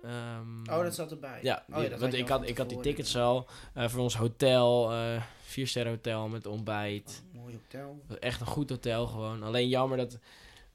Ehm, 0.03 0.61
Oh, 0.71 0.83
dat 0.83 0.95
zat 0.95 1.11
erbij. 1.11 1.39
Ja, 1.43 1.65
oh, 1.71 1.91
dat 1.91 2.01
want 2.01 2.15
ik 2.15 2.29
had, 2.29 2.49
ik 2.49 2.59
had 2.59 2.69
die 2.69 2.81
tickets 2.81 3.13
ja. 3.13 3.23
al 3.23 3.47
eh, 3.75 3.89
voor 3.89 4.01
ons 4.01 4.17
hotel. 4.17 4.93
eh 4.93 5.23
vier 5.49 5.67
sterren 5.67 5.93
hotel 5.93 6.29
met 6.29 6.47
ontbijt. 6.47 7.25
Oh, 7.35 7.41
mooi 7.41 7.55
hotel. 7.63 8.01
Echt 8.21 8.41
een 8.41 8.47
goed 8.47 8.71
hotel 8.71 9.07
gewoon. 9.07 9.43
Alleen 9.43 9.69
jammer 9.69 9.97
dat 9.99 10.19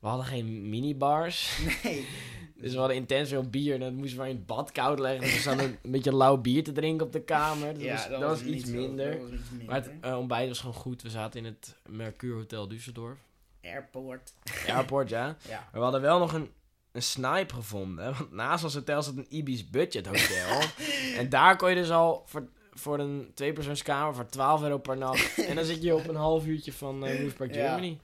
we 0.04 0.10
hadden 0.10 0.26
geen 0.28 0.70
minibars. 0.70 1.60
Nee. 1.84 2.08
Dus 2.56 2.72
we 2.74 2.78
hadden 2.80 2.98
intens 2.98 3.30
veel 3.30 3.50
bier. 3.50 3.74
En 3.74 3.80
dan 3.80 3.94
moesten 3.96 4.20
we 4.22 4.30
in 4.30 4.36
het 4.36 4.46
bad 4.46 4.72
koud 4.72 5.00
leggen. 5.00 5.22
Dus 5.22 5.34
we 5.34 5.40
zaten 5.40 5.64
een, 5.66 5.78
een 5.82 5.92
beetje 5.92 6.16
lauw 6.16 6.38
bier 6.38 6.64
te 6.64 6.72
drinken 6.72 7.06
op 7.06 7.12
de 7.14 7.22
kamer. 7.22 7.74
Dat, 7.74 7.84
was, 7.84 7.90
dat 7.90 7.92
was 7.92 8.04
zo- 8.04 8.20
dat 8.20 8.30
was 8.30 8.42
iets 8.42 8.66
minder. 8.66 9.20
Maar 9.66 9.76
het 9.76 9.92
eh, 10.02 10.18
ontbijt 10.18 10.48
was 10.48 10.60
gewoon 10.60 10.76
goed. 10.76 11.02
We 11.02 11.10
zaten 11.10 11.40
in 11.40 11.46
het 11.46 11.76
Mercure 11.90 12.34
Hotel 12.36 12.70
Düsseldorf. 12.70 13.18
Airport. 13.64 14.34
Airport, 14.68 15.10
ja. 15.10 15.26
Ja. 15.48 15.60
Maar 15.60 15.70
we 15.72 15.80
hadden 15.80 16.02
wel 16.02 16.20
nog 16.20 16.34
een, 16.34 16.50
een 16.92 17.02
snipe 17.04 17.54
gevonden. 17.54 18.14
Want 18.18 18.32
naast 18.32 18.64
ons 18.64 18.74
hotel 18.74 19.02
zat 19.04 19.18
een 19.18 19.28
Ibis 19.36 19.70
Budget 19.70 20.06
Hotel. 20.06 20.62
en 21.20 21.30
daar 21.30 21.56
kon 21.58 21.70
je 21.70 21.76
dus 21.76 21.90
al 21.92 22.24
voor, 22.26 22.48
voor 22.74 23.00
een 23.00 23.32
tweepersoonskamer 23.34 24.16
voor 24.16 24.26
12 24.26 24.62
euro 24.62 24.78
per 24.78 24.98
nacht. 24.98 25.46
en 25.46 25.56
dan 25.56 25.66
zit 25.66 25.84
je 25.84 25.96
op 25.96 26.08
een 26.08 26.16
half 26.16 26.46
uurtje 26.46 26.74
van 26.74 27.08
Roospark 27.08 27.54
Ja. 27.54 27.62
Germany. 27.68 28.00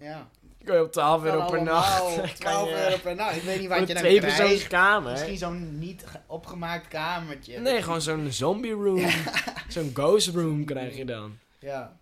Ja. 0.00 0.30
Kun 0.64 0.74
je 0.74 0.82
op 0.82 0.92
12 0.92 1.24
euro 1.24 1.38
Kan 1.38 1.50
per 1.50 1.62
nacht. 1.62 1.96
12 1.96 2.38
kan 2.38 2.64
je 2.68 2.84
euro 2.84 2.96
per 3.02 3.14
nacht. 3.14 3.36
Ik 3.36 3.42
weet 3.42 3.60
niet 3.60 3.68
wat 3.68 3.78
je 3.88 3.94
dan 3.94 4.02
krijgt. 4.02 4.18
tweepersoonskamer. 4.20 5.10
Misschien 5.12 5.36
zo'n 5.38 5.78
niet 5.78 6.02
ge- 6.06 6.20
opgemaakt 6.26 6.88
kamertje. 6.88 7.58
Nee, 7.60 7.82
gewoon 7.82 8.00
zo'n 8.02 8.32
zombie 8.32 8.72
room. 8.72 9.10
Zo'n 9.68 9.90
ghost 9.94 10.28
room 10.28 10.64
krijg 10.64 10.96
je 10.96 11.04
dan. 11.04 11.38
Ja. 11.58 11.96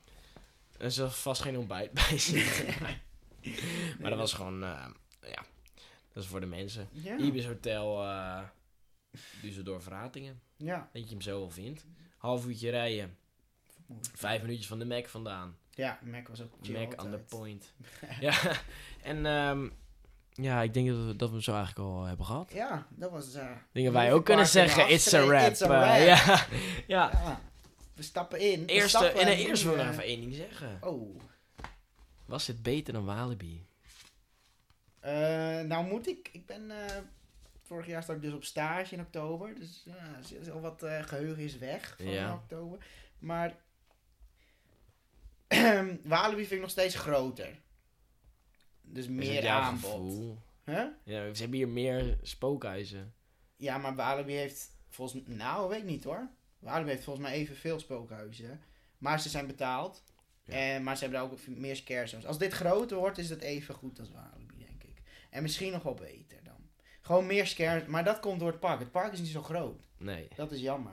Er 0.79 0.91
zal 0.91 1.11
vast 1.11 1.43
geen 1.43 1.59
ontbijt 1.59 1.93
bij 1.93 2.19
zitten. 2.19 2.75
maar 4.01 4.11
dat 4.11 4.19
was 4.19 4.33
gewoon, 4.33 4.63
eh, 4.63 4.87
ja, 5.23 5.43
dat 6.13 6.23
is 6.23 6.29
voor 6.29 6.41
de 6.41 6.47
mensen. 6.47 6.89
Ja. 6.91 7.17
Ibis 7.17 7.47
Hotel, 7.47 8.03
eh 8.05 8.39
Düsseldorf 9.17 9.89
Ratingen. 9.89 10.41
Ja. 10.57 10.89
Dat 10.93 11.03
je 11.03 11.09
hem 11.11 11.21
zo 11.21 11.39
wel 11.39 11.51
vindt. 11.51 11.85
Half 12.17 12.47
uurtje 12.47 12.71
rijden. 12.71 13.17
Vijf 14.15 14.43
minuutjes 14.43 14.67
van 14.67 14.79
de 14.79 14.85
Mac 14.87 15.07
vandaan. 15.09 15.57
Ja, 15.75 15.99
Mac 16.03 16.29
was 16.29 16.43
ook 16.43 16.53
chill 16.63 16.79
Mac 16.87 17.03
on 17.03 17.11
the 17.11 17.19
point. 17.19 17.73
ja, 18.21 18.35
en 19.03 19.27
ehm, 19.27 19.69
Ja, 20.33 20.63
ik 20.63 20.75
denk 20.75 20.89
dat 20.89 20.97
we, 21.07 21.17
dat 21.17 21.29
we 21.29 21.35
hem 21.35 21.45
zo 21.45 21.55
eigenlijk 21.55 21.89
al 21.89 22.05
hebben 22.05 22.27
gehad. 22.27 22.53
Ja, 22.53 22.87
dat 22.91 23.11
was... 23.11 23.35
eh 23.35 23.43
Ik 23.51 23.57
denk 23.73 23.85
dat 23.87 23.95
wij 23.95 24.13
ook 24.13 24.25
kunnen 24.25 24.47
zeggen, 24.47 24.91
it's 24.91 25.15
a 25.15 25.21
rap. 25.25 25.51
it's 25.51 25.63
a 25.63 25.97
eh, 25.97 26.07
ja. 26.11 26.17
ja. 26.87 27.11
ja, 27.13 27.41
we 27.95 28.03
stappen 28.03 28.41
in. 28.53 28.61
We 28.67 28.73
Eerste, 28.73 28.89
stappen 28.97 29.21
en 29.21 29.29
eerst 29.29 29.63
wil 29.63 29.73
ik 29.73 29.79
nog 29.79 29.87
eh, 29.87 29.93
even 29.93 30.05
één 30.05 30.21
ding 30.21 30.35
zeggen. 30.35 30.79
Oh. 30.81 31.21
Was 32.27 32.47
dit 32.47 32.63
beter 32.63 32.93
dan 32.93 33.05
Walibi? 33.05 33.67
Eh, 35.01 35.13
nou 35.61 35.85
moet 35.87 36.09
ik... 36.09 36.29
Ik 36.33 36.47
ben... 36.47 36.71
eh, 36.71 36.97
vorig 37.63 37.87
jaar 37.87 38.03
sta 38.03 38.13
ik 38.13 38.23
dus 38.23 38.33
op 38.33 38.45
stage 38.45 38.95
in 38.95 39.01
oktober. 39.01 39.55
Dus 39.55 39.85
al 40.53 40.61
wat 40.61 40.83
eh, 40.83 41.03
geheugen 41.03 41.43
is 41.43 41.59
weg 41.59 41.95
van 41.97 42.11
Ja. 42.11 42.33
oktober. 42.35 42.79
Maar... 43.19 43.57
Walibi 46.03 46.41
vind 46.41 46.53
ik 46.53 46.61
nog 46.61 46.71
steeds 46.71 46.95
groter. 46.95 47.61
Dus 48.83 49.09
meer 49.09 49.49
aanbod. 49.49 50.37
Huh? 50.65 50.85
Ja, 51.05 51.35
ze 51.35 51.41
hebben 51.41 51.59
hier 51.59 51.69
meer 51.69 52.19
spookhuizen. 52.23 53.15
Ja, 53.57 53.79
maar 53.79 53.95
Walibi 53.95 54.33
heeft 54.33 54.71
volgens 54.89 55.23
Nou, 55.27 55.69
weet 55.69 55.79
ik 55.79 55.85
niet 55.85 56.05
hoor. 56.05 56.31
Walibi 56.59 56.91
heeft 56.91 57.05
volgens 57.05 57.27
mij 57.27 57.35
evenveel 57.35 57.79
spookhuizen. 57.79 58.61
Maar 58.99 59.21
ze 59.21 59.29
zijn 59.29 59.47
betaald. 59.47 60.05
Ja. 60.45 60.53
En, 60.55 60.83
maar 60.83 60.97
ze 60.97 61.03
hebben 61.05 61.21
daar 61.21 61.31
ook 61.31 61.47
meer 61.47 61.77
scare 61.77 62.07
zones. 62.07 62.27
Als 62.27 62.39
dit 62.39 62.53
groter 62.53 62.97
wordt, 62.97 63.19
is 63.19 63.31
het 63.31 63.41
even 63.41 63.75
goed 63.75 63.99
als 63.99 64.11
Walibi, 64.11 64.59
denk 64.59 64.85
ik. 64.85 65.03
En 65.31 65.43
misschien 65.43 65.73
nog 65.73 65.83
wel 65.83 65.95
beter 65.95 66.45
dan. 66.45 66.69
Gewoon 67.01 67.27
meer 67.27 67.47
scare. 67.47 67.89
Maar 67.89 68.05
dat 68.05 68.21
komt 68.21 68.41
door 68.41 68.51
het 68.51 68.61
park. 68.61 68.79
Het 68.79 68.91
park 68.91 69.13
is 69.13 69.19
niet 69.19 69.29
zo 69.29 69.43
groot. 69.43 69.81
Nee, 69.97 70.29
Dat 70.37 70.53
is 70.53 70.61
jammer. 70.61 70.93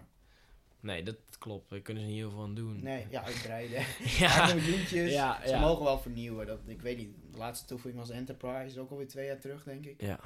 Nee, 0.80 1.04
dat 1.04 1.16
klopt. 1.40 1.70
Daar 1.70 1.80
kunnen 1.80 2.04
ze 2.04 2.10
niet 2.10 2.18
heel 2.20 2.30
veel 2.32 2.42
aan 2.44 2.56
doen. 2.56 2.80
Nee, 2.84 3.06
ja, 3.10 3.24
uitbreiden. 3.24 3.84
Ja, 4.20 4.54
miljoentjes. 4.54 5.12
Ja, 5.12 5.40
Ze 5.44 5.50
ja. 5.50 5.60
mogen 5.60 5.84
wel 5.84 6.00
vernieuwen. 6.00 6.46
Dat, 6.48 6.60
ik 6.66 6.82
weet 6.82 6.98
niet. 6.98 7.10
De 7.32 7.38
laatste 7.38 7.66
toevoeging 7.66 8.02
was 8.06 8.10
Enterprise. 8.16 8.80
Ook 8.80 8.92
alweer 8.92 9.08
twee 9.08 9.26
jaar 9.26 9.40
terug, 9.40 9.64
denk 9.64 9.86
ik. 9.86 10.02
ja. 10.02 10.20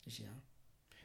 Dus 0.00 0.16
ja. 0.16 0.40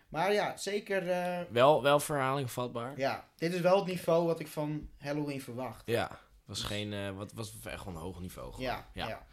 Maar 0.09 0.33
ja, 0.33 0.57
zeker. 0.57 1.09
eh, 1.09 1.39
Wel, 1.49 1.83
wel 1.83 1.99
verhaling 1.99 2.51
vatbaar. 2.51 2.93
ja, 2.97 3.27
dit 3.35 3.53
is 3.53 3.59
wel 3.61 3.77
het 3.77 3.85
niveau 3.87 4.25
wat 4.25 4.39
ik 4.39 4.47
van 4.47 4.89
Halloween 4.97 5.41
verwacht. 5.41 5.83
Ja. 5.85 6.19
Was 6.45 6.63
geen, 6.63 6.93
eh, 6.93 7.11
wat 7.11 7.31
was 7.33 7.53
echt 7.63 7.79
gewoon 7.79 7.95
een 7.95 8.01
hoog 8.01 8.19
niveau. 8.19 8.51
gewoon. 8.53 8.65
Ja, 8.67 8.87
Ja. 8.93 9.27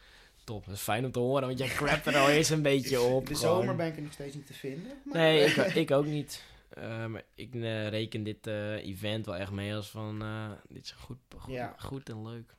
Top, 0.45 0.65
dat 0.67 0.75
is 0.75 0.81
fijn 0.81 1.05
om 1.05 1.13
te 1.13 1.19
horen, 1.19 1.47
want 1.47 1.59
jij 1.59 1.69
crapt 1.69 2.07
er 2.07 2.17
al 2.17 2.29
eens 2.31 2.49
een 2.51 2.63
beetje 2.63 3.01
op. 3.01 3.27
De 3.27 3.35
gewoon. 3.35 3.57
zomer 3.61 3.77
ben 3.77 3.87
ik 3.87 3.97
er 3.97 4.03
nog 4.03 4.13
steeds 4.13 4.35
niet 4.35 4.47
te 4.47 4.53
vinden. 4.55 4.93
Maar 5.05 5.17
Nee, 5.17 5.45
ik, 5.45 5.57
ik 5.75 5.91
ook 5.91 6.05
niet. 6.07 6.43
Eh, 6.75 7.07
maar 7.07 7.23
ik 7.35 7.55
eh, 7.55 7.89
reken 7.89 8.23
dit 8.23 8.47
eh, 8.47 8.75
event 8.87 9.27
wel 9.27 9.37
echt 9.37 9.51
mee 9.51 9.75
als 9.75 9.89
van, 9.91 10.25
dit 10.69 10.85
is 10.85 10.91
goed, 10.91 11.19
goed, 11.39 11.53
Ja. 11.55 11.75
goed 11.79 12.09
en 12.09 12.23
leuk. 12.29 12.55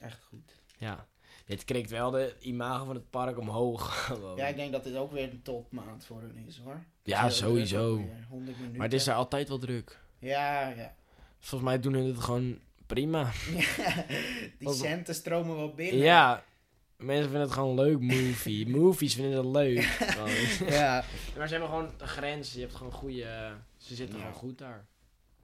Echt 0.00 0.22
goed. 0.24 0.52
Ja, 0.78 1.06
dit 1.46 1.64
krikt 1.64 1.90
wel 1.90 2.10
de 2.10 2.34
imago 2.40 2.84
van 2.84 2.94
het 2.94 3.10
park 3.10 3.38
omhoog. 3.38 4.08
Ja, 4.36 4.46
ik 4.46 4.56
denk 4.56 4.72
dat 4.72 4.84
dit 4.84 4.96
ook 4.96 5.12
weer 5.12 5.30
een 5.30 5.42
topmaand 5.42 6.04
voor 6.04 6.20
hun 6.20 6.36
is 6.46 6.58
hoor. 6.58 6.84
Ja, 7.02 7.20
Heel 7.20 7.30
sowieso. 7.30 7.90
ook 7.92 7.98
weer, 7.98 8.26
100 8.28 8.56
minuten. 8.56 8.76
Maar 8.78 8.86
het 8.86 8.96
is 8.96 9.06
er 9.06 9.14
altijd 9.14 9.48
wel 9.48 9.58
druk. 9.58 10.00
Ja, 10.18 10.68
ja. 10.68 10.94
Volgens 11.38 11.70
mij 11.70 11.80
doen 11.80 11.92
hun 11.92 12.06
het 12.06 12.18
gewoon 12.18 12.58
prima. 12.86 13.30
Die 14.58 14.72
centen 14.72 15.14
stromen 15.14 15.56
wel 15.56 15.74
binnen. 15.74 16.00
Ja, 16.02 16.44
mensen 16.98 17.24
vinden 17.24 17.40
het 17.40 17.52
gewoon 17.52 17.74
leuk, 17.74 18.00
movie. 18.00 18.68
Movies 18.76 19.14
vinden 19.14 19.36
het 19.36 19.46
leuk. 19.56 19.98
Ja. 20.68 21.04
maar 21.36 21.46
ze 21.48 21.52
hebben 21.54 21.68
gewoon 21.72 21.90
de 21.98 22.06
grens. 22.06 22.52
Je 22.52 22.60
hebt 22.60 22.74
gewoon 22.74 22.92
goede... 22.92 23.52
Ze 23.76 23.94
zitten 23.94 24.16
Ja. 24.16 24.22
gewoon 24.22 24.38
goed 24.38 24.58
daar. 24.58 24.86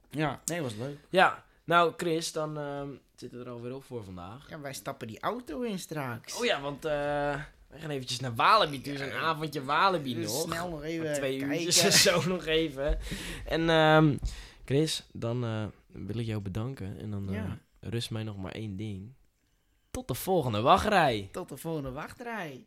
Ja, 0.09 0.41
nee, 0.45 0.61
was 0.61 0.75
leuk. 0.75 0.97
Ja, 1.09 1.43
nou 1.63 1.93
Chris, 1.97 2.31
dan 2.31 2.57
ehm, 2.57 2.87
zitten 3.15 3.39
we 3.39 3.45
er 3.45 3.51
alweer 3.51 3.75
op 3.75 3.83
voor 3.83 4.03
vandaag. 4.03 4.49
Ja, 4.49 4.59
wij 4.59 4.73
stappen 4.73 5.07
die 5.07 5.19
auto 5.19 5.61
in 5.61 5.79
straks. 5.79 6.37
Oh 6.39 6.45
ja, 6.45 6.61
want 6.61 6.85
eh 6.85 7.35
we 7.67 7.81
gaan 7.81 7.89
eventjes 7.89 8.19
naar 8.19 8.35
Walibi 8.35 8.81
toe. 8.81 8.97
Zo'n 8.97 9.11
avondje 9.11 9.63
Walibi 9.63 10.13
Dus 10.15 10.25
nog. 10.31 10.41
snel 10.41 10.69
nog 10.69 10.83
even 10.83 11.13
Twee 11.13 11.37
uurtjes 11.39 12.01
zo 12.01 12.27
nog 12.27 12.45
even. 12.45 12.97
En 13.45 13.69
ehm, 13.69 14.17
Chris, 14.65 15.03
dan 15.13 15.43
eh, 15.43 15.65
wil 15.87 16.17
ik 16.17 16.25
jou 16.25 16.41
bedanken. 16.41 16.99
En 16.99 17.11
dan 17.11 17.27
eh, 17.29 17.33
Ja. 17.35 17.57
rust 17.79 18.11
mij 18.11 18.23
nog 18.23 18.37
maar 18.37 18.51
één 18.51 18.75
ding. 18.75 19.13
Tot 19.95 20.07
de 20.07 20.13
volgende 20.15 20.61
wachtrij. 20.61 21.29
Tot 21.31 21.49
de 21.49 21.57
volgende 21.57 21.91
wachtrij. 21.91 22.65